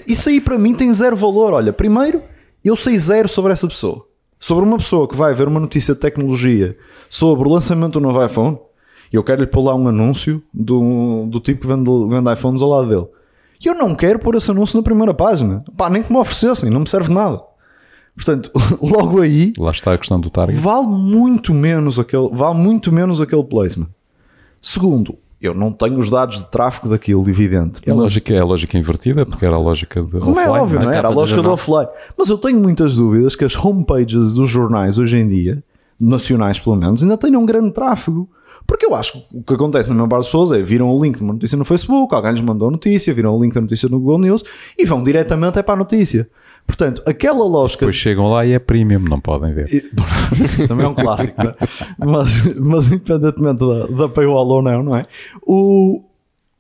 Isso 0.08 0.30
aí 0.30 0.40
para 0.40 0.58
mim 0.58 0.74
tem 0.74 0.94
zero 0.94 1.18
valor. 1.18 1.54
Olha, 1.54 1.74
primeiro, 1.74 2.22
eu 2.64 2.76
sei 2.78 2.98
zero 2.98 3.28
sobre 3.28 3.52
essa 3.52 3.68
pessoa. 3.68 4.08
Sobre 4.40 4.64
uma 4.64 4.78
pessoa 4.78 5.08
que 5.08 5.16
vai 5.18 5.34
ver 5.34 5.48
uma 5.48 5.60
notícia 5.60 5.94
de 5.94 6.00
tecnologia 6.00 6.78
sobre 7.10 7.48
o 7.48 7.52
lançamento 7.52 7.94
do 7.94 8.00
novo 8.00 8.26
iPhone, 8.26 8.58
e 9.12 9.16
eu 9.16 9.24
quero 9.24 9.42
lhe 9.42 9.48
pôr 9.48 9.64
lá 9.64 9.76
um 9.76 9.88
anúncio 9.88 10.42
do, 10.54 11.26
do 11.28 11.40
tipo 11.40 11.62
que 11.62 11.68
vende, 11.68 11.90
vende 12.10 12.34
iPhones 12.34 12.62
ao 12.62 12.70
lado 12.70 12.88
dele. 12.90 13.08
E 13.64 13.68
eu 13.68 13.76
não 13.76 13.96
quero 13.96 14.20
pôr 14.20 14.36
esse 14.36 14.50
anúncio 14.50 14.76
na 14.78 14.84
primeira 14.84 15.14
página. 15.14 15.64
Pá, 15.78 15.90
nem 15.90 16.02
que 16.04 16.12
me 16.12 16.18
oferecessem, 16.18 16.70
não 16.70 16.82
me 16.82 16.90
serve 16.90 17.14
nada. 17.14 17.42
Portanto, 18.16 18.52
logo 18.82 19.22
aí, 19.22 19.54
Lá 19.58 19.72
está 19.72 19.94
a 19.94 19.98
questão 19.98 20.20
do 20.20 20.30
target. 20.30 20.60
vale 20.60 20.88
muito 20.88 21.54
menos 21.54 21.98
aquele, 22.00 22.30
vale 22.32 22.56
muito 22.58 22.92
menos 22.92 23.20
aquele 23.20 23.44
placement. 23.44 23.88
Segundo, 24.62 25.18
eu 25.42 25.54
não 25.54 25.74
tenho 25.74 25.98
os 26.00 26.10
dados 26.10 26.38
de 26.38 26.46
tráfego 26.46 26.90
daquilo, 26.90 27.28
evidente. 27.30 27.82
É 27.86 27.92
a, 27.92 27.96
mas- 27.96 28.04
lógica, 28.04 28.34
é 28.34 28.40
a 28.40 28.46
lógica 28.46 28.78
invertida, 28.78 29.26
porque 29.26 29.46
era 29.46 29.56
a 29.56 29.60
lógica 29.60 30.02
de 30.02 30.12
como 30.20 30.40
é 30.40 30.44
offline. 30.44 30.60
óbvio, 30.60 30.80
não 30.82 30.92
é? 30.92 30.96
é? 30.96 30.98
Era 31.00 31.08
a 31.08 31.12
do 31.12 31.18
lógica 31.18 31.42
do 31.42 31.44
jornal. 31.44 31.54
offline. 31.56 31.88
Mas 32.18 32.30
eu 32.30 32.38
tenho 32.38 32.60
muitas 32.60 32.96
dúvidas 32.96 33.36
que 33.36 33.44
as 33.44 33.56
homepages 33.56 34.34
dos 34.34 34.50
jornais 34.50 34.98
hoje 34.98 35.18
em 35.18 35.28
dia, 35.28 35.64
nacionais 36.00 36.60
pelo 36.60 36.76
menos, 36.78 37.02
ainda 37.04 37.18
tenham 37.18 37.42
um 37.42 37.46
grande 37.46 37.72
tráfego. 37.74 38.30
Porque 38.66 38.86
eu 38.86 38.96
acho 38.96 39.14
que 39.14 39.38
o 39.38 39.44
que 39.44 39.54
acontece 39.56 39.90
na 39.90 39.96
maior 39.96 40.08
parte 40.08 40.20
das 40.22 40.28
pessoas 40.28 40.52
é 40.54 40.62
viram 40.64 40.90
o 40.90 41.04
link 41.04 41.18
de 41.18 41.24
uma 41.24 41.34
notícia 41.34 41.58
no 41.58 41.66
Facebook, 41.66 42.16
alguém 42.16 42.32
lhes 42.32 42.40
mandou 42.42 42.70
a 42.70 42.72
notícia, 42.72 43.14
viram 43.14 43.36
o 43.38 43.44
link 43.44 43.54
da 43.54 43.60
notícia 43.60 43.90
no 43.90 44.00
Google 44.00 44.20
News 44.20 44.46
e 44.80 44.86
vão 44.86 45.04
diretamente 45.04 45.60
é 45.60 45.62
para 45.62 45.74
a 45.74 45.78
notícia. 45.78 46.30
Portanto, 46.66 47.04
aquela 47.06 47.46
lógica. 47.46 47.82
Depois 47.82 47.96
chegam 47.96 48.32
lá 48.32 48.46
e 48.46 48.54
é 48.54 48.60
premium, 48.60 49.00
não 49.00 49.20
podem 49.20 49.54
ver. 49.54 49.68
Também 50.68 50.86
é 50.86 50.90
um 50.90 50.96
clássico, 50.96 51.40
é? 51.42 51.56
mas, 51.98 52.56
mas 52.56 52.88
independentemente 52.92 53.60
da, 53.60 53.88
da 53.88 54.10
paywall 54.10 54.48
ou 54.48 54.62
não, 54.62 54.84
não 54.84 54.96
é? 54.96 55.06
O, 55.46 56.04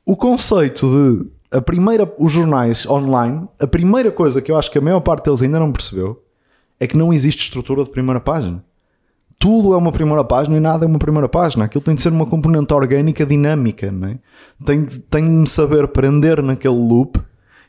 o 0.05 0.15
conceito 0.15 0.87
de 0.87 1.33
a 1.53 1.61
primeira, 1.61 2.11
os 2.17 2.31
jornais 2.31 2.85
online, 2.87 3.47
a 3.61 3.67
primeira 3.67 4.11
coisa 4.11 4.41
que 4.41 4.51
eu 4.51 4.57
acho 4.57 4.71
que 4.71 4.77
a 4.77 4.81
maior 4.81 4.99
parte 5.01 5.25
deles 5.25 5.41
ainda 5.41 5.59
não 5.59 5.71
percebeu 5.71 6.21
é 6.79 6.87
que 6.87 6.97
não 6.97 7.13
existe 7.13 7.43
estrutura 7.43 7.83
de 7.83 7.91
primeira 7.91 8.19
página. 8.19 8.63
Tudo 9.37 9.73
é 9.73 9.77
uma 9.77 9.91
primeira 9.91 10.23
página 10.23 10.57
e 10.57 10.59
nada 10.59 10.85
é 10.85 10.87
uma 10.87 10.99
primeira 10.99 11.29
página. 11.29 11.65
Aquilo 11.65 11.83
tem 11.83 11.95
de 11.95 12.01
ser 12.01 12.11
uma 12.11 12.25
componente 12.25 12.73
orgânica 12.73 13.25
dinâmica, 13.25 13.91
não 13.91 14.07
é? 14.07 14.19
Tem 14.65 14.83
de, 14.83 14.99
tem 14.99 15.23
de 15.23 15.31
me 15.31 15.47
saber 15.47 15.87
prender 15.89 16.41
naquele 16.41 16.75
loop 16.75 17.19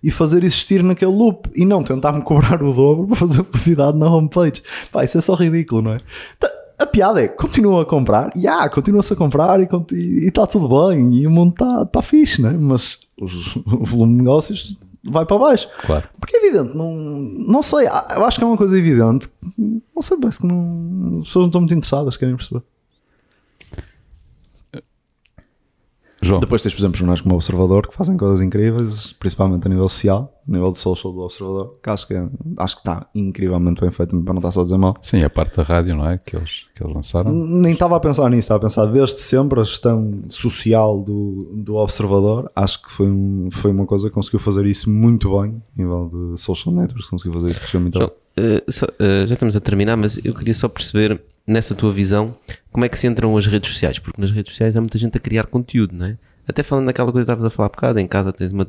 e 0.04 0.10
fazer 0.10 0.44
existir 0.44 0.82
naquele 0.84 1.10
loop 1.10 1.48
e 1.56 1.64
não 1.64 1.82
tentar-me 1.82 2.22
cobrar 2.22 2.62
o 2.62 2.72
dobro 2.72 3.06
para 3.08 3.16
fazer 3.16 3.42
publicidade 3.42 3.96
na 3.98 4.06
homepage. 4.14 4.62
Pá, 4.92 5.02
isso 5.02 5.16
é 5.18 5.20
só 5.20 5.34
ridículo, 5.34 5.80
não 5.82 5.92
é? 5.92 5.98
Tá- 6.38 6.50
A 6.78 6.86
piada 6.86 7.22
é, 7.22 7.28
continua 7.28 7.82
a 7.82 7.84
comprar, 7.86 8.30
e 8.36 8.46
ah, 8.46 8.68
continua-se 8.68 9.12
a 9.12 9.16
comprar 9.16 9.58
e 9.60 9.66
está 10.26 10.46
tudo 10.46 10.68
bem, 10.68 11.14
e 11.14 11.26
o 11.26 11.30
mundo 11.30 11.52
está 11.52 11.86
tá 11.86 12.02
fixe, 12.02 12.42
não 12.42 12.50
é? 12.50 12.52
Mas 12.52 13.00
os- 13.20 13.56
o 13.64 13.84
volume 13.84 14.12
de 14.12 14.18
negócios 14.18 14.76
vai 15.06 15.24
para 15.24 15.38
baixo. 15.38 15.68
Claro. 15.86 16.06
Porque 16.20 16.36
é 16.36 16.46
evidente, 16.46 16.76
não, 16.76 16.92
não 16.94 17.62
sei, 17.62 17.86
eu 17.86 18.24
acho 18.24 18.38
que 18.38 18.44
é 18.44 18.46
uma 18.46 18.56
coisa 18.56 18.76
evidente, 18.78 19.28
não 19.94 20.02
sei, 20.02 20.16
parece 20.18 20.40
que 20.40 20.46
não, 20.46 21.20
as 21.22 21.28
pessoas 21.28 21.42
não 21.44 21.48
estão 21.48 21.60
muito 21.60 21.74
interessadas, 21.74 22.16
querem 22.16 22.36
perceber. 22.36 22.62
João, 26.24 26.40
Depois 26.40 26.62
tens, 26.62 26.72
por 26.74 26.80
exemplo, 26.80 26.96
jornais 26.96 27.20
como 27.20 27.34
o 27.34 27.36
Observador 27.38 27.86
que 27.86 27.94
fazem 27.94 28.16
coisas 28.16 28.40
incríveis, 28.40 29.12
principalmente 29.12 29.66
a 29.66 29.68
nível 29.68 29.88
social, 29.88 30.32
a 30.48 30.52
nível 30.52 30.72
de 30.72 30.78
social 30.78 31.12
do 31.12 31.20
Observador, 31.20 31.78
que 31.82 31.90
acho 31.90 32.06
que, 32.06 32.14
é- 32.14 32.28
acho 32.58 32.76
que 32.76 32.80
está 32.80 33.06
incrivelmente 33.14 33.80
bem 33.80 33.90
feito, 33.90 34.16
para 34.22 34.32
não 34.34 34.40
estar 34.40 34.52
só 34.52 34.60
a 34.60 34.64
dizer 34.64 34.76
mal. 34.78 34.96
sim, 35.00 35.22
a 35.22 35.30
parte 35.30 35.56
da 35.56 35.62
rádio, 35.62 35.94
não 35.96 36.08
é? 36.08 36.18
Que 36.18 36.36
eles, 36.36 36.50
que 36.74 36.82
eles 36.82 36.94
lançaram. 36.94 37.32
Nem 37.32 37.72
estava 37.72 37.96
a 37.96 38.00
pensar 38.00 38.28
nisso, 38.30 38.40
estava 38.40 38.58
a 38.58 38.62
pensar 38.62 38.86
desde 38.86 39.20
sempre 39.20 39.60
a 39.60 39.64
gestão 39.64 40.22
social 40.28 41.00
do, 41.02 41.52
do 41.56 41.76
Observador. 41.76 42.50
Acho 42.56 42.82
que 42.82 42.90
foi, 42.90 43.06
um- 43.10 43.48
foi 43.50 43.70
uma 43.70 43.86
coisa 43.86 44.08
que 44.08 44.14
conseguiu 44.14 44.40
fazer 44.40 44.66
isso 44.66 44.90
muito 44.90 45.30
bem, 45.40 45.62
a 45.76 45.80
nível 45.82 46.10
de 46.34 46.40
social 46.40 46.74
networks, 46.74 47.08
conseguiu 47.08 47.32
fazer 47.40 47.50
isso 47.52 47.60
crescer 47.60 47.78
muito 47.78 47.98
bem. 47.98 48.08
Eh, 48.36 48.62
só- 48.68 48.86
eh, 48.98 49.26
já 49.26 49.32
estamos 49.34 49.54
a 49.56 49.60
terminar, 49.60 49.96
mas 49.96 50.18
eu 50.24 50.34
queria 50.34 50.54
só 50.54 50.68
perceber, 50.68 51.20
nessa 51.46 51.74
tua 51.74 51.92
visão, 51.92 52.36
como 52.72 52.84
é 52.84 52.88
que 52.88 52.98
se 52.98 53.06
entram 53.06 53.36
as 53.36 53.46
redes 53.46 53.70
sociais? 53.70 53.98
Porque 53.98 54.20
nas 54.20 54.30
redes 54.30 54.52
sociais 54.52 54.76
há 54.76 54.80
muita 54.80 54.98
gente 54.98 55.16
a 55.16 55.20
criar 55.20 55.46
conteúdo, 55.46 55.94
não 55.94 56.06
é? 56.06 56.16
Até 56.46 56.62
falando 56.62 56.86
daquela 56.86 57.10
coisa 57.12 57.24
que 57.26 57.32
estavas 57.32 57.44
a 57.44 57.50
falar 57.50 57.66
há 57.66 57.70
bocado, 57.70 57.98
em 58.00 58.06
casa 58.06 58.32
tens, 58.32 58.52
uma, 58.52 58.66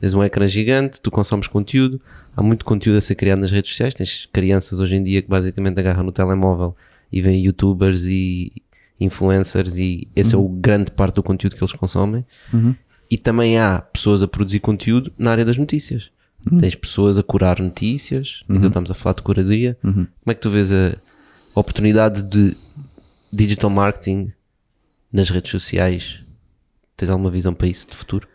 tens 0.00 0.14
um 0.14 0.22
ecrã 0.24 0.46
gigante, 0.46 1.00
tu 1.00 1.10
consomes 1.10 1.46
conteúdo, 1.46 2.00
há 2.36 2.42
muito 2.42 2.64
conteúdo 2.64 2.96
a 2.96 3.00
ser 3.02 3.14
criado 3.16 3.38
nas 3.40 3.50
redes 3.50 3.70
sociais, 3.70 3.92
tens 3.94 4.26
crianças 4.32 4.78
hoje 4.78 4.94
em 4.96 5.02
dia 5.02 5.20
que 5.20 5.28
basicamente 5.28 5.78
agarram 5.78 6.04
no 6.04 6.12
telemóvel 6.12 6.74
e 7.12 7.20
veem 7.20 7.42
youtubers 7.44 8.02
e 8.04 8.52
influencers 9.00 9.76
e 9.78 10.08
esse 10.16 10.34
é 10.34 10.38
o 10.38 10.48
grande 10.48 10.90
parte 10.90 11.16
do 11.16 11.22
conteúdo 11.22 11.54
que 11.56 11.62
eles 11.62 11.72
consomem. 11.72 12.24
E 13.10 13.16
também 13.16 13.58
há 13.58 13.80
pessoas 13.80 14.22
a 14.22 14.28
produzir 14.28 14.60
conteúdo 14.60 15.12
na 15.18 15.30
área 15.30 15.44
das 15.44 15.56
notícias. 15.56 16.10
Tens 16.60 16.74
pessoas 16.74 17.18
a 17.18 17.22
curar 17.22 17.60
notícias, 17.60 18.42
ainda 18.48 18.68
estamos 18.68 18.90
a 18.90 18.94
falar 18.94 19.14
de 19.14 19.22
curadoria. 19.22 19.76
Como 19.82 20.08
é 20.26 20.34
que 20.34 20.40
tu 20.40 20.50
vês 20.50 20.70
a 20.72 20.96
oportunidade 21.54 22.22
de 22.22 22.56
digital 23.32 23.70
marketing 23.70 24.32
nas 25.12 25.30
redes 25.30 25.50
sociais? 25.50 26.20
Tens 26.96 27.10
alguma 27.10 27.30
visão 27.30 27.52
para 27.54 27.66
isso 27.68 27.88
de 27.88 27.94
futuro? 27.96 28.26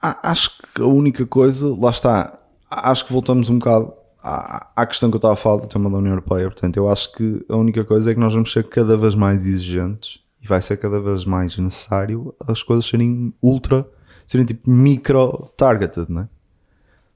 A- 0.00 0.30
Acho 0.30 0.50
que 0.74 0.82
a 0.82 0.86
única 0.86 1.26
coisa, 1.26 1.74
lá 1.76 1.90
está, 1.90 2.38
acho 2.70 3.04
que 3.06 3.12
voltamos 3.12 3.48
um 3.48 3.58
bocado 3.58 3.92
à, 4.22 4.70
à 4.76 4.86
questão 4.86 5.10
que 5.10 5.16
eu 5.16 5.18
estava 5.18 5.34
a 5.34 5.36
falar 5.36 5.60
do 5.62 5.66
tema 5.68 5.90
da 5.90 5.96
União 5.96 6.12
Europeia. 6.12 6.50
Portanto, 6.50 6.76
eu 6.76 6.88
acho 6.88 7.12
que 7.12 7.44
a 7.48 7.56
única 7.56 7.84
coisa 7.84 8.10
é 8.10 8.14
que 8.14 8.20
nós 8.20 8.32
vamos 8.34 8.52
ser 8.52 8.64
cada 8.68 8.96
vez 8.96 9.14
mais 9.14 9.46
exigentes 9.46 10.20
e 10.42 10.46
vai 10.46 10.62
ser 10.62 10.76
cada 10.76 11.00
vez 11.00 11.24
mais 11.24 11.56
necessário 11.58 12.34
as 12.46 12.62
coisas 12.62 12.86
serem 12.86 13.32
ultra, 13.42 13.88
serem 14.28 14.46
tipo 14.46 14.70
micro-targeted, 14.70 16.06
não 16.10 16.22
é? 16.22 16.28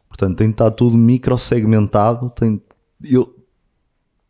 Portanto, 0.09 0.39
tem 0.39 0.49
de 0.49 0.55
estar 0.55 0.71
tudo 0.71 0.97
micro-segmentado. 0.97 2.31
Tem, 2.31 2.61
eu, 3.05 3.37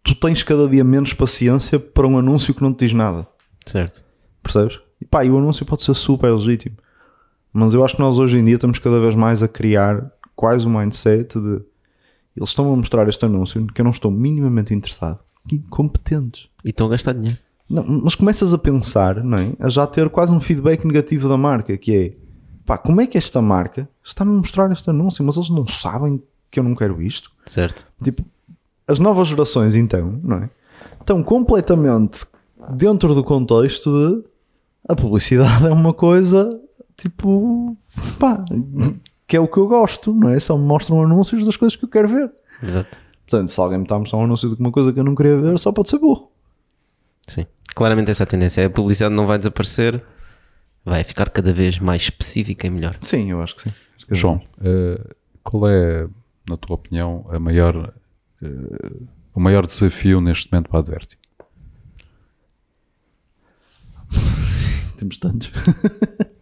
tu 0.02 0.14
tens 0.16 0.42
cada 0.42 0.68
dia 0.68 0.82
menos 0.82 1.14
paciência 1.14 1.78
para 1.78 2.06
um 2.06 2.18
anúncio 2.18 2.52
que 2.52 2.62
não 2.62 2.74
te 2.74 2.84
diz 2.84 2.92
nada. 2.92 3.26
Certo. 3.64 4.02
Percebes? 4.42 4.80
E 5.00 5.04
pá, 5.04 5.24
e 5.24 5.30
o 5.30 5.38
anúncio 5.38 5.64
pode 5.64 5.82
ser 5.82 5.94
super 5.94 6.32
legítimo. 6.32 6.76
Mas 7.52 7.72
eu 7.72 7.84
acho 7.84 7.96
que 7.96 8.02
nós 8.02 8.18
hoje 8.18 8.36
em 8.38 8.44
dia 8.44 8.56
estamos 8.56 8.78
cada 8.78 9.00
vez 9.00 9.14
mais 9.14 9.42
a 9.42 9.48
criar 9.48 10.10
quase 10.34 10.66
um 10.66 10.78
mindset 10.78 11.38
de 11.38 11.62
eles 12.36 12.48
estão 12.48 12.72
a 12.72 12.76
mostrar 12.76 13.08
este 13.08 13.24
anúncio 13.24 13.66
que 13.66 13.80
eu 13.80 13.84
não 13.84 13.90
estou 13.90 14.10
minimamente 14.10 14.74
interessado. 14.74 15.20
Que 15.46 15.56
incompetentes. 15.56 16.48
E 16.64 16.70
estão 16.70 16.86
a 16.86 16.90
gastar 16.90 17.12
dinheiro. 17.12 17.38
Não, 17.68 17.84
mas 18.02 18.14
começas 18.14 18.52
a 18.52 18.58
pensar, 18.58 19.22
não 19.22 19.38
é? 19.38 19.52
A 19.60 19.68
já 19.68 19.86
ter 19.86 20.08
quase 20.08 20.32
um 20.32 20.40
feedback 20.40 20.84
negativo 20.84 21.28
da 21.28 21.36
marca, 21.36 21.76
que 21.76 21.94
é 21.94 22.21
pá, 22.64 22.78
como 22.78 23.00
é 23.00 23.06
que 23.06 23.18
esta 23.18 23.40
marca 23.40 23.88
está-me 24.04 24.30
a 24.32 24.34
mostrar 24.34 24.70
este 24.72 24.88
anúncio, 24.90 25.24
mas 25.24 25.36
eles 25.36 25.50
não 25.50 25.66
sabem 25.66 26.22
que 26.50 26.58
eu 26.58 26.64
não 26.64 26.74
quero 26.74 27.00
isto? 27.02 27.30
Certo. 27.46 27.86
Tipo, 28.02 28.24
as 28.86 28.98
novas 28.98 29.28
gerações, 29.28 29.74
então, 29.74 30.20
não 30.22 30.38
é? 30.38 30.50
Estão 31.00 31.22
completamente 31.22 32.26
dentro 32.70 33.14
do 33.14 33.24
contexto 33.24 33.90
de 33.90 34.24
a 34.88 34.94
publicidade 34.94 35.66
é 35.66 35.70
uma 35.70 35.94
coisa 35.94 36.48
tipo, 36.96 37.76
pá, 38.18 38.44
que 39.26 39.36
é 39.36 39.40
o 39.40 39.48
que 39.48 39.58
eu 39.58 39.66
gosto, 39.66 40.12
não 40.12 40.28
é? 40.28 40.38
Só 40.38 40.56
me 40.56 40.64
mostram 40.64 41.02
anúncios 41.02 41.44
das 41.44 41.56
coisas 41.56 41.76
que 41.76 41.84
eu 41.84 41.88
quero 41.88 42.08
ver. 42.08 42.32
Exato. 42.62 42.98
Portanto, 43.26 43.48
se 43.48 43.60
alguém 43.60 43.78
me 43.78 43.84
está 43.84 43.96
a 43.96 43.98
mostrar 43.98 44.18
um 44.18 44.24
anúncio 44.24 44.54
de 44.54 44.60
uma 44.60 44.70
coisa 44.70 44.92
que 44.92 45.00
eu 45.00 45.04
não 45.04 45.14
queria 45.14 45.36
ver, 45.36 45.58
só 45.58 45.72
pode 45.72 45.88
ser 45.88 45.98
burro. 45.98 46.30
Sim. 47.26 47.46
Claramente 47.74 48.10
essa 48.10 48.22
é 48.22 48.24
a 48.24 48.26
tendência. 48.26 48.66
A 48.66 48.70
publicidade 48.70 49.14
não 49.14 49.26
vai 49.26 49.38
desaparecer, 49.38 50.02
vai 50.84 51.04
ficar 51.04 51.30
cada 51.30 51.52
vez 51.52 51.78
mais 51.78 52.02
específica 52.02 52.66
e 52.66 52.70
melhor. 52.70 52.96
Sim, 53.00 53.30
eu 53.30 53.40
acho 53.42 53.54
que 53.56 53.62
sim. 53.62 53.70
Acho 53.96 54.06
que 54.06 54.12
é 54.12 54.16
João, 54.16 54.42
eh, 54.60 55.14
qual 55.44 55.68
é, 55.68 56.08
na 56.48 56.56
tua 56.56 56.74
opinião, 56.74 57.26
a 57.30 57.38
maior, 57.38 57.92
eh, 58.42 58.46
o 59.34 59.40
maior 59.40 59.66
desafio 59.66 60.20
neste 60.20 60.50
momento 60.52 60.68
para 60.68 60.78
a 60.78 60.82
Adverti? 60.82 61.18
Temos 64.98 65.18
tantos. 65.18 65.50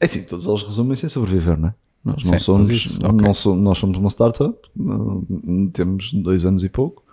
É 0.00 0.04
assim, 0.04 0.24
todos 0.24 0.46
eles 0.46 0.62
resumem-se 0.62 1.06
em 1.06 1.08
sobreviver, 1.08 1.56
não 1.58 1.68
é? 1.68 1.74
Nós 2.04 2.24
não 2.24 2.32
Sim, 2.32 2.38
somos, 2.40 2.66
mas 2.68 2.76
isso, 2.76 2.98
ok. 3.06 3.12
não 3.26 3.32
so- 3.34 3.54
nós 3.54 3.78
somos 3.78 3.96
uma 3.98 4.08
startup, 4.10 4.56
temos 5.72 6.12
dois 6.12 6.44
anos 6.44 6.64
e 6.64 6.68
pouco. 6.68 7.04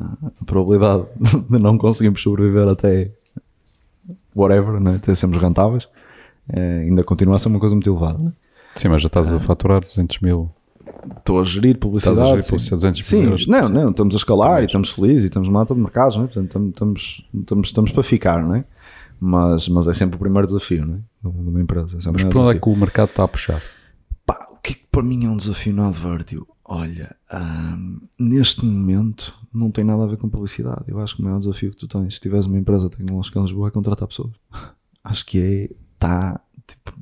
Ah, 0.00 0.16
A 0.40 0.44
probabilidade 0.44 1.06
de 1.50 1.58
não 1.60 1.78
conseguirmos 1.78 2.20
sobreviver 2.22 2.66
até 2.68 3.12
whatever, 4.34 4.80
né? 4.80 4.96
até 4.96 5.14
sermos 5.14 5.38
rentáveis, 5.38 5.88
eh, 6.52 6.84
ainda 6.88 7.02
continua 7.04 7.36
a 7.36 7.38
ser 7.38 7.48
uma 7.48 7.60
coisa 7.60 7.74
muito 7.74 7.88
elevada. 7.88 8.18
Né? 8.18 8.32
Sim, 8.74 8.88
mas 8.88 9.02
já 9.02 9.06
estás 9.06 9.32
a 9.32 9.40
faturar 9.40 9.80
200 9.82 10.18
mil. 10.20 10.50
Estou 11.18 11.40
a 11.40 11.44
gerir 11.44 11.78
publicidade. 11.78 12.16
Estás 12.16 12.28
a 12.28 12.30
gerir 12.30 12.42
sim. 12.42 12.50
publicidade, 12.50 12.80
200 12.80 13.12
mil 13.12 13.20
Sim, 13.20 13.26
euros. 13.26 13.46
não, 13.46 13.68
não, 13.68 13.90
estamos 13.90 14.14
a 14.14 14.18
escalar 14.18 14.62
e 14.62 14.66
estamos 14.66 14.90
felizes 14.90 15.24
e 15.24 15.26
estamos 15.26 15.48
numa 15.48 15.60
mata 15.60 15.74
de 15.74 15.80
mercados, 15.80 16.16
não 16.16 16.24
é? 16.24 16.26
portanto 16.26 16.46
estamos, 16.46 16.68
estamos, 16.70 17.26
estamos, 17.34 17.68
estamos 17.68 17.92
para 17.92 18.02
ficar, 18.02 18.42
não 18.42 18.54
é? 18.56 18.64
Mas, 19.20 19.68
mas 19.68 19.86
é 19.86 19.94
sempre 19.94 20.16
o 20.16 20.18
primeiro 20.18 20.46
desafio, 20.46 20.84
não 20.84 20.94
é? 20.96 20.98
De 21.30 21.48
uma 21.48 21.60
empresa. 21.60 21.96
É 21.96 22.10
Mas 22.10 22.24
por 22.24 22.38
onde 22.38 22.56
é 22.56 22.60
que 22.60 22.68
o 22.68 22.76
mercado 22.76 23.10
está 23.10 23.24
a 23.24 23.28
puxar? 23.28 23.62
Pá, 24.26 24.36
o 24.50 24.56
que 24.56 24.72
é 24.72 24.74
que 24.74 24.86
para 24.90 25.02
mim 25.02 25.24
é 25.24 25.28
um 25.28 25.36
desafio 25.36 25.72
no 25.72 25.86
Advertio? 25.86 26.46
Olha, 26.66 27.14
ahm, 27.30 28.00
neste 28.18 28.64
momento 28.64 29.34
não 29.54 29.70
tem 29.70 29.84
nada 29.84 30.02
a 30.02 30.06
ver 30.06 30.16
com 30.16 30.28
publicidade. 30.28 30.84
Eu 30.88 30.98
acho 30.98 31.14
que 31.14 31.22
o 31.22 31.24
maior 31.24 31.38
desafio 31.38 31.70
que 31.70 31.76
tu 31.76 31.86
tens, 31.86 32.14
se 32.14 32.20
tiveres 32.20 32.46
uma 32.46 32.58
empresa 32.58 32.90
tecnológica 32.90 33.38
em 33.38 33.42
Lisboa, 33.42 33.68
é 33.68 33.70
contratar 33.70 34.08
pessoas. 34.08 34.32
Acho 35.04 35.24
que 35.26 35.38
é, 35.38 35.70
está, 35.94 36.40
tipo, 36.66 36.92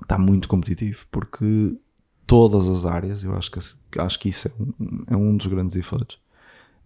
está 0.00 0.16
muito 0.16 0.48
competitivo, 0.48 1.04
porque 1.10 1.76
todas 2.24 2.68
as 2.68 2.84
áreas, 2.84 3.24
eu 3.24 3.34
acho 3.34 3.50
que, 3.50 3.58
acho 3.98 4.18
que 4.20 4.28
isso 4.28 4.48
é 4.48 4.52
um, 4.60 5.04
é 5.08 5.16
um 5.16 5.36
dos 5.36 5.48
grandes 5.48 5.74
efeitos, 5.74 6.20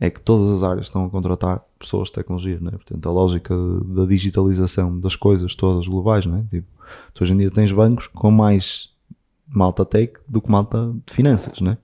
é 0.00 0.08
que 0.08 0.20
todas 0.20 0.50
as 0.50 0.62
áreas 0.62 0.86
estão 0.86 1.04
a 1.04 1.10
contratar 1.10 1.62
pessoas 1.78 2.08
de 2.08 2.14
tecnologia, 2.14 2.58
né? 2.60 2.70
portanto 2.70 3.06
a 3.06 3.12
lógica 3.12 3.54
da 3.84 4.06
digitalização 4.06 4.98
das 4.98 5.14
coisas 5.14 5.54
todas 5.54 5.86
globais, 5.86 6.24
né? 6.24 6.46
tipo, 6.48 6.68
tu 7.12 7.22
hoje 7.22 7.34
em 7.34 7.36
dia 7.38 7.50
tens 7.50 7.70
bancos 7.70 8.06
com 8.06 8.30
mais 8.30 8.90
malta 9.46 9.84
tech 9.84 10.14
do 10.26 10.40
que 10.40 10.50
malta 10.50 10.94
de 11.06 11.12
finanças, 11.12 11.60
né? 11.60 11.76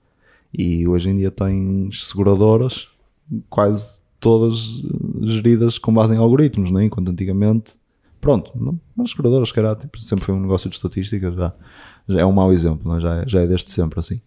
E 0.57 0.87
hoje 0.87 1.09
em 1.09 1.17
dia 1.17 1.31
tens 1.31 2.05
seguradoras 2.05 2.87
quase 3.49 4.01
todas 4.19 4.81
geridas 5.21 5.77
com 5.77 5.93
base 5.93 6.13
em 6.13 6.17
algoritmos, 6.17 6.71
né? 6.71 6.85
enquanto 6.85 7.09
antigamente 7.09 7.73
pronto, 8.21 8.51
não, 8.95 9.05
seguradoras, 9.05 9.51
era, 9.55 9.75
tipo, 9.75 9.99
sempre 9.99 10.25
foi 10.25 10.33
um 10.33 10.39
negócio 10.39 10.67
de 10.67 10.75
estatística, 10.75 11.31
já, 11.31 11.53
já 12.07 12.19
é 12.21 12.25
um 12.25 12.31
mau 12.31 12.51
exemplo, 12.51 12.95
é? 12.95 12.99
já, 12.99 13.23
já 13.27 13.41
é 13.41 13.47
desde 13.47 13.71
sempre 13.71 13.99
assim. 13.99 14.19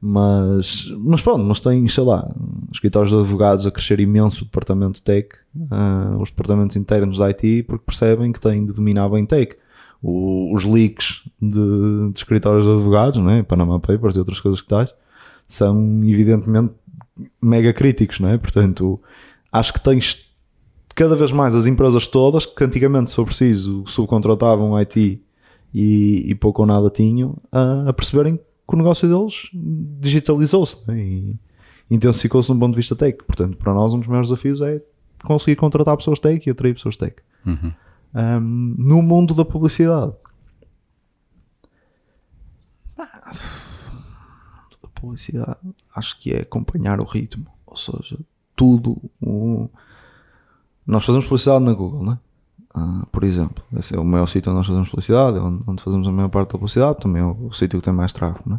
Mas, 0.00 0.92
mas 0.98 1.20
pronto, 1.22 1.44
mas 1.44 1.58
tem, 1.58 1.88
sei 1.88 2.04
lá, 2.04 2.30
escritórios 2.72 3.10
de 3.10 3.18
advogados 3.18 3.66
a 3.66 3.70
crescer 3.70 3.98
imenso 4.00 4.42
o 4.42 4.44
departamento 4.44 4.94
de 4.96 5.02
tech, 5.02 5.30
ah, 5.70 6.16
os 6.20 6.30
departamentos 6.30 6.76
internos 6.76 7.16
de 7.16 7.22
IT, 7.22 7.62
porque 7.64 7.84
percebem 7.84 8.30
que 8.32 8.40
têm 8.40 8.64
de 8.64 8.72
dominar 8.72 9.08
bem 9.08 9.24
tech. 9.26 9.56
O- 10.00 10.54
os 10.54 10.64
leaks 10.64 11.28
de, 11.42 12.10
de 12.12 12.18
escritórios 12.18 12.64
de 12.66 12.70
advogados, 12.72 13.18
não 13.20 13.30
é? 13.30 13.42
Panama 13.42 13.80
Papers 13.80 14.14
e 14.14 14.18
outras 14.20 14.38
coisas 14.40 14.60
que 14.60 14.68
tais, 14.68 14.94
são 15.48 16.04
evidentemente 16.04 16.74
mega 17.42 17.72
críticos, 17.72 18.20
não 18.20 18.28
é? 18.28 18.38
Portanto, 18.38 19.00
acho 19.50 19.72
que 19.72 19.80
tens 19.80 20.28
cada 20.94 21.16
vez 21.16 21.32
mais 21.32 21.54
as 21.54 21.66
empresas 21.66 22.06
todas 22.06 22.44
que 22.44 22.62
antigamente, 22.62 23.10
se 23.10 23.16
for 23.16 23.24
preciso, 23.24 23.84
subcontratavam 23.86 24.76
IT 24.76 25.22
e, 25.72 26.24
e 26.30 26.34
pouco 26.34 26.62
ou 26.62 26.68
nada 26.68 26.90
tinham, 26.90 27.36
a, 27.50 27.88
a 27.88 27.92
perceberem 27.92 28.36
que 28.36 28.74
o 28.74 28.76
negócio 28.76 29.08
deles 29.08 29.48
digitalizou-se 29.52 30.76
né? 30.86 30.98
e 31.00 31.38
intensificou-se 31.90 32.52
no 32.52 32.58
ponto 32.58 32.72
de 32.72 32.76
vista 32.76 32.94
tech. 32.94 33.18
Portanto, 33.24 33.56
para 33.56 33.72
nós, 33.72 33.92
um 33.92 33.98
dos 33.98 34.08
maiores 34.08 34.28
desafios 34.28 34.60
é 34.60 34.82
conseguir 35.24 35.56
contratar 35.56 35.96
pessoas 35.96 36.18
tech 36.18 36.46
e 36.46 36.50
atrair 36.50 36.74
pessoas 36.74 36.96
tech. 36.96 37.16
Um, 38.14 38.74
no 38.76 39.02
mundo 39.02 39.34
da 39.34 39.44
publicidade. 39.44 40.12
Ah, 42.98 43.30
da 44.82 44.87
publicidade, 45.00 45.58
acho 45.94 46.18
que 46.20 46.32
é 46.32 46.40
acompanhar 46.40 47.00
o 47.00 47.04
ritmo, 47.04 47.46
ou 47.66 47.76
seja, 47.76 48.18
tudo 48.54 49.00
o, 49.20 49.68
nós 50.86 51.04
fazemos 51.04 51.26
publicidade 51.26 51.64
na 51.64 51.72
Google, 51.72 52.04
né? 52.04 52.18
Ah, 52.74 53.06
por 53.10 53.24
exemplo, 53.24 53.64
esse 53.76 53.94
é 53.94 53.98
o 53.98 54.04
maior 54.04 54.26
sítio 54.26 54.50
onde 54.50 54.58
nós 54.58 54.66
fazemos 54.66 54.88
publicidade, 54.88 55.38
é 55.38 55.40
onde, 55.40 55.82
fazemos 55.82 56.06
a 56.06 56.12
maior 56.12 56.28
parte 56.28 56.48
da 56.48 56.52
publicidade, 56.52 56.98
também 56.98 57.22
é 57.22 57.24
o, 57.24 57.52
sítio 57.52 57.78
que 57.78 57.84
tem 57.84 57.94
mais 57.94 58.12
tráfego, 58.12 58.50
né? 58.50 58.58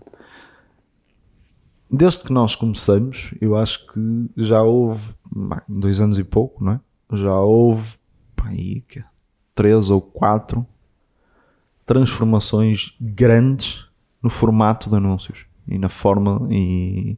Desde 1.91 2.23
que 2.23 2.31
nós 2.31 2.55
começamos, 2.55 3.33
eu 3.41 3.57
acho 3.57 3.87
que 3.87 4.29
já 4.37 4.61
houve 4.61 5.13
bah, 5.31 5.63
dois 5.67 5.99
anos 5.99 6.19
e 6.19 6.23
pouco, 6.23 6.63
não 6.63 6.73
é? 6.73 6.79
já 7.13 7.39
houve 7.39 7.97
aí, 8.43 8.81
que, 8.81 9.03
três 9.55 9.89
ou 9.89 9.99
quatro 9.99 10.65
transformações 11.85 12.95
grandes 13.01 13.87
no 14.21 14.29
formato 14.29 14.89
de 14.89 14.95
anúncios 14.95 15.48
e 15.69 15.77
na 15.77 15.89
forma 15.89 16.47
e, 16.49 17.15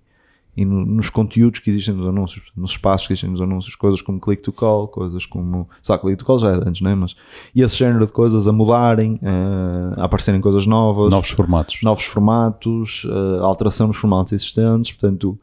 e 0.57 0.65
no- 0.65 0.85
nos 0.85 1.09
conteúdos 1.09 1.59
que 1.59 1.69
existem 1.69 1.93
nos 1.95 2.07
anúncios, 2.07 2.43
nos 2.55 2.71
espaços 2.71 3.07
que 3.07 3.13
existem 3.13 3.29
nos 3.31 3.41
anúncios, 3.41 3.75
coisas 3.75 4.01
como 4.01 4.19
click 4.19 4.41
to 4.43 4.51
call, 4.51 4.87
coisas 4.87 5.25
como. 5.25 5.69
Sabe, 5.81 6.01
click 6.01 6.17
to 6.17 6.25
call 6.25 6.37
já 6.39 6.51
é 6.51 6.55
antes, 6.55 6.81
né? 6.81 6.93
Mas. 6.93 7.15
E 7.55 7.61
esse 7.63 7.77
género 7.77 8.05
de 8.05 8.11
coisas 8.11 8.47
a 8.47 8.51
mudarem, 8.51 9.19
eh, 9.23 9.93
a 10.01 10.05
aparecerem 10.05 10.41
coisas 10.41 10.67
novas, 10.67 11.09
Novos 11.09 11.29
formatos. 11.29 11.77
novos 11.81 12.03
formatos, 12.03 13.07
eh, 13.09 13.39
alteração 13.41 13.87
nos 13.87 13.97
formatos 13.97 14.33
existentes, 14.33 14.91
portanto, 14.91 15.39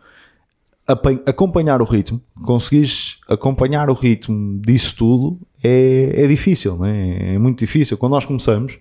acompanhar 1.27 1.83
o 1.83 1.85
ritmo, 1.85 2.21
conseguires 2.43 3.19
acompanhar 3.29 3.91
o 3.91 3.93
ritmo 3.95 4.59
disso 4.61 4.97
tudo 4.97 5.39
é, 5.63 6.25
é 6.25 6.27
difícil, 6.27 6.79
né? 6.79 7.35
é 7.35 7.39
muito 7.39 7.59
difícil. 7.59 7.99
Quando 7.99 8.13
nós 8.13 8.25
começamos, 8.25 8.79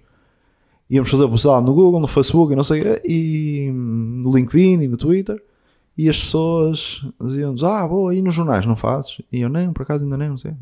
íamos 0.89 1.09
fazer 1.09 1.23
publicidade 1.23 1.65
no 1.65 1.73
Google, 1.73 1.99
no 1.99 2.07
Facebook 2.07 2.53
e 2.53 2.55
não 2.55 2.63
sei 2.63 2.81
o 2.81 2.83
quê, 2.83 3.01
e 3.05 3.71
no 3.71 4.35
LinkedIn 4.35 4.83
e 4.83 4.87
no 4.87 4.97
Twitter, 4.97 5.41
e 5.97 6.07
as 6.07 6.19
pessoas 6.19 7.05
diziam-nos, 7.19 7.63
ah, 7.63 7.87
boa, 7.87 8.13
e 8.13 8.21
nos 8.21 8.33
jornais 8.33 8.65
não 8.65 8.75
fazes? 8.75 9.21
E 9.31 9.41
eu, 9.41 9.49
não, 9.49 9.73
por 9.73 9.81
acaso 9.81 10.03
ainda 10.03 10.15
não, 10.15 10.29
não 10.29 10.37
sei. 10.37 10.53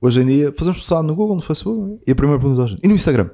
Hoje 0.00 0.20
em 0.20 0.26
dia, 0.26 0.52
fazemos 0.52 0.78
publicidade 0.78 1.06
no 1.06 1.14
Google, 1.14 1.36
no 1.36 1.42
Facebook, 1.42 2.00
e 2.06 2.10
a 2.10 2.14
primeira 2.14 2.40
pergunta 2.40 2.74
é, 2.74 2.76
e 2.82 2.88
no 2.88 2.94
Instagram? 2.94 3.30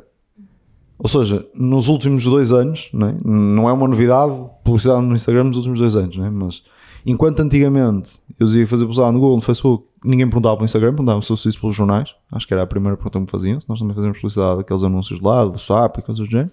Ou 0.98 1.08
seja, 1.08 1.46
nos 1.54 1.88
últimos 1.88 2.24
dois 2.24 2.52
anos, 2.52 2.90
não 2.92 3.08
é, 3.08 3.14
não 3.24 3.68
é 3.68 3.72
uma 3.72 3.88
novidade 3.88 4.34
publicidade 4.64 5.00
no 5.06 5.14
Instagram 5.14 5.44
nos 5.44 5.56
últimos 5.56 5.78
dois 5.78 5.94
anos, 5.96 6.16
não 6.16 6.26
é? 6.26 6.30
mas 6.30 6.62
enquanto 7.06 7.40
antigamente 7.40 8.18
eu 8.38 8.46
dizia 8.46 8.66
fazer 8.66 8.82
publicidade 8.82 9.14
no 9.14 9.20
Google, 9.20 9.36
no 9.36 9.42
Facebook, 9.42 9.87
ninguém 10.04 10.26
perguntava 10.26 10.56
para 10.56 10.62
o 10.62 10.64
Instagram, 10.64 10.90
perguntava 10.90 11.22
se 11.22 11.30
eu 11.30 11.34
isso 11.34 11.60
pelos 11.60 11.74
jornais, 11.74 12.14
acho 12.32 12.46
que 12.46 12.54
era 12.54 12.62
a 12.62 12.66
primeira 12.66 12.96
pergunta 12.96 13.18
que 13.18 13.24
me 13.24 13.30
faziam, 13.30 13.60
se 13.60 13.68
nós 13.68 13.78
também 13.78 13.94
fazemos 13.94 14.18
publicidade 14.18 14.58
daqueles 14.58 14.82
anúncios 14.82 15.20
lado, 15.20 15.52
do 15.52 15.58
SAP 15.58 15.98
e 15.98 16.02
coisas 16.02 16.26
do 16.26 16.30
género. 16.30 16.50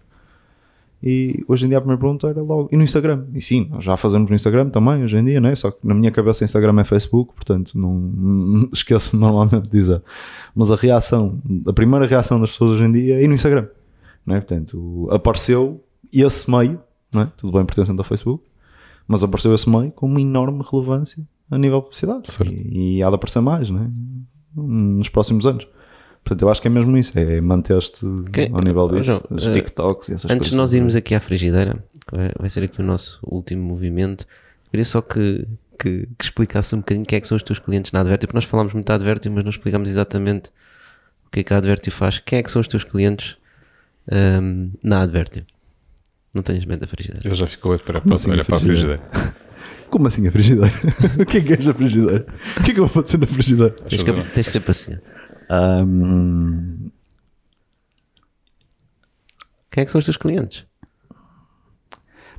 E 1.03 1.43
hoje 1.47 1.65
em 1.65 1.69
dia 1.69 1.77
a 1.77 1.81
primeira 1.81 1.99
pergunta 1.99 2.27
era 2.27 2.41
logo, 2.41 2.69
e 2.71 2.77
no 2.77 2.83
Instagram? 2.83 3.25
E 3.33 3.41
sim, 3.41 3.67
nós 3.69 3.83
já 3.83 3.95
fazemos 3.95 4.29
no 4.29 4.35
Instagram 4.35 4.69
também, 4.69 5.03
hoje 5.03 5.17
em 5.17 5.23
dia, 5.23 5.39
né? 5.39 5.55
só 5.55 5.69
que 5.69 5.77
na 5.83 5.93
minha 5.93 6.09
cabeça 6.09 6.43
Instagram 6.43 6.79
é 6.79 6.83
Facebook, 6.83 7.33
portanto 7.35 7.77
não, 7.77 8.67
esqueço-me 8.73 9.21
normalmente 9.21 9.63
de 9.63 9.69
dizer. 9.69 10.01
Mas 10.55 10.71
a 10.71 10.75
reação, 10.75 11.39
a 11.67 11.73
primeira 11.73 12.05
reação 12.05 12.39
das 12.39 12.51
pessoas 12.51 12.71
hoje 12.71 12.85
em 12.85 12.91
dia 12.91 13.23
é 13.23 13.27
no 13.27 13.35
Instagram. 13.35 13.67
Não 14.25 14.35
é? 14.35 14.39
Portanto, 14.39 15.07
apareceu 15.11 15.83
esse 16.11 16.49
meio, 16.49 16.79
não 17.11 17.21
é? 17.21 17.31
tudo 17.37 17.53
bem 17.53 17.65
pertencente 17.65 17.99
ao 17.99 18.05
Facebook, 18.05 18.43
mas 19.07 19.23
apareceu 19.23 19.53
esse 19.53 19.69
meio 19.69 19.91
com 19.91 20.07
uma 20.07 20.19
enorme 20.19 20.63
relevância 20.71 21.23
a 21.49 21.57
nível 21.57 21.79
de 21.79 21.83
publicidade. 21.83 22.31
E, 22.45 22.97
e 22.97 23.03
há 23.03 23.09
de 23.09 23.15
aparecer 23.15 23.41
mais 23.41 23.69
não 23.69 23.83
é? 23.83 23.89
nos 24.55 25.09
próximos 25.09 25.45
anos. 25.45 25.67
Portanto, 26.23 26.41
eu 26.41 26.49
acho 26.49 26.59
que 26.59 26.67
é 26.67 26.71
mesmo 26.71 26.97
isso, 26.97 27.17
é 27.19 27.39
manter-te 27.39 28.03
ao 28.51 28.61
nível 28.61 28.89
disso, 28.89 29.03
João, 29.03 29.21
os 29.29 29.47
eh, 29.47 29.53
TikToks 29.53 30.09
e 30.09 30.13
essas 30.13 30.25
Antes 30.25 30.37
coisas. 30.37 30.49
de 30.49 30.55
nós 30.55 30.73
irmos 30.73 30.95
aqui 30.95 31.13
à 31.13 31.19
frigideira, 31.19 31.83
que 32.07 32.15
vai, 32.15 32.31
vai 32.39 32.49
ser 32.49 32.63
aqui 32.63 32.81
o 32.81 32.83
nosso 32.83 33.19
último 33.23 33.61
movimento, 33.61 34.25
queria 34.71 34.83
só 34.83 35.03
que, 35.03 35.47
que, 35.77 36.07
que 36.17 36.25
explicasse 36.25 36.73
um 36.73 36.79
bocadinho 36.79 37.05
quem 37.05 37.17
é 37.17 37.21
que 37.21 37.27
são 37.27 37.35
os 37.35 37.43
teus 37.43 37.59
clientes 37.59 37.91
na 37.91 37.99
Advertio, 37.99 38.27
porque 38.27 38.37
nós 38.37 38.43
falámos 38.43 38.73
muito 38.73 38.87
da 38.87 38.95
Advertio, 38.95 39.31
mas 39.31 39.43
não 39.43 39.51
explicamos 39.51 39.87
exatamente 39.87 40.49
o 41.27 41.29
que 41.29 41.41
é 41.41 41.43
que 41.43 41.53
a 41.53 41.57
Advertio 41.57 41.91
faz. 41.91 42.17
Quem 42.17 42.39
é 42.39 42.43
que 42.43 42.49
são 42.49 42.59
os 42.59 42.67
teus 42.67 42.83
clientes 42.83 43.37
ahm, 44.11 44.71
na 44.81 45.01
Advertio? 45.01 45.45
Não 46.33 46.41
tenhas 46.41 46.65
medo 46.65 46.79
da 46.79 46.87
frigideira. 46.87 47.27
Eu 47.29 47.35
já 47.35 47.45
fico 47.45 47.67
a 47.67 47.71
olhar 47.71 47.83
para, 47.83 48.01
olhar 48.31 48.45
para 48.45 48.55
a 48.55 48.59
frigideira? 48.59 49.01
Como 49.95 50.09
assim 50.09 50.27
a 50.27 50.31
frigideira? 50.31 50.69
o 51.17 51.25
que 51.25 51.37
é 51.37 51.41
que 51.41 51.53
és 51.53 51.69
a 51.69 51.73
frigideira? 51.73 52.27
O 52.59 52.63
que 52.65 52.71
é 52.71 52.73
que 52.73 52.79
eu 52.81 52.85
vou 52.85 53.01
fazer 53.01 53.17
na 53.17 53.25
frigideira? 53.25 53.71
Tens, 53.87 54.01
que, 54.03 54.11
tens 54.11 54.45
de 54.45 54.51
ser 54.51 54.59
paciente. 54.59 55.01
Ahm, 55.49 56.91
Quem 59.71 59.83
é 59.83 59.85
que 59.85 59.91
são 59.91 59.99
os 59.99 60.03
teus 60.03 60.17
clientes? 60.17 60.65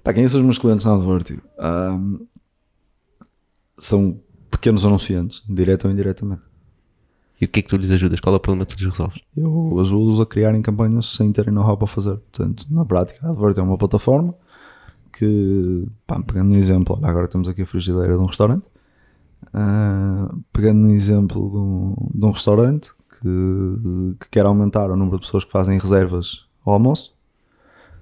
Pá, 0.05 0.13
quem 0.13 0.29
são 0.29 0.41
os 0.41 0.45
meus 0.45 0.59
clientes 0.59 0.85
na 0.85 0.97
Advertio? 0.97 1.41
Ahm, 1.59 2.27
são 3.79 4.21
pequenos 4.51 4.85
anunciantes, 4.85 5.43
direto 5.49 5.87
ou 5.87 5.91
indiretamente. 5.91 6.43
E 7.41 7.47
o 7.47 7.49
que 7.49 7.61
é 7.61 7.63
que 7.63 7.71
tu 7.71 7.79
lhes 7.79 7.91
ajudas? 7.91 8.21
Qual 8.21 8.35
é 8.35 8.37
o 8.37 8.41
problema 8.41 8.67
que 8.67 8.77
tu 8.77 8.85
lhes 8.85 8.91
resolves? 8.93 9.23
Eu 9.35 9.81
ajudo-os 9.81 10.21
a 10.21 10.27
criarem 10.27 10.61
campanhas 10.61 11.07
sem 11.07 11.33
terem 11.33 11.55
know-how 11.55 11.79
para 11.79 11.87
fazer. 11.87 12.19
Portanto, 12.19 12.67
na 12.69 12.85
prática, 12.85 13.27
a 13.27 13.31
Advertio 13.31 13.63
é 13.63 13.65
uma 13.65 13.79
plataforma 13.79 14.35
que, 15.19 15.89
pá, 16.07 16.23
pegando 16.23 16.53
um 16.53 16.57
exemplo, 16.57 16.99
agora 17.03 17.29
temos 17.29 17.49
aqui 17.49 17.63
a 17.63 17.67
frigideira 17.67 18.17
de 18.17 18.23
um 18.23 18.27
restaurante. 18.27 18.67
Ah, 19.53 20.35
pegando 20.53 20.87
um 20.87 20.91
exemplo 20.91 21.51
de 21.51 21.57
um, 21.57 22.11
de 22.15 22.27
um 22.27 22.31
restaurante 22.31 22.91
que, 23.11 24.17
que 24.21 24.29
quer 24.31 24.45
aumentar 24.45 24.91
o 24.91 24.97
número 24.97 25.19
de 25.19 25.25
pessoas 25.25 25.45
que 25.45 25.51
fazem 25.51 25.79
reservas 25.79 26.47
ao 26.65 26.75
almoço, 26.75 27.15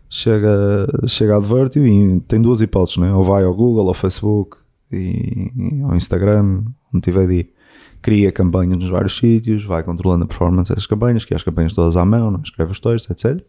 chega, 0.09 0.87
chega 1.07 1.35
a 1.35 1.37
Advertio 1.39 1.87
e 1.87 2.21
tem 2.21 2.41
duas 2.41 2.61
hipóteses, 2.61 2.99
né? 2.99 3.12
ou 3.12 3.23
vai 3.23 3.45
ao 3.45 3.55
Google, 3.55 3.89
ao 3.89 3.95
Facebook, 3.95 4.57
e, 4.91 5.53
e 5.57 5.83
ao 5.83 5.95
Instagram, 5.95 6.65
onde 6.93 7.03
tiver 7.03 7.27
de 7.27 7.35
ir. 7.35 7.55
Cria 8.03 8.31
campanhas 8.31 8.79
nos 8.79 8.91
vários 8.91 9.17
sítios, 9.17 9.65
vai 9.65 9.83
controlando 9.83 10.25
a 10.25 10.27
performance 10.27 10.69
dessas 10.69 10.87
campanhas, 10.87 11.25
cria 11.25 11.37
as 11.37 11.43
campanhas 11.43 11.73
todas 11.73 11.97
à 11.97 12.05
mão, 12.05 12.35
é? 12.37 12.41
escreve 12.43 12.73
os 12.73 12.81
textos, 12.81 13.11
etc. 13.11 13.45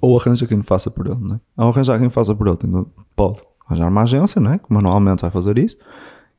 Ou 0.00 0.18
arranja 0.18 0.46
quem 0.46 0.62
faça 0.62 0.90
por 0.90 1.06
ele, 1.06 1.20
não 1.20 1.36
é? 1.36 1.40
Ao 1.56 1.68
arranjar 1.68 1.98
quem 1.98 2.08
faça 2.10 2.34
por 2.34 2.46
ele, 2.48 2.56
pode 3.14 3.40
arranjar 3.66 3.88
uma 3.88 4.02
agência, 4.02 4.40
não 4.40 4.52
é? 4.52 4.58
que 4.58 4.72
manualmente 4.72 5.22
vai 5.22 5.30
fazer 5.30 5.58
isso, 5.58 5.76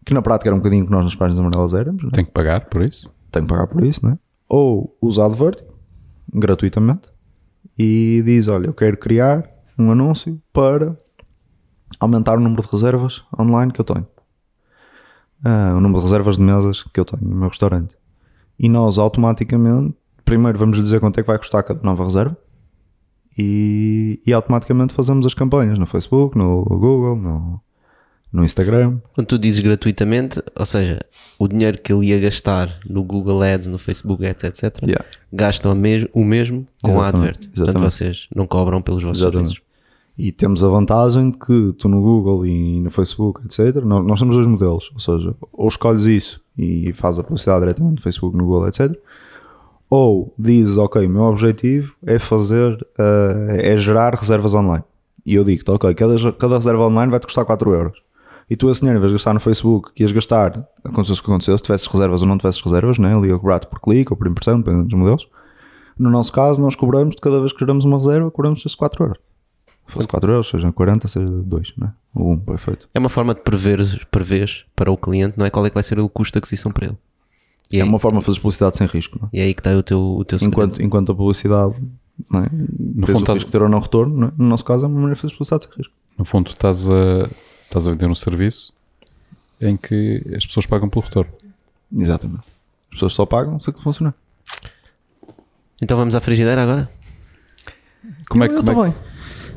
que 0.05 0.13
na 0.13 0.21
prática 0.21 0.49
era 0.49 0.55
um 0.55 0.59
bocadinho 0.59 0.85
que 0.85 0.91
nós 0.91 1.03
nas 1.03 1.15
páginas 1.15 1.39
amarelas 1.39 1.73
éramos, 1.73 2.01
não 2.03 2.09
é? 2.09 2.13
Tem 2.13 2.25
que 2.25 2.31
pagar 2.31 2.65
por 2.65 2.81
isso? 2.81 3.11
tem 3.31 3.43
que 3.43 3.47
pagar 3.47 3.67
por 3.67 3.83
isso, 3.83 4.05
né? 4.05 4.19
Ou 4.49 4.97
usa 5.01 5.25
Advert 5.25 5.63
gratuitamente 6.33 7.07
e 7.77 8.21
diz: 8.25 8.47
Olha, 8.47 8.67
eu 8.67 8.73
quero 8.73 8.97
criar 8.97 9.49
um 9.77 9.91
anúncio 9.91 10.41
para 10.51 10.97
aumentar 11.99 12.37
o 12.37 12.41
número 12.41 12.61
de 12.61 12.67
reservas 12.69 13.23
online 13.39 13.71
que 13.71 13.79
eu 13.79 13.85
tenho, 13.85 14.05
Ah, 15.43 15.73
o 15.75 15.79
número 15.79 15.99
de 15.99 16.05
reservas 16.05 16.35
de 16.35 16.41
mesas 16.43 16.83
que 16.83 16.99
eu 16.99 17.05
tenho 17.05 17.23
no 17.23 17.35
meu 17.35 17.47
restaurante. 17.47 17.95
E 18.59 18.67
nós 18.67 18.97
automaticamente, 18.97 19.95
primeiro 20.25 20.57
vamos 20.57 20.77
dizer 20.77 20.99
quanto 20.99 21.19
é 21.19 21.23
que 21.23 21.27
vai 21.27 21.37
custar 21.37 21.63
cada 21.63 21.81
nova 21.81 22.03
reserva 22.03 22.37
e, 23.37 24.19
e 24.25 24.33
automaticamente 24.33 24.93
fazemos 24.93 25.25
as 25.25 25.33
campanhas 25.33 25.77
no 25.79 25.85
Facebook, 25.85 26.37
no 26.37 26.63
Google, 26.65 27.15
no, 27.15 27.61
no 28.31 28.43
Instagram. 28.43 28.99
Quando 29.13 29.27
tu 29.27 29.37
dizes 29.37 29.59
gratuitamente, 29.61 30.41
ou 30.57 30.65
seja, 30.65 30.99
o 31.39 31.47
dinheiro 31.47 31.77
que 31.79 31.91
ele 31.93 32.07
ia 32.07 32.19
gastar 32.19 32.77
no 32.87 33.03
Google 33.03 33.41
Ads, 33.41 33.67
no 33.67 33.77
Facebook 33.77 34.25
Ads, 34.25 34.43
etc., 34.43 34.83
Yeah. 34.83 35.05
gastam 35.31 35.71
a 35.71 35.75
mes- 35.75 36.07
o 36.13 36.23
mesmo 36.23 36.65
com 36.83 36.89
a 37.01 37.03
Exatamente, 37.05 37.15
Advert. 37.17 37.37
Portanto, 37.39 37.61
exatamente. 37.63 37.91
vocês 37.93 38.27
não 38.35 38.45
cobram 38.47 38.81
pelos 38.81 39.03
vossos 39.03 39.19
Exatamente. 39.19 39.47
serviços. 39.47 39.71
E 40.17 40.31
temos 40.31 40.63
a 40.63 40.67
vantagem 40.67 41.31
de 41.31 41.37
que 41.39 41.73
tu 41.79 41.87
no 41.87 42.01
Google 42.01 42.45
e 42.45 42.79
no 42.81 42.91
Facebook, 42.91 43.41
etc., 43.45 43.83
nós, 43.83 44.05
nós 44.05 44.19
temos 44.19 44.35
dois 44.35 44.45
modelos. 44.45 44.91
Ou 44.93 44.99
seja, 44.99 45.33
ou 45.53 45.67
escolhes 45.67 46.03
isso 46.05 46.41
e 46.57 46.91
fazes 46.93 47.21
a 47.21 47.23
publicidade 47.23 47.61
diretamente 47.61 47.95
no 47.95 48.01
Facebook, 48.01 48.37
no 48.37 48.43
Google, 48.45 48.67
etc. 48.67 48.91
Ou 49.93 50.33
dizes, 50.39 50.77
ok, 50.77 51.05
o 51.05 51.09
meu 51.09 51.23
objetivo 51.23 51.93
é 52.05 52.17
fazer, 52.17 52.87
eh, 52.97 53.73
é 53.73 53.77
gerar 53.77 54.15
reservas 54.15 54.53
online. 54.53 54.85
E 55.25 55.35
eu 55.35 55.43
digo-te, 55.43 55.69
ok, 55.69 55.93
cada, 55.93 56.31
cada 56.31 56.55
reserva 56.55 56.85
online 56.85 57.11
vai-te 57.11 57.25
custar 57.25 57.43
4 57.43 57.73
euros. 57.73 58.01
E 58.49 58.55
tu 58.55 58.71
esse 58.71 58.79
dinheiro, 58.79 58.99
em 58.99 59.01
vez 59.01 59.11
de 59.11 59.17
gastar 59.17 59.33
no 59.33 59.41
Facebook, 59.41 59.91
que 59.93 60.01
ias 60.01 60.13
gastar, 60.13 60.65
acontecesse 60.81 61.19
o 61.19 61.23
que 61.23 61.29
acontecesse, 61.29 61.57
se 61.57 61.63
tivesses 61.63 61.87
reservas 61.87 62.21
ou 62.21 62.27
não 62.29 62.37
tivesses 62.37 62.61
reservas, 62.61 62.97
né? 62.99 63.13
ali 63.13 63.31
eu 63.31 63.37
cobrar 63.37 63.59
por 63.65 63.81
clique 63.81 64.13
ou 64.13 64.17
por 64.17 64.27
impressão, 64.27 64.59
dependendo 64.59 64.85
dos 64.85 64.97
modelos. 64.97 65.27
No 65.99 66.09
nosso 66.09 66.31
caso, 66.31 66.61
nós 66.61 66.73
cobramos, 66.73 67.13
de 67.13 67.21
cada 67.21 67.41
vez 67.41 67.51
que 67.51 67.59
geramos 67.59 67.83
uma 67.83 67.97
reserva, 67.97 68.31
cobramos 68.31 68.61
esses 68.61 68.75
4 68.75 69.03
euros. 69.03 69.19
Se 69.89 69.95
fosse 69.95 70.07
4 70.07 70.31
euros, 70.31 70.49
seja 70.49 70.71
40, 70.71 71.07
seja 71.09 71.27
2, 71.27 71.73
né? 71.77 71.91
ou 72.15 72.31
1, 72.31 72.39
perfeito. 72.39 72.87
É 72.93 72.99
uma 72.99 73.09
forma 73.09 73.35
de 73.35 73.41
prever, 73.41 74.07
prever 74.09 74.65
para 74.73 74.89
o 74.89 74.95
cliente, 74.95 75.37
não 75.37 75.45
é? 75.45 75.49
Qual 75.49 75.65
é 75.65 75.69
que 75.69 75.73
vai 75.73 75.83
ser 75.83 75.99
o 75.99 76.07
custo 76.07 76.31
de 76.31 76.39
aquisição 76.39 76.71
para 76.71 76.87
ele. 76.87 76.97
E 77.71 77.79
É 77.79 77.83
aí, 77.83 77.87
uma 77.87 77.99
forma 77.99 78.19
de 78.19 78.25
fazer 78.25 78.39
publicidade 78.39 78.77
sem 78.77 78.85
risco, 78.87 79.17
não 79.21 79.27
é? 79.27 79.37
e 79.37 79.39
é 79.39 79.43
aí 79.43 79.53
que 79.53 79.59
está 79.61 79.71
o 79.75 79.83
teu, 79.83 79.99
o 80.01 80.25
teu 80.25 80.37
segredo. 80.39 80.53
enquanto, 80.63 80.81
enquanto 80.81 81.11
a 81.11 81.15
publicidade, 81.15 81.75
não 82.29 82.41
é? 82.41 82.47
No 82.51 83.07
fundo, 83.07 83.19
estás- 83.19 83.43
ter 83.45 83.61
ou 83.61 83.69
não 83.69 83.79
retorno, 83.79 84.15
não 84.17 84.27
é? 84.27 84.31
no 84.37 84.45
nosso 84.47 84.65
caso 84.65 84.85
é 84.85 84.87
uma 84.87 84.95
maneira 84.95 85.15
de 85.15 85.21
fazer 85.21 85.33
publicidade 85.33 85.65
sem 85.65 85.73
risco. 85.77 85.93
No 86.17 86.25
fundo, 86.25 86.49
estás 86.49 86.87
a, 86.87 87.29
estás 87.65 87.87
a 87.87 87.91
vender 87.91 88.07
um 88.07 88.15
serviço 88.15 88.73
em 89.61 89.77
que 89.77 90.23
as 90.35 90.45
pessoas 90.45 90.65
pagam 90.65 90.89
pelo 90.89 91.05
retorno. 91.05 91.31
Exatamente. 91.95 92.41
As 92.85 92.89
pessoas 92.95 93.13
só 93.13 93.25
pagam 93.25 93.59
se 93.59 93.69
aquilo 93.69 93.83
funcionar. 93.83 94.13
Então 95.81 95.97
vamos 95.97 96.13
à 96.15 96.19
frigideira 96.19 96.61
agora? 96.63 96.89
Como 98.29 98.43
é 98.43 98.47
que, 98.47 98.53
eu 98.55 98.63
como 98.63 98.83
é 98.85 98.91
que 98.91 98.97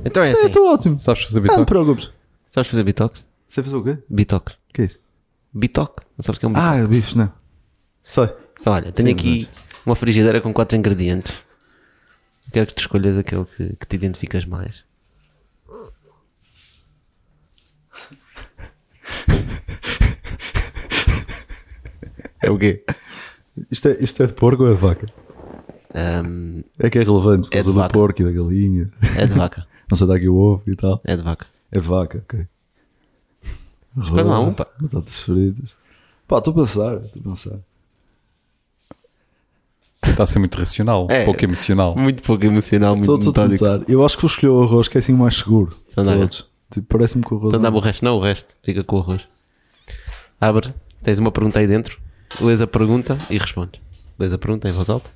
Então 0.05 0.23
é 0.23 0.27
Sim, 0.27 0.32
assim. 0.32 0.47
estou 0.47 0.73
ótimo. 0.73 0.99
sabes 0.99 1.23
fazer 1.24 1.41
Não 1.41 1.47
te 1.47 1.51
bitoque? 1.51 1.66
preocupes. 1.66 2.11
Sabes 2.47 2.70
fazer 2.70 2.85
bitoque? 2.85 3.20
Você 3.49 3.62
fez 3.62 3.74
o 3.74 3.82
quê? 3.82 3.99
Bitoque. 4.09 4.53
O 4.53 4.73
que 4.73 4.82
é 4.82 4.85
isso? 4.86 4.99
Bitoque? 5.53 6.03
Não 6.16 6.23
sabes 6.23 6.36
o 6.36 6.41
que 6.41 6.47
é 6.47 6.49
um 6.49 6.53
bitoque? 6.53 6.69
Ah, 6.81 6.86
bicho, 6.86 7.19
não. 7.19 7.32
Sei. 8.05 8.29
Então, 8.61 8.73
olha, 8.73 8.93
tenho 8.93 9.09
Sim, 9.09 9.15
aqui 9.15 9.49
uma 9.85 9.97
frigideira 9.97 10.41
com 10.41 10.53
quatro 10.53 10.77
ingredientes. 10.79 11.35
Quero 12.53 12.67
que 12.67 12.75
tu 12.75 12.81
escolhas 12.81 13.19
aquele 13.19 13.45
que, 13.47 13.75
que 13.77 13.87
te 13.87 13.97
identificas 13.97 14.45
mais. 14.45 14.85
É 22.43 22.51
o 22.51 22.59
quê? 22.59 22.85
Isto 23.71 23.89
é, 23.89 23.97
isto 24.03 24.23
é 24.23 24.27
de 24.27 24.33
porco 24.35 24.65
ou 24.65 24.71
é 24.71 24.75
de 24.75 24.81
vaca? 24.81 25.07
Ahm, 25.95 26.63
É 26.79 26.91
que 26.91 26.99
é 26.99 27.03
relevante, 27.03 27.49
É 27.53 27.61
de 27.61 27.67
do 27.67 27.73
vaca. 27.75 27.93
porco 27.93 28.21
e 28.21 28.25
da 28.25 28.33
galinha. 28.33 28.91
é 29.17 29.27
de 29.27 29.35
vaca. 29.35 29.67
Não 29.89 29.97
sei 29.97 30.07
dar 30.07 30.15
aqui 30.17 30.29
o 30.29 30.37
ovo 30.37 30.63
e 30.67 30.75
tal. 30.75 31.01
É 31.05 31.17
de 31.17 31.23
vaca. 31.23 31.47
É 31.71 31.79
de 31.79 31.87
vaca, 31.87 32.19
ok. 32.19 32.47
Escolhe 34.01 34.23
lá 34.25 34.41
um, 34.41 34.53
pá. 34.53 34.67
Batatas 34.81 35.21
fritas. 35.21 35.77
Pá, 36.27 36.39
estou 36.39 36.53
a 36.53 36.57
pensar, 36.57 36.97
estou 37.05 37.21
a 37.21 37.25
pensar. 37.25 37.59
Está 40.07 40.23
a 40.25 40.27
ser 40.27 40.39
muito 40.39 40.57
racional, 40.57 41.07
É. 41.11 41.25
pouco 41.25 41.45
emocional. 41.45 41.95
Muito 41.97 42.23
pouco 42.23 42.45
emocional, 42.45 42.97
muito 42.97 43.03
Estou 43.15 43.31
estou 43.31 43.45
a 43.45 43.49
tentar. 43.79 43.91
Eu 43.91 44.05
acho 44.05 44.17
que 44.17 44.23
vou 44.23 44.29
escolher 44.31 44.53
o 44.53 44.63
arroz, 44.63 44.89
que 44.89 44.99
é 44.99 45.01
assim 45.01 45.13
o 45.13 45.19
mais 45.19 45.37
seguro. 45.37 45.77
Então. 45.91 46.05
Todos. 46.05 46.49
Tipo, 46.73 46.87
Parece-me 46.89 47.25
que 47.25 47.33
o 47.35 47.37
arroz. 47.37 47.49
Então 47.49 47.61
dá-me 47.61 47.77
o 47.77 47.81
resto. 47.81 48.05
Não, 48.05 48.17
o 48.17 48.21
resto. 48.21 48.57
Fica 48.63 48.83
com 48.85 48.97
o 48.97 49.01
arroz. 49.01 49.23
Abre. 50.41 50.75
Tens 51.03 51.19
uma 51.19 51.31
pergunta 51.33 51.59
aí 51.59 51.67
dentro. 51.67 51.99
Lês 52.41 52.61
a 52.61 52.67
pergunta 52.67 53.17
e 53.31 53.39
respondes. 53.39 53.81
Lês 54.19 54.33
a 54.33 54.39
pergunta 54.39 54.69
em 54.69 54.73
voz 54.73 54.89
alta 54.89 55.11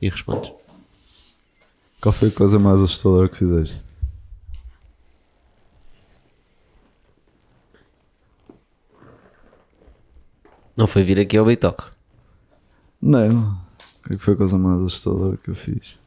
e 0.00 0.08
respondes. 0.08 0.52
Qual 2.00 2.12
foi 2.12 2.28
a 2.28 2.32
coisa 2.32 2.58
mais 2.58 2.80
assustadora 2.80 3.28
que 3.28 3.36
fizeste? 3.36 3.80
Não 10.76 10.86
foi 10.86 11.02
vir 11.02 11.18
aqui 11.18 11.36
ao 11.36 11.44
Beitoque. 11.44 11.84
Não. 13.00 13.58
O 14.08 14.10
que 14.10 14.14
é 14.14 14.16
que 14.16 14.24
foi 14.24 14.32
a 14.32 14.36
coisa 14.38 14.56
mais 14.56 14.80
assustadora 14.80 15.36
que 15.36 15.50
eu 15.50 15.54
fiz? 15.54 15.98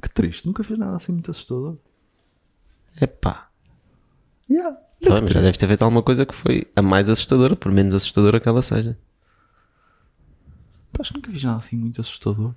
Que 0.00 0.08
triste, 0.08 0.46
nunca 0.46 0.62
fiz 0.62 0.78
nada 0.78 0.96
assim 0.96 1.10
muito 1.10 1.32
assustador. 1.32 1.76
Epá. 3.00 3.50
Yeah. 4.48 4.76
Tá 5.02 5.14
bem, 5.14 5.22
mas 5.22 5.30
já 5.32 5.40
deves 5.40 5.58
ter 5.58 5.66
feito 5.66 5.82
alguma 5.82 6.00
coisa 6.00 6.24
que 6.24 6.32
foi 6.32 6.64
a 6.76 6.80
mais 6.80 7.08
assustadora, 7.08 7.56
por 7.56 7.72
menos 7.72 7.92
assustadora 7.92 8.38
que 8.38 8.48
ela 8.48 8.62
seja. 8.62 8.96
Pá, 10.92 11.00
acho 11.00 11.10
que 11.10 11.16
nunca 11.16 11.32
fiz 11.32 11.42
nada 11.42 11.58
assim 11.58 11.76
muito 11.76 12.00
assustador. 12.00 12.54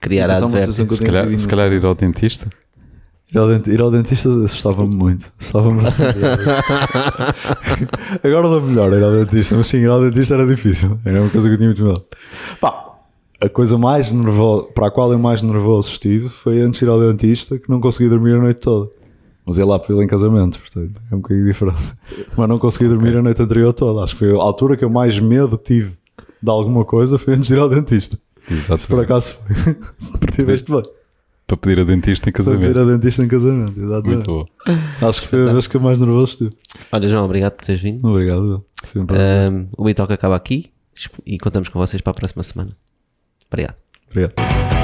Criar 0.00 0.28
a 0.28 0.38
advertência. 0.38 0.90
Se 0.90 1.04
calhar, 1.04 1.38
se 1.38 1.46
calhar 1.46 1.72
ir 1.72 1.84
ao 1.84 1.94
dentista. 1.94 2.50
Ir 3.32 3.38
ao, 3.38 3.48
denti- 3.48 3.70
ir 3.70 3.80
ao 3.80 3.90
dentista 3.90 4.28
assustava-me 4.28 4.94
muito. 4.96 5.30
Assustava-me 5.38 5.82
bastante. 5.82 6.18
Agora 8.26 8.48
dá 8.48 8.60
melhor 8.66 8.92
ir 8.92 9.02
ao 9.04 9.12
dentista, 9.12 9.56
mas 9.56 9.66
sim, 9.68 9.78
ir 9.78 9.88
ao 9.88 10.00
dentista 10.00 10.34
era 10.34 10.46
difícil. 10.46 10.98
Era 11.04 11.20
uma 11.20 11.30
coisa 11.30 11.48
que 11.48 11.54
eu 11.54 11.58
tinha 11.58 11.68
muito 11.70 11.84
medo. 11.84 12.04
Pá, 12.60 12.86
a 13.40 13.48
coisa 13.48 13.78
mais 13.78 14.10
nervosa, 14.12 14.66
para 14.74 14.88
a 14.88 14.90
qual 14.90 15.12
eu 15.12 15.18
mais 15.18 15.42
nervoso 15.42 15.90
estive 15.90 16.28
foi 16.28 16.60
antes 16.60 16.80
de 16.80 16.86
ir 16.86 16.88
ao 16.88 17.00
dentista 17.00 17.58
que 17.58 17.70
não 17.70 17.80
consegui 17.80 18.08
dormir 18.08 18.34
a 18.34 18.38
noite 18.40 18.60
toda. 18.60 18.90
Mas 19.46 19.58
ia 19.58 19.66
lá 19.66 19.78
pedi-lo 19.78 20.02
em 20.02 20.06
casamento, 20.06 20.58
portanto 20.58 21.00
é 21.10 21.14
um 21.14 21.18
bocadinho 21.20 21.46
diferente. 21.46 21.78
Mas 22.36 22.48
não 22.48 22.58
consegui 22.58 22.88
dormir 22.88 23.16
a 23.16 23.22
noite 23.22 23.40
anterior 23.42 23.72
toda. 23.72 24.02
Acho 24.02 24.12
que 24.14 24.18
foi 24.26 24.36
a 24.36 24.40
altura 24.42 24.76
que 24.76 24.84
eu 24.84 24.90
mais 24.90 25.18
medo 25.18 25.56
tive 25.56 25.92
de 26.42 26.50
alguma 26.50 26.84
coisa 26.84 27.18
foi 27.18 27.34
antes 27.34 27.48
de 27.48 27.54
ir 27.54 27.58
ao 27.60 27.68
dentista. 27.68 28.18
Exato. 28.50 28.80
Se 28.80 28.86
por 28.88 29.00
acaso 29.00 29.34
foi. 29.34 29.76
Se 29.98 30.12
tiveste 30.32 30.70
bem. 30.70 30.82
Para 31.50 31.56
pedir 31.56 31.80
a 31.80 31.84
dentista 31.84 32.28
em 32.28 32.32
Para 32.32 32.44
pedir 32.44 32.58
casamento. 32.60 32.78
a 32.78 32.84
dentista 32.84 33.24
em 33.24 33.28
casamento, 33.28 33.80
exatamente. 33.80 34.28
Muito 34.30 34.30
bom. 34.30 35.08
Acho 35.08 35.22
que 35.22 35.26
foi 35.28 35.48
a 35.48 35.52
vez 35.52 35.66
que 35.66 35.76
eu 35.76 35.80
mais 35.80 35.98
nervoso 35.98 36.24
estive. 36.32 36.50
Olha, 36.92 37.08
João, 37.08 37.24
obrigado 37.24 37.52
por 37.54 37.64
teres 37.64 37.80
vindo. 37.80 38.06
Obrigado. 38.06 38.64
Um 38.94 39.04
prazer. 39.04 39.48
Ahm, 39.48 39.66
o 39.76 39.82
Beitoque 39.84 40.12
acaba 40.12 40.36
aqui 40.36 40.66
e 41.26 41.38
contamos 41.38 41.68
com 41.68 41.78
vocês 41.78 42.00
para 42.00 42.12
a 42.12 42.14
próxima 42.14 42.44
semana. 42.44 42.76
Obrigado. 43.50 43.74
Obrigado. 44.08 44.79